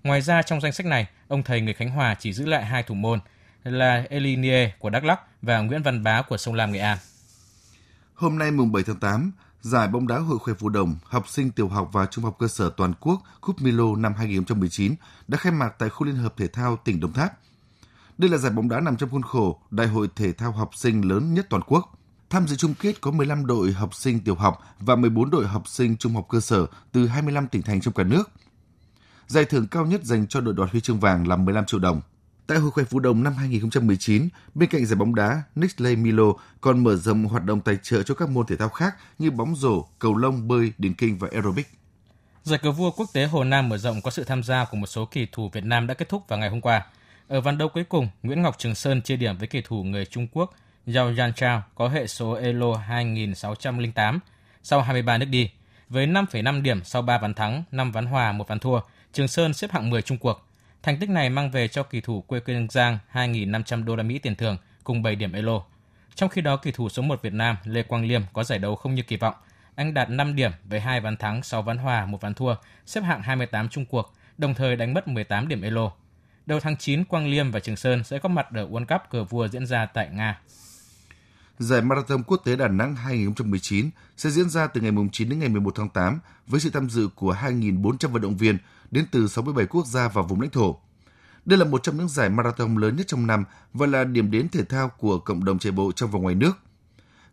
Ngoài 0.02 0.20
ra 0.20 0.42
trong 0.42 0.60
danh 0.60 0.72
sách 0.72 0.86
này, 0.86 1.06
ông 1.28 1.42
thầy 1.42 1.60
người 1.60 1.74
Khánh 1.74 1.90
Hòa 1.90 2.14
chỉ 2.18 2.32
giữ 2.32 2.46
lại 2.46 2.64
hai 2.64 2.82
thủ 2.82 2.94
môn 2.94 3.20
là 3.64 4.04
Elinie 4.10 4.72
của 4.78 4.90
Đắk 4.90 5.04
Lắk 5.04 5.20
và 5.42 5.60
Nguyễn 5.60 5.82
Văn 5.82 6.02
Bá 6.02 6.22
của 6.22 6.36
Sông 6.36 6.54
Lam 6.54 6.72
Nghệ 6.72 6.78
An. 6.78 6.98
Hôm 8.14 8.38
nay 8.38 8.50
mùng 8.50 8.72
7 8.72 8.82
tháng 8.86 9.00
8, 9.00 9.32
Giải 9.60 9.88
bóng 9.88 10.06
đá 10.06 10.18
Hội 10.18 10.38
khỏe 10.38 10.54
phụ 10.58 10.68
đồng 10.68 10.96
học 11.04 11.28
sinh 11.28 11.50
tiểu 11.50 11.68
học 11.68 11.88
và 11.92 12.06
trung 12.06 12.24
học 12.24 12.36
cơ 12.38 12.48
sở 12.48 12.70
toàn 12.76 12.92
quốc 13.00 13.22
Cúp 13.40 13.62
Milo 13.62 13.96
năm 13.96 14.14
2019 14.14 14.94
đã 15.28 15.38
khai 15.38 15.52
mạc 15.52 15.74
tại 15.78 15.88
khu 15.88 16.06
liên 16.06 16.16
hợp 16.16 16.34
thể 16.36 16.48
thao 16.48 16.76
tỉnh 16.76 17.00
Đồng 17.00 17.12
Tháp. 17.12 17.32
Đây 18.18 18.30
là 18.30 18.38
giải 18.38 18.52
bóng 18.52 18.68
đá 18.68 18.80
nằm 18.80 18.96
trong 18.96 19.10
khuôn 19.10 19.22
khổ 19.22 19.60
Đại 19.70 19.86
hội 19.86 20.08
thể 20.16 20.32
thao 20.32 20.52
học 20.52 20.70
sinh 20.74 21.08
lớn 21.08 21.34
nhất 21.34 21.46
toàn 21.50 21.62
quốc. 21.66 21.98
Tham 22.32 22.48
dự 22.48 22.56
chung 22.56 22.74
kết 22.74 23.00
có 23.00 23.10
15 23.10 23.46
đội 23.46 23.72
học 23.72 23.94
sinh 23.94 24.20
tiểu 24.20 24.34
học 24.34 24.62
và 24.78 24.96
14 24.96 25.30
đội 25.30 25.46
học 25.46 25.68
sinh 25.68 25.96
trung 25.96 26.14
học 26.14 26.26
cơ 26.28 26.40
sở 26.40 26.66
từ 26.92 27.06
25 27.06 27.48
tỉnh 27.48 27.62
thành 27.62 27.80
trong 27.80 27.94
cả 27.94 28.02
nước. 28.02 28.30
Giải 29.26 29.44
thưởng 29.44 29.66
cao 29.66 29.86
nhất 29.86 30.04
dành 30.04 30.26
cho 30.26 30.40
đội 30.40 30.54
đoạt 30.54 30.70
huy 30.70 30.80
chương 30.80 31.00
vàng 31.00 31.28
là 31.28 31.36
15 31.36 31.64
triệu 31.66 31.80
đồng. 31.80 32.00
Tại 32.46 32.58
Hội 32.58 32.70
khỏe 32.70 32.84
phú 32.84 33.00
đồng 33.00 33.22
năm 33.22 33.34
2019, 33.34 34.28
bên 34.54 34.68
cạnh 34.68 34.86
giải 34.86 34.96
bóng 34.96 35.14
đá, 35.14 35.42
Nestle 35.54 35.96
Milo 35.96 36.24
còn 36.60 36.84
mở 36.84 36.96
rộng 36.96 37.24
hoạt 37.24 37.44
động 37.44 37.60
tài 37.60 37.78
trợ 37.82 38.02
cho 38.02 38.14
các 38.14 38.28
môn 38.28 38.46
thể 38.46 38.56
thao 38.56 38.68
khác 38.68 38.96
như 39.18 39.30
bóng 39.30 39.56
rổ, 39.56 39.84
cầu 39.98 40.16
lông, 40.16 40.48
bơi, 40.48 40.72
điền 40.78 40.94
kinh 40.94 41.18
và 41.18 41.28
aerobic. 41.32 41.66
Giải 42.42 42.58
cờ 42.62 42.72
vua 42.72 42.90
quốc 42.90 43.06
tế 43.12 43.24
Hồ 43.26 43.44
Nam 43.44 43.68
mở 43.68 43.78
rộng 43.78 44.02
có 44.02 44.10
sự 44.10 44.24
tham 44.24 44.42
gia 44.42 44.64
của 44.64 44.76
một 44.76 44.86
số 44.86 45.04
kỳ 45.04 45.26
thủ 45.32 45.50
Việt 45.52 45.64
Nam 45.64 45.86
đã 45.86 45.94
kết 45.94 46.08
thúc 46.08 46.28
vào 46.28 46.38
ngày 46.38 46.50
hôm 46.50 46.60
qua. 46.60 46.86
Ở 47.28 47.40
ván 47.40 47.58
đấu 47.58 47.68
cuối 47.68 47.84
cùng, 47.84 48.08
Nguyễn 48.22 48.42
Ngọc 48.42 48.58
Trường 48.58 48.74
Sơn 48.74 49.02
chia 49.02 49.16
điểm 49.16 49.38
với 49.38 49.48
kỳ 49.48 49.62
thủ 49.64 49.84
người 49.84 50.04
Trung 50.06 50.26
Quốc 50.32 50.54
Yao 50.86 51.12
Yanchao 51.18 51.62
có 51.74 51.88
hệ 51.88 52.06
số 52.06 52.32
Elo 52.32 52.74
2608 52.74 54.20
sau 54.62 54.80
23 54.80 55.18
nước 55.18 55.26
đi. 55.30 55.50
Với 55.88 56.06
5,5 56.06 56.62
điểm 56.62 56.84
sau 56.84 57.02
3 57.02 57.18
ván 57.18 57.34
thắng, 57.34 57.64
5 57.70 57.92
ván 57.92 58.06
hòa, 58.06 58.32
1 58.32 58.48
ván 58.48 58.58
thua, 58.58 58.80
Trường 59.12 59.28
Sơn 59.28 59.54
xếp 59.54 59.70
hạng 59.70 59.90
10 59.90 60.02
Trung 60.02 60.18
cuộc. 60.18 60.46
Thành 60.82 60.98
tích 60.98 61.10
này 61.10 61.30
mang 61.30 61.50
về 61.50 61.68
cho 61.68 61.82
kỳ 61.82 62.00
thủ 62.00 62.20
quê 62.20 62.40
Kiên 62.40 62.68
Giang 62.70 62.98
2.500 63.12 63.84
đô 63.84 63.96
la 63.96 64.02
Mỹ 64.02 64.18
tiền 64.18 64.34
thưởng 64.34 64.56
cùng 64.84 65.02
7 65.02 65.16
điểm 65.16 65.32
Elo. 65.32 65.62
Trong 66.14 66.28
khi 66.28 66.40
đó, 66.40 66.56
kỳ 66.56 66.72
thủ 66.72 66.88
số 66.88 67.02
1 67.02 67.22
Việt 67.22 67.32
Nam 67.32 67.56
Lê 67.64 67.82
Quang 67.82 68.04
Liêm 68.04 68.22
có 68.32 68.44
giải 68.44 68.58
đấu 68.58 68.76
không 68.76 68.94
như 68.94 69.02
kỳ 69.02 69.16
vọng. 69.16 69.34
Anh 69.74 69.94
đạt 69.94 70.10
5 70.10 70.36
điểm 70.36 70.50
với 70.64 70.80
2 70.80 71.00
ván 71.00 71.16
thắng, 71.16 71.42
6 71.42 71.62
ván 71.62 71.78
hòa, 71.78 72.06
1 72.06 72.20
ván 72.20 72.34
thua, 72.34 72.54
xếp 72.86 73.00
hạng 73.00 73.22
28 73.22 73.68
Trung 73.68 73.86
cuộc, 73.86 74.14
đồng 74.38 74.54
thời 74.54 74.76
đánh 74.76 74.94
mất 74.94 75.08
18 75.08 75.48
điểm 75.48 75.62
Elo. 75.62 75.90
Đầu 76.46 76.60
tháng 76.60 76.76
9, 76.76 77.04
Quang 77.04 77.26
Liêm 77.26 77.50
và 77.50 77.60
Trường 77.60 77.76
Sơn 77.76 78.04
sẽ 78.04 78.18
có 78.18 78.28
mặt 78.28 78.46
ở 78.54 78.66
World 78.66 78.86
Cup 78.86 79.10
cờ 79.10 79.24
vua 79.24 79.48
diễn 79.48 79.66
ra 79.66 79.86
tại 79.86 80.08
Nga. 80.12 80.40
Giải 81.58 81.82
Marathon 81.82 82.22
Quốc 82.22 82.36
tế 82.44 82.56
Đà 82.56 82.68
Nẵng 82.68 82.96
2019 82.96 83.90
sẽ 84.16 84.30
diễn 84.30 84.50
ra 84.50 84.66
từ 84.66 84.80
ngày 84.80 84.92
9 85.12 85.28
đến 85.28 85.38
ngày 85.38 85.48
11 85.48 85.74
tháng 85.74 85.88
8 85.88 86.18
với 86.46 86.60
sự 86.60 86.70
tham 86.70 86.90
dự 86.90 87.08
của 87.14 87.34
2.400 87.34 88.08
vận 88.08 88.22
động 88.22 88.36
viên 88.36 88.58
đến 88.90 89.04
từ 89.10 89.28
67 89.28 89.66
quốc 89.66 89.86
gia 89.86 90.08
và 90.08 90.22
vùng 90.22 90.40
lãnh 90.40 90.50
thổ. 90.50 90.78
Đây 91.44 91.58
là 91.58 91.64
một 91.64 91.82
trong 91.82 91.96
những 91.96 92.08
giải 92.08 92.30
marathon 92.30 92.76
lớn 92.76 92.96
nhất 92.96 93.06
trong 93.06 93.26
năm 93.26 93.44
và 93.72 93.86
là 93.86 94.04
điểm 94.04 94.30
đến 94.30 94.48
thể 94.48 94.64
thao 94.64 94.88
của 94.88 95.18
cộng 95.18 95.44
đồng 95.44 95.58
chạy 95.58 95.72
bộ 95.72 95.92
trong 95.92 96.10
và 96.10 96.18
ngoài 96.18 96.34
nước. 96.34 96.52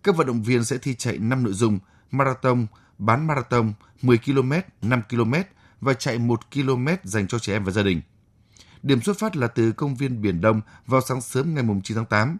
Các 0.03 0.15
vận 0.15 0.27
động 0.27 0.43
viên 0.43 0.63
sẽ 0.63 0.77
thi 0.77 0.95
chạy 0.95 1.17
5 1.17 1.43
nội 1.43 1.53
dung 1.53 1.79
marathon, 2.11 2.67
bán 2.97 3.27
marathon, 3.27 3.73
10 4.01 4.17
km, 4.17 4.51
5 4.81 5.01
km 5.09 5.33
và 5.81 5.93
chạy 5.93 6.19
1 6.19 6.39
km 6.53 6.87
dành 7.03 7.27
cho 7.27 7.39
trẻ 7.39 7.53
em 7.53 7.63
và 7.63 7.71
gia 7.71 7.83
đình. 7.83 8.01
Điểm 8.83 9.01
xuất 9.01 9.19
phát 9.19 9.35
là 9.35 9.47
từ 9.47 9.71
công 9.71 9.95
viên 9.95 10.21
Biển 10.21 10.41
Đông 10.41 10.61
vào 10.87 11.01
sáng 11.01 11.21
sớm 11.21 11.55
ngày 11.55 11.63
9 11.83 11.95
tháng 11.95 12.05
8, 12.05 12.37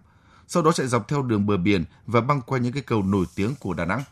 sau 0.51 0.63
đó 0.63 0.71
chạy 0.71 0.87
dọc 0.87 1.07
theo 1.07 1.21
đường 1.21 1.45
bờ 1.45 1.57
biển 1.57 1.83
và 2.05 2.21
băng 2.21 2.41
qua 2.41 2.59
những 2.59 2.73
cái 2.73 2.83
cầu 2.83 3.03
nổi 3.03 3.25
tiếng 3.35 3.55
của 3.59 3.73
Đà 3.73 3.85
Nẵng. 3.85 4.03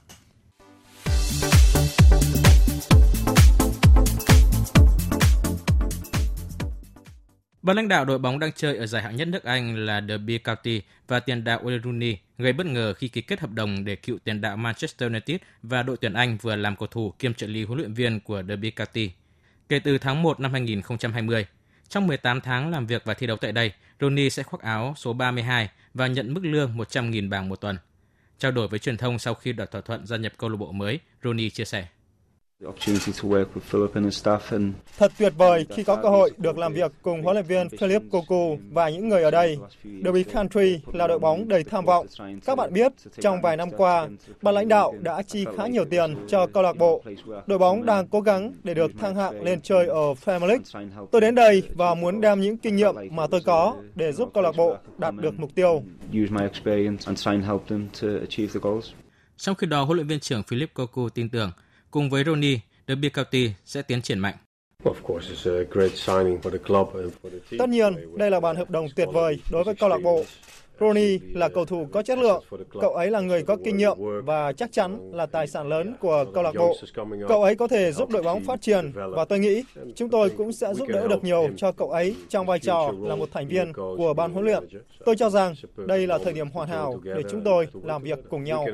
Ban 7.61 7.75
lãnh 7.75 7.87
đạo 7.87 8.05
đội 8.05 8.19
bóng 8.19 8.39
đang 8.39 8.51
chơi 8.51 8.77
ở 8.77 8.87
giải 8.87 9.03
hạng 9.03 9.15
nhất 9.15 9.27
nước 9.27 9.43
Anh 9.43 9.85
là 9.85 10.01
Derby 10.07 10.37
County 10.37 10.81
và 11.07 11.19
tiền 11.19 11.43
đạo 11.43 11.59
Wayne 11.63 11.81
Rooney 11.83 12.17
gây 12.37 12.53
bất 12.53 12.65
ngờ 12.65 12.93
khi 12.93 13.07
ký 13.07 13.21
kết 13.21 13.39
hợp 13.39 13.51
đồng 13.51 13.85
để 13.85 13.95
cựu 13.95 14.17
tiền 14.23 14.41
đạo 14.41 14.57
Manchester 14.57 15.11
United 15.11 15.37
và 15.63 15.83
đội 15.83 15.97
tuyển 15.97 16.13
Anh 16.13 16.37
vừa 16.41 16.55
làm 16.55 16.75
cầu 16.75 16.87
thủ 16.87 17.13
kiêm 17.19 17.33
trợ 17.33 17.47
lý 17.47 17.63
huấn 17.63 17.77
luyện 17.77 17.93
viên 17.93 18.19
của 18.19 18.43
Derby 18.47 18.71
County. 18.71 19.11
Kể 19.69 19.79
từ 19.79 19.97
tháng 19.97 20.21
1 20.21 20.39
năm 20.39 20.51
2020, 20.51 21.45
trong 21.89 22.07
18 22.07 22.41
tháng 22.41 22.71
làm 22.71 22.85
việc 22.85 23.01
và 23.05 23.13
thi 23.13 23.27
đấu 23.27 23.37
tại 23.37 23.51
đây, 23.51 23.71
Rooney 24.01 24.29
sẽ 24.29 24.43
khoác 24.43 24.61
áo 24.61 24.93
số 24.97 25.13
32 25.13 25.69
và 25.93 26.07
nhận 26.07 26.33
mức 26.33 26.41
lương 26.43 26.77
100.000 26.77 27.29
bảng 27.29 27.49
một 27.49 27.55
tuần. 27.55 27.77
Trao 28.39 28.51
đổi 28.51 28.67
với 28.67 28.79
truyền 28.79 28.97
thông 28.97 29.19
sau 29.19 29.33
khi 29.33 29.53
đạt 29.53 29.71
thỏa 29.71 29.81
thuận 29.81 30.05
gia 30.05 30.17
nhập 30.17 30.33
câu 30.37 30.49
lạc 30.49 30.57
bộ 30.57 30.71
mới, 30.71 30.99
Rooney 31.23 31.49
chia 31.49 31.65
sẻ. 31.65 31.87
Thật 34.97 35.11
tuyệt 35.17 35.33
vời 35.37 35.65
khi 35.69 35.83
có 35.83 35.95
cơ 35.95 36.09
hội 36.09 36.31
được 36.37 36.57
làm 36.57 36.73
việc 36.73 36.91
cùng 37.01 37.23
huấn 37.23 37.35
luyện 37.35 37.45
viên 37.45 37.69
Philip 37.69 38.01
Cocu 38.11 38.57
và 38.71 38.89
những 38.89 39.09
người 39.09 39.23
ở 39.23 39.31
đây. 39.31 39.57
Derby 40.03 40.23
Country 40.23 40.79
là 40.93 41.07
đội 41.07 41.19
bóng 41.19 41.47
đầy 41.47 41.63
tham 41.63 41.85
vọng. 41.85 42.07
Các 42.45 42.57
bạn 42.57 42.73
biết, 42.73 42.91
trong 43.21 43.41
vài 43.41 43.57
năm 43.57 43.69
qua, 43.77 44.07
ban 44.41 44.55
lãnh 44.55 44.67
đạo 44.67 44.93
đã 45.01 45.21
chi 45.21 45.45
khá 45.57 45.67
nhiều 45.67 45.85
tiền 45.85 46.15
cho 46.27 46.47
câu 46.47 46.63
lạc 46.63 46.77
bộ. 46.77 47.03
Đội 47.47 47.59
bóng 47.59 47.85
đang 47.85 48.07
cố 48.07 48.21
gắng 48.21 48.53
để 48.63 48.73
được 48.73 48.91
thăng 48.99 49.15
hạng 49.15 49.43
lên 49.43 49.61
chơi 49.61 49.87
ở 49.87 50.13
Premier 50.23 50.49
League. 50.49 50.91
Tôi 51.11 51.21
đến 51.21 51.35
đây 51.35 51.63
và 51.75 51.95
muốn 51.95 52.21
đem 52.21 52.41
những 52.41 52.57
kinh 52.57 52.75
nghiệm 52.75 52.95
mà 53.11 53.27
tôi 53.27 53.41
có 53.45 53.75
để 53.95 54.11
giúp 54.11 54.31
câu 54.33 54.43
lạc 54.43 54.55
bộ 54.57 54.77
đạt 54.97 55.15
được 55.15 55.39
mục 55.39 55.55
tiêu. 55.55 55.83
Trong 59.37 59.55
khi 59.55 59.67
đó, 59.67 59.83
huấn 59.83 59.95
luyện 59.97 60.07
viên 60.07 60.19
trưởng 60.19 60.43
Philip 60.43 60.73
Cocu 60.73 61.09
tin 61.09 61.29
tưởng 61.29 61.51
cùng 61.91 62.09
với 62.09 62.23
Ronnie, 62.23 62.59
Derby 62.87 63.09
County 63.09 63.51
sẽ 63.65 63.81
tiến 63.81 64.01
triển 64.01 64.19
mạnh. 64.19 64.35
Tất 67.59 67.69
nhiên, 67.69 68.17
đây 68.17 68.31
là 68.31 68.39
bản 68.39 68.55
hợp 68.55 68.69
đồng 68.69 68.87
tuyệt 68.95 69.07
vời 69.13 69.39
đối 69.51 69.63
với 69.63 69.75
câu 69.75 69.89
lạc 69.89 70.01
bộ. 70.03 70.23
Rooney 70.79 71.19
là 71.33 71.49
cầu 71.49 71.65
thủ 71.65 71.87
có 71.91 72.01
chất 72.01 72.17
lượng, 72.17 72.43
cậu 72.81 72.93
ấy 72.93 73.11
là 73.11 73.19
người 73.19 73.43
có 73.43 73.57
kinh 73.65 73.77
nghiệm 73.77 73.97
và 74.25 74.51
chắc 74.51 74.71
chắn 74.71 75.11
là 75.13 75.25
tài 75.25 75.47
sản 75.47 75.67
lớn 75.67 75.95
của 75.99 76.25
câu 76.33 76.43
lạc 76.43 76.55
bộ. 76.55 76.77
Cậu 77.27 77.43
ấy 77.43 77.55
có 77.55 77.67
thể 77.67 77.91
giúp 77.91 78.09
đội 78.09 78.23
bóng 78.23 78.43
phát 78.43 78.61
triển 78.61 78.91
và 78.93 79.25
tôi 79.25 79.39
nghĩ 79.39 79.63
chúng 79.95 80.09
tôi 80.09 80.29
cũng 80.29 80.51
sẽ 80.51 80.73
giúp 80.73 80.87
đỡ 80.89 81.07
được 81.07 81.23
nhiều 81.23 81.49
cho 81.57 81.71
cậu 81.71 81.89
ấy 81.89 82.15
trong 82.29 82.45
vai 82.45 82.59
trò 82.59 82.91
là 83.01 83.15
một 83.15 83.29
thành 83.33 83.47
viên 83.47 83.73
của 83.73 84.13
ban 84.13 84.33
huấn 84.33 84.45
luyện. 84.45 84.63
Tôi 85.05 85.15
cho 85.15 85.29
rằng 85.29 85.53
đây 85.75 86.07
là 86.07 86.17
thời 86.23 86.33
điểm 86.33 86.49
hoàn 86.49 86.69
hảo 86.69 86.99
để 87.03 87.23
chúng 87.31 87.41
tôi 87.43 87.67
làm 87.83 88.03
việc 88.03 88.19
cùng 88.29 88.43
nhau. 88.43 88.67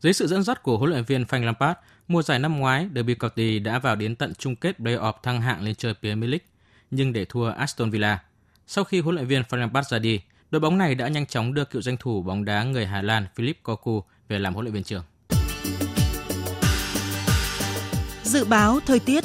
Dưới 0.00 0.12
sự 0.12 0.26
dẫn 0.26 0.42
dắt 0.42 0.62
của 0.62 0.78
huấn 0.78 0.90
luyện 0.90 1.04
viên 1.04 1.22
Frank 1.22 1.44
Lampard, 1.44 1.78
mùa 2.08 2.22
giải 2.22 2.38
năm 2.38 2.58
ngoái, 2.58 2.88
Derby 2.94 3.14
County 3.14 3.58
đã 3.58 3.78
vào 3.78 3.96
đến 3.96 4.16
tận 4.16 4.32
chung 4.38 4.56
kết 4.56 4.78
playoff 4.78 5.12
thăng 5.22 5.40
hạng 5.40 5.62
lên 5.62 5.74
chơi 5.74 5.94
Premier 6.02 6.30
League 6.30 6.44
nhưng 6.90 7.12
để 7.12 7.24
thua 7.24 7.50
Aston 7.50 7.90
Villa. 7.90 8.22
Sau 8.66 8.84
khi 8.84 9.00
huấn 9.00 9.14
luyện 9.14 9.26
viên 9.26 9.42
Frank 9.42 9.58
Lampard 9.58 9.92
ra 9.92 9.98
đi, 9.98 10.20
đội 10.50 10.60
bóng 10.60 10.78
này 10.78 10.94
đã 10.94 11.08
nhanh 11.08 11.26
chóng 11.26 11.54
đưa 11.54 11.64
cựu 11.64 11.82
danh 11.82 11.96
thủ 11.96 12.22
bóng 12.22 12.44
đá 12.44 12.64
người 12.64 12.86
Hà 12.86 13.02
Lan 13.02 13.26
Philip 13.34 13.62
Koku 13.62 14.02
về 14.28 14.38
làm 14.38 14.54
huấn 14.54 14.64
luyện 14.64 14.74
viên 14.74 14.84
trưởng. 14.84 15.04
Dự 18.22 18.44
báo 18.44 18.80
thời 18.86 19.00
tiết 19.00 19.24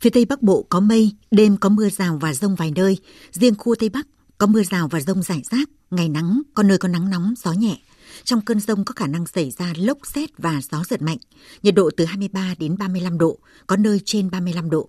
Phía 0.00 0.10
Tây 0.10 0.24
Bắc 0.24 0.42
Bộ 0.42 0.66
có 0.68 0.80
mây, 0.80 1.12
đêm 1.30 1.56
có 1.56 1.68
mưa 1.68 1.88
rào 1.88 2.18
và 2.20 2.32
rông 2.32 2.54
vài 2.54 2.72
nơi. 2.76 2.98
Riêng 3.32 3.54
khu 3.58 3.74
Tây 3.74 3.88
Bắc 3.88 4.06
có 4.38 4.46
mưa 4.46 4.62
rào 4.62 4.88
và 4.88 5.00
rông 5.00 5.22
rải 5.22 5.42
rác, 5.50 5.68
ngày 5.90 6.08
nắng, 6.08 6.42
có 6.54 6.62
nơi 6.62 6.78
có 6.78 6.88
nắng 6.88 7.10
nóng, 7.10 7.34
gió 7.36 7.52
nhẹ. 7.52 7.76
Trong 8.24 8.40
cơn 8.40 8.60
rông 8.60 8.84
có 8.84 8.92
khả 8.96 9.06
năng 9.06 9.26
xảy 9.26 9.50
ra 9.50 9.72
lốc 9.76 9.98
xét 10.06 10.30
và 10.38 10.60
gió 10.70 10.84
giật 10.88 11.02
mạnh, 11.02 11.18
nhiệt 11.62 11.74
độ 11.74 11.90
từ 11.96 12.04
23 12.04 12.54
đến 12.58 12.78
35 12.78 13.18
độ, 13.18 13.38
có 13.66 13.76
nơi 13.76 14.00
trên 14.04 14.30
35 14.30 14.70
độ. 14.70 14.88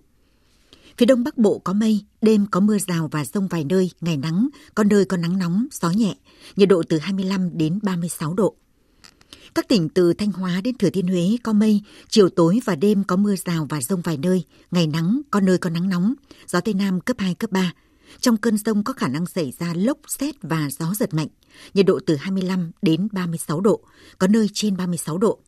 Phía 0.96 1.06
đông 1.06 1.24
bắc 1.24 1.38
bộ 1.38 1.58
có 1.58 1.72
mây, 1.72 2.04
đêm 2.22 2.46
có 2.50 2.60
mưa 2.60 2.78
rào 2.78 3.08
và 3.12 3.24
rông 3.24 3.48
vài 3.48 3.64
nơi, 3.64 3.90
ngày 4.00 4.16
nắng, 4.16 4.48
có 4.74 4.84
nơi 4.84 5.04
có 5.04 5.16
nắng 5.16 5.38
nóng, 5.38 5.66
gió 5.72 5.90
nhẹ, 5.90 6.16
nhiệt 6.56 6.68
độ 6.68 6.82
từ 6.88 6.98
25 6.98 7.58
đến 7.58 7.78
36 7.82 8.34
độ. 8.34 8.56
Các 9.54 9.68
tỉnh 9.68 9.88
từ 9.88 10.12
Thanh 10.12 10.32
Hóa 10.32 10.60
đến 10.64 10.78
Thừa 10.78 10.90
Thiên 10.90 11.06
Huế 11.06 11.36
có 11.42 11.52
mây, 11.52 11.82
chiều 12.08 12.28
tối 12.28 12.60
và 12.64 12.76
đêm 12.76 13.04
có 13.04 13.16
mưa 13.16 13.34
rào 13.36 13.66
và 13.70 13.80
rông 13.80 14.02
vài 14.02 14.16
nơi, 14.16 14.44
ngày 14.70 14.86
nắng, 14.86 15.20
có 15.30 15.40
nơi 15.40 15.58
có 15.58 15.70
nắng 15.70 15.88
nóng, 15.88 16.14
gió 16.46 16.60
Tây 16.60 16.74
Nam 16.74 17.00
cấp 17.00 17.16
2, 17.18 17.34
cấp 17.34 17.50
3. 17.50 17.72
Trong 18.20 18.36
cơn 18.36 18.58
rông 18.58 18.84
có 18.84 18.92
khả 18.92 19.08
năng 19.08 19.26
xảy 19.26 19.52
ra 19.58 19.74
lốc, 19.76 19.98
xét 20.08 20.34
và 20.42 20.68
gió 20.78 20.94
giật 20.94 21.14
mạnh, 21.14 21.28
nhiệt 21.74 21.86
độ 21.86 22.00
từ 22.06 22.16
25 22.16 22.70
đến 22.82 23.08
36 23.12 23.60
độ, 23.60 23.80
có 24.18 24.26
nơi 24.26 24.48
trên 24.52 24.76
36 24.76 25.18
độ. 25.18 25.38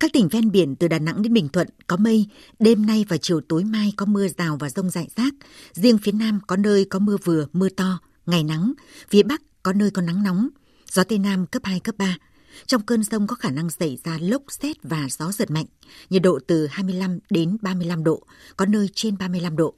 Các 0.00 0.12
tỉnh 0.12 0.28
ven 0.28 0.50
biển 0.50 0.76
từ 0.76 0.88
Đà 0.88 0.98
Nẵng 0.98 1.22
đến 1.22 1.32
Bình 1.32 1.48
Thuận 1.48 1.68
có 1.86 1.96
mây, 1.96 2.26
đêm 2.58 2.86
nay 2.86 3.04
và 3.08 3.16
chiều 3.16 3.40
tối 3.40 3.64
mai 3.64 3.92
có 3.96 4.06
mưa 4.06 4.28
rào 4.28 4.56
và 4.60 4.70
rông 4.70 4.90
rải 4.90 5.08
rác. 5.16 5.34
Riêng 5.72 5.98
phía 5.98 6.12
Nam 6.12 6.40
có 6.46 6.56
nơi 6.56 6.84
có 6.84 6.98
mưa 6.98 7.16
vừa, 7.24 7.46
mưa 7.52 7.68
to, 7.68 7.98
ngày 8.26 8.44
nắng. 8.44 8.72
Phía 9.08 9.22
Bắc 9.22 9.42
có 9.62 9.72
nơi 9.72 9.90
có 9.90 10.02
nắng 10.02 10.22
nóng, 10.22 10.48
gió 10.92 11.04
Tây 11.04 11.18
Nam 11.18 11.46
cấp 11.46 11.62
2, 11.64 11.80
cấp 11.80 11.94
3. 11.98 12.16
Trong 12.66 12.82
cơn 12.82 13.02
rông 13.02 13.26
có 13.26 13.36
khả 13.36 13.50
năng 13.50 13.70
xảy 13.70 13.98
ra 14.04 14.18
lốc 14.20 14.42
xét 14.48 14.76
và 14.82 15.06
gió 15.10 15.32
giật 15.32 15.50
mạnh, 15.50 15.66
nhiệt 16.10 16.22
độ 16.22 16.38
từ 16.46 16.66
25 16.66 17.18
đến 17.30 17.56
35 17.62 18.04
độ, 18.04 18.22
có 18.56 18.66
nơi 18.66 18.90
trên 18.94 19.18
35 19.18 19.56
độ. 19.56 19.74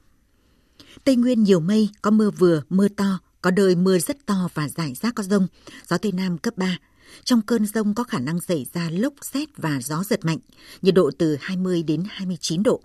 Tây 1.09 1.17
Nguyên 1.17 1.43
nhiều 1.43 1.61
mây, 1.61 1.89
có 2.03 2.11
mưa 2.11 2.31
vừa, 2.31 2.63
mưa 2.69 2.89
to, 2.89 3.19
có 3.43 3.51
nơi 3.51 3.75
mưa 3.75 3.99
rất 3.99 4.27
to 4.27 4.49
và 4.55 4.69
rải 4.69 4.95
rác 4.95 5.15
có 5.15 5.23
rông, 5.23 5.47
gió 5.89 5.99
Tây 5.99 6.13
Nam 6.13 6.39
cấp 6.39 6.55
3. 6.57 6.79
Trong 7.25 7.43
cơn 7.43 7.67
rông 7.67 7.95
có 7.95 8.05
khả 8.05 8.19
năng 8.19 8.41
xảy 8.41 8.67
ra 8.75 8.91
lốc 8.91 9.13
xét 9.23 9.49
và 9.57 9.81
gió 9.83 10.05
giật 10.05 10.25
mạnh, 10.25 10.39
nhiệt 10.83 10.95
độ 10.95 11.11
từ 11.19 11.37
20 11.41 11.83
đến 11.83 12.05
29 12.09 12.63
độ. 12.63 12.81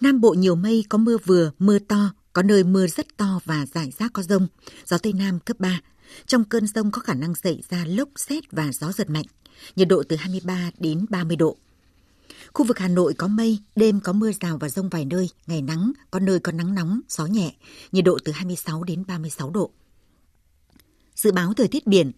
Nam 0.00 0.20
Bộ 0.20 0.30
nhiều 0.30 0.54
mây, 0.54 0.84
có 0.88 0.98
mưa 0.98 1.18
vừa, 1.24 1.50
mưa 1.58 1.78
to, 1.78 2.14
có 2.32 2.42
nơi 2.42 2.64
mưa 2.64 2.86
rất 2.86 3.06
to 3.16 3.40
và 3.44 3.66
rải 3.74 3.90
rác 3.98 4.12
có 4.12 4.22
rông, 4.22 4.46
gió 4.84 4.98
Tây 4.98 5.12
Nam 5.12 5.38
cấp 5.40 5.60
3. 5.60 5.80
Trong 6.26 6.44
cơn 6.44 6.66
rông 6.66 6.90
có 6.90 7.00
khả 7.00 7.14
năng 7.14 7.34
xảy 7.34 7.62
ra 7.70 7.84
lốc 7.88 8.08
xét 8.16 8.44
và 8.50 8.70
gió 8.72 8.92
giật 8.92 9.10
mạnh, 9.10 9.26
nhiệt 9.76 9.88
độ 9.88 10.02
từ 10.08 10.16
23 10.16 10.70
đến 10.78 11.06
30 11.10 11.36
độ. 11.36 11.56
Khu 12.54 12.64
vực 12.64 12.78
Hà 12.78 12.88
Nội 12.88 13.14
có 13.14 13.28
mây, 13.28 13.58
đêm 13.76 14.00
có 14.00 14.12
mưa 14.12 14.30
rào 14.40 14.58
và 14.58 14.68
rông 14.68 14.88
vài 14.88 15.04
nơi, 15.04 15.30
ngày 15.46 15.62
nắng, 15.62 15.92
có 16.10 16.20
nơi 16.20 16.38
có 16.38 16.52
nắng 16.52 16.74
nóng, 16.74 17.00
gió 17.08 17.26
nhẹ, 17.26 17.54
nhiệt 17.92 18.04
độ 18.04 18.18
từ 18.24 18.32
26 18.32 18.84
đến 18.84 19.04
36 19.06 19.50
độ. 19.50 19.70
Dự 21.14 21.32
báo 21.32 21.54
thời 21.54 21.68
tiết 21.68 21.86
biển, 21.86 22.12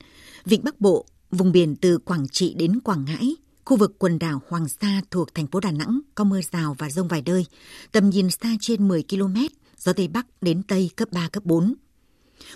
Vịnh 0.44 0.64
Bắc 0.64 0.80
Bộ, 0.80 1.06
vùng 1.30 1.52
biển 1.52 1.76
từ 1.76 1.98
Quảng 1.98 2.28
Trị 2.28 2.54
đến 2.54 2.80
Quảng 2.80 3.04
Ngãi, 3.04 3.36
khu 3.64 3.76
vực 3.76 3.98
quần 3.98 4.18
đảo 4.18 4.42
Hoàng 4.48 4.68
Sa 4.68 5.00
thuộc 5.10 5.34
thành 5.34 5.46
phố 5.46 5.60
Đà 5.60 5.70
Nẵng 5.70 6.00
có 6.14 6.24
mưa 6.24 6.40
rào 6.52 6.76
và 6.78 6.90
rông 6.90 7.08
vài 7.08 7.22
nơi, 7.26 7.46
tầm 7.92 8.10
nhìn 8.10 8.30
xa 8.30 8.48
trên 8.60 8.88
10 8.88 9.04
km, 9.10 9.36
gió 9.78 9.92
Tây 9.92 10.08
Bắc 10.08 10.26
đến 10.40 10.62
Tây 10.62 10.90
cấp 10.96 11.08
3, 11.12 11.28
cấp 11.28 11.44
4. 11.44 11.74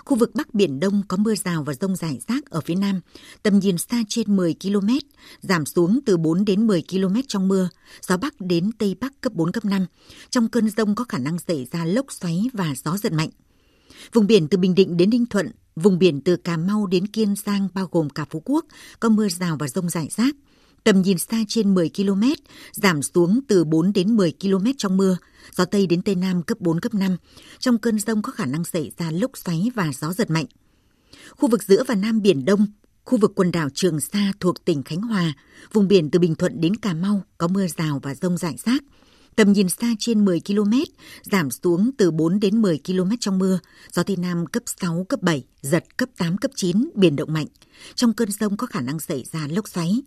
Khu 0.05 0.17
vực 0.17 0.35
Bắc 0.35 0.55
Biển 0.55 0.81
Đông 0.81 1.03
có 1.09 1.17
mưa 1.17 1.35
rào 1.35 1.65
và 1.65 1.75
rông 1.75 1.97
rải 1.97 2.19
rác 2.29 2.51
ở 2.51 2.61
phía 2.61 2.75
Nam, 2.75 3.01
tầm 3.43 3.59
nhìn 3.59 3.79
xa 3.79 4.03
trên 4.09 4.37
10 4.37 4.55
km, 4.63 4.89
giảm 5.41 5.67
xuống 5.67 6.01
từ 6.07 6.17
4 6.17 6.45
đến 6.45 6.67
10 6.67 6.83
km 6.91 7.21
trong 7.29 7.49
mưa, 7.49 7.69
gió 8.09 8.17
Bắc 8.17 8.35
đến 8.41 8.71
Tây 8.79 8.97
Bắc 9.01 9.21
cấp 9.21 9.33
4, 9.33 9.53
cấp 9.53 9.65
5. 9.65 9.87
Trong 10.31 10.49
cơn 10.49 10.71
rông 10.71 10.95
có 10.95 11.05
khả 11.09 11.19
năng 11.19 11.39
xảy 11.39 11.67
ra 11.73 11.85
lốc 11.85 12.13
xoáy 12.13 12.45
và 12.53 12.75
gió 12.85 12.97
giật 12.97 13.13
mạnh. 13.13 13.31
Vùng 14.13 14.27
biển 14.27 14.49
từ 14.49 14.59
Bình 14.59 14.75
Định 14.75 14.97
đến 14.97 15.11
Ninh 15.11 15.27
Thuận, 15.27 15.51
vùng 15.77 15.99
biển 15.99 16.21
từ 16.21 16.37
Cà 16.37 16.57
Mau 16.57 16.87
đến 16.87 17.07
Kiên 17.07 17.35
Giang 17.47 17.69
bao 17.75 17.89
gồm 17.91 18.11
cả 18.11 18.25
Phú 18.31 18.43
Quốc, 18.45 18.65
có 19.01 19.09
mưa 19.09 19.29
rào 19.29 19.57
và 19.61 19.69
rông 19.69 19.89
rải 19.89 20.09
rác. 20.11 20.35
Tầm 20.85 21.03
nhìn 21.03 21.19
xa 21.19 21.37
trên 21.49 21.75
10 21.75 21.91
km, 21.97 22.23
giảm 22.73 23.03
xuống 23.03 23.41
từ 23.49 23.65
4 23.65 23.93
đến 23.93 24.17
10 24.17 24.33
km 24.41 24.67
trong 24.79 24.97
mưa, 24.97 25.17
gió 25.57 25.65
Tây 25.65 25.87
đến 25.87 26.03
Tây 26.03 26.15
Nam 26.15 26.43
cấp 26.43 26.61
4, 26.61 26.81
cấp 26.81 26.95
5. 26.95 27.17
Trong 27.59 27.79
cơn 27.79 27.99
rông 27.99 28.23
có 28.23 28.33
khả 28.33 28.47
năng 28.47 28.65
xảy 28.65 28.91
ra 28.99 29.11
lốc 29.11 29.39
xoáy 29.39 29.71
và 29.75 29.91
gió 30.01 30.13
giật 30.13 30.31
mạnh. 30.31 30.47
Khu 31.31 31.49
vực 31.49 31.63
giữa 31.63 31.85
và 31.89 31.95
Nam 31.95 32.23
Biển 32.23 32.45
Đông, 32.45 32.67
khu 33.05 33.19
vực 33.19 33.33
quần 33.35 33.53
đảo 33.53 33.69
Trường 33.75 34.01
Sa 34.01 34.33
thuộc 34.41 34.65
tỉnh 34.65 34.83
Khánh 34.83 35.01
Hòa, 35.01 35.33
vùng 35.73 35.89
biển 35.89 36.11
từ 36.11 36.19
Bình 36.19 36.35
Thuận 36.35 36.61
đến 36.61 36.77
Cà 36.77 36.95
Mau 36.95 37.23
có 37.39 37.49
mưa 37.49 37.67
rào 37.67 38.01
và 38.03 38.15
rông 38.15 38.37
rải 38.37 38.57
rác. 38.65 38.83
Tầm 39.37 39.53
nhìn 39.53 39.69
xa 39.69 39.95
trên 39.99 40.25
10 40.25 40.41
km, 40.47 40.73
giảm 41.23 41.51
xuống 41.51 41.91
từ 41.99 42.11
4 42.11 42.41
đến 42.41 42.63
10 42.63 42.81
km 42.87 43.11
trong 43.21 43.39
mưa, 43.39 43.59
gió 43.93 44.03
Tây 44.03 44.17
Nam 44.17 44.47
cấp 44.47 44.63
6, 44.81 45.07
cấp 45.09 45.23
7, 45.23 45.45
giật 45.61 45.97
cấp 45.97 46.09
8, 46.17 46.39
cấp 46.39 46.51
9, 46.55 46.91
biển 46.95 47.17
động 47.17 47.33
mạnh. 47.33 47.47
Trong 47.95 48.13
cơn 48.13 48.31
rông 48.31 48.57
có 48.57 48.67
khả 48.67 48.81
năng 48.81 49.01
xảy 49.01 49.25
ra 49.33 49.47
lốc 49.51 49.69
xoáy. 49.69 50.03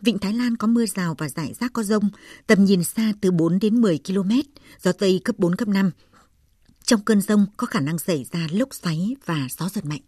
Vịnh 0.00 0.18
Thái 0.18 0.32
Lan 0.32 0.56
có 0.56 0.66
mưa 0.66 0.86
rào 0.86 1.14
và 1.18 1.28
rải 1.28 1.54
rác 1.54 1.72
có 1.72 1.82
rông, 1.82 2.08
tầm 2.46 2.64
nhìn 2.64 2.84
xa 2.84 3.12
từ 3.20 3.30
4 3.30 3.58
đến 3.58 3.80
10 3.80 3.98
km, 4.06 4.30
gió 4.82 4.92
Tây 4.92 5.20
cấp 5.24 5.36
4, 5.38 5.56
cấp 5.56 5.68
5. 5.68 5.90
Trong 6.84 7.00
cơn 7.00 7.20
rông 7.20 7.46
có 7.56 7.66
khả 7.66 7.80
năng 7.80 7.98
xảy 7.98 8.26
ra 8.32 8.46
lốc 8.50 8.74
xoáy 8.74 9.16
và 9.26 9.48
gió 9.50 9.68
giật 9.68 9.84
mạnh. 9.86 10.00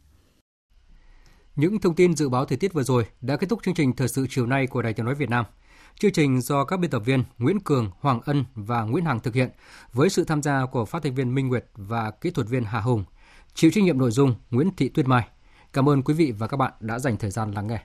Những 1.56 1.80
thông 1.80 1.94
tin 1.94 2.16
dự 2.16 2.28
báo 2.28 2.44
thời 2.44 2.58
tiết 2.58 2.72
vừa 2.72 2.82
rồi 2.82 3.06
đã 3.20 3.36
kết 3.36 3.46
thúc 3.50 3.60
chương 3.62 3.74
trình 3.74 3.96
thời 3.96 4.08
sự 4.08 4.26
chiều 4.30 4.46
nay 4.46 4.66
của 4.66 4.82
Đài 4.82 4.92
Tiếng 4.92 5.06
nói 5.06 5.14
Việt 5.14 5.30
Nam. 5.30 5.44
Chương 5.98 6.12
trình 6.12 6.40
do 6.40 6.64
các 6.64 6.80
biên 6.80 6.90
tập 6.90 7.02
viên 7.04 7.24
Nguyễn 7.38 7.60
Cường, 7.60 7.90
Hoàng 8.00 8.20
Ân 8.24 8.44
và 8.54 8.82
Nguyễn 8.82 9.04
Hằng 9.04 9.20
thực 9.20 9.34
hiện 9.34 9.50
với 9.92 10.10
sự 10.10 10.24
tham 10.24 10.42
gia 10.42 10.66
của 10.66 10.84
phát 10.84 11.02
thanh 11.02 11.14
viên 11.14 11.34
Minh 11.34 11.48
Nguyệt 11.48 11.66
và 11.74 12.10
kỹ 12.10 12.30
thuật 12.30 12.48
viên 12.48 12.64
Hà 12.64 12.80
Hùng. 12.80 13.04
Chịu 13.54 13.70
trách 13.70 13.84
nhiệm 13.84 13.98
nội 13.98 14.10
dung 14.10 14.34
Nguyễn 14.50 14.70
Thị 14.76 14.88
Tuyết 14.88 15.08
Mai. 15.08 15.28
Cảm 15.72 15.88
ơn 15.88 16.02
quý 16.02 16.14
vị 16.14 16.32
và 16.38 16.46
các 16.46 16.56
bạn 16.56 16.72
đã 16.80 16.98
dành 16.98 17.16
thời 17.16 17.30
gian 17.30 17.52
lắng 17.52 17.66
nghe. 17.66 17.84